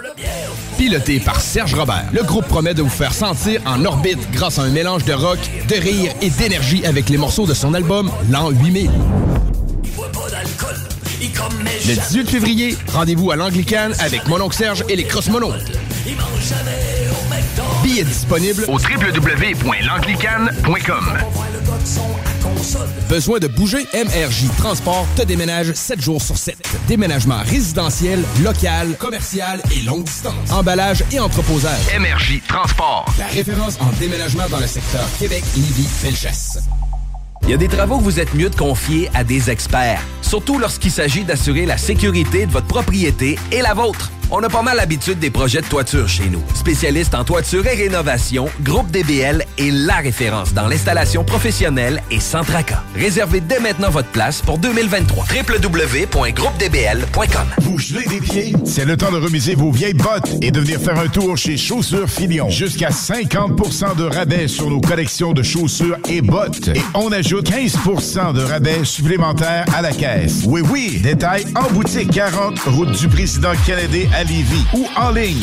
Piloté 0.77 1.20
par 1.20 1.40
Serge 1.40 1.74
Robert, 1.74 2.05
le 2.12 2.22
groupe 2.22 2.47
promet 2.47 2.74
de 2.74 2.82
vous 2.82 2.90
faire 2.90 3.14
sentir 3.14 3.62
en 3.64 3.82
orbite 3.86 4.31
grâce 4.31 4.59
à 4.59 4.62
un 4.62 4.70
mélange 4.70 5.05
de 5.05 5.14
rock, 5.14 5.39
de 5.68 5.74
rire 5.74 6.12
et 6.20 6.28
d'énergie 6.28 6.85
avec 6.85 7.09
les 7.09 7.16
morceaux 7.16 7.47
de 7.47 7.55
son 7.55 7.72
album 7.72 8.10
L'An 8.31 8.51
8000. 8.51 8.90
Le 11.20 11.94
18 11.94 12.30
février, 12.30 12.74
rendez-vous 12.94 13.30
à 13.30 13.36
l'Anglicane 13.36 13.92
avec 13.98 14.26
Mononcle 14.26 14.56
Serge 14.56 14.82
et 14.88 14.97
les 14.97 15.05
Cross-Monontes. 15.05 15.70
Billets 17.82 18.05
disponibles 18.05 18.64
au 18.68 18.78
www.l'anglicane.com. 18.78 21.18
Besoin 23.10 23.38
de 23.38 23.48
bouger? 23.48 23.86
MRJ 23.92 24.47
Transport 24.56 25.06
te 25.14 25.20
déménage 25.22 25.74
7 25.74 26.01
jours 26.01 26.22
sur 26.22 26.38
7. 26.38 26.56
Déménagement 26.88 27.42
résidentiel, 27.44 28.24
local, 28.42 28.97
commercial 28.98 29.60
et 29.76 29.82
longue 29.82 30.05
distance. 30.05 30.51
Emballage 30.51 31.05
et 31.12 31.20
entreposage. 31.20 31.80
MRJ 31.98 32.40
Transport. 32.48 33.05
La 33.18 33.26
référence 33.26 33.76
en 33.80 33.90
déménagement 34.01 34.48
dans 34.51 34.60
le 34.60 34.66
secteur 34.66 35.05
Québec, 35.18 35.44
Lévis, 35.55 35.86
Felchasse. 35.86 36.60
Il 37.44 37.50
y 37.50 37.54
a 37.54 37.56
des 37.56 37.68
travaux 37.68 37.98
que 37.98 38.04
vous 38.04 38.20
êtes 38.20 38.34
mieux 38.34 38.50
de 38.50 38.56
confier 38.56 39.10
à 39.14 39.24
des 39.24 39.50
experts, 39.50 40.02
surtout 40.22 40.58
lorsqu'il 40.58 40.90
s'agit 40.90 41.24
d'assurer 41.24 41.66
la 41.66 41.78
sécurité 41.78 42.46
de 42.46 42.52
votre 42.52 42.66
propriété 42.66 43.38
et 43.50 43.62
la 43.62 43.74
vôtre. 43.74 44.10
On 44.32 44.40
a 44.44 44.48
pas 44.48 44.62
mal 44.62 44.77
l'habitude 44.77 45.19
des 45.19 45.31
projets 45.31 45.61
de 45.61 45.66
toiture 45.66 46.09
chez 46.09 46.28
nous. 46.28 46.40
Spécialiste 46.55 47.16
en 47.16 47.24
toiture 47.24 47.66
et 47.66 47.74
rénovation, 47.74 48.48
Groupe 48.62 48.89
DBL 48.93 49.44
est 49.59 49.70
la 49.73 49.97
référence 49.97 50.55
dans 50.55 50.69
l'installation 50.69 51.24
professionnelle 51.24 52.01
et 52.12 52.20
sans 52.20 52.44
tracas. 52.44 52.85
Réservez 52.94 53.40
dès 53.40 53.59
maintenant 53.59 53.90
votre 53.90 54.11
place 54.11 54.40
pour 54.40 54.59
2023. 54.59 55.24
www.groupedbl.com 55.24 57.47
Vous 57.62 57.81
gelez 57.81 58.05
des 58.07 58.20
pieds? 58.20 58.52
C'est 58.65 58.85
le 58.85 58.97
temps 58.97 59.11
de 59.11 59.19
remiser 59.19 59.57
vos 59.57 59.73
vieilles 59.73 59.94
bottes 59.94 60.31
et 60.40 60.52
de 60.52 60.61
venir 60.61 60.81
faire 60.81 61.01
un 61.01 61.09
tour 61.09 61.36
chez 61.36 61.57
Chaussures 61.57 62.09
Filion. 62.09 62.48
Jusqu'à 62.51 62.90
50% 62.90 63.97
de 63.97 64.05
rabais 64.05 64.47
sur 64.47 64.70
nos 64.70 64.81
collections 64.81 65.32
de 65.32 65.43
chaussures 65.43 65.97
et 66.09 66.23
bottes. 66.23 66.69
Et 66.69 66.82
on 66.94 67.11
ajoute 67.11 67.51
15% 67.51 68.32
de 68.35 68.43
rabais 68.43 68.85
supplémentaires 68.85 69.65
à 69.77 69.82
la 69.82 69.90
caisse. 69.90 70.44
Oui, 70.47 70.61
oui, 70.70 71.01
détail 71.02 71.47
en 71.57 71.69
boutique 71.73 72.12
40, 72.12 72.61
route 72.66 72.93
du 72.93 73.09
président 73.09 73.51
Kennedy 73.66 74.07
à 74.15 74.19
Lévis 74.24 74.64
ou 74.74 74.86
en 74.97 75.10
ligne. 75.12 75.40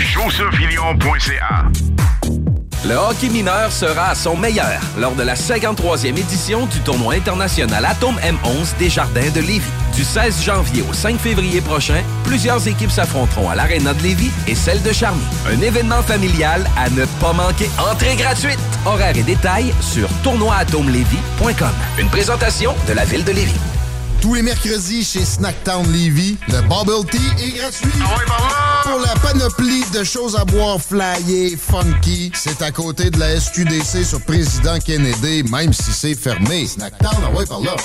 Le 2.86 2.96
hockey 2.96 3.30
mineur 3.30 3.72
sera 3.72 4.10
à 4.10 4.16
son 4.16 4.38
meilleur 4.38 4.80
lors 4.98 5.16
de 5.16 5.24
la 5.24 5.34
53e 5.34 6.10
édition 6.10 6.68
du 6.68 6.80
tournoi 6.82 7.16
international 7.16 7.84
Atome 7.86 8.18
M11 8.20 8.78
des 8.78 8.90
Jardins 8.90 9.30
de 9.34 9.40
Lévis. 9.40 9.72
Du 9.96 10.04
16 10.04 10.44
janvier 10.44 10.84
au 10.90 10.94
5 10.94 11.20
février 11.20 11.60
prochain, 11.60 12.04
plusieurs 12.24 12.68
équipes 12.68 12.92
s'affronteront 12.92 13.50
à 13.50 13.56
l'Arena 13.56 13.94
de 13.94 14.04
Lévis 14.04 14.32
et 14.48 14.56
celle 14.56 14.82
de 14.84 14.94
Charny. 14.94 15.22
Un 15.48 15.60
événement 15.62 16.04
familial 16.04 16.66
à 16.78 16.90
ne 16.92 17.06
pas 17.20 17.34
manquer. 17.34 17.70
Entrée 17.92 18.16
gratuite. 18.16 18.60
Horaires 18.86 19.18
et 19.18 19.24
détails 19.24 19.74
sur 19.82 20.08
tournoi-atome-lévis.com. 20.24 21.74
Une 22.00 22.10
présentation 22.10 22.76
de 22.88 22.94
la 22.94 23.06
ville 23.06 23.24
de 23.24 23.32
Lévis. 23.32 23.77
Tous 24.22 24.34
les 24.34 24.42
mercredis 24.42 25.04
chez 25.04 25.24
Snacktown 25.24 25.86
Levy, 25.92 26.38
le 26.48 26.62
Bubble 26.62 27.06
Tea 27.10 27.44
est 27.44 27.58
gratuit. 27.58 27.90
Pour 28.84 29.00
la 29.00 29.14
panoplie 29.22 29.84
de 29.94 30.04
choses 30.04 30.36
à 30.36 30.44
boire 30.46 30.80
flyées, 30.82 31.56
funky, 31.56 32.32
c'est 32.34 32.62
à 32.62 32.72
côté 32.72 33.10
de 33.10 33.20
la 33.20 33.40
SQDC 33.40 34.04
sur 34.04 34.22
Président 34.22 34.80
Kennedy, 34.80 35.44
même 35.44 35.74
si 35.74 35.92
c'est 35.92 36.16
fermé. 36.16 36.66
Snacktown, 36.68 37.18
ah 37.26 37.32
ouais, 37.32 37.46
par 37.46 37.62
là. 37.62 37.76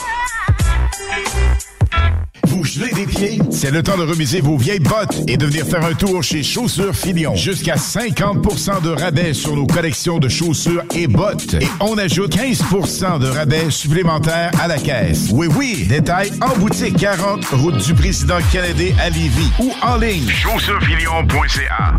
Vous 2.52 2.64
des 2.94 3.06
pieds? 3.06 3.38
C'est 3.50 3.70
le 3.70 3.82
temps 3.82 3.96
de 3.96 4.02
remiser 4.02 4.42
vos 4.42 4.58
vieilles 4.58 4.78
bottes 4.78 5.22
et 5.26 5.38
de 5.38 5.46
venir 5.46 5.64
faire 5.64 5.82
un 5.86 5.94
tour 5.94 6.22
chez 6.22 6.42
Chaussures 6.42 6.94
Filion. 6.94 7.34
Jusqu'à 7.34 7.76
50% 7.76 8.82
de 8.82 8.90
rabais 8.90 9.32
sur 9.32 9.56
nos 9.56 9.66
collections 9.66 10.18
de 10.18 10.28
chaussures 10.28 10.82
et 10.94 11.06
bottes. 11.06 11.54
Et 11.54 11.66
on 11.80 11.96
ajoute 11.96 12.36
15% 12.36 13.20
de 13.20 13.28
rabais 13.28 13.70
supplémentaires 13.70 14.50
à 14.60 14.68
la 14.68 14.76
caisse. 14.76 15.30
Oui, 15.32 15.48
oui, 15.56 15.86
détail 15.88 16.30
en 16.42 16.54
boutique 16.58 16.98
40, 16.98 17.42
route 17.52 17.78
du 17.78 17.94
président 17.94 18.38
Kennedy 18.52 18.92
à 19.00 19.08
Lévis 19.08 19.50
ou 19.58 19.72
en 19.82 19.96
ligne. 19.96 20.28
Chaussurefilion.ca 20.28 21.96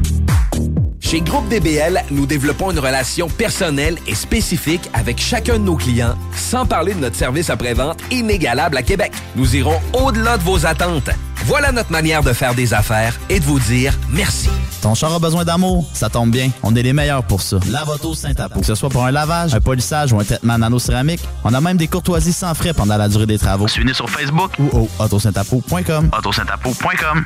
Chez 1.14 1.22
Groupe 1.22 1.48
DBL, 1.48 2.06
nous 2.10 2.26
développons 2.26 2.72
une 2.72 2.80
relation 2.80 3.28
personnelle 3.28 4.00
et 4.08 4.16
spécifique 4.16 4.90
avec 4.96 5.20
chacun 5.20 5.60
de 5.60 5.64
nos 5.64 5.76
clients, 5.76 6.16
sans 6.36 6.66
parler 6.66 6.96
de 6.96 7.00
notre 7.02 7.16
service 7.16 7.52
après-vente 7.52 8.00
inégalable 8.10 8.78
à 8.78 8.82
Québec. 8.82 9.12
Nous 9.36 9.56
irons 9.56 9.80
au-delà 9.94 10.40
de 10.40 10.42
vos 10.42 10.66
attentes. 10.66 11.12
Voilà 11.46 11.72
notre 11.72 11.92
manière 11.92 12.24
de 12.24 12.34
faire 12.34 12.56
des 12.56 12.74
affaires 12.74 13.20
et 13.30 13.40
de 13.40 13.46
vous 13.46 13.60
dire 13.60 13.94
merci. 14.10 14.50
Ton 14.82 14.96
char 14.96 15.14
a 15.14 15.20
besoin 15.20 15.46
d'amour? 15.46 15.88
Ça 15.94 16.10
tombe 16.10 16.32
bien. 16.32 16.50
On 16.64 16.76
est 16.76 16.82
les 16.82 16.94
meilleurs 16.94 17.24
pour 17.24 17.44
ça. 17.44 17.60
Lavoto 17.70 18.16
Saint-Apo. 18.16 18.62
Que 18.62 18.66
ce 18.66 18.74
soit 18.74 18.90
pour 18.90 19.06
un 19.06 19.12
lavage, 19.12 19.54
un 19.54 19.62
polissage 19.62 20.14
ou 20.14 20.20
un 20.20 20.24
traitement 20.24 20.58
nano-céramique, 20.58 21.22
on 21.44 21.54
a 21.54 21.62
même 21.62 21.78
des 21.78 21.88
courtoisies 21.88 22.34
sans 22.34 22.56
frais 22.56 22.74
pendant 22.74 22.98
la 22.98 23.08
durée 23.08 23.28
des 23.28 23.38
travaux. 23.38 23.68
Suivez-nous 23.68 23.94
sur 23.94 24.10
Facebook 24.10 24.54
ou 24.58 24.68
au 24.76 24.90
autosaintapo.com. 24.98 26.10
Autosaintapo.com. 26.18 27.26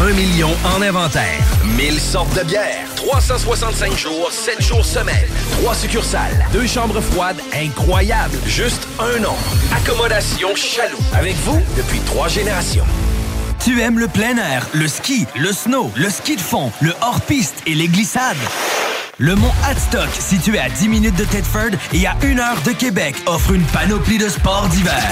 Un 0.00 0.12
million 0.12 0.50
en 0.64 0.80
inventaire. 0.80 1.42
1000 1.76 1.98
sortes 1.98 2.32
de 2.38 2.44
bières. 2.44 2.86
365 2.94 3.96
jours, 3.96 4.30
7 4.30 4.62
jours 4.62 4.84
semaine. 4.84 5.26
3 5.60 5.74
succursales. 5.74 6.46
Deux 6.52 6.68
chambres 6.68 7.00
froides 7.00 7.40
incroyables. 7.52 8.38
Juste 8.46 8.86
un 9.00 9.18
nom. 9.18 9.34
Accommodation 9.76 10.54
Chaloux. 10.54 10.98
Avec 11.14 11.34
vous 11.38 11.60
depuis 11.76 11.98
trois 12.00 12.28
générations. 12.28 12.86
Tu 13.64 13.80
aimes 13.80 13.98
le 13.98 14.06
plein 14.06 14.36
air, 14.36 14.68
le 14.72 14.86
ski, 14.86 15.26
le 15.36 15.52
snow, 15.52 15.90
le 15.96 16.08
ski 16.08 16.36
de 16.36 16.40
fond, 16.40 16.70
le 16.80 16.92
hors-piste 17.02 17.56
et 17.66 17.74
les 17.74 17.88
glissades? 17.88 18.36
Le 19.20 19.34
mont 19.34 19.50
Hadstock, 19.64 20.10
situé 20.12 20.60
à 20.60 20.68
10 20.68 20.88
minutes 20.88 21.16
de 21.16 21.24
Tedford 21.24 21.70
et 21.92 22.06
à 22.06 22.14
1 22.22 22.38
heure 22.38 22.62
de 22.64 22.70
Québec, 22.70 23.16
offre 23.26 23.50
une 23.52 23.64
panoplie 23.64 24.16
de 24.16 24.28
sports 24.28 24.68
d'hiver. 24.68 25.02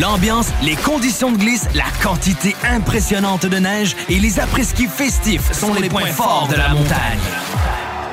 L'ambiance, 0.00 0.48
les 0.62 0.74
conditions 0.76 1.30
de 1.32 1.36
glisse, 1.36 1.68
la 1.74 1.84
quantité 2.02 2.56
impressionnante 2.66 3.44
de 3.44 3.58
neige 3.58 3.94
et 4.08 4.18
les 4.18 4.40
après-ski 4.40 4.86
festifs 4.86 5.52
sont 5.52 5.74
les 5.74 5.90
points 5.90 6.06
forts 6.06 6.48
de 6.48 6.56
la 6.56 6.70
montagne. 6.70 7.18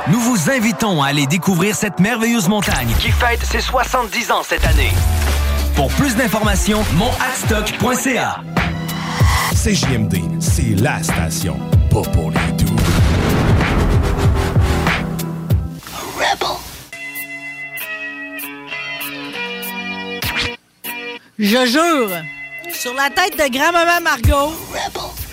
Nous 0.09 0.19
vous 0.19 0.49
invitons 0.49 1.01
à 1.01 1.07
aller 1.07 1.25
découvrir 1.25 1.73
cette 1.73 2.01
merveilleuse 2.01 2.49
montagne 2.49 2.93
qui 2.99 3.11
fête 3.11 3.45
ses 3.45 3.61
70 3.61 4.31
ans 4.31 4.43
cette 4.43 4.65
année. 4.65 4.91
Pour 5.73 5.87
plus 5.93 6.17
d'informations, 6.17 6.83
monadstock.ca. 6.95 8.41
CJMD, 9.53 10.41
c'est 10.41 10.75
la 10.81 11.01
station. 11.01 11.57
Pas 11.89 12.01
pour 12.11 12.29
les 12.31 12.51
doux. 12.57 12.62
Je 21.43 21.65
jure, 21.65 22.09
sur 22.73 22.93
la 22.93 23.09
tête 23.09 23.33
de 23.33 23.53
grand-maman 23.53 23.99
Margot, 24.01 24.53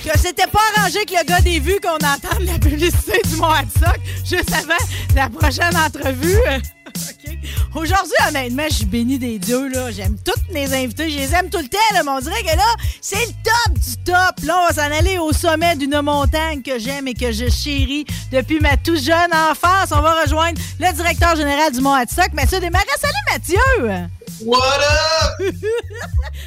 que 0.04 0.18
c'était 0.18 0.48
pas 0.48 0.58
arrangé 0.74 1.04
que 1.04 1.12
le 1.16 1.24
gars 1.24 1.40
des 1.40 1.60
vues 1.60 1.78
qu'on 1.80 2.04
entende 2.04 2.46
la 2.46 2.58
publicité 2.58 3.20
du 3.28 3.36
Mont 3.36 3.52
Hadsock 3.52 4.00
juste 4.28 4.52
avant 4.52 4.74
la 5.14 5.28
prochaine 5.28 5.76
entrevue. 5.76 6.34
OK. 6.88 7.38
Aujourd'hui, 7.76 8.12
honnêtement, 8.28 8.64
je 8.68 8.74
suis 8.74 8.86
béni 8.86 9.20
des 9.20 9.38
dieux. 9.38 9.68
là. 9.68 9.92
J'aime 9.92 10.16
tous 10.24 10.52
mes 10.52 10.74
invités. 10.74 11.10
Je 11.10 11.16
les 11.16 11.32
aime 11.32 11.48
tout 11.48 11.60
le 11.60 11.68
temps. 11.68 11.78
Là, 11.94 12.02
mais 12.02 12.10
on 12.10 12.18
dirait 12.18 12.42
que 12.42 12.56
là, 12.56 12.74
c'est 13.00 13.24
le 13.26 13.32
top 13.44 13.78
du 13.78 13.96
top. 14.04 14.44
Là, 14.44 14.58
on 14.62 14.66
va 14.66 14.82
s'en 14.82 14.98
aller 14.98 15.16
au 15.18 15.32
sommet 15.32 15.76
d'une 15.76 16.00
montagne 16.00 16.60
que 16.60 16.80
j'aime 16.80 17.06
et 17.06 17.14
que 17.14 17.30
je 17.30 17.48
chéris 17.48 18.04
depuis 18.32 18.58
ma 18.58 18.76
toute 18.76 19.00
jeune 19.00 19.32
enfance. 19.32 19.92
On 19.92 20.00
va 20.00 20.22
rejoindre 20.22 20.60
le 20.80 20.92
directeur 20.92 21.36
général 21.36 21.70
du 21.70 21.80
Mont 21.80 21.94
Hadsock, 21.94 22.32
Mathieu 22.32 22.58
Desmarais. 22.58 22.84
Salut, 23.00 23.14
Mathieu! 23.32 24.10
What 24.44 24.80
up? 24.80 25.54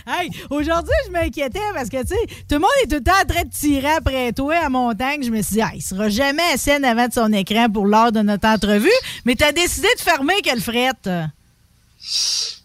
hey, 0.07 0.29
aujourd'hui, 0.49 0.93
je 1.05 1.11
m'inquiétais 1.11 1.59
parce 1.75 1.89
que, 1.89 2.01
tu 2.01 2.07
sais, 2.07 2.25
tout 2.49 2.55
le 2.55 2.59
monde 2.59 2.69
est 2.83 2.87
tout 2.87 2.95
le 2.95 3.03
temps 3.03 3.11
en 3.21 3.25
train 3.25 3.43
de 3.43 3.49
tirer 3.49 3.91
après 3.93 4.31
toi 4.33 4.55
à 4.55 4.69
montagne. 4.69 5.23
Je 5.23 5.29
me 5.29 5.41
suis 5.41 5.55
dit, 5.55 5.61
ah, 5.61 5.71
il 5.75 5.81
sera 5.81 6.09
jamais 6.09 6.43
à 6.53 6.57
scène 6.57 6.85
avant 6.85 7.07
de 7.07 7.13
son 7.13 7.31
écran 7.33 7.69
pour 7.69 7.85
l'heure 7.85 8.11
de 8.11 8.21
notre 8.21 8.47
entrevue. 8.47 8.89
Mais 9.25 9.35
tu 9.35 9.43
as 9.43 9.51
décidé 9.51 9.87
de 9.95 10.01
fermer 10.01 10.41
quelle 10.43 10.61
frette? 10.61 11.05
Ouais, 11.07 11.23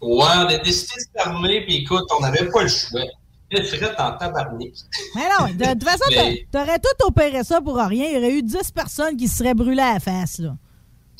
on 0.01 0.47
a 0.47 0.59
décidé 0.59 0.95
de 0.95 1.21
fermer, 1.23 1.65
puis 1.65 1.77
écoute, 1.83 2.05
on 2.17 2.21
n'avait 2.21 2.49
pas 2.49 2.63
le 2.63 2.69
choix. 2.69 3.03
Le 3.51 3.63
fret 3.63 3.95
en 3.99 4.13
tabarnak. 4.13 4.73
Mais 5.15 5.23
non, 5.39 5.47
de, 5.55 5.73
toute 5.73 5.85
façon, 5.85 6.05
Mais- 6.11 6.45
t'a- 6.51 6.61
t'aurais 6.61 6.79
tout 6.79 7.07
opéré 7.07 7.45
ça 7.45 7.61
pour 7.61 7.77
rien. 7.77 8.07
Il 8.09 8.15
y 8.15 8.17
aurait 8.19 8.33
eu 8.33 8.43
10 8.43 8.73
personnes 8.75 9.17
qui 9.17 9.27
se 9.27 9.39
seraient 9.39 9.55
brûlées 9.55 9.81
à 9.83 9.95
la 9.95 10.01
face, 10.01 10.39
là. 10.39 10.55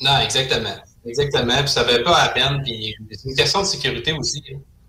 Non, 0.01 0.19
exactement. 0.19 0.75
Exactement. 1.09 1.57
Puis 1.59 1.69
ça 1.69 1.83
fait 1.83 2.03
pas 2.03 2.17
à 2.17 2.29
peine. 2.29 2.61
Puis 2.63 2.95
c'est 3.11 3.29
une 3.29 3.35
question 3.35 3.61
de 3.61 3.65
sécurité 3.65 4.13
aussi. 4.13 4.43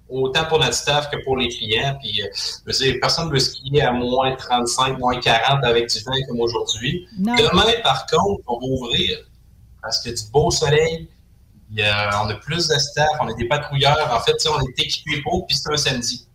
Autant 0.09 0.45
pour 0.47 0.59
notre 0.59 0.75
staff 0.75 1.09
que 1.11 1.23
pour 1.25 1.37
les 1.37 1.49
clients. 1.49 1.97
Puis, 2.03 2.21
euh, 2.23 2.27
je 2.35 2.73
veux 2.73 2.85
dire, 2.93 2.99
personne 3.01 3.29
ne 3.29 3.33
veut 3.33 3.39
skier 3.39 3.83
à 3.83 3.93
moins 3.93 4.35
35, 4.35 4.99
moins 4.99 5.21
40 5.21 5.65
avec 5.65 5.89
du 5.89 5.99
vent 6.01 6.13
comme 6.29 6.41
aujourd'hui. 6.41 7.07
Demain, 7.37 7.73
par 7.85 8.07
contre, 8.07 8.43
on 8.49 8.59
va 8.59 8.67
ouvrir 8.67 9.19
parce 9.81 10.01
qu'il 10.01 10.11
y 10.11 10.15
a 10.15 10.17
du 10.17 10.25
beau 10.33 10.51
soleil. 10.51 11.09
Il 11.71 11.79
y 11.79 11.83
a- 11.83 12.21
on 12.25 12.29
a 12.29 12.35
plus 12.35 12.67
de 12.67 12.75
staff, 12.75 13.09
on 13.21 13.29
a 13.29 13.35
des 13.35 13.47
patrouilleurs. 13.47 14.13
En 14.13 14.19
fait, 14.21 14.35
on 14.49 14.61
est 14.61 14.81
équipés 14.85 15.23
pour, 15.23 15.47
puis 15.47 15.57
c'est 15.57 15.73
un 15.73 15.77
samedi. 15.77 16.27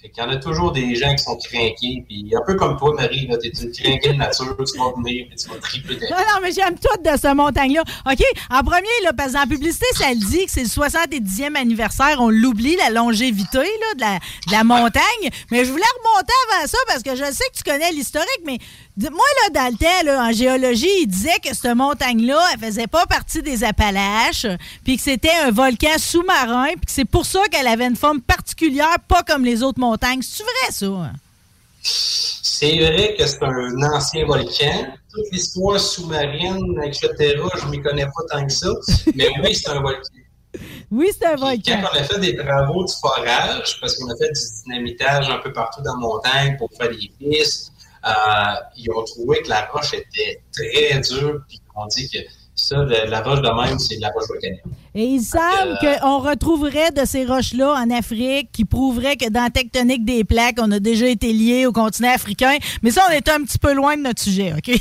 Fait 0.00 0.08
qu'il 0.08 0.22
y 0.22 0.26
en 0.26 0.30
a 0.30 0.36
toujours 0.36 0.72
des 0.72 0.94
gens 0.94 1.14
qui 1.14 1.22
sont 1.22 1.36
craqués. 1.36 2.04
Puis 2.08 2.32
un 2.34 2.42
peu 2.46 2.54
comme 2.54 2.78
toi, 2.78 2.94
Marie, 2.94 3.26
là, 3.26 3.36
t'es 3.36 3.48
une 3.48 3.70
craquée 3.70 4.14
de 4.14 4.18
nature, 4.18 4.56
tu 4.56 4.78
vas 4.78 4.92
venir, 4.96 5.26
puis 5.28 5.36
tu 5.36 5.48
vas 5.48 5.56
triper 5.56 5.94
Non, 5.94 6.16
non, 6.16 6.40
mais 6.42 6.52
j'aime 6.52 6.76
tout 6.78 7.02
de 7.02 7.16
cette 7.18 7.34
montagne-là. 7.34 7.82
OK, 8.10 8.22
en 8.50 8.62
premier, 8.62 8.88
là, 9.04 9.12
parce 9.12 9.32
que 9.32 9.48
publicité, 9.48 9.86
ça 9.94 10.10
le 10.10 10.16
dit 10.16 10.46
que 10.46 10.52
c'est 10.52 10.62
le 10.62 10.68
70e 10.68 11.54
anniversaire. 11.54 12.16
On 12.20 12.30
l'oublie, 12.30 12.76
la 12.76 12.90
longévité 12.90 13.58
là, 13.58 14.18
de, 14.18 14.52
la, 14.52 14.64
montagne. 14.64 15.30
Mais 15.50 15.64
je 15.64 15.70
voulais 15.70 15.82
remonter 16.02 16.32
avant 16.50 16.66
ça 16.66 16.78
parce 16.86 17.02
que 17.02 17.10
je 17.14 17.24
sais 17.32 17.44
que 17.52 17.58
tu 17.58 17.62
connais 17.62 17.90
l'historique, 17.92 18.40
mais 18.46 18.58
moi, 19.08 19.24
là, 19.42 19.50
dans 19.62 19.72
le 19.72 19.78
temps, 19.78 20.04
là, 20.04 20.24
en 20.28 20.32
géologie, 20.32 20.88
il 21.02 21.06
disait 21.06 21.38
que 21.42 21.54
cette 21.54 21.74
montagne-là, 21.74 22.38
elle 22.52 22.60
faisait 22.60 22.86
pas 22.86 23.06
partie 23.06 23.40
des 23.42 23.64
Appalaches, 23.64 24.46
puis 24.84 24.96
que 24.96 25.02
c'était 25.02 25.32
un 25.44 25.50
volcan 25.50 25.96
sous-marin, 25.98 26.72
puis 26.72 26.86
que 26.86 26.92
c'est 26.92 27.04
pour 27.04 27.24
ça 27.24 27.40
qu'elle 27.50 27.66
avait 27.68 27.86
une 27.86 27.96
forme 27.96 28.20
particulière, 28.20 28.96
pas 29.08 29.22
comme 29.22 29.44
les 29.44 29.62
autres 29.62 29.80
montagnes. 29.80 30.20
C'est 30.22 30.42
vrai, 30.42 30.70
ça? 30.70 31.12
C'est 31.82 32.78
vrai 32.78 33.14
que 33.18 33.26
c'est 33.26 33.42
un 33.42 33.82
ancien 33.94 34.26
volcan. 34.26 34.86
Toute 35.12 35.32
l'histoire 35.32 35.80
sous-marine, 35.80 36.80
etc., 36.84 37.08
je 37.58 37.64
ne 37.66 37.70
m'y 37.70 37.80
connais 37.82 38.04
pas 38.04 38.22
tant 38.36 38.46
que 38.46 38.52
ça. 38.52 38.68
Mais 39.14 39.28
oui, 39.42 39.54
c'est 39.54 39.70
un 39.70 39.80
volcan. 39.80 40.02
Oui, 40.90 41.10
c'est 41.16 41.26
un 41.26 41.36
Quand 41.36 41.46
volcan. 41.46 41.80
on 41.92 41.96
a 41.98 42.02
fait 42.04 42.18
des 42.18 42.36
travaux 42.36 42.84
de 42.84 42.90
forage, 42.90 43.78
parce 43.80 43.94
qu'on 43.94 44.10
a 44.10 44.16
fait 44.16 44.30
du 44.32 44.40
dynamitage 44.64 45.30
un 45.30 45.38
peu 45.38 45.52
partout 45.52 45.80
dans 45.82 45.94
la 45.94 46.00
montagne 46.00 46.56
pour 46.58 46.68
faire 46.76 46.90
des 46.90 47.10
pistes, 47.18 47.69
ils 48.76 48.90
ont 48.90 49.04
trouvé 49.04 49.42
que 49.42 49.48
la 49.48 49.66
roche 49.66 49.94
était 49.94 50.42
très 50.52 51.00
dure, 51.00 51.40
puis 51.48 51.60
on 51.76 51.86
dit 51.86 52.08
que 52.08 52.18
ça, 52.54 52.84
la, 52.84 53.22
roche 53.22 53.40
de 53.40 53.48
même, 53.48 53.78
c'est 53.78 53.96
de 53.96 54.02
la 54.02 54.10
roche 54.10 54.28
volcanique. 54.28 54.60
Et 54.94 55.04
il 55.04 55.22
semble 55.22 55.78
Euh, 55.82 55.96
qu'on 55.98 56.18
retrouverait 56.18 56.90
de 56.90 57.04
ces 57.06 57.24
roches-là 57.24 57.72
en 57.74 57.90
Afrique 57.90 58.50
qui 58.52 58.64
prouveraient 58.64 59.16
que 59.16 59.28
dans 59.30 59.44
la 59.44 59.50
tectonique 59.50 60.04
des 60.04 60.24
plaques, 60.24 60.58
on 60.60 60.70
a 60.70 60.78
déjà 60.78 61.06
été 61.06 61.32
liés 61.32 61.66
au 61.66 61.72
continent 61.72 62.12
africain. 62.12 62.56
Mais 62.82 62.90
ça, 62.90 63.06
on 63.08 63.12
est 63.12 63.28
un 63.28 63.42
petit 63.44 63.58
peu 63.58 63.72
loin 63.72 63.96
de 63.96 64.02
notre 64.02 64.20
sujet, 64.20 64.52
OK? 64.52 64.70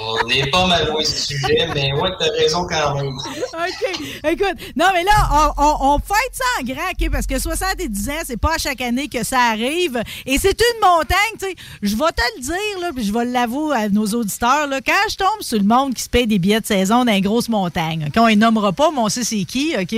On 0.00 0.26
n'est 0.26 0.46
pas 0.50 0.66
mal 0.66 0.86
loin 0.88 1.00
du 1.00 1.06
sujet, 1.06 1.68
mais 1.74 1.92
ouais, 1.92 2.10
t'as 2.18 2.30
raison 2.32 2.66
quand 2.68 2.94
même. 2.94 3.08
OK. 3.16 4.00
Écoute, 4.24 4.56
non, 4.76 4.86
mais 4.92 5.04
là, 5.04 5.52
on, 5.56 5.62
on, 5.62 5.76
on 5.94 5.98
fête 5.98 6.32
ça 6.32 6.44
en 6.60 6.64
grand, 6.64 6.90
OK? 6.90 7.10
Parce 7.10 7.26
que 7.26 7.38
70 7.38 8.08
ans, 8.10 8.12
c'est 8.24 8.36
pas 8.36 8.54
à 8.54 8.58
chaque 8.58 8.80
année 8.80 9.08
que 9.08 9.24
ça 9.24 9.38
arrive. 9.50 10.02
Et 10.26 10.38
c'est 10.38 10.58
une 10.60 10.80
montagne, 10.80 11.16
tu 11.38 11.46
sais. 11.46 11.54
Je 11.82 11.94
vais 11.96 12.12
te 12.12 12.22
le 12.36 12.42
dire, 12.42 12.80
là, 12.80 12.90
puis 12.94 13.04
je 13.04 13.12
vais 13.12 13.24
l'avouer 13.24 13.76
à 13.76 13.88
nos 13.88 14.06
auditeurs, 14.06 14.66
là. 14.66 14.80
Quand 14.84 14.92
je 15.10 15.16
tombe 15.16 15.40
sur 15.40 15.58
le 15.58 15.64
monde 15.64 15.94
qui 15.94 16.02
se 16.02 16.08
paye 16.08 16.26
des 16.26 16.38
billets 16.38 16.60
de 16.60 16.66
saison 16.66 17.04
dans 17.04 17.12
une 17.12 17.20
grosse 17.22 17.48
montagne, 17.48 18.06
OK? 18.08 18.14
On 18.20 18.26
les 18.26 18.36
nommera 18.36 18.72
pas, 18.72 18.90
mais 18.90 19.00
on 19.00 19.08
sait 19.08 19.24
c'est 19.24 19.44
qui, 19.44 19.74
OK? 19.78 19.94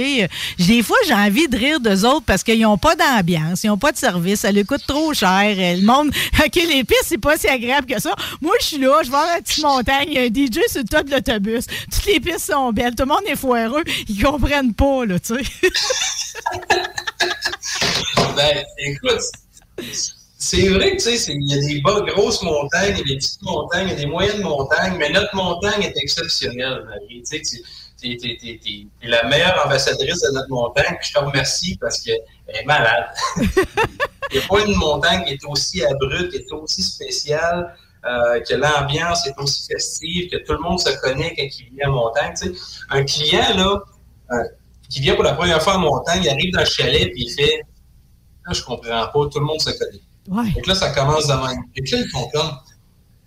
Des 0.59 0.83
fois, 0.83 0.97
j'ai 1.07 1.15
envie 1.15 1.49
de 1.49 1.57
rire 1.57 1.81
d'eux 1.81 2.05
autres 2.05 2.25
parce 2.27 2.43
qu'ils 2.43 2.61
n'ont 2.61 2.79
pas 2.79 2.95
d'ambiance, 2.97 3.65
ils 3.65 3.69
n'ont 3.69 3.79
pas 3.79 3.93
de 3.93 3.97
service, 3.99 4.41
ça 4.41 4.53
leur 4.53 4.65
coûte 4.67 4.87
trop 4.87 5.13
cher. 5.15 5.29
Euh, 5.59 5.77
Le 5.77 5.87
monde, 5.87 6.09
OK, 6.45 6.55
les 6.55 6.85
pistes, 6.85 7.05
c'est 7.07 7.19
pas 7.19 7.37
si 7.37 7.49
agréable 7.49 7.87
que 7.87 8.01
ça. 8.01 8.15
Moi, 8.41 8.55
je 8.61 8.67
suis 8.67 8.79
là, 8.79 9.01
je 9.05 9.11
vais 9.11 9.17
à 9.17 9.35
la 9.37 9.41
petite 9.41 9.63
montagne, 9.63 9.78
il 10.07 10.13
y 10.13 10.19
a 10.19 10.23
un 10.23 10.27
DJ 10.27 10.69
sur 10.69 10.83
le 10.83 10.89
top 10.89 11.07
de 11.07 11.15
l'autobus. 11.15 11.67
Toutes 11.93 12.07
les 12.07 12.21
pistes 12.21 12.51
sont 12.53 12.73
belles, 12.73 12.95
tout 12.95 13.05
le 13.05 13.09
monde 13.09 13.23
est 13.27 13.37
foireux. 13.37 13.85
Ils 14.09 14.23
comprennent 14.23 14.75
pas, 14.75 15.05
là. 15.07 15.17
Ben, 18.37 18.65
écoute, 18.79 19.21
c'est 20.39 20.69
vrai 20.69 20.97
que, 20.97 21.03
tu 21.03 21.19
sais, 21.19 21.33
il 21.33 21.49
y 21.49 21.55
a 21.55 21.61
des 21.61 21.81
grosses 22.13 22.43
montagnes, 22.43 22.95
il 22.95 22.99
y 22.99 23.01
a 23.01 23.05
des 23.05 23.17
petites 23.17 23.43
montagnes, 23.43 23.89
il 23.89 23.91
y 23.91 23.93
a 23.93 23.97
des 23.97 24.07
moyennes 24.07 24.43
montagnes, 24.43 24.97
mais 24.97 25.11
notre 25.11 25.35
montagne 25.35 25.83
est 25.83 25.97
exceptionnelle, 25.97 26.85
Marie. 26.85 27.23
Tu 27.29 27.45
sais, 27.45 27.59
t'es 28.01 28.87
la 29.03 29.25
meilleure 29.25 29.61
ambassadrice 29.67 30.21
de 30.21 30.35
notre 30.35 30.51
montagne, 30.51 30.97
je 31.01 31.13
te 31.13 31.19
remercie 31.19 31.77
parce 31.81 32.01
qu'elle 32.01 32.21
est 32.49 32.65
malade. 32.65 33.07
il 33.37 34.39
n'y 34.39 34.39
a 34.39 34.47
pas 34.49 34.65
une 34.65 34.77
montagne 34.77 35.25
qui 35.25 35.33
est 35.33 35.45
aussi 35.45 35.85
abrupte, 35.85 36.31
qui 36.31 36.37
est 36.37 36.53
aussi 36.53 36.83
spéciale, 36.83 37.75
euh, 38.05 38.41
que 38.41 38.55
l'ambiance 38.55 39.27
est 39.27 39.35
aussi 39.39 39.67
festive, 39.67 40.31
que 40.31 40.37
tout 40.39 40.53
le 40.53 40.61
monde 40.61 40.81
se 40.81 40.91
connaît 41.01 41.35
quand 41.37 41.43
il 41.43 41.75
vient 41.75 41.91
en 41.91 41.93
montagne. 41.93 42.33
Tu 42.41 42.55
sais, 42.55 42.61
un 42.91 43.05
client, 43.05 43.57
là, 43.57 43.83
euh, 44.33 44.45
qui 44.89 45.01
vient 45.01 45.15
pour 45.15 45.25
la 45.25 45.35
première 45.35 45.63
fois 45.63 45.77
en 45.77 45.81
montagne, 45.81 46.23
il 46.25 46.29
arrive 46.29 46.53
dans 46.53 46.61
le 46.61 46.67
chalet, 46.67 47.11
puis 47.13 47.25
il 47.25 47.31
fait 47.31 47.63
Là, 48.47 48.55
je 48.55 48.63
comprends 48.63 49.07
pas, 49.09 49.29
tout 49.31 49.41
le 49.41 49.45
monde 49.45 49.61
se 49.61 49.71
connaît. 49.71 50.01
Ouais. 50.29 50.51
Donc 50.53 50.67
là, 50.67 50.75
ça 50.75 50.91
commence 50.91 51.27
de 51.27 51.35
même. 51.35 51.63
Et 51.77 51.83
puis 51.83 51.93
là, 51.93 51.99
ils 52.01 52.09
font 52.09 52.29
comme 52.33 52.51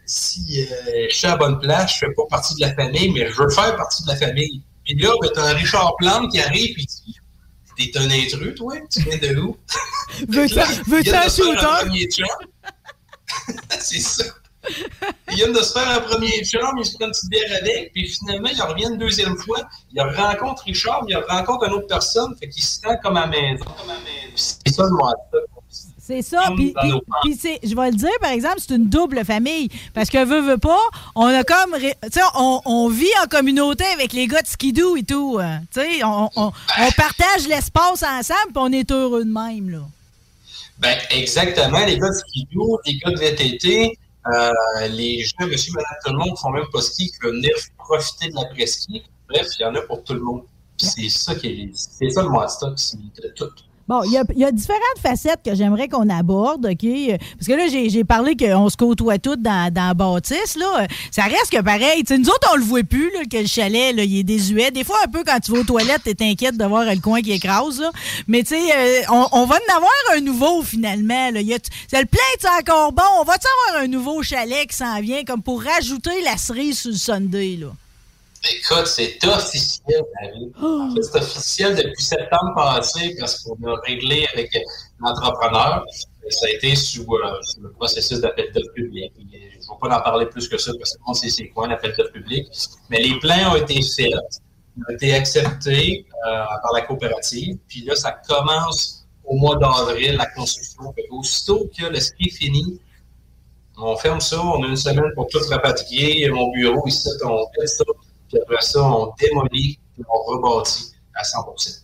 si 0.05 0.63
euh, 0.63 1.07
je 1.09 1.15
suis 1.15 1.27
à 1.27 1.31
la 1.31 1.37
bonne 1.37 1.59
place, 1.59 1.93
je 1.93 1.99
fais 1.99 2.13
pas 2.13 2.23
partie 2.29 2.55
de 2.55 2.61
la 2.61 2.73
famille, 2.73 3.11
mais 3.11 3.29
je 3.29 3.35
veux 3.35 3.49
faire 3.49 3.75
partie 3.75 4.03
de 4.03 4.07
la 4.07 4.15
famille. 4.15 4.63
Puis 4.83 4.95
là, 4.95 5.13
ben, 5.21 5.29
t'as 5.33 5.51
un 5.51 5.53
Richard 5.53 5.95
Plante 5.97 6.31
qui 6.31 6.41
arrive, 6.41 6.73
puis 6.73 6.87
il 7.05 7.13
dit 7.13 7.91
t'es 7.91 7.99
un 7.99 8.09
intrus, 8.09 8.55
toi? 8.55 8.75
Tu 8.91 9.01
viens 9.03 9.17
de 9.17 9.39
où? 9.39 9.57
Veux-tu 10.27 10.59
un 10.59 11.29
shooter? 11.29 12.23
C'est 13.79 13.99
ça. 13.99 14.23
Ils 15.29 15.35
viennent 15.35 15.53
de 15.53 15.59
se 15.61 15.73
faire 15.73 15.89
un 15.89 16.01
premier 16.01 16.43
chum, 16.43 16.61
ils 16.77 16.85
se 16.85 16.95
prennent 16.95 17.07
une 17.07 17.13
petite 17.13 17.29
bière 17.29 17.57
avec, 17.61 17.91
puis 17.93 18.07
finalement, 18.07 18.49
ils 18.53 18.61
reviennent 18.61 18.93
une 18.93 18.99
deuxième 18.99 19.35
fois, 19.37 19.59
ils 19.93 20.01
rencontrent 20.01 20.63
Richard, 20.63 21.03
ils 21.07 21.15
rencontrent 21.15 21.65
une 21.67 21.73
autre 21.73 21.87
personne, 21.87 22.35
fait 22.39 22.47
qu'ils 22.49 22.63
se 22.63 22.79
sentent 22.81 23.01
comme 23.01 23.17
à 23.17 23.27
maison. 23.27 23.65
C'est 24.35 24.73
ça 24.73 24.83
le 24.83 24.89
moi. 24.91 25.13
C'est 26.03 26.21
ça. 26.23 26.43
Puis, 26.55 26.73
je 27.63 27.75
vais 27.75 27.91
le 27.91 27.95
dire, 27.95 28.09
par 28.19 28.31
exemple, 28.31 28.55
c'est 28.59 28.75
une 28.75 28.89
double 28.89 29.23
famille. 29.23 29.69
Parce 29.93 30.09
que 30.09 30.23
veut, 30.25 30.41
veut 30.41 30.57
pas, 30.57 30.79
on 31.15 31.25
a 31.27 31.43
comme. 31.43 31.75
Tu 31.79 31.87
sais, 32.11 32.21
on, 32.35 32.59
on 32.65 32.89
vit 32.89 33.05
en 33.23 33.27
communauté 33.27 33.85
avec 33.93 34.11
les 34.11 34.27
gars 34.27 34.41
de 34.41 34.47
skidoo 34.47 34.97
et 34.97 35.03
tout. 35.03 35.37
hein. 35.41 35.61
Tu 35.73 35.79
sais, 35.79 36.03
on, 36.03 36.29
on- 36.35 36.51
on 36.79 36.91
partage 36.97 37.47
l'espace 37.47 38.03
ensemble, 38.03 38.47
puis 38.47 38.57
on 38.57 38.71
est 38.73 38.91
heureux 38.91 39.23
de 39.23 39.31
même, 39.31 39.69
là. 39.69 39.81
Ben, 40.79 40.97
exactement. 41.11 41.85
Les 41.85 41.97
gars 41.97 42.09
de 42.09 42.15
skidoo, 42.15 42.79
les 42.85 42.95
gars 42.97 43.11
de 43.11 43.19
VTT, 43.19 43.97
euh, 44.27 44.87
les 44.89 45.23
gens, 45.23 45.47
monsieur, 45.47 45.73
madame, 45.73 45.97
tout 46.05 46.11
le 46.11 46.19
monde, 46.19 46.37
font 46.37 46.51
même 46.51 46.67
pas 46.71 46.81
ski, 46.81 47.11
qui 47.11 47.17
veulent 47.21 47.35
venir 47.35 47.55
profiter 47.77 48.29
de 48.29 48.35
l'après-ski. 48.35 49.03
Bref, 49.27 49.47
il 49.59 49.63
y 49.63 49.65
en 49.65 49.75
a 49.75 49.81
pour 49.81 50.03
tout 50.03 50.13
le 50.13 50.21
monde. 50.21 50.43
C'est 50.77 51.09
ça 51.09 51.35
qui 51.35 51.47
est, 51.47 51.71
c'est 51.73 52.09
ça 52.09 52.23
le 52.23 52.29
Monstock, 52.29 52.77
c'est 52.77 52.97
de 52.97 53.27
tout. 53.35 53.49
Bon, 53.91 54.03
il 54.05 54.13
y 54.13 54.17
a, 54.17 54.23
y 54.37 54.45
a 54.45 54.53
différentes 54.53 54.99
facettes 55.03 55.41
que 55.43 55.53
j'aimerais 55.53 55.89
qu'on 55.89 56.07
aborde, 56.07 56.65
OK? 56.65 56.87
Parce 57.37 57.45
que 57.45 57.51
là, 57.51 57.67
j'ai 57.67 58.03
parlé 58.05 58.37
qu'on 58.37 58.69
se 58.69 58.77
côtoie 58.77 59.19
toutes 59.19 59.41
dans, 59.41 59.69
dans 59.69 59.93
bâtisse, 59.93 60.55
là. 60.55 60.87
Ça 61.11 61.23
reste 61.23 61.49
que 61.51 61.61
pareil. 61.61 62.01
Tu 62.05 62.13
sais, 62.13 62.17
nous 62.17 62.29
autres, 62.29 62.49
on 62.53 62.55
le 62.55 62.63
voit 62.63 62.83
plus, 62.83 63.11
là, 63.11 63.25
que 63.29 63.39
le 63.39 63.47
chalet, 63.47 63.93
là, 63.93 64.05
il 64.05 64.19
est 64.19 64.23
désuet. 64.23 64.71
Des 64.71 64.85
fois, 64.85 64.95
un 65.05 65.11
peu, 65.11 65.25
quand 65.25 65.41
tu 65.41 65.51
vas 65.51 65.59
aux 65.59 65.63
toilettes, 65.65 66.03
t'es 66.05 66.15
inquiète 66.21 66.55
de 66.55 66.63
voir 66.63 66.85
le 66.85 67.01
coin 67.01 67.21
qui 67.21 67.33
écrase, 67.33 67.81
là. 67.81 67.91
Mais, 68.29 68.43
tu 68.43 68.55
sais, 68.55 68.61
euh, 68.73 69.01
on, 69.09 69.27
on 69.33 69.45
va 69.45 69.55
en 69.55 69.75
avoir 69.75 69.91
un 70.15 70.21
nouveau, 70.21 70.61
finalement, 70.63 71.29
là. 71.31 71.41
Y 71.41 71.51
le 71.51 72.05
plein, 72.05 72.21
c'est 72.39 72.47
encore 72.47 72.93
bon. 72.93 73.03
On 73.19 73.25
va-tu 73.25 73.47
avoir 73.67 73.83
un 73.83 73.87
nouveau 73.87 74.23
chalet 74.23 74.69
qui 74.69 74.77
s'en 74.77 75.01
vient, 75.01 75.25
comme 75.25 75.43
pour 75.43 75.61
rajouter 75.61 76.21
la 76.23 76.37
cerise 76.37 76.79
sur 76.79 76.91
le 76.91 76.95
Sunday, 76.95 77.57
là? 77.59 77.67
Écoute, 78.49 78.87
c'est 78.87 79.23
officiel, 79.27 80.01
David. 80.21 80.51
En 80.61 80.95
fait, 80.95 81.03
c'est 81.03 81.17
officiel 81.17 81.75
depuis 81.75 82.03
septembre 82.03 82.53
passé 82.55 83.15
parce 83.19 83.39
qu'on 83.43 83.55
a 83.67 83.79
réglé 83.85 84.27
avec 84.33 84.49
l'entrepreneur. 84.99 85.85
Ça 86.29 86.47
a 86.47 86.49
été 86.49 86.75
sous, 86.75 87.01
euh, 87.01 87.41
sous 87.43 87.61
le 87.61 87.71
processus 87.71 88.19
d'appel 88.19 88.51
d'offres 88.53 88.73
public. 88.73 89.13
Je 89.17 89.23
ne 89.23 89.29
vais 89.29 89.59
pas 89.81 89.97
en 89.97 90.01
parler 90.01 90.25
plus 90.25 90.47
que 90.47 90.57
ça 90.57 90.71
parce 90.77 90.91
que 90.91 90.97
tout 90.97 91.03
le 91.03 91.07
monde 91.07 91.15
sait 91.15 91.29
c'est 91.29 91.49
quoi 91.49 91.67
un 91.67 91.71
appel 91.71 91.93
d'offres 91.95 92.13
public. 92.13 92.47
Mais 92.89 92.99
les 92.99 93.19
plans 93.19 93.51
ont 93.51 93.55
été 93.55 93.79
faits, 93.81 94.13
ont 94.77 94.93
été 94.93 95.13
acceptés 95.13 96.05
euh, 96.27 96.43
par 96.63 96.73
la 96.73 96.81
coopérative. 96.81 97.57
Puis 97.67 97.81
là, 97.85 97.95
ça 97.95 98.11
commence 98.27 99.05
au 99.23 99.35
mois 99.35 99.57
d'avril, 99.57 100.15
la 100.17 100.25
construction. 100.27 100.93
Aussitôt 101.11 101.69
que 101.77 101.85
le 101.85 101.99
ski 101.99 102.27
est 102.27 102.35
fini, 102.35 102.79
on 103.77 103.95
ferme 103.97 104.19
ça, 104.19 104.43
on 104.43 104.63
a 104.63 104.67
une 104.67 104.75
semaine 104.75 105.11
pour 105.15 105.27
tout 105.27 105.39
rapatrier. 105.49 106.29
Mon 106.29 106.51
bureau 106.51 106.87
ici, 106.87 107.09
on 107.23 107.45
fait 107.59 107.67
ça. 107.67 107.83
Puis 108.31 108.41
après 108.41 108.61
ça, 108.61 108.81
on 108.81 109.13
démolit, 109.19 109.77
puis 109.93 110.03
on 110.07 110.31
rebâtit 110.31 110.93
à 111.21 111.23
100 111.23 111.37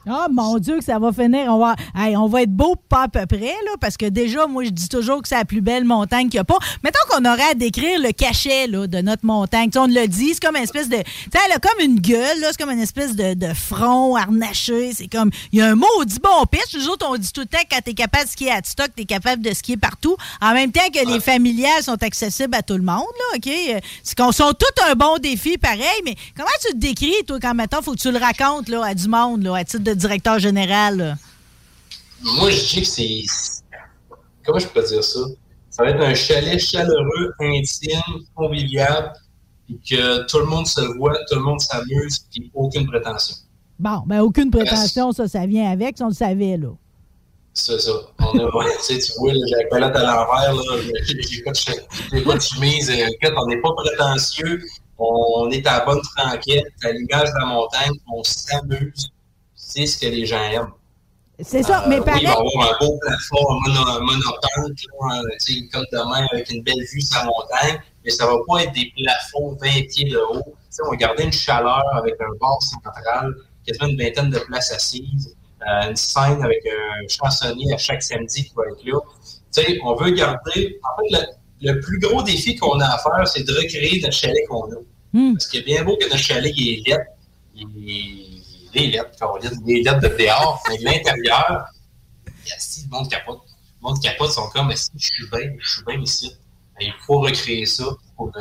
Ah, 0.09 0.27
mon 0.31 0.57
Dieu, 0.57 0.77
que 0.79 0.83
ça 0.83 0.99
va 0.99 1.11
finir. 1.11 1.53
On 1.53 1.59
va, 1.59 1.75
hey, 1.95 2.17
on 2.17 2.27
va 2.27 2.41
être 2.41 2.51
beau 2.51 2.75
pas 2.75 3.03
à 3.03 3.07
peu 3.07 3.25
près, 3.25 3.39
là, 3.65 3.71
parce 3.79 3.97
que 3.97 4.05
déjà, 4.07 4.47
moi, 4.47 4.63
je 4.63 4.69
dis 4.69 4.89
toujours 4.89 5.21
que 5.21 5.27
c'est 5.27 5.35
la 5.35 5.45
plus 5.45 5.61
belle 5.61 5.85
montagne 5.85 6.29
qu'il 6.29 6.37
n'y 6.37 6.41
a 6.41 6.43
pas. 6.43 6.57
Mettons 6.83 6.99
qu'on 7.09 7.25
aurait 7.25 7.51
à 7.51 7.53
décrire 7.53 7.99
le 7.99 8.11
cachet 8.11 8.67
là, 8.67 8.87
de 8.87 8.97
notre 8.99 9.25
montagne. 9.25 9.69
On 9.75 9.87
le 9.87 10.07
dit, 10.07 10.33
c'est 10.33 10.43
comme 10.43 10.55
une 10.55 10.63
espèce 10.63 10.89
de. 10.89 10.95
Elle 10.97 11.51
a 11.53 11.59
comme 11.59 11.79
une 11.79 11.99
gueule, 11.99 12.37
c'est 12.41 12.57
comme 12.57 12.71
une 12.71 12.79
espèce 12.79 13.15
de, 13.15 13.33
de 13.33 13.53
front 13.53 14.15
harnaché. 14.15 14.93
C'est 14.93 15.07
comme. 15.07 15.29
Il 15.51 15.59
y 15.59 15.61
a 15.61 15.67
un 15.67 15.75
maudit 15.75 16.19
bon 16.21 16.45
pitch. 16.49 16.75
Nous 16.75 16.87
autres, 16.89 17.05
on 17.09 17.17
dit 17.17 17.31
tout 17.31 17.41
le 17.41 17.47
temps 17.47 17.59
que 17.59 17.75
quand 17.75 17.81
tu 17.83 17.91
es 17.91 17.93
capable 17.93 18.25
de 18.25 18.29
skier 18.31 18.51
à 18.51 18.61
stock, 18.63 18.89
tu 18.95 19.03
es 19.03 19.05
capable 19.05 19.41
de 19.41 19.53
skier 19.53 19.77
partout. 19.77 20.15
En 20.41 20.53
même 20.53 20.71
temps 20.71 20.89
que 20.93 21.07
les 21.07 21.19
familiales 21.19 21.83
sont 21.83 22.01
accessibles 22.01 22.55
à 22.55 22.61
tout 22.61 22.75
le 22.75 22.83
monde, 22.83 23.05
là, 23.31 23.37
OK? 23.37 23.81
C'est 24.03 24.17
qu'on 24.17 24.31
sont 24.31 24.53
tout 24.53 24.83
un 24.89 24.95
bon 24.95 25.17
défi, 25.19 25.57
pareil, 25.57 26.01
mais 26.05 26.15
comment 26.35 26.49
tu 26.65 26.73
te 26.73 26.77
décris, 26.77 27.13
toi, 27.25 27.37
quand 27.41 27.53
mettons, 27.53 27.81
faut 27.81 27.93
que 27.93 27.99
tu 27.99 28.11
le 28.11 28.17
racontes 28.19 28.69
là, 28.69 28.83
à 28.85 28.93
du 28.93 29.07
monde, 29.07 29.26
là, 29.35 29.55
à 29.55 29.63
titre 29.63 29.83
de 29.83 29.93
directeur 29.93 30.39
général? 30.39 30.97
là? 30.97 31.15
Moi, 32.21 32.49
je 32.49 32.65
dis 32.65 32.81
que 32.81 32.87
c'est. 32.87 33.23
Comment 34.45 34.59
je 34.59 34.67
peux 34.67 34.83
dire 34.83 35.03
ça? 35.03 35.19
Ça 35.69 35.83
va 35.83 35.89
être 35.91 36.01
un 36.01 36.15
chalet 36.15 36.59
chaleureux, 36.59 37.33
intime, 37.39 37.99
convivial, 38.33 39.13
puis 39.65 39.79
que 39.87 40.25
tout 40.25 40.39
le 40.39 40.45
monde 40.45 40.65
se 40.65 40.81
voit, 40.97 41.17
tout 41.29 41.35
le 41.35 41.41
monde 41.41 41.59
s'amuse, 41.59 42.19
puis 42.31 42.49
aucune 42.53 42.87
prétention. 42.87 43.35
Bon, 43.77 44.01
ben 44.07 44.21
aucune 44.21 44.49
prétention, 44.49 45.11
ça, 45.11 45.27
ça 45.27 45.45
vient 45.45 45.69
avec, 45.69 45.97
ça, 45.97 46.05
on 46.05 46.07
le 46.07 46.13
savait, 46.13 46.57
là. 46.57 46.69
C'est 47.53 47.79
ça. 47.79 47.91
On 48.19 48.39
a, 48.39 48.65
tu 48.87 49.11
vois, 49.19 49.33
la 49.33 49.67
pelote 49.69 49.95
à 49.95 50.03
l'envers, 50.03 50.55
là, 50.55 50.77
j'ai 51.03 51.43
pas 51.43 51.51
de 51.51 52.23
pas 52.23 52.39
chemise, 52.39 52.89
euh, 52.89 53.07
écoute, 53.21 53.35
on 53.37 53.47
n'est 53.47 53.61
pas 53.61 53.73
prétentieux, 53.73 54.61
on 54.97 55.49
est 55.51 55.65
à 55.67 55.79
la 55.79 55.85
bonne 55.85 56.01
franquette, 56.03 56.65
à 56.83 56.91
l'image 56.91 57.29
de 57.29 57.39
la 57.39 57.45
montagne, 57.45 57.93
on 58.11 58.23
s'amuse, 58.23 59.11
c'est 59.69 59.85
ce 59.85 59.97
que 59.99 60.05
les 60.07 60.25
gens 60.25 60.41
aiment. 60.43 60.71
C'est 61.39 61.61
ça, 61.61 61.83
Euh, 61.83 61.89
mais 61.89 61.99
oui, 61.99 62.05
pareil. 62.05 62.23
il 62.23 62.27
va 62.27 62.33
y 62.33 62.35
avoir 62.35 62.73
un 62.73 62.85
beau 62.85 62.97
plafond 62.99 63.53
mono, 63.61 64.01
monopente, 64.01 64.79
là, 64.99 65.21
sais, 65.39 65.67
comme 65.71 65.85
demain, 65.91 66.25
avec 66.31 66.49
une 66.51 66.63
belle 66.63 66.83
vue 66.91 67.01
sur 67.01 67.19
la 67.19 67.25
montagne, 67.25 67.79
mais 68.03 68.09
ça 68.11 68.25
va 68.25 68.37
pas 68.47 68.63
être 68.63 68.73
des 68.73 68.91
plafonds 68.97 69.55
20 69.61 69.67
pieds 69.93 70.09
de 70.09 70.17
haut. 70.17 70.55
On 70.85 70.89
va 70.91 70.95
garder 70.95 71.23
une 71.25 71.33
chaleur 71.33 71.83
avec 71.95 72.15
un 72.21 72.33
bar 72.39 72.59
central, 72.61 73.33
quasiment 73.65 73.87
une 73.87 73.97
vingtaine 73.97 74.29
de 74.29 74.39
places 74.39 74.71
assises, 74.71 75.35
euh, 75.67 75.89
une 75.89 75.95
scène 75.95 76.41
avec 76.43 76.61
un 76.65 77.07
chansonnier 77.07 77.73
à 77.73 77.77
chaque 77.77 78.01
samedi 78.01 78.45
qui 78.45 78.53
va 78.55 78.63
être 78.71 78.83
là. 78.85 78.99
On 79.83 79.95
veut 79.95 80.11
garder. 80.11 80.79
En 80.83 81.01
fait, 81.01 81.09
le, 81.61 81.73
le 81.73 81.79
plus 81.81 81.99
gros 81.99 82.21
défi 82.23 82.55
qu'on 82.55 82.79
a 82.79 82.85
à 82.85 82.97
faire, 82.99 83.27
c'est 83.27 83.43
de 83.43 83.51
recréer 83.53 83.99
notre 84.01 84.13
chalet 84.15 84.43
qu'on 84.49 84.63
a. 84.71 84.77
Parce 85.33 85.47
qu'il 85.47 85.59
est 85.59 85.63
bien 85.63 85.83
beau 85.83 85.97
que 85.97 86.05
notre 86.05 86.17
chalet 86.17 86.53
il 86.55 86.79
est 86.79 86.89
lettre, 86.89 87.11
il 87.55 88.26
est 88.77 88.83
il 88.83 88.95
est 88.95 88.97
lettre, 88.97 89.17
Caroline, 89.17 89.63
il 89.65 89.77
est 89.77 89.81
lettre 89.83 90.01
de 90.01 90.07
dehors, 90.07 90.63
mais 90.69 90.77
de 90.77 90.83
l'intérieur, 90.83 91.65
il 92.45 92.49
y 92.49 92.51
a 92.51 92.59
si 92.59 92.83
le 92.83 92.89
monde 92.89 93.09
capote. 93.09 93.41
Le 93.81 93.87
monde 93.87 94.01
capote, 94.01 94.29
ils 94.29 94.33
sont 94.33 94.49
comme, 94.49 94.75
si 94.75 94.89
je 94.97 95.05
suis 95.05 95.29
bien, 95.29 95.55
je 95.59 95.69
suis 95.69 95.83
bien 95.85 95.99
ici. 95.99 96.35
Il 96.79 96.93
faut 97.05 97.19
recréer 97.19 97.65
ça 97.65 97.85
pour. 98.17 98.31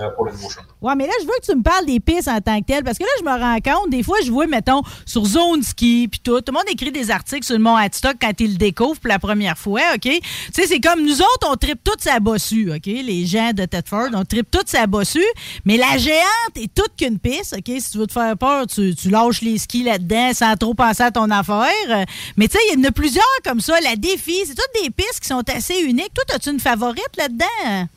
Ouais, 0.82 0.94
mais 0.97 1.07
là, 1.07 1.12
je 1.20 1.27
veux 1.27 1.32
que 1.40 1.47
tu 1.47 1.55
me 1.55 1.62
parles 1.62 1.86
des 1.86 2.01
pistes 2.01 2.28
en 2.28 2.40
tant 2.40 2.59
que 2.61 2.65
telles, 2.65 2.82
parce 2.82 2.98
que 2.98 3.05
là, 3.05 3.11
je 3.19 3.24
me 3.24 3.31
rends 3.31 3.61
compte, 3.61 3.90
des 3.90 4.03
fois, 4.03 4.16
je 4.24 4.31
vois, 4.31 4.47
mettons, 4.47 4.82
sur 5.05 5.24
Zone 5.24 5.62
Ski, 5.62 6.09
puis 6.11 6.20
tout, 6.20 6.40
tout 6.40 6.53
le 6.53 6.59
monde 6.59 6.69
écrit 6.69 6.90
des 6.90 7.11
articles 7.11 7.44
sur 7.44 7.57
le 7.57 7.62
Mont 7.62 7.77
Hadstock 7.77 8.16
quand 8.20 8.32
ils 8.40 8.53
le 8.53 8.57
découvrent 8.57 8.98
pour 8.98 9.09
la 9.09 9.19
première 9.19 9.59
fois, 9.59 9.82
OK? 9.94 10.01
Tu 10.01 10.20
sais, 10.53 10.66
c'est 10.66 10.81
comme 10.81 11.03
nous 11.03 11.20
autres, 11.20 11.48
on 11.48 11.57
tripe 11.57 11.82
toute 11.85 12.01
sa 12.01 12.19
bossue, 12.20 12.73
OK? 12.74 12.86
Les 12.86 13.27
gens 13.27 13.53
de 13.53 13.65
Thetford, 13.65 14.09
on 14.15 14.24
tripe 14.24 14.51
toute 14.51 14.69
sa 14.69 14.86
bossue, 14.86 15.20
mais 15.65 15.77
la 15.77 15.98
géante 15.98 16.57
est 16.57 16.73
toute 16.74 16.97
qu'une 16.97 17.19
piste, 17.19 17.55
OK? 17.57 17.74
Si 17.78 17.90
tu 17.93 17.98
veux 17.98 18.07
te 18.07 18.12
faire 18.12 18.36
peur, 18.36 18.66
tu, 18.66 18.94
tu 18.94 19.11
lâches 19.11 19.43
les 19.43 19.59
skis 19.59 19.82
là-dedans 19.82 20.32
sans 20.32 20.57
trop 20.57 20.74
penser 20.74 21.03
à 21.03 21.11
ton 21.11 21.31
affaire. 21.31 22.07
Mais 22.36 22.48
tu 22.48 22.57
sais, 22.57 22.62
il 22.70 22.78
y 22.78 22.81
en 22.81 22.89
a 22.89 22.93
plusieurs 22.93 23.24
comme 23.44 23.61
ça. 23.61 23.78
La 23.81 23.97
défi, 23.97 24.44
c'est 24.47 24.55
toutes 24.55 24.82
des 24.82 24.90
pistes 24.90 25.20
qui 25.20 25.28
sont 25.28 25.43
assez 25.51 25.81
uniques. 25.81 26.12
Toi, 26.15 26.24
as-tu 26.35 26.51
une 26.51 26.61
favorite 26.61 27.16
là-dedans? 27.16 27.89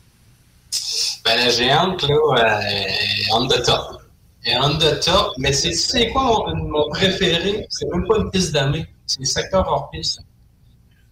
Ben, 1.24 1.36
la 1.36 1.50
géante, 1.50 2.02
là, 2.02 2.14
euh, 2.14 3.62
top. 3.64 4.02
Elle 4.42 4.54
est 4.54 4.58
on 4.58 4.78
the 4.78 5.00
top, 5.00 5.34
mais 5.36 5.52
c'est, 5.52 6.10
quoi 6.10 6.22
mon, 6.24 6.68
mon 6.68 6.88
préféré? 6.90 7.66
C'est 7.68 7.86
même 7.92 8.06
pas 8.06 8.18
une 8.18 8.30
piste 8.30 8.52
d'année, 8.52 8.86
c'est 9.06 9.20
le 9.20 9.26
secteur 9.26 9.68
hors 9.68 9.90
piste. 9.90 10.20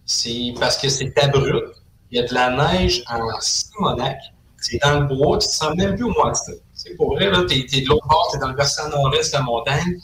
C'est 0.05 0.53
parce 0.59 0.77
que 0.77 0.89
c'est 0.89 1.15
abrupt. 1.19 1.75
Il 2.09 2.17
y 2.17 2.21
a 2.21 2.27
de 2.27 2.33
la 2.33 2.49
neige 2.49 3.03
en 3.07 3.19
Simonac. 3.39 4.17
C'est 4.57 4.79
dans 4.81 5.01
le 5.01 5.05
bois, 5.05 5.37
tu 5.37 5.47
te 5.47 5.53
sens 5.53 5.75
même 5.75 5.95
plus 5.95 6.05
au 6.05 6.13
septembre. 6.13 6.63
C'est 6.73 6.95
pour 6.95 7.13
vrai, 7.13 7.29
là, 7.29 7.43
t'es, 7.47 7.65
t'es 7.69 7.81
de 7.81 7.87
l'autre 7.87 8.07
bord, 8.07 8.29
t'es 8.31 8.39
dans 8.39 8.49
le 8.49 8.55
versant 8.55 8.89
nord-est 8.89 9.31
de 9.31 9.37
la 9.37 9.43
montagne, 9.43 9.97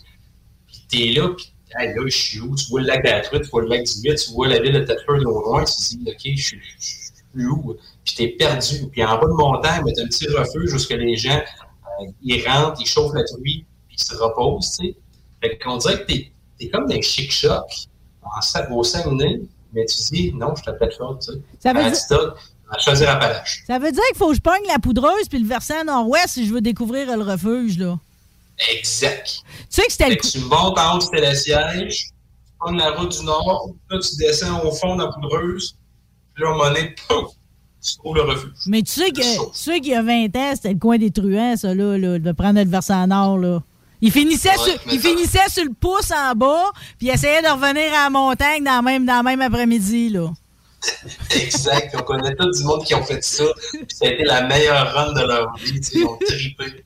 puis 0.67 0.85
t'es 0.87 1.19
là, 1.19 1.29
puis 1.35 1.51
là, 1.77 2.03
je 2.05 2.15
suis 2.15 2.39
où? 2.39 2.55
Tu 2.55 2.69
vois 2.69 2.81
le 2.81 2.87
lac 2.87 3.03
de 3.03 3.09
la 3.09 3.21
Truite, 3.21 3.43
tu 3.43 3.49
vois 3.49 3.63
le 3.63 3.69
lac 3.69 3.83
du 3.83 4.01
Huit, 4.01 4.15
tu 4.15 4.31
vois 4.31 4.47
la 4.47 4.59
ville 4.59 4.73
de 4.73 4.79
Thetford 4.79 5.17
au 5.25 5.41
loin, 5.41 5.63
tu 5.63 5.73
te 5.73 5.89
dis, 5.89 6.03
OK, 6.07 6.35
je 6.35 6.41
suis 6.41 7.45
où? 7.47 7.75
Puis 8.05 8.15
t'es 8.15 8.27
perdu. 8.29 8.87
Puis 8.91 9.03
en 9.03 9.17
bas 9.17 9.25
de 9.27 9.33
montagne, 9.33 9.83
ben, 9.83 9.93
t'as 9.95 10.03
un 10.03 10.07
petit 10.07 10.27
refuge 10.27 10.73
où 10.73 10.87
que 10.87 10.93
les 10.93 11.17
gens, 11.17 11.35
euh, 12.01 12.05
ils 12.21 12.47
rentrent, 12.47 12.79
ils 12.79 12.87
chauffent 12.87 13.13
la 13.15 13.23
truie, 13.23 13.65
puis 13.87 13.97
ils 13.97 14.03
se 14.03 14.15
reposent, 14.15 14.77
tu 14.77 14.87
sais. 14.87 14.95
Fait 15.41 15.57
qu'on 15.57 15.77
dirait 15.77 16.01
que 16.01 16.05
t'es, 16.05 16.31
t'es 16.59 16.69
comme 16.69 16.85
des 16.87 17.01
chic-chocs 17.01 17.87
en 18.23 18.41
Sa- 18.41 18.71
au 18.71 18.83
Saguenay, 18.83 19.41
mais 19.73 19.85
tu 19.85 19.97
dis, 20.13 20.33
non, 20.33 20.55
je 20.55 20.63
t'appelle 20.63 20.91
fort, 20.91 21.17
tu 21.19 21.33
sais. 21.33 21.39
Ça 21.59 21.73
veut 21.73 21.83
dire- 21.89 22.35
à 22.69 22.79
choisir 22.79 23.09
Appalaches. 23.09 23.63
Ça 23.67 23.77
veut 23.77 23.91
dire 23.91 24.01
qu'il 24.07 24.17
faut 24.17 24.29
que 24.29 24.35
je 24.35 24.41
pogne 24.41 24.65
la 24.67 24.79
poudreuse 24.79 25.27
puis 25.29 25.37
le 25.39 25.47
versant 25.47 25.83
nord-ouest 25.83 26.29
si 26.29 26.47
je 26.47 26.53
veux 26.53 26.61
découvrir 26.61 27.15
le 27.15 27.23
refuge, 27.23 27.77
là. 27.77 27.97
Exact. 28.71 29.41
Tu 29.59 29.65
sais 29.69 29.83
que 29.85 29.91
c'était 29.91 30.05
le 30.09 30.11
Fait 30.11 30.17
que 30.17 30.27
tu 30.27 30.39
montes 30.39 30.77
en 30.79 30.95
haut 30.95 30.99
du 30.99 31.07
télésiège, 31.09 32.05
tu 32.07 32.51
prends 32.59 32.71
la 32.71 32.91
route 32.91 33.17
du 33.19 33.23
Nord, 33.25 33.69
là, 33.89 33.99
tu 33.99 34.15
descends 34.17 34.63
au 34.63 34.71
fond 34.71 34.95
de 34.95 35.03
la 35.03 35.11
poudreuse, 35.11 35.75
puis 36.33 36.43
là, 36.43 36.49
un 36.49 36.53
moment 36.53 36.67
donné, 36.69 36.95
pouf, 37.07 37.31
tu 37.85 37.97
trouves 37.97 38.15
le 38.15 38.21
refuge. 38.23 38.51
Mais 38.67 38.81
tu 38.81 38.91
sais 38.91 39.11
que 39.11 39.21
tu 39.21 39.49
sais 39.53 39.79
qu'il 39.79 39.91
y 39.91 39.95
a 39.95 40.01
20 40.01 40.35
ans, 40.35 40.51
c'était 40.55 40.73
le 40.73 40.79
coin 40.79 40.97
des 40.97 41.11
truands, 41.11 41.55
ça, 41.57 41.73
là, 41.73 41.97
là, 41.97 42.19
de 42.19 42.31
prendre 42.31 42.59
le 42.61 42.69
versant 42.69 43.05
nord, 43.07 43.37
là. 43.37 43.61
Il 44.01 44.11
finissait, 44.11 44.49
Ouais, 44.49 44.55
sur, 44.57 44.73
il 44.91 45.01
ça- 45.01 45.09
finissait 45.09 45.49
sur 45.49 45.63
le 45.63 45.71
pouce 45.79 46.11
en 46.11 46.35
bas, 46.35 46.65
puis 46.97 47.07
il 47.07 47.09
essayait 47.11 47.41
de 47.41 47.47
revenir 47.47 47.93
à 47.93 48.03
la 48.05 48.09
montagne 48.09 48.63
dans 48.63 48.77
le 48.77 48.83
même, 48.83 49.05
dans 49.05 49.17
le 49.17 49.23
même 49.23 49.41
après-midi, 49.41 50.09
là. 50.09 50.31
Exact. 51.35 51.95
On 51.97 52.03
connaît 52.03 52.35
tous 52.35 52.51
du 52.59 52.63
monde 52.63 52.83
qui 52.83 52.95
ont 52.95 53.03
fait 53.03 53.23
ça. 53.23 53.45
Ça 53.93 54.05
a 54.05 54.09
été 54.09 54.23
la 54.23 54.43
meilleure 54.43 54.93
run 54.93 55.13
de 55.13 55.21
leur 55.21 55.55
vie. 55.57 55.79
Ils 55.93 56.05
ont 56.05 56.17
trippé. 56.17 56.83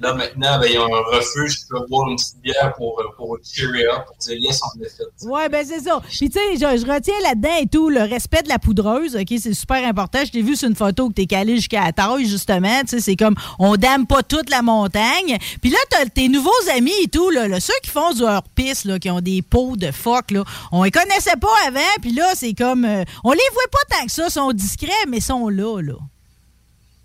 Là, 0.00 0.14
maintenant, 0.14 0.58
ben, 0.58 0.68
ils 0.70 0.78
ont 0.78 0.94
un 0.94 1.16
refuge. 1.16 1.60
Tu 1.60 1.66
peux 1.68 1.86
boire 1.88 2.08
une 2.08 2.16
petite 2.16 2.40
bière 2.40 2.74
pour, 2.76 3.02
pour 3.16 3.38
cheer 3.42 3.86
up, 3.92 4.06
pour 4.06 4.16
dire 4.16 4.38
yes, 4.38 4.60
on 4.62 4.80
l'a 4.80 4.88
fait. 4.88 5.26
Ouais, 5.26 5.48
ben 5.48 5.66
c'est 5.66 5.80
ça. 5.80 6.00
Puis 6.08 6.30
tu 6.30 6.38
sais, 6.38 6.56
je, 6.58 6.86
retiens 6.86 7.14
là-dedans 7.22 7.56
et 7.60 7.66
tout 7.66 7.90
le 7.90 8.02
respect 8.02 8.42
de 8.42 8.48
la 8.48 8.58
poudreuse, 8.58 9.16
OK, 9.16 9.34
c'est 9.40 9.54
super 9.54 9.84
important. 9.86 10.20
Je 10.24 10.30
t'ai 10.30 10.42
vu 10.42 10.56
sur 10.56 10.68
une 10.68 10.76
photo 10.76 11.08
que 11.08 11.14
t'es 11.14 11.26
calé 11.26 11.56
jusqu'à 11.56 11.84
la 11.84 11.92
taille, 11.92 12.26
justement, 12.26 12.80
tu 12.82 12.88
sais, 12.88 13.00
c'est 13.00 13.16
comme 13.16 13.34
on 13.58 13.76
dame 13.76 14.06
pas 14.06 14.22
toute 14.22 14.50
la 14.50 14.62
montagne. 14.62 15.38
Puis 15.60 15.70
là, 15.70 15.78
t'as 15.90 16.06
tes 16.06 16.28
nouveaux 16.28 16.50
amis 16.76 16.92
et 17.02 17.08
tout, 17.08 17.30
là, 17.30 17.60
ceux 17.60 17.74
qui 17.82 17.90
font 17.90 18.12
du 18.12 18.22
hors-piste, 18.22 18.98
qui 18.98 19.10
ont 19.10 19.20
des 19.20 19.42
pots 19.42 19.76
de 19.76 19.90
phoque, 19.90 20.30
là, 20.30 20.44
on 20.72 20.84
les 20.84 20.90
connaissait 20.90 21.36
pas 21.40 21.48
avant, 21.66 21.80
puis 22.00 22.12
là, 22.12 22.32
c'est 22.34 22.54
comme, 22.54 22.84
euh, 22.84 23.04
on 23.28 23.32
les 23.32 23.50
voit 23.52 23.62
pas 23.72 23.96
tant 23.96 24.06
que 24.06 24.12
ça, 24.12 24.30
sont 24.30 24.52
discrets, 24.52 25.06
mais 25.08 25.20
sont 25.20 25.48
là, 25.48 25.80
là. 25.82 25.94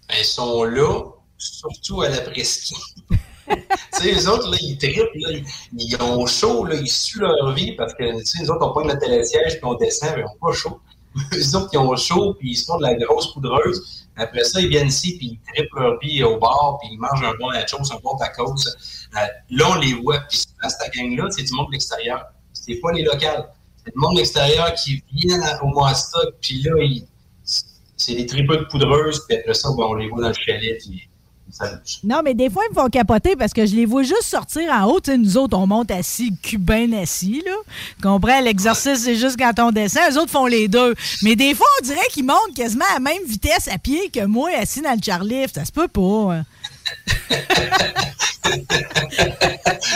Ben, 0.07 0.15
ils 0.19 0.25
sont 0.25 0.63
là, 0.65 1.01
surtout 1.35 2.03
à 2.03 2.09
l'après-ski. 2.09 2.75
tu 3.49 3.57
sais, 3.91 4.11
les 4.11 4.27
autres, 4.27 4.51
là, 4.51 4.57
ils 4.61 4.77
trippent, 4.77 5.15
là, 5.15 5.31
ils, 5.31 5.45
ils 5.73 5.99
ont 5.99 6.27
chaud, 6.27 6.65
là, 6.65 6.75
ils 6.75 6.87
suent 6.87 7.21
leur 7.21 7.53
vie 7.55 7.71
parce 7.75 7.95
que, 7.95 8.19
tu 8.19 8.23
sais, 8.23 8.43
les 8.43 8.51
autres, 8.51 8.67
on 8.67 8.69
prend 8.69 8.83
le 8.83 8.99
télésiège 8.99 9.53
puis 9.53 9.63
on 9.63 9.73
descend, 9.73 10.11
mais 10.15 10.21
ils 10.21 10.25
n'ont 10.25 10.47
pas 10.47 10.53
chaud. 10.53 10.79
les 11.31 11.55
autres, 11.55 11.69
ils 11.73 11.79
ont 11.79 11.95
chaud 11.95 12.35
puis 12.35 12.51
ils 12.51 12.55
se 12.55 12.65
font 12.65 12.77
de 12.77 12.83
la 12.83 12.93
grosse 12.93 13.33
poudreuse. 13.33 14.05
Après 14.15 14.43
ça, 14.43 14.61
ils 14.61 14.67
viennent 14.67 14.89
ici 14.89 15.17
puis 15.17 15.39
ils 15.41 15.53
trippent 15.53 15.73
leur 15.73 15.97
vie 15.97 16.23
au 16.23 16.37
bar 16.37 16.77
puis 16.79 16.89
ils 16.91 16.99
mangent 16.99 17.23
un 17.23 17.33
bon 17.39 17.51
nachos, 17.51 17.91
un 17.91 17.99
bon 18.03 18.15
tacos. 18.17 18.53
Euh, 18.67 19.19
là, 19.49 19.65
on 19.71 19.75
les 19.79 19.95
voit. 19.95 20.19
Puis 20.29 20.37
cette 20.37 20.93
gang-là, 20.93 21.29
c'est 21.31 21.43
du 21.43 21.53
monde 21.53 21.65
de 21.69 21.71
l'extérieur. 21.71 22.25
C'est 22.53 22.75
pas 22.75 22.91
les 22.91 23.01
locales. 23.01 23.49
C'est 23.85 23.91
du 23.93 23.99
monde 23.99 24.13
de 24.13 24.19
l'extérieur 24.19 24.73
qui 24.75 25.03
vient 25.13 25.39
au 25.63 25.67
Moastock 25.67 26.33
puis 26.41 26.61
là, 26.63 26.71
c'est 27.97 28.15
des 28.15 28.25
tripeux 28.25 28.57
de 28.57 28.63
poudreuse 28.65 29.21
puis 29.27 29.37
après 29.37 29.53
ça, 29.53 29.69
ben, 29.77 29.83
on 29.89 29.93
les 29.95 30.09
voit 30.09 30.21
dans 30.21 30.27
le 30.29 30.33
chalet 30.33 30.77
puis. 30.79 31.07
Non, 32.05 32.21
mais 32.23 32.33
des 32.33 32.49
fois, 32.49 32.63
ils 32.69 32.73
me 32.73 32.81
font 32.81 32.87
capoter 32.87 33.35
parce 33.35 33.51
que 33.51 33.65
je 33.65 33.75
les 33.75 33.85
vois 33.85 34.03
juste 34.03 34.23
sortir 34.23 34.71
en 34.71 34.85
haut. 34.85 35.01
Tu 35.01 35.11
sais, 35.11 35.17
nous 35.17 35.35
autres, 35.37 35.57
on 35.57 35.67
monte 35.67 35.91
assis, 35.91 36.33
cubain 36.41 36.93
assis, 36.93 37.43
là. 37.45 37.51
Comprends? 38.01 38.39
L'exercice, 38.39 38.99
c'est 39.03 39.17
juste 39.17 39.37
quand 39.37 39.51
on 39.59 39.71
descend. 39.71 40.03
Eux 40.13 40.17
autres 40.17 40.31
font 40.31 40.45
les 40.45 40.69
deux. 40.69 40.95
Mais 41.23 41.35
des 41.35 41.53
fois, 41.53 41.67
on 41.81 41.85
dirait 41.85 42.07
qu'ils 42.11 42.25
montent 42.25 42.55
quasiment 42.55 42.85
à 42.91 42.93
la 42.93 42.99
même 43.01 43.23
vitesse 43.27 43.67
à 43.67 43.77
pied 43.77 44.09
que 44.09 44.23
moi, 44.25 44.49
assis 44.57 44.81
dans 44.81 44.93
le 44.93 45.01
chairlift. 45.03 45.55
Ça 45.55 45.65
se 45.65 45.73
peut 45.73 45.89
pas. 45.89 46.35
hein. 46.35 46.45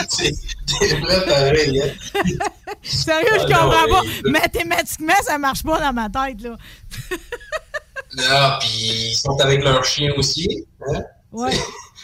C'est 0.08 0.98
vrai 1.00 1.24
pareil. 1.26 1.82
Hein? 1.82 1.90
Sérieux, 2.82 3.26
je 3.34 3.52
Ah, 3.52 3.62
non, 3.64 3.70
comprends 3.70 3.88
pas. 3.88 4.02
Mathématiquement, 4.24 5.14
ça 5.24 5.38
marche 5.38 5.62
pas 5.62 5.80
dans 5.80 5.92
ma 5.92 6.08
tête, 6.08 6.42
là. 6.42 6.56
Là, 8.16 8.58
puis 8.60 9.10
ils 9.10 9.14
sont 9.16 9.38
avec 9.40 9.62
leurs 9.62 9.84
chiens 9.84 10.12
aussi. 10.16 10.66
Hein? 10.88 11.02
Ouais. 11.32 11.52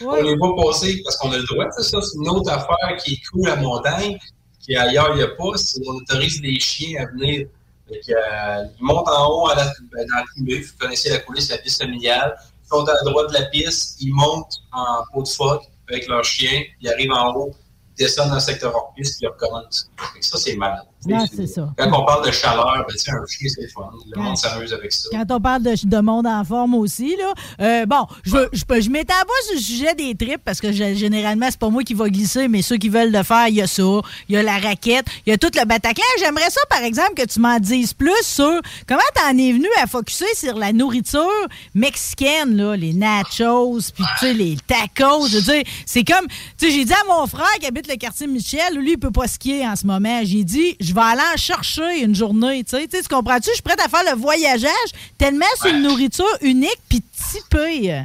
On 0.05 0.21
les 0.23 0.37
voit 0.37 0.55
passer 0.57 1.01
parce 1.05 1.17
qu'on 1.17 1.33
a 1.33 1.39
le 1.39 1.45
droit. 1.45 1.67
C'est 1.77 1.85
ça, 1.85 2.01
c'est 2.03 2.19
une 2.19 2.29
autre 2.29 2.51
affaire 2.51 2.97
qui 3.03 3.15
est 3.15 3.21
cool 3.31 3.49
à 3.49 3.57
montagne, 3.57 4.19
qui 4.61 4.77
ailleurs 4.77 5.11
il 5.13 5.17
n'y 5.19 5.23
a 5.23 5.29
pas. 5.29 5.57
C'est 5.57 5.83
qu'on 5.83 5.93
autorise 5.95 6.41
les 6.43 6.59
chiens 6.59 7.03
à 7.03 7.07
venir. 7.07 7.47
Euh, 7.91 8.65
ils 8.79 8.85
montent 8.85 9.09
en 9.09 9.27
haut 9.29 9.49
à 9.49 9.55
la, 9.55 9.65
ben, 9.93 10.07
dans 10.09 10.17
la 10.17 10.25
coulée. 10.35 10.61
Vous 10.61 10.73
connaissez 10.79 11.11
la 11.11 11.19
coulée, 11.19 11.41
c'est 11.41 11.53
la 11.53 11.59
piste 11.59 11.81
familiale. 11.83 12.35
Sont 12.73 12.89
à 12.89 13.05
droite 13.05 13.29
de 13.29 13.35
la 13.35 13.43
piste, 13.51 14.01
ils 14.01 14.15
montent 14.15 14.63
en 14.73 15.03
pot 15.13 15.23
de 15.23 15.29
phoque 15.29 15.65
avec 15.91 16.09
leurs 16.09 16.25
chiens, 16.25 16.63
ils 16.81 16.89
arrivent 16.89 17.13
en 17.13 17.35
haut, 17.35 17.55
descendent 17.99 18.31
dans 18.31 18.37
le 18.37 18.41
secteur 18.41 18.75
hors 18.75 18.95
piste, 18.95 19.19
puis 19.19 19.27
ils 19.27 19.29
recommencent. 19.29 19.91
Ça, 20.21 20.39
c'est 20.39 20.57
malade. 20.57 20.87
Non, 21.07 21.25
c'est 21.35 21.47
ça. 21.47 21.73
Quand 21.77 21.89
on 22.01 22.05
parle 22.05 22.27
de 22.27 22.31
chaleur, 22.31 22.85
ben, 22.89 22.95
un 22.95 23.27
chien, 23.27 23.49
c'est 23.49 23.63
le 23.63 23.69
fun. 23.69 23.91
Le 24.07 24.13
Quand- 24.15 24.23
monde 24.23 24.37
s'amuse 24.37 24.73
avec 24.73 24.93
ça. 24.93 25.09
Quand 25.11 25.25
on 25.31 25.41
parle 25.41 25.63
de, 25.63 25.75
de 25.83 26.01
monde 26.01 26.27
en 26.27 26.45
forme 26.45 26.75
aussi, 26.75 27.17
là. 27.17 27.33
euh, 27.61 27.87
bon, 27.87 28.07
je, 28.25 28.37
je, 28.53 28.81
je 28.81 28.91
m'étends 28.91 29.15
pas 29.15 29.33
sur 29.47 29.55
le 29.57 29.61
sujet 29.61 29.95
des 29.95 30.15
tripes 30.15 30.43
parce 30.45 30.61
que 30.61 30.71
je- 30.73 30.95
généralement, 30.95 31.47
c'est 31.51 31.59
pas 31.59 31.71
moi 31.71 31.83
qui 31.83 31.95
va 31.95 32.09
glisser, 32.09 32.49
mais 32.49 32.63
ceux 32.63 32.77
qui 32.77 32.89
veulent 32.89 33.11
le 33.13 33.23
faire, 33.23 33.49
il 33.49 33.55
y 33.57 33.63
a 33.63 33.67
ça. 33.67 33.83
Il 34.29 34.35
y 34.35 34.39
a 34.39 34.43
la 34.43 34.59
raquette, 34.59 35.07
il 35.27 35.31
y 35.31 35.33
a 35.33 35.39
tout 35.39 35.51
le 35.55 35.65
Bataclan. 35.65 36.05
J'aimerais 36.19 36.51
ça, 36.51 36.61
par 36.71 36.83
exemple, 36.83 37.15
que 37.15 37.27
tu 37.27 37.41
m'en 37.41 37.59
dises 37.59 37.93
plus 37.95 38.23
sur 38.23 38.61
comment 38.89 39.01
t'en 39.15 39.37
es 39.37 39.53
venu 39.53 39.67
à 39.83 39.87
focuser 39.87 40.27
sur 40.35 40.57
la 40.57 40.73
nourriture 40.73 41.29
mexicaine, 41.75 42.57
là, 42.57 42.77
les 42.77 42.93
nachos, 42.93 43.81
puis 43.95 44.05
tu 44.21 44.27
sais, 44.27 44.35
les 44.35 44.57
tacos. 44.67 45.27
Je 45.29 45.37
veux 45.39 45.43
dire, 45.43 45.63
c'est 45.85 46.05
comme, 46.05 46.27
tu 46.59 46.67
sais, 46.67 46.71
j'ai 46.71 46.85
dit 46.85 46.93
à 46.93 47.05
mon 47.09 47.27
frère 47.27 47.47
qui 47.61 47.67
habite 47.67 47.89
le 47.89 47.97
quartier 47.97 48.27
Michel, 48.27 48.77
lui, 48.77 48.93
il 48.93 48.99
peut 48.99 49.11
pas 49.11 49.27
skier 49.27 49.67
en 49.67 49.75
ce 49.77 49.87
moment. 49.87 50.21
J'ai 50.25 50.45
dit, 50.45 50.77
je 50.81 50.92
vais 50.95 51.01
aller 51.01 51.23
en 51.35 51.37
chercher 51.37 52.01
une 52.03 52.15
journée, 52.15 52.65
tu 52.65 52.77
sais. 52.77 52.89
Tu 52.89 53.03
comprends-tu? 53.09 53.51
Je 53.51 53.55
suis 53.55 53.63
prête 53.63 53.81
à 53.81 53.89
faire 53.89 54.05
le 54.15 54.21
voyageage 54.21 54.93
tellement 55.19 55.47
c'est 55.61 55.71
une 55.71 55.83
nourriture 55.83 56.37
unique 56.41 56.81
puis 56.89 57.03
typée. 57.31 58.05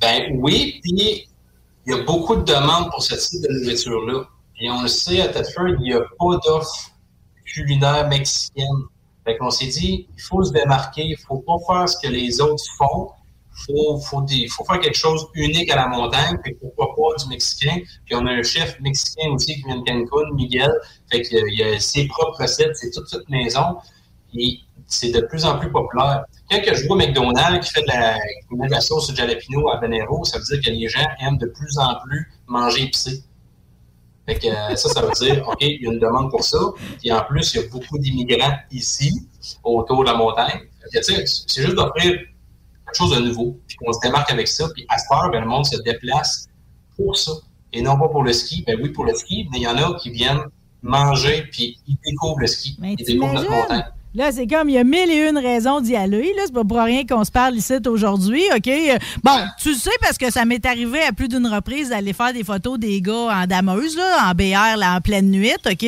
Ben 0.00 0.36
oui, 0.38 0.80
puis 0.82 1.26
il 1.86 1.92
y 1.92 1.92
a 1.92 2.02
beaucoup 2.02 2.36
de 2.36 2.42
demandes 2.42 2.90
pour 2.90 3.02
ce 3.02 3.14
type 3.14 3.42
de 3.42 3.48
nourriture-là. 3.60 4.24
Et 4.60 4.70
on 4.70 4.82
le 4.82 4.88
sait, 4.88 5.20
à 5.20 5.28
Thetford, 5.28 5.68
il 5.80 5.82
n'y 5.82 5.92
a 5.92 6.00
pas 6.00 6.38
d'offre 6.44 6.90
culinaire 7.44 8.08
mexicaine. 8.08 8.84
Fait 9.24 9.36
qu'on 9.36 9.50
s'est 9.50 9.66
dit, 9.66 10.06
il 10.14 10.22
faut 10.22 10.44
se 10.44 10.52
démarquer, 10.52 11.04
il 11.04 11.16
faut 11.16 11.38
pas 11.38 11.56
faire 11.66 11.88
ce 11.88 11.96
que 11.98 12.12
les 12.12 12.40
autres 12.40 12.62
font. 12.76 13.10
Faut, 13.66 13.98
faut, 13.98 14.24
faire 14.26 14.80
quelque 14.80 14.96
chose 14.96 15.26
unique 15.34 15.70
à 15.70 15.76
la 15.76 15.86
montagne, 15.86 16.36
fait 16.44 16.56
pourquoi 16.60 16.94
pas 16.94 17.22
du 17.22 17.28
mexicain. 17.28 17.78
Puis 18.04 18.14
on 18.14 18.26
a 18.26 18.32
un 18.32 18.42
chef 18.42 18.78
mexicain 18.80 19.30
aussi 19.30 19.54
qui 19.54 19.62
vient 19.62 19.78
de 19.78 19.84
Cancun, 19.84 20.34
Miguel. 20.34 20.72
Fait 21.10 21.22
qu'il 21.22 21.62
a 21.62 21.78
ses 21.78 22.06
propres 22.08 22.42
recettes, 22.42 22.76
c'est 22.76 22.90
toute 22.90 23.08
toute 23.08 23.28
maison. 23.28 23.76
Et 24.36 24.58
c'est 24.86 25.10
de 25.10 25.20
plus 25.20 25.44
en 25.44 25.58
plus 25.58 25.70
populaire. 25.70 26.24
Quand 26.50 26.60
je 26.74 26.86
vois 26.86 26.96
McDonald's 26.96 27.66
qui 27.66 27.72
fait 27.72 27.82
de 27.82 27.88
la, 27.88 28.14
qui 28.14 28.56
met 28.56 28.66
de 28.66 28.72
la 28.72 28.80
sauce 28.80 29.10
au 29.10 29.14
jalapeno 29.14 29.68
à 29.68 29.76
habanero, 29.76 30.24
ça 30.24 30.38
veut 30.38 30.44
dire 30.44 30.60
que 30.60 30.70
les 30.70 30.88
gens 30.88 31.06
aiment 31.20 31.38
de 31.38 31.46
plus 31.46 31.78
en 31.78 31.94
plus 32.04 32.30
manger 32.46 32.82
épicé. 32.82 33.22
Fait 34.26 34.38
que 34.38 34.46
euh, 34.46 34.74
ça, 34.74 34.88
ça 34.88 35.02
veut 35.02 35.12
dire, 35.12 35.46
OK, 35.48 35.58
il 35.60 35.82
y 35.82 35.86
a 35.86 35.92
une 35.92 35.98
demande 35.98 36.30
pour 36.30 36.42
ça. 36.42 36.58
Puis 36.98 37.12
en 37.12 37.22
plus, 37.24 37.54
il 37.54 37.60
y 37.60 37.64
a 37.64 37.68
beaucoup 37.68 37.98
d'immigrants 37.98 38.56
ici, 38.70 39.28
autour 39.62 40.04
de 40.04 40.10
la 40.10 40.16
montagne. 40.16 40.60
C'est 40.90 41.62
juste 41.62 41.74
d'offrir 41.74 42.18
quelque 42.86 42.96
chose 42.96 43.16
de 43.16 43.20
nouveau, 43.20 43.58
puis 43.66 43.76
qu'on 43.76 43.92
se 43.92 44.00
démarque 44.00 44.30
avec 44.30 44.48
ça. 44.48 44.68
Puis 44.74 44.84
à 44.88 44.98
cette 44.98 45.10
heure, 45.10 45.30
ben, 45.30 45.40
le 45.40 45.46
monde 45.46 45.66
se 45.66 45.80
déplace 45.82 46.48
pour 46.96 47.16
ça. 47.16 47.32
Et 47.72 47.82
non 47.82 47.98
pas 47.98 48.08
pour 48.08 48.22
le 48.22 48.32
ski. 48.32 48.64
Ben 48.66 48.78
oui, 48.80 48.90
pour 48.90 49.04
le 49.04 49.14
ski, 49.14 49.48
mais 49.50 49.58
il 49.58 49.62
y 49.62 49.66
en 49.66 49.76
a 49.76 49.98
qui 49.98 50.10
viennent 50.10 50.44
manger, 50.82 51.48
puis 51.50 51.78
ils 51.88 51.96
découvrent 52.04 52.40
le 52.40 52.46
ski. 52.46 52.78
ils 52.82 52.96
découvrent 52.96 53.32
notre 53.32 53.50
montagne. 53.50 53.84
Là, 54.16 54.30
c'est 54.30 54.46
comme, 54.46 54.68
il 54.68 54.76
y 54.76 54.78
a 54.78 54.84
mille 54.84 55.10
et 55.10 55.28
une 55.28 55.38
raisons 55.38 55.80
d'y 55.80 55.96
aller. 55.96 56.32
Là, 56.36 56.42
c'est 56.46 56.54
pas 56.54 56.62
pour 56.62 56.78
rien 56.78 57.04
qu'on 57.04 57.24
se 57.24 57.32
parle 57.32 57.56
ici 57.56 57.74
aujourd'hui, 57.84 58.44
OK? 58.54 58.70
Bon, 59.24 59.36
tu 59.60 59.70
le 59.70 59.74
sais 59.74 59.90
parce 60.00 60.18
que 60.18 60.30
ça 60.30 60.44
m'est 60.44 60.64
arrivé 60.64 61.02
à 61.02 61.12
plus 61.12 61.26
d'une 61.26 61.48
reprise 61.48 61.88
d'aller 61.88 62.12
faire 62.12 62.32
des 62.32 62.44
photos 62.44 62.78
des 62.78 63.00
gars 63.00 63.42
en 63.42 63.46
dameuse, 63.46 63.96
là, 63.96 64.30
en 64.30 64.32
BR, 64.32 64.78
là, 64.78 64.94
en 64.94 65.00
pleine 65.00 65.30
nuit, 65.30 65.56
OK? 65.66 65.84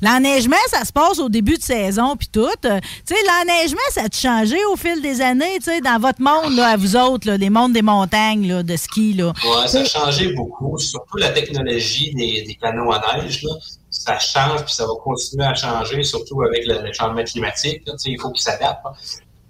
L'enneigement, 0.00 0.54
ça 0.68 0.84
se 0.84 0.92
passe 0.92 1.18
au 1.18 1.28
début 1.28 1.56
de 1.56 1.62
saison, 1.62 2.14
puis 2.14 2.28
tout. 2.30 2.46
Tu 2.62 2.68
sais, 3.04 3.16
l'enneigement, 3.26 3.80
ça 3.90 4.02
a 4.02 4.08
changé 4.12 4.58
au 4.72 4.76
fil 4.76 5.02
des 5.02 5.20
années, 5.20 5.56
tu 5.56 5.64
sais, 5.64 5.80
dans 5.80 5.98
votre 5.98 6.22
monde, 6.22 6.54
là, 6.54 6.68
à 6.68 6.76
vous 6.76 6.94
autres, 6.94 7.26
là, 7.26 7.36
des 7.36 7.50
mondes 7.50 7.72
des 7.72 7.82
montagnes, 7.82 8.46
là, 8.46 8.62
de 8.62 8.76
ski, 8.76 9.14
là. 9.14 9.32
Ouais, 9.44 9.66
ça 9.66 9.80
a 9.80 9.84
changé 9.84 10.32
beaucoup, 10.34 10.78
surtout 10.78 11.16
la 11.16 11.30
technologie 11.30 12.14
des, 12.14 12.44
des 12.46 12.54
canaux 12.54 12.92
à 12.92 13.02
neige. 13.16 13.42
Là. 13.42 13.50
Ça 13.98 14.18
change, 14.18 14.64
puis 14.64 14.74
ça 14.74 14.84
va 14.86 14.92
continuer 15.02 15.44
à 15.44 15.54
changer, 15.54 16.02
surtout 16.04 16.42
avec 16.42 16.66
le, 16.66 16.82
le 16.82 16.92
changement 16.92 17.24
climatique. 17.24 17.82
là. 17.86 17.94
Il 18.04 18.20
faut 18.20 18.30
qu'il 18.30 18.42
s'adapte. 18.42 18.80
hein. 18.84 18.92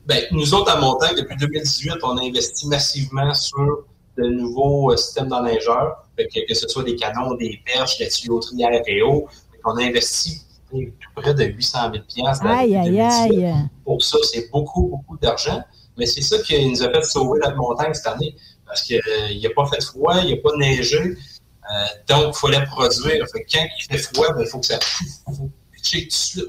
Ben, 0.07 0.23
nous 0.31 0.55
autres, 0.55 0.71
à 0.71 0.79
Montagne, 0.81 1.17
depuis 1.17 1.37
2018, 1.37 1.95
on 2.05 2.17
a 2.17 2.23
investi 2.23 2.69
massivement 2.69 3.35
sur 3.35 3.85
de 4.17 4.25
nouveaux 4.29 4.93
euh, 4.93 4.97
systèmes 4.97 5.29
d'enneigeurs, 5.29 5.97
que, 6.17 6.47
que 6.49 6.55
ce 6.55 6.69
soit 6.69 6.85
des 6.85 6.95
canons, 6.97 7.35
des 7.35 7.61
perches, 7.67 7.99
la 8.01 8.07
tuyauterie 8.09 8.65
RPO. 8.65 9.29
On 9.65 9.77
a 9.77 9.83
investi 9.83 10.41
tout 10.71 10.81
près 11.17 11.35
de 11.35 11.45
800 11.45 11.79
000 11.93 12.05
piastres 12.09 12.45
dans- 12.45 12.51
Aïe, 12.51 12.77
aïe, 12.77 12.85
2018. 12.91 13.45
aïe. 13.45 13.55
Pour 13.85 14.03
ça, 14.03 14.17
c'est 14.23 14.49
beaucoup, 14.51 14.87
beaucoup 14.89 15.19
d'argent. 15.19 15.61
Mais 15.99 16.07
c'est 16.07 16.23
ça 16.23 16.39
qui 16.39 16.67
nous 16.69 16.83
a 16.83 16.91
fait 16.91 17.03
sauver 17.05 17.41
notre 17.43 17.57
montagne 17.57 17.93
cette 17.93 18.07
année. 18.07 18.35
Parce 18.65 18.83
qu'il 18.83 19.01
n'y 19.39 19.47
a 19.47 19.51
pas 19.51 19.67
fait 19.67 19.83
froid, 19.83 20.15
il 20.21 20.27
n'y 20.27 20.33
a 20.35 20.37
pas 20.43 20.57
neigé. 20.57 21.17
Euh, 21.73 21.85
donc, 22.09 22.35
il 22.35 22.39
fallait 22.39 22.65
produire. 22.67 23.27
Fait 23.33 23.45
que 23.45 23.53
quand 23.53 23.67
il 23.79 23.85
fait 23.85 23.99
froid, 23.99 24.33
ben, 24.33 24.43
il 24.43 24.49
faut 24.49 24.61
que 24.61 24.67
ça 24.67 24.79
faut 25.27 25.51
pitcher 25.73 26.03
tout 26.03 26.09
de 26.09 26.13
suite. 26.13 26.47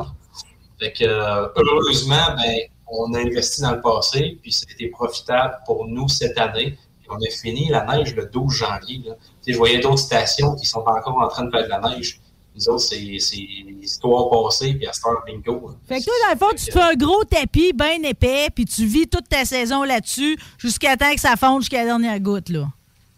Fait 0.79 0.93
que, 0.93 1.03
euh, 1.03 1.47
heureusement, 1.55 2.35
ben, 2.35 2.57
on 2.87 3.13
a 3.13 3.19
investi 3.19 3.61
dans 3.61 3.71
le 3.71 3.81
passé, 3.81 4.37
puis 4.41 4.51
c'était 4.51 4.87
profitable 4.89 5.57
pour 5.65 5.87
nous 5.87 6.07
cette 6.07 6.37
année. 6.37 6.77
On 7.09 7.15
a 7.15 7.29
fini 7.29 7.69
la 7.69 7.85
neige 7.85 8.13
le 8.15 8.25
12 8.25 8.53
janvier. 8.53 9.01
Je 9.45 9.57
voyais 9.57 9.79
d'autres 9.79 9.99
stations 9.99 10.55
qui 10.55 10.65
sont 10.65 10.79
encore 10.79 11.17
en 11.21 11.27
train 11.29 11.45
de 11.45 11.51
faire 11.51 11.63
de 11.63 11.69
la 11.69 11.79
neige. 11.79 12.19
Les 12.53 12.67
autres, 12.67 12.83
c'est 12.83 12.97
l'histoire 12.97 14.29
passée, 14.29 14.73
puis 14.73 14.87
à 14.87 14.93
cette 14.93 15.05
heure, 15.05 15.23
bingo. 15.25 15.71
Fait 15.87 15.99
que 15.99 16.05
toi, 16.05 16.13
dans 16.25 16.33
le 16.33 16.37
fond, 16.37 16.55
tu 16.57 16.71
fais 16.71 16.81
un 16.81 16.95
gros 16.95 17.23
tapis 17.23 17.71
bien 17.71 18.01
épais, 18.03 18.49
puis 18.53 18.65
tu 18.65 18.85
vis 18.85 19.07
toute 19.07 19.29
ta 19.29 19.45
saison 19.45 19.83
là-dessus 19.83 20.37
jusqu'à 20.57 20.97
temps 20.97 21.13
que 21.13 21.21
ça 21.21 21.35
fonde 21.37 21.61
jusqu'à 21.61 21.79
la 21.79 21.85
dernière 21.85 22.19
goutte, 22.19 22.49
là. 22.49 22.67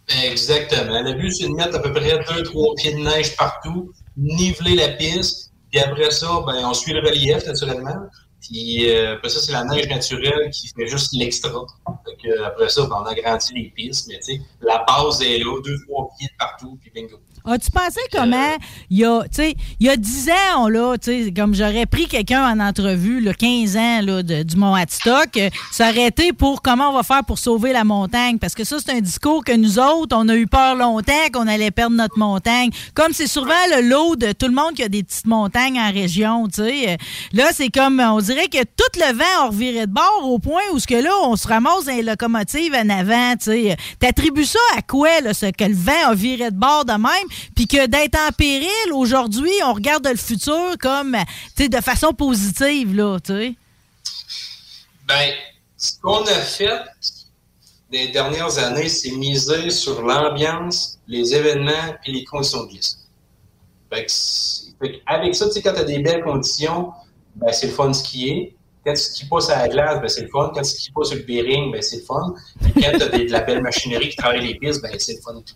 Exactement. 0.09 1.01
Le 1.01 1.13
but, 1.13 1.31
c'est 1.31 1.47
de 1.47 1.53
mettre 1.53 1.75
à 1.75 1.79
peu 1.79 1.93
près 1.93 2.17
2-3 2.17 2.75
pieds 2.77 2.93
de 2.93 2.99
neige 2.99 3.35
partout, 3.35 3.93
niveler 4.17 4.75
la 4.75 4.89
piste, 4.89 5.51
puis 5.71 5.79
après 5.79 6.09
ça, 6.11 6.43
ben, 6.45 6.65
on 6.65 6.73
suit 6.73 6.93
le 6.93 7.01
relief, 7.01 7.45
naturellement. 7.45 8.07
Puis 8.41 8.89
euh, 8.89 9.15
après 9.15 9.29
ça, 9.29 9.39
c'est 9.39 9.51
la 9.51 9.65
neige 9.65 9.87
naturelle 9.87 10.49
qui 10.49 10.69
fait 10.69 10.87
juste 10.87 11.13
l'extra. 11.13 11.65
Après 12.45 12.69
ça, 12.69 12.87
ben, 12.87 12.97
on 13.01 13.05
agrandit 13.05 13.53
les 13.53 13.69
pistes, 13.69 14.07
mais 14.07 14.19
tu 14.19 14.35
sais, 14.35 14.41
la 14.61 14.83
base 14.87 15.21
est 15.21 15.37
là, 15.39 15.61
2-3 15.61 16.17
pieds 16.17 16.29
partout, 16.39 16.77
puis 16.81 16.91
bingo. 16.93 17.19
As-tu 17.49 17.71
pensé 17.71 17.99
comment, 18.11 18.55
il 18.89 18.97
y 18.99 19.05
a, 19.05 19.21
tu 19.23 19.27
sais, 19.31 19.55
il 19.79 19.87
y 19.87 19.89
a 19.89 19.95
10 19.97 20.29
ans, 20.55 20.67
là, 20.69 20.95
tu 20.97 21.25
sais, 21.25 21.33
comme 21.35 21.55
j'aurais 21.55 21.85
pris 21.85 22.07
quelqu'un 22.07 22.43
en 22.47 22.59
entrevue, 22.59 23.21
là, 23.21 23.33
15 23.33 23.75
ans, 23.77 24.01
là, 24.01 24.23
de- 24.23 24.43
du 24.43 24.55
Mont 24.55 24.75
Hadstock, 24.75 25.37
euh, 25.37 25.49
été 25.95 26.31
pour 26.33 26.61
comment 26.61 26.89
on 26.89 26.93
va 26.93 27.03
faire 27.03 27.23
pour 27.25 27.37
sauver 27.39 27.73
la 27.73 27.83
montagne? 27.83 28.37
Parce 28.37 28.53
que 28.53 28.63
ça, 28.63 28.77
c'est 28.83 28.91
un 28.93 29.01
discours 29.01 29.43
que 29.43 29.51
nous 29.53 29.79
autres, 29.79 30.15
on 30.17 30.29
a 30.29 30.35
eu 30.35 30.47
peur 30.47 30.75
longtemps 30.75 31.13
qu'on 31.33 31.47
allait 31.47 31.71
perdre 31.71 31.95
notre 31.95 32.17
montagne. 32.17 32.69
Comme 32.93 33.11
c'est 33.13 33.27
souvent 33.27 33.49
le 33.75 33.87
lot 33.89 34.15
de 34.15 34.31
tout 34.31 34.45
le 34.47 34.53
monde 34.53 34.73
qui 34.75 34.83
a 34.83 34.87
des 34.89 35.03
petites 35.03 35.25
montagnes 35.25 35.79
en 35.79 35.91
région, 35.91 36.47
tu 36.47 36.63
sais. 36.63 36.89
Euh, 36.91 36.95
Là, 37.33 37.49
c'est 37.53 37.69
comme, 37.69 37.99
on 37.99 38.19
dirait 38.19 38.47
que 38.47 38.63
tout 38.63 38.99
le 38.99 39.13
vent 39.13 39.43
a 39.45 39.47
reviré 39.47 39.85
de 39.87 39.91
bord 39.91 40.21
au 40.23 40.39
point 40.39 40.61
où 40.73 40.79
ce 40.79 40.87
que 40.87 40.95
là, 40.95 41.11
on 41.23 41.35
se 41.35 41.47
ramasse 41.47 41.85
dans 41.85 41.91
les 41.95 42.01
locomotives 42.03 42.73
en 42.75 42.89
avant, 42.89 43.33
tu 43.33 43.45
sais. 43.51 43.77
T'attribues 43.99 44.45
ça 44.45 44.59
à 44.77 44.81
quoi, 44.81 45.21
là, 45.21 45.33
ce 45.33 45.47
que 45.47 45.63
le 45.65 45.75
vent 45.75 46.09
a 46.09 46.13
viré 46.13 46.51
de 46.51 46.55
bord 46.57 46.85
de 46.85 46.93
même, 46.93 47.27
puis 47.55 47.67
que 47.67 47.87
d'être 47.87 48.17
en 48.17 48.31
péril, 48.31 48.93
aujourd'hui, 48.93 49.51
on 49.65 49.73
regarde 49.73 50.07
le 50.07 50.15
futur 50.15 50.77
comme, 50.79 51.17
de 51.57 51.81
façon 51.81 52.13
positive, 52.13 52.95
là. 52.95 53.17
Ben, 55.07 55.31
ce 55.77 55.99
qu'on 56.01 56.23
a 56.23 56.39
fait 56.39 56.79
des 57.89 58.09
dernières 58.09 58.57
années, 58.59 58.89
c'est 58.89 59.11
miser 59.11 59.69
sur 59.69 60.01
l'ambiance, 60.01 60.99
les 61.07 61.33
événements 61.33 61.95
et 62.05 62.11
les 62.11 62.23
conditions 62.23 62.63
de 62.63 62.69
glisse. 62.69 62.99
Fait 63.91 64.05
avec 65.07 65.35
ça, 65.35 65.45
quand 65.63 65.73
tu 65.73 65.79
as 65.79 65.83
des 65.83 65.99
belles 65.99 66.23
conditions, 66.23 66.91
ben, 67.35 67.51
c'est 67.51 67.67
le 67.67 67.73
fun 67.73 67.87
de 67.87 67.93
skier. 67.93 68.55
Quand 68.85 68.93
tu 68.93 69.01
skis 69.01 69.25
pas 69.25 69.41
sur 69.41 69.55
la 69.55 69.67
glace, 69.67 69.99
ben, 70.01 70.07
c'est 70.07 70.21
le 70.21 70.29
fun. 70.29 70.51
Quand 70.53 70.61
tu 70.61 70.69
skis 70.69 70.91
pas 70.91 71.03
sur 71.03 71.17
le 71.17 71.23
bearing, 71.23 71.71
ben, 71.71 71.81
c'est 71.81 71.97
le 71.97 72.03
fun. 72.03 72.33
Puis 72.61 72.73
quand 72.73 72.97
tu 72.97 73.03
as 73.03 73.09
de 73.09 73.31
la 73.31 73.41
belle 73.41 73.61
machinerie 73.61 74.09
qui 74.09 74.15
travaille 74.15 74.45
les 74.45 74.55
pistes, 74.55 74.81
ben, 74.81 74.91
c'est 74.97 75.15
le 75.15 75.21
fun 75.21 75.37
et 75.37 75.43
tout. 75.43 75.55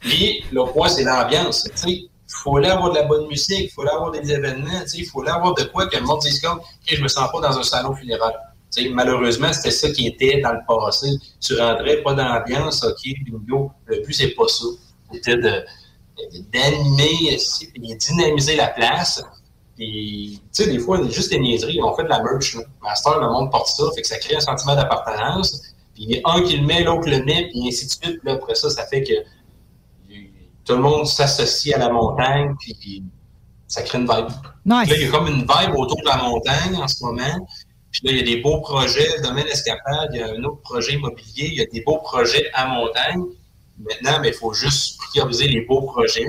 Puis, 0.00 0.44
le 0.50 0.64
point, 0.72 0.88
c'est 0.88 1.04
l'ambiance. 1.04 1.68
Il 1.86 2.08
faut 2.26 2.58
là 2.58 2.74
avoir 2.74 2.90
de 2.90 2.96
la 2.96 3.04
bonne 3.04 3.28
musique, 3.28 3.60
il 3.60 3.70
faut 3.70 3.84
là 3.84 3.92
avoir 3.94 4.10
des 4.10 4.30
événements, 4.30 4.82
il 4.92 5.06
faut 5.06 5.22
là 5.22 5.34
avoir 5.34 5.54
de 5.54 5.62
quoi 5.64 5.86
que 5.86 5.96
le 5.96 6.02
monde 6.02 6.20
dise 6.20 6.40
comme, 6.40 6.58
OK, 6.58 6.86
je 6.86 7.00
me 7.02 7.08
sens 7.08 7.30
pas 7.30 7.40
dans 7.40 7.58
un 7.58 7.62
salon 7.62 7.94
funéraire. 7.94 8.32
Malheureusement, 8.90 9.52
c'était 9.52 9.70
ça 9.70 9.88
qui 9.90 10.08
était 10.08 10.40
dans 10.40 10.52
le 10.52 10.58
passé. 10.66 11.06
Tu 11.40 11.54
rentrais 11.54 12.02
pas 12.02 12.14
dans 12.14 12.24
l'ambiance, 12.24 12.82
OK, 12.82 13.02
bingo. 13.24 13.70
Le 13.86 14.00
but, 14.04 14.12
c'est 14.12 14.34
pas 14.34 14.48
ça. 14.48 14.64
C'était 15.12 15.36
d'animer, 16.52 17.38
de 17.76 17.94
dynamiser 17.94 18.56
la 18.56 18.68
place. 18.68 19.22
Puis, 19.76 20.40
tu 20.52 20.64
sais, 20.64 20.70
des 20.70 20.78
fois, 20.78 21.02
juste 21.08 21.30
des 21.30 21.38
niaiseries. 21.38 21.80
On 21.82 21.94
fait 21.94 22.04
de 22.04 22.08
la 22.08 22.22
merch. 22.22 22.54
Là. 22.54 22.62
Master, 22.82 23.18
le 23.18 23.28
monde 23.28 23.50
porte 23.50 23.68
ça. 23.68 23.84
Fait 23.94 24.02
que 24.02 24.06
ça 24.06 24.18
crée 24.18 24.36
un 24.36 24.40
sentiment 24.40 24.76
d'appartenance. 24.76 25.62
Puis, 25.94 26.04
il 26.04 26.16
y 26.16 26.20
a 26.22 26.30
un 26.30 26.42
qui 26.42 26.56
le 26.56 26.66
met, 26.66 26.84
l'autre 26.84 27.08
le 27.08 27.24
met, 27.24 27.48
puis 27.50 27.66
ainsi 27.66 27.86
de 27.86 27.90
suite. 27.90 28.20
Puis 28.20 28.20
là, 28.24 28.34
après 28.34 28.54
ça, 28.54 28.70
ça 28.70 28.86
fait 28.86 29.02
que 29.02 29.12
tout 30.64 30.74
le 30.74 30.80
monde 30.80 31.06
s'associe 31.06 31.74
à 31.74 31.78
la 31.78 31.90
montagne, 31.90 32.54
puis 32.58 33.02
ça 33.66 33.82
crée 33.82 33.98
une 33.98 34.04
vibe. 34.04 34.28
Nice. 34.64 34.88
Là, 34.88 34.96
il 34.96 35.02
y 35.02 35.04
a 35.04 35.10
comme 35.10 35.26
une 35.26 35.42
vibe 35.42 35.74
autour 35.76 35.96
de 35.96 36.08
la 36.08 36.16
montagne 36.16 36.76
en 36.76 36.88
ce 36.88 37.04
moment. 37.04 37.46
Puis 37.90 38.00
là, 38.04 38.12
il 38.12 38.18
y 38.18 38.20
a 38.20 38.24
des 38.24 38.40
beaux 38.40 38.60
projets, 38.60 39.08
le 39.16 39.22
domaine 39.22 39.46
escapade, 39.46 40.10
il 40.12 40.20
y 40.20 40.22
a 40.22 40.28
un 40.28 40.42
autre 40.44 40.62
projet 40.62 40.94
immobilier, 40.94 41.48
il 41.52 41.54
y 41.54 41.60
a 41.60 41.66
des 41.66 41.82
beaux 41.82 41.98
projets 41.98 42.50
à 42.54 42.66
montagne. 42.66 43.22
Maintenant, 43.78 44.20
ben, 44.20 44.28
il 44.28 44.34
faut 44.34 44.52
juste 44.52 44.98
prioriser 44.98 45.48
les 45.48 45.60
beaux 45.62 45.82
projets, 45.82 46.26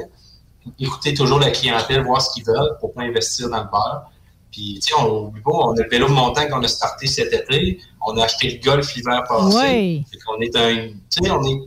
écouter 0.80 1.14
toujours 1.14 1.40
la 1.40 1.52
clientèle, 1.52 2.04
voir 2.04 2.22
ce 2.22 2.34
qu'ils 2.34 2.46
veulent 2.46 2.78
pour 2.80 2.94
pas 2.94 3.04
investir 3.04 3.50
dans 3.50 3.64
le 3.64 3.70
beurre. 3.70 4.10
Puis, 4.52 4.80
tu 4.82 4.94
sais, 4.94 4.94
on 4.98 5.28
oublie 5.28 5.42
pas, 5.42 5.52
on 5.52 5.74
a 5.74 5.82
le 5.82 5.90
vélo 5.90 6.08
de 6.08 6.14
montagne 6.14 6.50
qu'on 6.50 6.64
a 6.64 6.68
starté 6.68 7.08
cet 7.08 7.34
été, 7.34 7.80
on 8.06 8.18
a 8.18 8.24
acheté 8.24 8.52
le 8.52 8.64
golf 8.64 8.96
l'hiver 8.96 9.24
passé. 9.28 9.58
Ouais. 9.58 10.04
Fait 10.10 10.18
qu'on 10.20 10.40
est 10.40 10.56
un, 10.56 10.88
tu 10.88 11.24
sais, 11.24 11.30
on 11.30 11.44
est, 11.44 11.60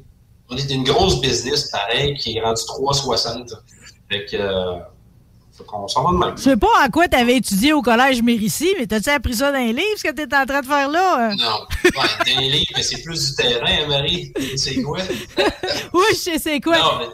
on 0.49 0.57
est 0.57 0.71
une 0.71 0.85
grosse 0.85 1.21
business, 1.21 1.71
pareil, 1.71 2.17
qui 2.17 2.37
est 2.37 2.41
rendu 2.41 2.63
3,60. 2.63 3.53
Fait 4.11 4.25
que, 4.25 4.37
euh, 4.37 4.79
fait 5.53 5.65
qu'on 5.65 5.87
s'en 5.87 6.03
va 6.03 6.13
de 6.13 6.17
même. 6.17 6.39
Je 6.39 6.43
sais 6.45 6.57
pas 6.57 6.69
en 6.83 6.89
quoi 6.89 7.09
t'avais 7.09 7.37
étudié 7.37 7.75
au 7.75 7.83
collège 7.83 8.23
Mérici, 8.23 8.75
mais 8.79 8.87
t'as-tu 8.87 9.11
appris 9.11 9.35
ça 9.35 9.53
dans 9.53 9.59
les 9.59 9.75
livres, 9.75 9.99
ce 9.99 10.05
que 10.05 10.13
t'es 10.13 10.35
en 10.35 10.47
train 10.47 10.61
de 10.61 10.67
faire 10.67 10.89
là? 10.89 11.35
Non, 11.37 11.67
ouais, 11.85 11.91
dans 12.35 12.41
les 12.41 12.49
livres, 12.49 12.73
mais 12.75 12.83
c'est 12.83 13.03
plus 13.03 13.29
du 13.29 13.35
terrain, 13.35 13.67
hein, 13.67 13.87
Marie. 13.87 14.33
C'est 14.57 14.81
quoi? 14.83 14.99
oui, 15.93 16.05
je 16.13 16.17
sais 16.17 16.39
c'est 16.39 16.61
quoi. 16.61 16.79
Non, 16.79 16.99
mais 17.01 17.07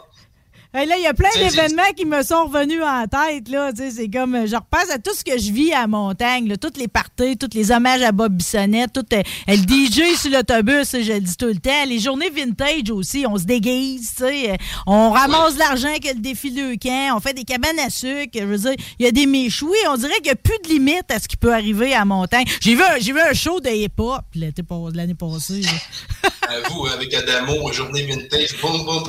Hey, 0.77 0.85
là, 0.87 0.97
il 0.97 1.03
y 1.03 1.07
a 1.07 1.13
plein 1.13 1.29
d'événements 1.37 1.93
qui 1.95 2.03
me 2.03 2.21
sont 2.21 2.47
revenus 2.47 2.81
en 2.83 3.07
tête. 3.07 3.47
Là, 3.47 3.71
Tu 3.71 3.77
sais, 3.77 3.91
c'est 3.91 4.09
comme, 4.09 4.35
euh, 4.35 4.45
je 4.45 4.57
repasse 4.57 4.91
à 4.91 4.97
tout 4.97 5.13
ce 5.15 5.23
que 5.23 5.37
je 5.37 5.49
vis 5.53 5.71
à 5.71 5.83
la 5.83 5.87
montagne, 5.87 6.49
là, 6.49 6.57
toutes 6.57 6.75
les 6.75 6.89
parties, 6.89 7.37
tous 7.37 7.47
les 7.53 7.71
hommages 7.71 8.01
à 8.01 8.11
Bob 8.11 8.33
Bissonnette, 8.33 8.91
tout 8.91 9.05
euh, 9.13 9.21
le 9.47 9.55
DJ 9.55 10.17
sur 10.17 10.31
l'autobus, 10.31 10.91
je 10.91 11.13
le 11.13 11.21
dis 11.21 11.37
tout 11.37 11.45
le 11.45 11.55
temps. 11.55 11.85
Les 11.87 11.99
journées 11.99 12.29
vintage 12.29 12.91
aussi, 12.91 13.25
on 13.25 13.37
se 13.37 13.45
déguise, 13.45 14.15
tu 14.17 14.25
sais, 14.25 14.51
euh, 14.51 14.55
on 14.85 15.11
ramasse 15.11 15.57
l'argent 15.57 15.95
que 16.03 16.09
le 16.09 16.19
défi 16.19 16.51
de 16.51 16.75
camp, 16.75 17.15
on 17.15 17.21
fait 17.21 17.33
des 17.33 17.45
cabanes 17.45 17.79
à 17.79 17.89
sucre, 17.89 18.37
je 18.37 18.43
veux 18.43 18.57
dire, 18.57 18.75
il 18.99 19.05
y 19.05 19.07
a 19.07 19.13
des 19.13 19.27
méchouis, 19.27 19.77
on 19.89 19.95
dirait 19.95 20.15
qu'il 20.15 20.23
n'y 20.23 20.31
a 20.31 20.35
plus 20.35 20.59
de 20.61 20.67
limite 20.67 21.09
à 21.09 21.19
ce 21.21 21.29
qui 21.29 21.37
peut 21.37 21.53
arriver 21.53 21.93
à 21.93 21.99
la 21.99 22.05
montagne. 22.05 22.47
J'ai 22.59 22.75
vu, 22.75 22.83
vu 22.99 23.21
un 23.21 23.33
show 23.33 23.61
de 23.61 23.69
hip-hop 23.69 24.25
l'année 24.35 25.15
passée. 25.15 25.61
à 26.49 26.69
vous, 26.69 26.85
avec 26.87 27.13
Adamo, 27.13 27.71
journée 27.71 28.05
vintage, 28.05 28.59
boum, 28.61 28.85
boum. 28.85 29.03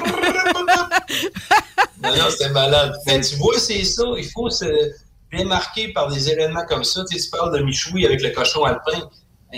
non, 2.02 2.16
non, 2.16 2.30
c'était 2.30 2.50
malade. 2.50 2.94
Mais 3.06 3.20
tu 3.20 3.36
vois, 3.36 3.58
c'est 3.58 3.84
ça. 3.84 4.04
Il 4.16 4.28
faut 4.28 4.50
se 4.50 4.92
démarquer 5.32 5.92
par 5.92 6.08
des 6.08 6.30
événements 6.30 6.64
comme 6.66 6.84
ça. 6.84 7.04
Tu, 7.10 7.18
sais, 7.18 7.24
tu 7.24 7.30
parles 7.30 7.56
de 7.58 7.62
Michoui 7.62 8.04
avec 8.06 8.22
le 8.22 8.30
cochon 8.30 8.64
alpin. 8.64 9.08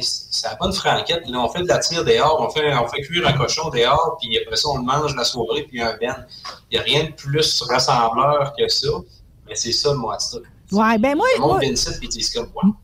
C'est 0.00 0.46
la 0.46 0.54
bonne 0.56 0.72
franquette. 0.72 1.28
Là, 1.28 1.40
on 1.40 1.48
fait 1.48 1.62
de 1.62 1.68
la 1.68 1.78
tire 1.78 2.04
dehors, 2.04 2.40
on 2.40 2.50
fait, 2.50 2.72
on 2.74 2.86
fait 2.86 3.00
cuire 3.02 3.26
un 3.26 3.32
cochon 3.32 3.68
dehors, 3.70 4.16
puis 4.20 4.38
après 4.38 4.56
ça, 4.56 4.68
on 4.68 4.78
le 4.78 4.84
mange 4.84 5.16
la 5.16 5.24
soirée, 5.24 5.64
puis 5.64 5.80
un 5.80 5.96
ben. 6.00 6.26
Il 6.70 6.74
n'y 6.74 6.78
a 6.78 6.82
rien 6.82 7.04
de 7.04 7.12
plus 7.12 7.62
rassembleur 7.62 8.52
que 8.56 8.68
ça. 8.68 8.88
Mais 9.48 9.56
c'est 9.56 9.72
ça, 9.72 9.92
le 9.92 9.98
Moistic. 9.98 10.42
Ouais, 10.72 10.98
ben 10.98 11.16
moi, 11.16 11.26
moi-. 11.46 11.58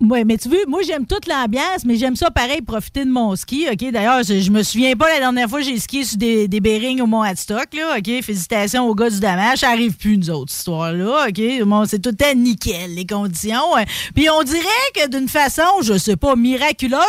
Oui, 0.00 0.24
mais 0.24 0.36
tu 0.38 0.48
veux, 0.48 0.64
moi, 0.66 0.80
j'aime 0.86 1.06
toute 1.06 1.26
l'ambiance, 1.26 1.84
mais 1.84 1.96
j'aime 1.96 2.16
ça 2.16 2.30
pareil, 2.30 2.62
profiter 2.62 3.04
de 3.04 3.10
mon 3.10 3.34
ski. 3.36 3.66
OK, 3.70 3.90
d'ailleurs, 3.90 4.22
je, 4.22 4.40
je 4.40 4.50
me 4.50 4.62
souviens 4.62 4.94
pas 4.96 5.08
la 5.08 5.18
dernière 5.18 5.48
fois 5.48 5.60
que 5.60 5.66
j'ai 5.66 5.78
skié 5.78 6.04
sur 6.04 6.16
des, 6.16 6.48
des 6.48 6.60
bearings 6.60 7.00
au 7.00 7.06
Mont 7.06 7.22
Hadstock, 7.22 7.74
là. 7.74 7.96
OK, 7.98 8.06
félicitations 8.22 8.88
aux 8.88 8.94
gars 8.94 9.10
du 9.10 9.20
Damage. 9.20 9.58
Ça 9.58 9.70
arrive 9.70 9.92
plus, 9.96 10.16
nous 10.18 10.30
autres, 10.30 10.50
cette 10.50 10.60
histoire-là. 10.60 11.26
OK, 11.28 11.62
bon, 11.66 11.84
c'est 11.86 11.98
tout 11.98 12.10
le 12.10 12.16
temps 12.16 12.34
nickel, 12.34 12.94
les 12.94 13.06
conditions. 13.06 13.76
hein. 13.76 13.84
Puis 14.14 14.28
on 14.30 14.42
dirait 14.42 14.62
que 14.94 15.08
d'une 15.08 15.28
façon, 15.28 15.62
je 15.82 15.98
sais 15.98 16.16
pas, 16.16 16.36
miraculeuse, 16.36 17.00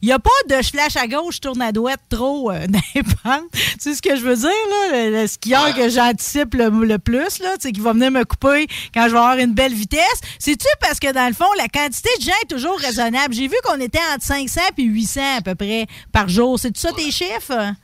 il 0.00 0.06
n'y 0.06 0.12
a 0.12 0.18
pas 0.18 0.30
de 0.48 0.62
flash 0.64 0.96
à 0.96 1.06
gauche, 1.06 1.40
tourne 1.40 1.60
à 1.62 1.72
droite 1.72 2.00
trop 2.08 2.50
euh, 2.50 2.66
les 2.94 3.02
pentes. 3.02 3.42
Tu 3.52 3.60
sais 3.78 3.94
ce 3.94 4.02
que 4.02 4.16
je 4.16 4.22
veux 4.22 4.36
dire, 4.36 4.48
là? 4.48 4.92
Le, 5.10 5.20
le 5.22 5.26
skieur 5.26 5.74
que 5.74 5.88
j'anticipe 5.88 6.54
le, 6.54 6.68
le 6.70 6.98
plus, 6.98 7.38
là, 7.40 7.50
tu 7.54 7.62
sais, 7.68 7.72
qui 7.72 7.80
va 7.80 7.92
venir 7.92 8.10
me 8.10 8.24
couper 8.24 8.66
quand 8.94 9.04
je 9.06 9.12
vais 9.12 9.18
avoir 9.18 9.36
une 9.36 9.52
belle 9.54 9.74
vitesse. 9.74 10.20
C'est-tu 10.38 10.66
parce 10.80 10.98
que, 10.98 11.12
dans 11.12 11.26
le 11.28 11.34
fond, 11.34 11.50
la 11.56 11.68
quantité 11.68 12.10
de 12.18 12.24
gens 12.24 12.32
est 12.42 12.46
toujours 12.46 12.78
raisonnable? 12.78 13.34
J'ai 13.34 13.48
vu 13.48 13.56
qu'on 13.64 13.80
était 13.80 14.00
entre 14.14 14.24
500 14.24 14.60
et 14.78 14.82
800 14.82 15.20
à 15.38 15.42
peu 15.42 15.54
près 15.54 15.86
par 16.12 16.28
jour. 16.28 16.58
C'est-tu 16.58 16.80
ça 16.80 16.92
tes 16.92 17.10
chiffres? 17.10 17.74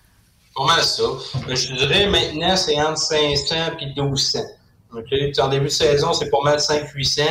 Mal 0.67 0.83
ça? 0.83 1.05
Mais 1.47 1.55
Je 1.55 1.73
dirais 1.75 2.07
maintenant, 2.09 2.57
c'est 2.57 2.81
entre 2.83 2.99
500 2.99 3.55
et 3.81 3.87
1200. 3.87 4.41
OK? 4.93 5.05
Puis 5.09 5.41
En 5.41 5.49
début 5.49 5.67
de 5.67 5.71
saison, 5.71 6.13
c'est 6.13 6.31
pas 6.31 6.41
mal 6.43 6.59
500-800. 6.59 7.23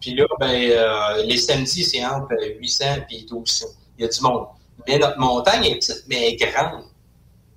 Puis 0.00 0.14
là, 0.14 0.24
ben, 0.38 0.50
euh, 0.50 1.22
les 1.24 1.36
samedis, 1.38 1.84
c'est 1.84 2.04
entre 2.04 2.34
800 2.60 2.84
et 3.10 3.14
1200. 3.14 3.66
Il 3.98 4.02
y 4.02 4.04
a 4.04 4.08
du 4.08 4.20
monde. 4.20 4.46
Mais 4.86 4.98
notre 4.98 5.18
montagne 5.18 5.64
est 5.64 5.76
petite, 5.76 6.04
mais 6.08 6.16
elle 6.16 6.34
est 6.34 6.36
grande. 6.36 6.84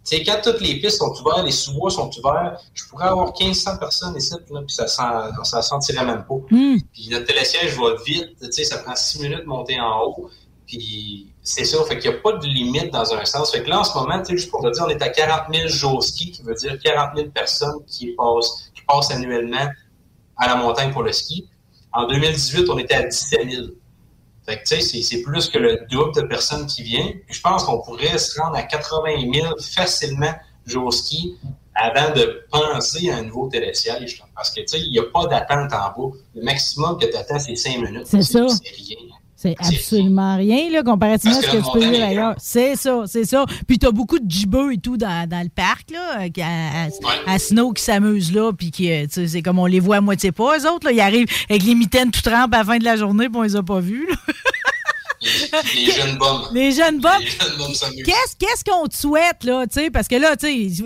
Sais, 0.08 0.24
quand 0.24 0.40
toutes 0.42 0.62
les 0.62 0.80
pistes 0.80 1.00
sont 1.00 1.14
ouvertes, 1.20 1.44
les 1.44 1.52
sous-bois 1.52 1.92
sont 1.92 2.10
ouverts, 2.18 2.58
je 2.74 2.86
pourrais 2.86 3.10
avoir 3.10 3.34
1500 3.38 3.76
personnes 3.76 4.16
ici, 4.16 4.34
là, 4.50 4.62
puis 4.66 4.74
ça 4.74 4.88
sent, 4.88 5.04
ça 5.44 5.62
sentirait 5.62 6.06
même 6.06 6.24
pas. 6.24 6.36
Puis 6.94 7.10
notre 7.12 7.26
télésiège 7.26 7.78
va 7.78 7.94
vite, 8.06 8.30
tu 8.42 8.50
sais, 8.50 8.64
ça 8.64 8.78
prend 8.78 8.96
six 8.96 9.20
minutes 9.20 9.42
de 9.42 9.48
monter 9.48 9.78
en 9.82 10.06
haut. 10.06 10.30
Puis 10.66 11.28
c'est 11.44 11.66
ça, 11.66 11.84
fait 11.84 12.00
qu'il 12.00 12.10
n'y 12.10 12.16
a 12.16 12.20
pas 12.22 12.32
de 12.32 12.46
limite 12.46 12.90
dans 12.94 13.14
un 13.14 13.26
sens. 13.26 13.52
Fait 13.52 13.62
que 13.64 13.70
là, 13.70 13.82
en 13.82 13.84
ce 13.84 13.98
moment, 13.98 14.18
tu 14.20 14.28
sais, 14.28 14.38
juste 14.38 14.50
pour 14.50 14.64
te 14.64 14.70
dire, 14.72 14.82
on 14.88 14.90
est 14.90 15.02
à 15.02 15.10
40 15.10 15.54
000 15.54 15.68
jours 15.68 16.02
ski, 16.02 16.32
qui 16.32 16.42
veut 16.42 16.56
dire 16.56 16.80
40 16.82 17.18
000 17.18 17.30
personnes 17.32 17.84
qui 17.86 18.14
passent, 18.16 18.72
qui 18.74 18.84
passent 18.88 19.12
annuellement 19.12 19.68
à 20.38 20.48
la 20.48 20.56
montagne 20.56 20.94
pour 20.94 21.04
le 21.04 21.12
ski. 21.12 21.50
En 21.92 22.08
2018, 22.08 22.70
on 22.70 22.78
était 22.78 22.94
à 22.94 23.04
17 23.04 23.52
000. 23.52 23.66
Fait 24.48 24.60
que, 24.60 24.64
tu 24.64 24.82
sais, 24.82 25.02
c'est- 25.02 25.22
plus 25.22 25.50
que 25.50 25.58
le 25.58 25.86
double 25.92 26.16
de 26.16 26.22
personnes 26.22 26.66
qui 26.68 26.82
viennent. 26.82 27.20
Puis 27.26 27.36
je 27.36 27.42
pense 27.42 27.64
qu'on 27.66 27.82
pourrait 27.82 28.18
se 28.18 28.40
rendre 28.40 28.56
à 28.56 28.64
80 28.64 29.32
000 29.34 29.54
facilement 29.60 30.34
jours 30.66 30.94
ski 30.94 31.36
avant 31.76 32.14
de 32.14 32.46
penser 32.50 33.10
à 33.10 33.18
un 33.18 33.24
nouveau 33.24 33.50
télésiège. 33.50 34.24
Parce 34.34 34.50
que, 34.52 34.62
tu 34.62 34.68
sais, 34.68 34.80
il 34.80 34.90
n'y 34.92 35.00
a 35.00 35.04
pas 35.04 35.26
d'attente 35.28 35.74
en 35.74 35.90
bas. 36.10 36.16
Le 36.34 36.44
maximum 36.44 36.98
que 36.98 37.06
tu 37.08 37.16
attends, 37.18 37.40
c'est 37.40 37.56
5 37.56 37.78
minutes. 37.82 38.08
C'est 38.08 38.22
ça. 38.24 38.48
C'est 38.48 38.74
rien. 38.74 38.98
C'est 39.40 39.56
absolument 39.60 40.36
rien, 40.36 40.70
là, 40.72 40.82
comparativement 40.82 41.38
à 41.38 41.42
ce 41.44 41.48
que 41.52 41.58
tu 41.58 41.72
peux 41.72 41.80
vivre 41.92 42.04
ailleurs. 42.04 42.34
C'est 42.40 42.76
ça, 42.76 43.04
c'est 43.06 43.24
ça. 43.24 43.46
Puis 43.68 43.78
t'as 43.78 43.92
beaucoup 43.92 44.18
de 44.18 44.28
gibbeux 44.30 44.74
et 44.74 44.78
tout 44.80 44.98
dans, 44.98 45.30
dans 45.30 45.44
le 45.44 45.50
parc, 45.50 45.92
là, 45.92 46.22
euh, 46.22 46.30
à, 46.42 46.86
à- 47.30 47.34
à 47.36 47.38
Snow 47.40 47.72
qui 47.72 47.84
s'amusent 47.84 48.34
là, 48.34 48.52
puis 48.52 48.72
qui, 48.72 48.92
euh, 48.92 49.04
tu 49.04 49.14
sais, 49.14 49.28
c'est 49.28 49.42
comme 49.44 49.60
on 49.60 49.68
les 49.68 49.80
voit 49.80 49.98
à 49.98 50.02
moitié 50.02 50.32
pas, 50.32 50.58
eux 50.58 50.68
autres, 50.68 50.88
là. 50.88 50.92
Ils 50.92 51.02
arrivent 51.02 51.28
avec 51.50 51.62
les 51.64 51.76
mitaines 51.76 52.10
tout 52.10 52.22
trempes 52.22 52.54
à 52.54 52.58
la 52.58 52.64
fin 52.66 52.78
de 52.80 52.84
la 52.84 52.96
journée, 52.96 53.30
puis 53.30 53.38
on 53.38 53.44
les 53.44 53.56
a 53.56 53.62
pas 53.62 53.80
vus, 53.80 54.08
là. 54.10 54.16
Les 55.76 55.92
jeunes 55.92 56.18
bombes. 56.18 56.48
Les 56.54 56.72
jeunes 56.72 57.00
bombes. 57.00 57.12
Les 57.20 57.30
jeunes 57.30 57.58
bombes 57.58 57.74
s'amusent. 57.74 58.04
Qu'est-ce 58.04 58.36
qu'est-ce 58.38 58.64
qu'on 58.64 58.88
te 58.88 58.96
souhaite, 58.96 59.44
là, 59.44 59.66
tu 59.68 59.80
sais, 59.80 59.90
parce 59.90 60.08
que 60.08 60.16
là, 60.16 60.36
tu 60.36 60.72
sais, 60.72 60.84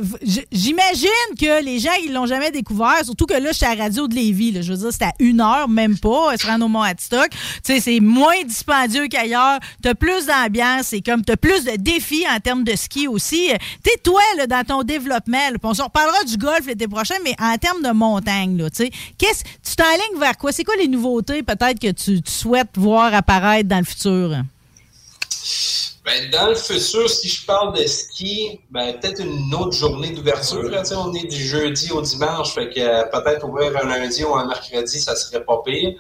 j'imagine 0.51 1.07
que 1.39 1.63
les 1.63 1.80
gens, 1.80 1.91
ils 2.03 2.13
l'ont 2.13 2.26
jamais 2.26 2.51
découvert, 2.51 3.03
surtout 3.03 3.26
que 3.26 3.34
là, 3.34 3.51
je 3.51 3.57
suis 3.57 3.65
à 3.65 3.76
la 3.76 3.84
radio 3.84 4.07
de 4.07 4.15
Lévis, 4.15 4.51
là, 4.51 4.61
je 4.61 4.73
veux 4.73 4.80
dire, 4.80 4.89
c'est 4.91 5.03
à 5.03 5.13
une 5.19 5.41
heure, 5.41 5.68
même 5.69 5.97
pas, 5.97 6.38
se 6.38 6.47
rendre 6.47 6.65
au 6.65 6.68
Mont 6.68 6.81
Hadstock. 6.81 7.30
Tu 7.30 7.38
sais, 7.63 7.80
c'est 7.80 7.99
moins 7.99 8.43
dispendieux 8.45 9.07
qu'ailleurs, 9.07 9.59
t'as 9.81 9.93
plus 9.93 10.26
d'ambiance, 10.26 10.88
c'est 10.88 11.01
comme, 11.01 11.23
t'as 11.23 11.38
plus 11.38 11.63
de 11.63 11.76
défis 11.77 12.26
en 12.30 12.39
termes 12.39 12.63
de 12.63 12.76
ski 12.76 13.07
aussi. 13.07 13.49
Tu 13.84 13.91
sais, 13.91 13.97
toi, 14.03 14.22
là, 14.38 14.47
dans 14.47 14.63
ton 14.63 14.84
développement, 14.84 15.49
là, 15.51 15.57
on 15.63 15.73
se 15.73 15.81
reparlera 15.81 16.23
du 16.23 16.38
golf 16.38 16.65
l'été 16.65 16.88
prochain, 16.88 17.15
mais 17.23 17.35
en 17.39 17.57
termes 17.57 17.81
de 17.81 17.91
montagne, 17.91 18.57
là, 18.57 18.69
tu 18.69 18.85
sais, 18.85 18.91
qu'est-ce, 19.18 19.43
tu 19.43 19.76
t'enlignes 19.76 20.19
vers 20.19 20.38
quoi? 20.38 20.51
C'est 20.51 20.63
quoi 20.63 20.76
les 20.76 20.88
nouveautés, 20.88 21.43
peut-être, 21.43 21.80
que 21.80 21.91
tu, 21.91 22.22
tu 22.22 22.31
souhaites 22.31 22.69
voir 22.76 23.13
apparaître 23.13 23.69
dans 23.69 23.80
le 23.80 23.85
futur? 23.85 24.30
Ben, 26.03 26.31
dans 26.31 26.47
le 26.47 26.55
futur, 26.55 27.07
si 27.09 27.29
je 27.29 27.45
parle 27.45 27.77
de 27.77 27.85
ski, 27.85 28.59
ben, 28.71 28.93
peut-être 28.99 29.21
une 29.21 29.53
autre 29.53 29.73
journée 29.73 30.09
d'ouverture. 30.09 30.71
On 30.97 31.13
est 31.13 31.27
du 31.27 31.45
jeudi 31.45 31.91
au 31.91 32.01
dimanche, 32.01 32.55
fait 32.55 32.69
que 32.69 32.79
euh, 32.79 33.03
peut-être 33.03 33.47
ouvrir 33.47 33.77
un 33.77 33.87
lundi 33.87 34.23
ou 34.23 34.33
un 34.35 34.47
mercredi, 34.47 34.99
ça 34.99 35.15
serait 35.15 35.43
pas 35.43 35.61
pire. 35.63 35.93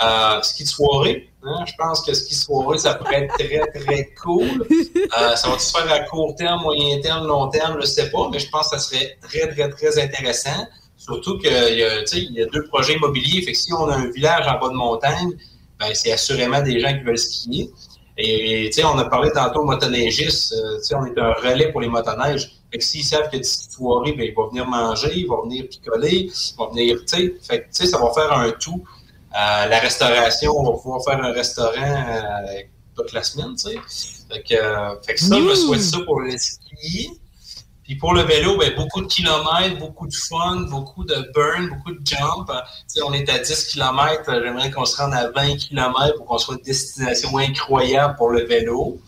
Euh, 0.00 0.40
ski 0.42 0.62
de 0.62 0.68
soirée, 0.68 1.28
hein, 1.42 1.64
je 1.66 1.72
pense 1.76 2.02
que 2.02 2.14
ski 2.14 2.36
de 2.36 2.40
soirée, 2.40 2.78
ça 2.78 2.94
pourrait 2.94 3.24
être 3.24 3.34
très, 3.34 3.82
très 3.82 4.14
cool. 4.22 4.64
Euh, 4.70 5.34
ça 5.34 5.48
va 5.48 5.58
se 5.58 5.72
faire 5.76 5.90
à 5.90 6.00
court 6.00 6.36
terme, 6.36 6.62
moyen 6.62 7.00
terme, 7.00 7.26
long 7.26 7.48
terme, 7.48 7.78
je 7.80 7.86
sais 7.86 8.10
pas, 8.10 8.28
mais 8.30 8.38
je 8.38 8.48
pense 8.50 8.68
que 8.68 8.78
ça 8.78 8.78
serait 8.78 9.18
très, 9.22 9.52
très, 9.52 9.70
très 9.70 9.98
intéressant. 9.98 10.66
Surtout 10.96 11.38
qu'il 11.38 11.50
y, 11.50 11.82
a, 11.82 12.02
y 12.04 12.42
a 12.42 12.46
deux 12.46 12.64
projets 12.68 12.94
immobiliers, 12.94 13.42
fait 13.42 13.52
que 13.52 13.58
si 13.58 13.72
on 13.72 13.88
a 13.88 13.96
un 13.96 14.10
village 14.10 14.46
en 14.46 14.60
bas 14.60 14.68
de 14.68 14.74
montagne, 14.74 15.32
ben, 15.78 15.94
c'est 15.94 16.12
assurément 16.12 16.62
des 16.62 16.80
gens 16.80 16.92
qui 16.96 17.04
veulent 17.04 17.18
skier. 17.18 17.70
Et 18.16 18.68
tu 18.70 18.80
sais, 18.80 18.84
on 18.84 18.98
a 18.98 19.04
parlé 19.04 19.30
tantôt 19.30 19.62
motoneigistes, 19.62 20.52
euh, 20.52 20.78
tu 20.78 20.84
sais, 20.84 20.94
on 20.96 21.06
est 21.06 21.18
un 21.18 21.32
relais 21.34 21.70
pour 21.70 21.80
les 21.80 21.88
motoneiges. 21.88 22.50
Fait 22.70 22.78
que 22.78 22.84
s'ils 22.84 23.04
savent 23.04 23.22
a 23.24 23.28
des 23.28 23.44
soirées, 23.44 24.12
ben, 24.12 24.26
ils 24.26 24.34
vont 24.34 24.48
venir 24.48 24.66
manger, 24.66 25.12
ils 25.14 25.26
vont 25.26 25.42
venir 25.44 25.68
picoler, 25.68 26.28
ils 26.28 26.56
vont 26.58 26.68
venir, 26.70 26.98
tu 27.00 27.16
sais, 27.16 27.34
fait 27.40 27.60
que, 27.60 27.64
tu 27.66 27.68
sais, 27.72 27.86
ça 27.86 27.98
va 27.98 28.12
faire 28.12 28.32
un 28.32 28.50
tout. 28.50 28.82
Euh, 29.30 29.66
la 29.66 29.78
restauration, 29.78 30.52
on 30.56 30.64
va 30.64 30.72
pouvoir 30.72 31.04
faire 31.04 31.22
un 31.24 31.32
restaurant 31.32 31.72
euh, 31.76 32.62
toute 32.96 33.12
la 33.12 33.22
semaine, 33.22 33.54
tu 33.54 33.70
sais. 33.70 33.78
Fait 34.30 34.42
que, 34.42 35.06
fait 35.06 35.14
que 35.14 35.20
ça, 35.20 35.36
je 35.36 35.40
me 35.40 35.54
souhaite 35.54 35.80
ça 35.80 35.98
pour 36.00 36.20
le 36.20 36.36
ski. 36.36 37.20
Puis 37.88 37.96
pour 37.96 38.12
le 38.12 38.20
vélo, 38.20 38.58
ben, 38.58 38.74
beaucoup 38.76 39.00
de 39.00 39.06
kilomètres, 39.06 39.78
beaucoup 39.78 40.06
de 40.06 40.14
fun, 40.14 40.66
beaucoup 40.68 41.04
de 41.04 41.32
burn, 41.34 41.70
beaucoup 41.70 41.92
de 41.92 42.06
jump. 42.06 42.50
Euh, 42.50 42.60
tu 42.80 42.84
sais, 42.88 43.02
on 43.02 43.14
est 43.14 43.26
à 43.30 43.38
10 43.38 43.64
km, 43.64 44.24
j'aimerais 44.26 44.70
qu'on 44.70 44.84
se 44.84 44.94
rende 44.98 45.14
à 45.14 45.30
20 45.30 45.56
km 45.56 46.18
pour 46.18 46.26
qu'on 46.26 46.36
soit 46.36 46.56
une 46.56 46.62
destination 46.62 47.38
incroyable 47.38 48.14
pour 48.16 48.28
le 48.28 48.42
vélo. 48.42 49.00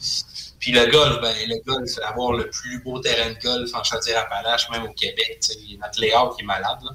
Puis 0.59 0.73
le 0.73 0.86
golf, 0.90 1.20
ben, 1.20 1.35
le 1.47 1.62
golf, 1.62 1.90
avoir 2.02 2.32
le 2.32 2.48
plus 2.48 2.82
beau 2.82 2.98
terrain 3.01 3.31
de 3.31 3.39
golf 3.43 3.70
en 3.74 3.85
Chaudière-Appalaches, 3.85 4.70
même 4.70 4.85
au 4.85 4.93
Québec. 4.94 5.44
Il 5.61 5.73
y 5.73 5.74
a 5.74 5.86
notre 5.86 6.01
layout 6.01 6.35
qui 6.35 6.43
est 6.43 6.47
malade. 6.47 6.78
Là. 6.82 6.93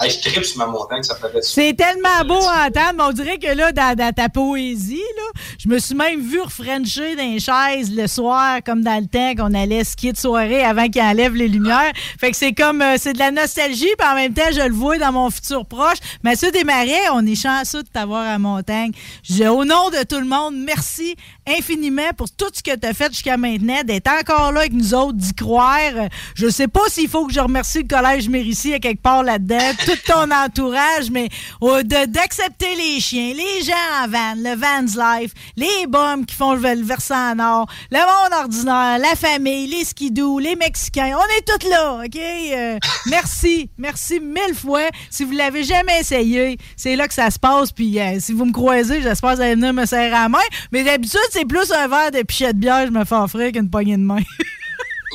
Hey, 0.00 0.10
je 0.10 0.20
tripe 0.20 0.44
sur 0.44 0.58
ma 0.58 0.66
montagne, 0.66 1.02
ça 1.02 1.14
fait 1.16 1.28
C'est 1.42 1.74
tellement 1.76 2.24
beau 2.26 2.42
à 2.46 2.66
entendre, 2.66 2.94
mais 2.96 3.02
on 3.04 3.12
dirait 3.12 3.38
que 3.38 3.48
là, 3.54 3.72
dans, 3.72 3.94
dans 3.96 4.12
ta 4.12 4.28
poésie, 4.28 4.96
là, 5.16 5.40
je 5.58 5.68
me 5.68 5.78
suis 5.78 5.94
même 5.94 6.20
vu 6.20 6.40
refrencher 6.40 7.16
dans 7.16 7.22
les 7.22 7.40
chaises 7.40 7.90
le 7.94 8.06
soir, 8.06 8.58
comme 8.64 8.82
dans 8.82 8.98
le 9.00 9.06
temps 9.06 9.34
qu'on 9.36 9.54
allait 9.54 9.84
skier 9.84 10.12
de 10.12 10.18
soirée 10.18 10.62
avant 10.64 10.88
qu'il 10.88 11.02
enlève 11.02 11.34
les 11.34 11.48
lumières. 11.48 11.92
Fait 12.18 12.30
que 12.30 12.36
c'est 12.36 12.52
comme, 12.52 12.82
euh, 12.82 12.96
c'est 12.98 13.12
de 13.12 13.18
la 13.18 13.30
nostalgie, 13.30 13.88
puis 13.98 14.08
en 14.08 14.14
même 14.14 14.34
temps, 14.34 14.50
je 14.52 14.60
le 14.66 14.72
vois 14.74 14.98
dans 14.98 15.12
mon 15.12 15.30
futur 15.30 15.66
proche. 15.66 15.98
Mathieu 16.22 16.50
Desmarais, 16.50 17.08
on 17.12 17.26
est 17.26 17.34
chanceux 17.40 17.82
de 17.82 17.88
t'avoir 17.88 18.26
à 18.26 18.38
montagne. 18.38 18.92
Je- 19.22 19.44
au 19.44 19.64
nom 19.64 19.90
de 19.90 20.02
tout 20.04 20.18
le 20.20 20.26
monde, 20.26 20.54
merci 20.56 21.16
infiniment 21.46 22.10
pour 22.16 22.30
tout 22.30 22.46
ce 22.52 22.62
que 22.62 22.76
tu 22.76 22.86
as 22.86 22.94
fait 22.94 23.12
jusqu'à 23.12 23.36
maintenant, 23.36 23.82
d'être 23.84 24.08
encore 24.10 24.52
là 24.52 24.60
avec 24.60 24.72
nous 24.72 24.94
autres, 24.94 25.14
d'y 25.18 25.34
croire. 25.34 26.08
Je 26.34 26.48
sais 26.48 26.68
pas 26.68 26.82
s'il 26.88 27.08
faut 27.08 27.26
que 27.26 27.32
je 27.32 27.40
remercie 27.40 27.82
le 27.82 27.88
Collège 27.88 28.28
Mérissi 28.28 28.72
à 28.74 28.78
quelque 28.78 29.02
part 29.02 29.22
là-dedans, 29.22 29.58
tout 29.84 29.98
ton 30.06 30.30
entourage, 30.30 31.10
mais 31.10 31.28
oh, 31.60 31.82
d'accepter 31.82 32.74
les 32.76 33.00
chiens, 33.00 33.32
les 33.34 33.62
gens 33.64 34.04
en 34.04 34.08
van, 34.08 34.34
le 34.36 34.56
van's 34.56 34.96
life, 34.96 35.32
les 35.56 35.86
bums 35.86 36.26
qui 36.26 36.34
font 36.34 36.54
le, 36.54 36.82
versant 36.82 37.34
nord, 37.34 37.66
le 37.90 37.98
monde 37.98 38.42
ordinaire, 38.42 38.98
la 38.98 39.14
famille, 39.16 39.66
les 39.66 39.84
skidoo, 39.84 40.38
les 40.38 40.56
Mexicains, 40.56 41.16
on 41.16 41.38
est 41.38 41.46
tous 41.46 41.68
là, 41.68 42.02
OK? 42.04 42.16
Euh, 42.16 42.78
merci, 43.06 43.70
merci 43.78 44.20
mille 44.20 44.54
fois. 44.54 44.88
Si 45.10 45.24
vous 45.24 45.32
l'avez 45.32 45.64
jamais 45.64 46.00
essayé, 46.00 46.58
c'est 46.76 46.96
là 46.96 47.08
que 47.08 47.14
ça 47.14 47.30
se 47.30 47.38
passe, 47.38 47.72
puis 47.72 47.98
euh, 48.00 48.18
si 48.20 48.32
vous 48.32 48.44
me 48.44 48.52
croisez, 48.52 49.02
j'espère 49.02 49.30
que 49.30 49.36
vous 49.36 49.42
allez 49.42 49.54
venir 49.54 49.72
me 49.72 49.86
serrer 49.86 50.10
la 50.10 50.28
main, 50.28 50.38
mais 50.72 50.84
d'habitude, 50.84 51.20
c'est 51.30 51.46
plus 51.46 51.70
un 51.72 51.88
verre 51.88 52.10
de 52.10 52.22
pichet 52.22 52.52
de 52.52 52.58
bière, 52.58 52.86
je 52.86 52.92
me 52.92 53.04
fais 53.04 53.14
offrir 53.14 53.52
qu'une 53.52 53.70
poignée 53.70 53.96
de 53.96 54.02
main. 54.02 54.20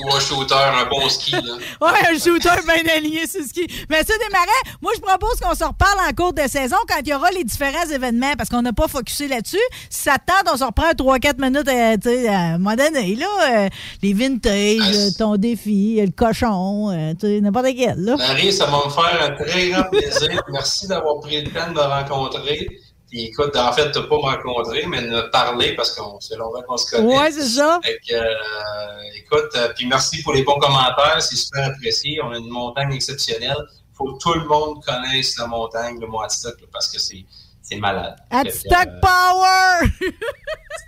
Ou 0.03 0.13
un 0.13 0.19
shooter, 0.19 0.55
un 0.55 0.85
bon 0.89 1.07
ski. 1.09 1.31
Là. 1.31 1.41
Ouais, 1.81 2.07
un 2.09 2.17
shooter 2.19 2.49
bien 2.65 2.93
aligné 2.95 3.27
sur 3.27 3.41
ce 3.41 3.47
ski. 3.49 3.67
Mais 3.89 4.03
ça, 4.03 4.13
Desmarais, 4.17 4.75
moi, 4.81 4.91
je 4.95 5.01
propose 5.01 5.39
qu'on 5.39 5.55
se 5.55 5.63
reparle 5.63 5.99
en 6.09 6.13
cours 6.13 6.33
de 6.33 6.41
saison 6.49 6.75
quand 6.87 6.99
il 7.01 7.07
y 7.09 7.13
aura 7.13 7.29
les 7.31 7.43
différents 7.43 7.85
événements, 7.89 8.33
parce 8.37 8.49
qu'on 8.49 8.61
n'a 8.61 8.73
pas 8.73 8.87
focusé 8.87 9.27
là-dessus. 9.27 9.57
Si 9.89 10.03
ça 10.03 10.17
te 10.17 10.25
tente, 10.31 10.53
on 10.53 10.57
se 10.57 10.63
reprend 10.63 10.91
3-4 10.91 11.41
minutes 11.41 11.67
euh, 11.67 11.95
tu 12.01 12.09
sais, 12.09 12.27
à 12.27 12.39
un 12.39 12.57
moment 12.57 12.75
donné, 12.75 13.15
là. 13.15 13.27
euh, 13.65 13.69
les 14.03 14.13
vintage, 14.13 14.95
euh, 14.95 15.09
ton 15.17 15.37
défi, 15.37 15.97
le 16.01 16.11
cochon, 16.11 16.89
euh, 16.91 17.13
tu 17.19 17.27
sais, 17.27 17.41
n'importe 17.41 17.67
quel, 17.77 17.95
là. 17.97 18.15
Marie, 18.17 18.51
ça 18.51 18.65
va 18.65 18.81
me 18.85 18.89
faire 18.91 19.21
un 19.31 19.43
très 19.45 19.69
grand 19.69 19.83
plaisir. 19.83 20.41
Merci 20.51 20.87
d'avoir 20.87 21.19
pris 21.21 21.41
le 21.41 21.51
temps 21.51 21.67
de 21.69 21.73
me 21.73 21.81
rencontrer. 21.81 22.67
Puis 23.15 23.27
écoute, 23.27 23.55
en 23.55 23.71
fait, 23.71 23.93
tu 23.93 23.99
pas 24.09 24.17
me 24.17 24.21
rencontrer, 24.23 24.85
mais 24.87 25.01
de 25.01 25.07
me 25.07 25.31
parler 25.31 25.73
parce 25.73 25.91
qu'on 25.95 26.19
c'est 26.19 26.35
longtemps 26.35 26.61
qu'on 26.67 26.75
se 26.75 26.91
connaît. 26.91 27.17
Ouais, 27.17 27.31
c'est 27.31 27.47
ça. 27.47 27.79
Fait 27.81 27.97
que, 28.05 28.13
euh, 28.13 29.15
écoute, 29.15 29.51
euh, 29.55 29.71
puis 29.73 29.85
merci 29.85 30.21
pour 30.21 30.33
les 30.33 30.43
bons 30.43 30.59
commentaires, 30.59 31.21
c'est 31.21 31.37
super 31.37 31.67
apprécié. 31.67 32.21
On 32.21 32.31
a 32.31 32.37
une 32.37 32.49
montagne 32.49 32.91
exceptionnelle. 32.91 33.55
Il 33.69 33.95
faut 33.95 34.15
que 34.15 34.19
tout 34.21 34.33
le 34.33 34.45
monde 34.45 34.83
connaisse 34.83 35.37
la 35.37 35.47
montagne, 35.47 35.97
Hadstock, 36.21 36.59
là, 36.59 36.67
parce 36.73 36.89
que 36.89 36.99
c'est 36.99 37.23
c'est 37.67 37.77
malade. 37.77 38.15
Que, 38.29 38.35
Hadstock 38.37 38.87
euh, 38.87 38.99
Power! 39.01 39.89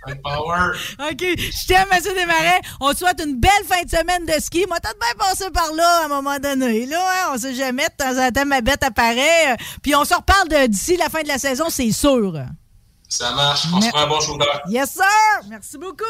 Hadstock 0.06 0.22
Power! 0.22 0.72
OK. 1.10 1.20
Je 1.20 1.66
t'aime, 1.66 1.88
M. 1.90 1.98
Desmarais. 2.02 2.60
On 2.80 2.92
te 2.92 2.98
souhaite 2.98 3.20
une 3.24 3.38
belle 3.40 3.50
fin 3.66 3.82
de 3.82 3.90
semaine 3.90 4.24
de 4.26 4.40
ski. 4.40 4.64
Moi, 4.68 4.78
peut-être 4.80 4.98
bien 4.98 5.14
passer 5.18 5.50
par 5.50 5.72
là 5.74 6.02
à 6.02 6.04
un 6.04 6.08
moment 6.08 6.38
donné. 6.38 6.86
Là, 6.86 7.00
hein, 7.00 7.30
on 7.34 7.38
sait 7.38 7.54
jamais. 7.54 7.86
De 7.86 8.04
temps 8.04 8.16
en 8.18 8.30
temps, 8.30 8.46
ma 8.46 8.60
bête 8.60 8.82
apparaît. 8.82 9.52
Euh, 9.52 9.56
Puis 9.82 9.94
on 9.94 10.04
se 10.04 10.14
reparle 10.14 10.48
de- 10.48 10.66
d'ici 10.66 10.96
la 10.96 11.08
fin 11.08 11.22
de 11.22 11.28
la 11.28 11.38
saison, 11.38 11.66
c'est 11.68 11.90
sûr. 11.92 12.32
Ça 13.10 13.32
marche. 13.32 13.66
Un 13.94 14.06
bon 14.06 14.20
shooter. 14.20 14.44
Yes, 14.68 14.90
sir! 14.90 15.04
Merci 15.48 15.78
beaucoup! 15.78 16.04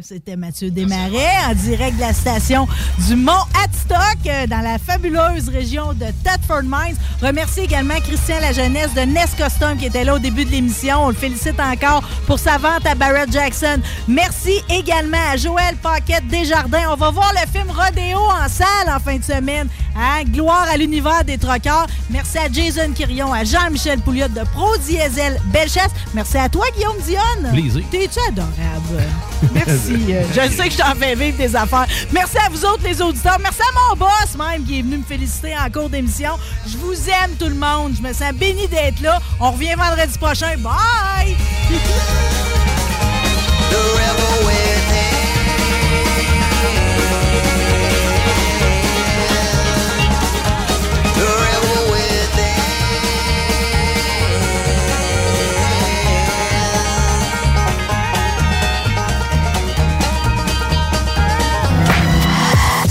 C'était 0.00 0.36
Mathieu 0.36 0.70
Desmarais 0.70 1.26
en 1.50 1.54
direct 1.54 1.96
de 1.96 2.02
la 2.02 2.12
station 2.12 2.68
du 3.08 3.16
Mont 3.16 3.32
Hadstock 3.60 4.18
euh, 4.26 4.46
dans 4.46 4.60
la 4.60 4.78
fabuleuse 4.78 5.48
région 5.48 5.92
de 5.92 6.06
Thetford 6.22 6.62
Mines. 6.62 6.96
Remercie 7.20 7.62
également 7.62 7.98
Christian 8.00 8.36
La 8.40 8.52
Jeunesse 8.52 8.94
de 8.94 9.00
Nest 9.00 9.36
Custom 9.36 9.76
qui 9.76 9.86
était 9.86 10.04
là 10.04 10.14
au 10.14 10.18
début 10.20 10.44
de 10.44 10.50
l'émission. 10.50 11.06
On 11.06 11.08
le 11.08 11.14
félicite 11.14 11.58
encore 11.58 12.02
pour 12.28 12.38
sa 12.38 12.58
vente 12.58 12.86
à 12.86 12.94
Barrett 12.94 13.32
Jackson. 13.32 13.80
Merci 14.06 14.60
également 14.70 15.18
à 15.32 15.36
Joël 15.36 15.74
Paquette 15.82 16.28
Desjardins. 16.28 16.92
On 16.92 16.96
va 16.96 17.10
voir 17.10 17.32
le 17.32 17.50
film 17.50 17.68
Rodéo 17.70 18.18
en 18.18 18.48
salle 18.48 18.88
en 18.88 19.00
fin 19.00 19.16
de 19.16 19.24
semaine. 19.24 19.68
Hein? 19.96 20.22
Gloire 20.26 20.66
à 20.70 20.76
l'univers 20.76 21.24
des 21.24 21.38
trocards. 21.38 21.88
Merci 22.08 22.38
à 22.38 22.52
Jason 22.52 22.92
Quirion, 22.94 23.32
à 23.32 23.42
Jean-Michel 23.42 23.98
Pouliot 24.00 24.28
de 24.28 24.44
Pro 24.52 24.76
Diesel 24.76 25.40
Bellechasse. 25.46 25.90
Merci 26.14 26.35
à 26.38 26.48
toi, 26.48 26.64
Guillaume 26.74 26.98
Dionne. 27.04 27.52
Plaisir. 27.52 27.82
T'es-tu 27.90 28.18
adorable? 28.28 29.04
Merci. 29.54 30.06
Euh, 30.10 30.22
je 30.30 30.50
sais 30.50 30.68
que 30.68 30.72
je 30.72 30.78
t'en 30.78 30.94
fais 30.94 31.14
vivre 31.14 31.36
des 31.36 31.54
affaires. 31.54 31.86
Merci 32.12 32.38
à 32.38 32.48
vous 32.50 32.64
autres, 32.64 32.82
les 32.84 33.00
auditeurs. 33.00 33.38
Merci 33.42 33.60
à 33.62 33.72
mon 33.90 33.96
boss, 33.96 34.36
même, 34.38 34.64
qui 34.64 34.78
est 34.78 34.82
venu 34.82 34.98
me 34.98 35.04
féliciter 35.04 35.54
en 35.56 35.70
cours 35.70 35.88
d'émission. 35.88 36.32
Je 36.66 36.76
vous 36.78 36.94
aime, 37.08 37.36
tout 37.38 37.48
le 37.48 37.54
monde. 37.54 37.94
Je 37.96 38.02
me 38.02 38.12
sens 38.12 38.32
béni 38.34 38.66
d'être 38.68 39.00
là. 39.00 39.18
On 39.40 39.50
revient 39.52 39.74
vendredi 39.74 40.18
prochain. 40.18 40.56
Bye! 40.58 41.36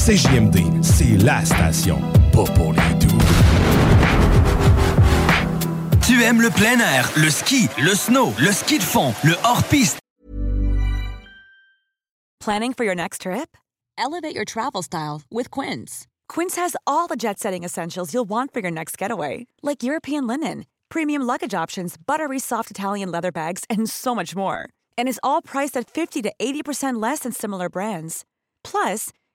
CJMD, 0.06 0.84
c'est 0.84 1.18
la 1.24 1.44
station, 1.44 2.00
pas 2.32 2.44
pour 2.54 2.74
les 2.74 2.94
doux. 3.00 3.18
Tu 6.06 6.14
Tu 6.14 6.22
aimes 6.22 6.44
le 6.44 6.52
plein 6.52 6.80
air, 6.80 7.12
le 7.18 7.32
ski, 7.32 7.68
le 7.84 7.96
snow, 7.96 8.32
le 8.40 8.52
ski 8.52 8.78
de 8.78 8.84
fond, 8.84 9.16
le 9.24 9.34
hors-piste. 9.44 9.98
Planning 12.40 12.74
for 12.74 12.84
your 12.84 12.94
next 12.94 13.22
trip? 13.22 13.58
Elevate 13.98 14.36
your 14.36 14.46
travel 14.46 14.84
style 14.84 15.24
with 15.32 15.50
Quince. 15.50 16.06
Quince 16.30 16.56
has 16.56 16.76
all 16.86 17.08
the 17.08 17.16
jet 17.16 17.40
setting 17.40 17.64
essentials 17.64 18.14
you'll 18.14 18.30
want 18.30 18.54
for 18.54 18.60
your 18.60 18.70
next 18.70 19.00
getaway, 19.00 19.48
like 19.64 19.82
European 19.82 20.28
linen, 20.28 20.66
premium 20.90 21.24
luggage 21.24 21.56
options, 21.56 21.98
buttery 21.98 22.38
soft 22.38 22.70
Italian 22.70 23.10
leather 23.10 23.32
bags, 23.32 23.64
and 23.72 23.90
so 23.90 24.14
much 24.14 24.36
more. 24.36 24.70
And 25.00 25.08
is 25.10 25.20
all 25.24 25.42
priced 25.42 25.76
at 25.76 25.90
50 25.90 26.22
to 26.22 26.32
80% 26.40 27.02
less 27.02 27.22
than 27.22 27.32
similar 27.32 27.70
brands. 27.70 28.24
Plus, 28.64 29.10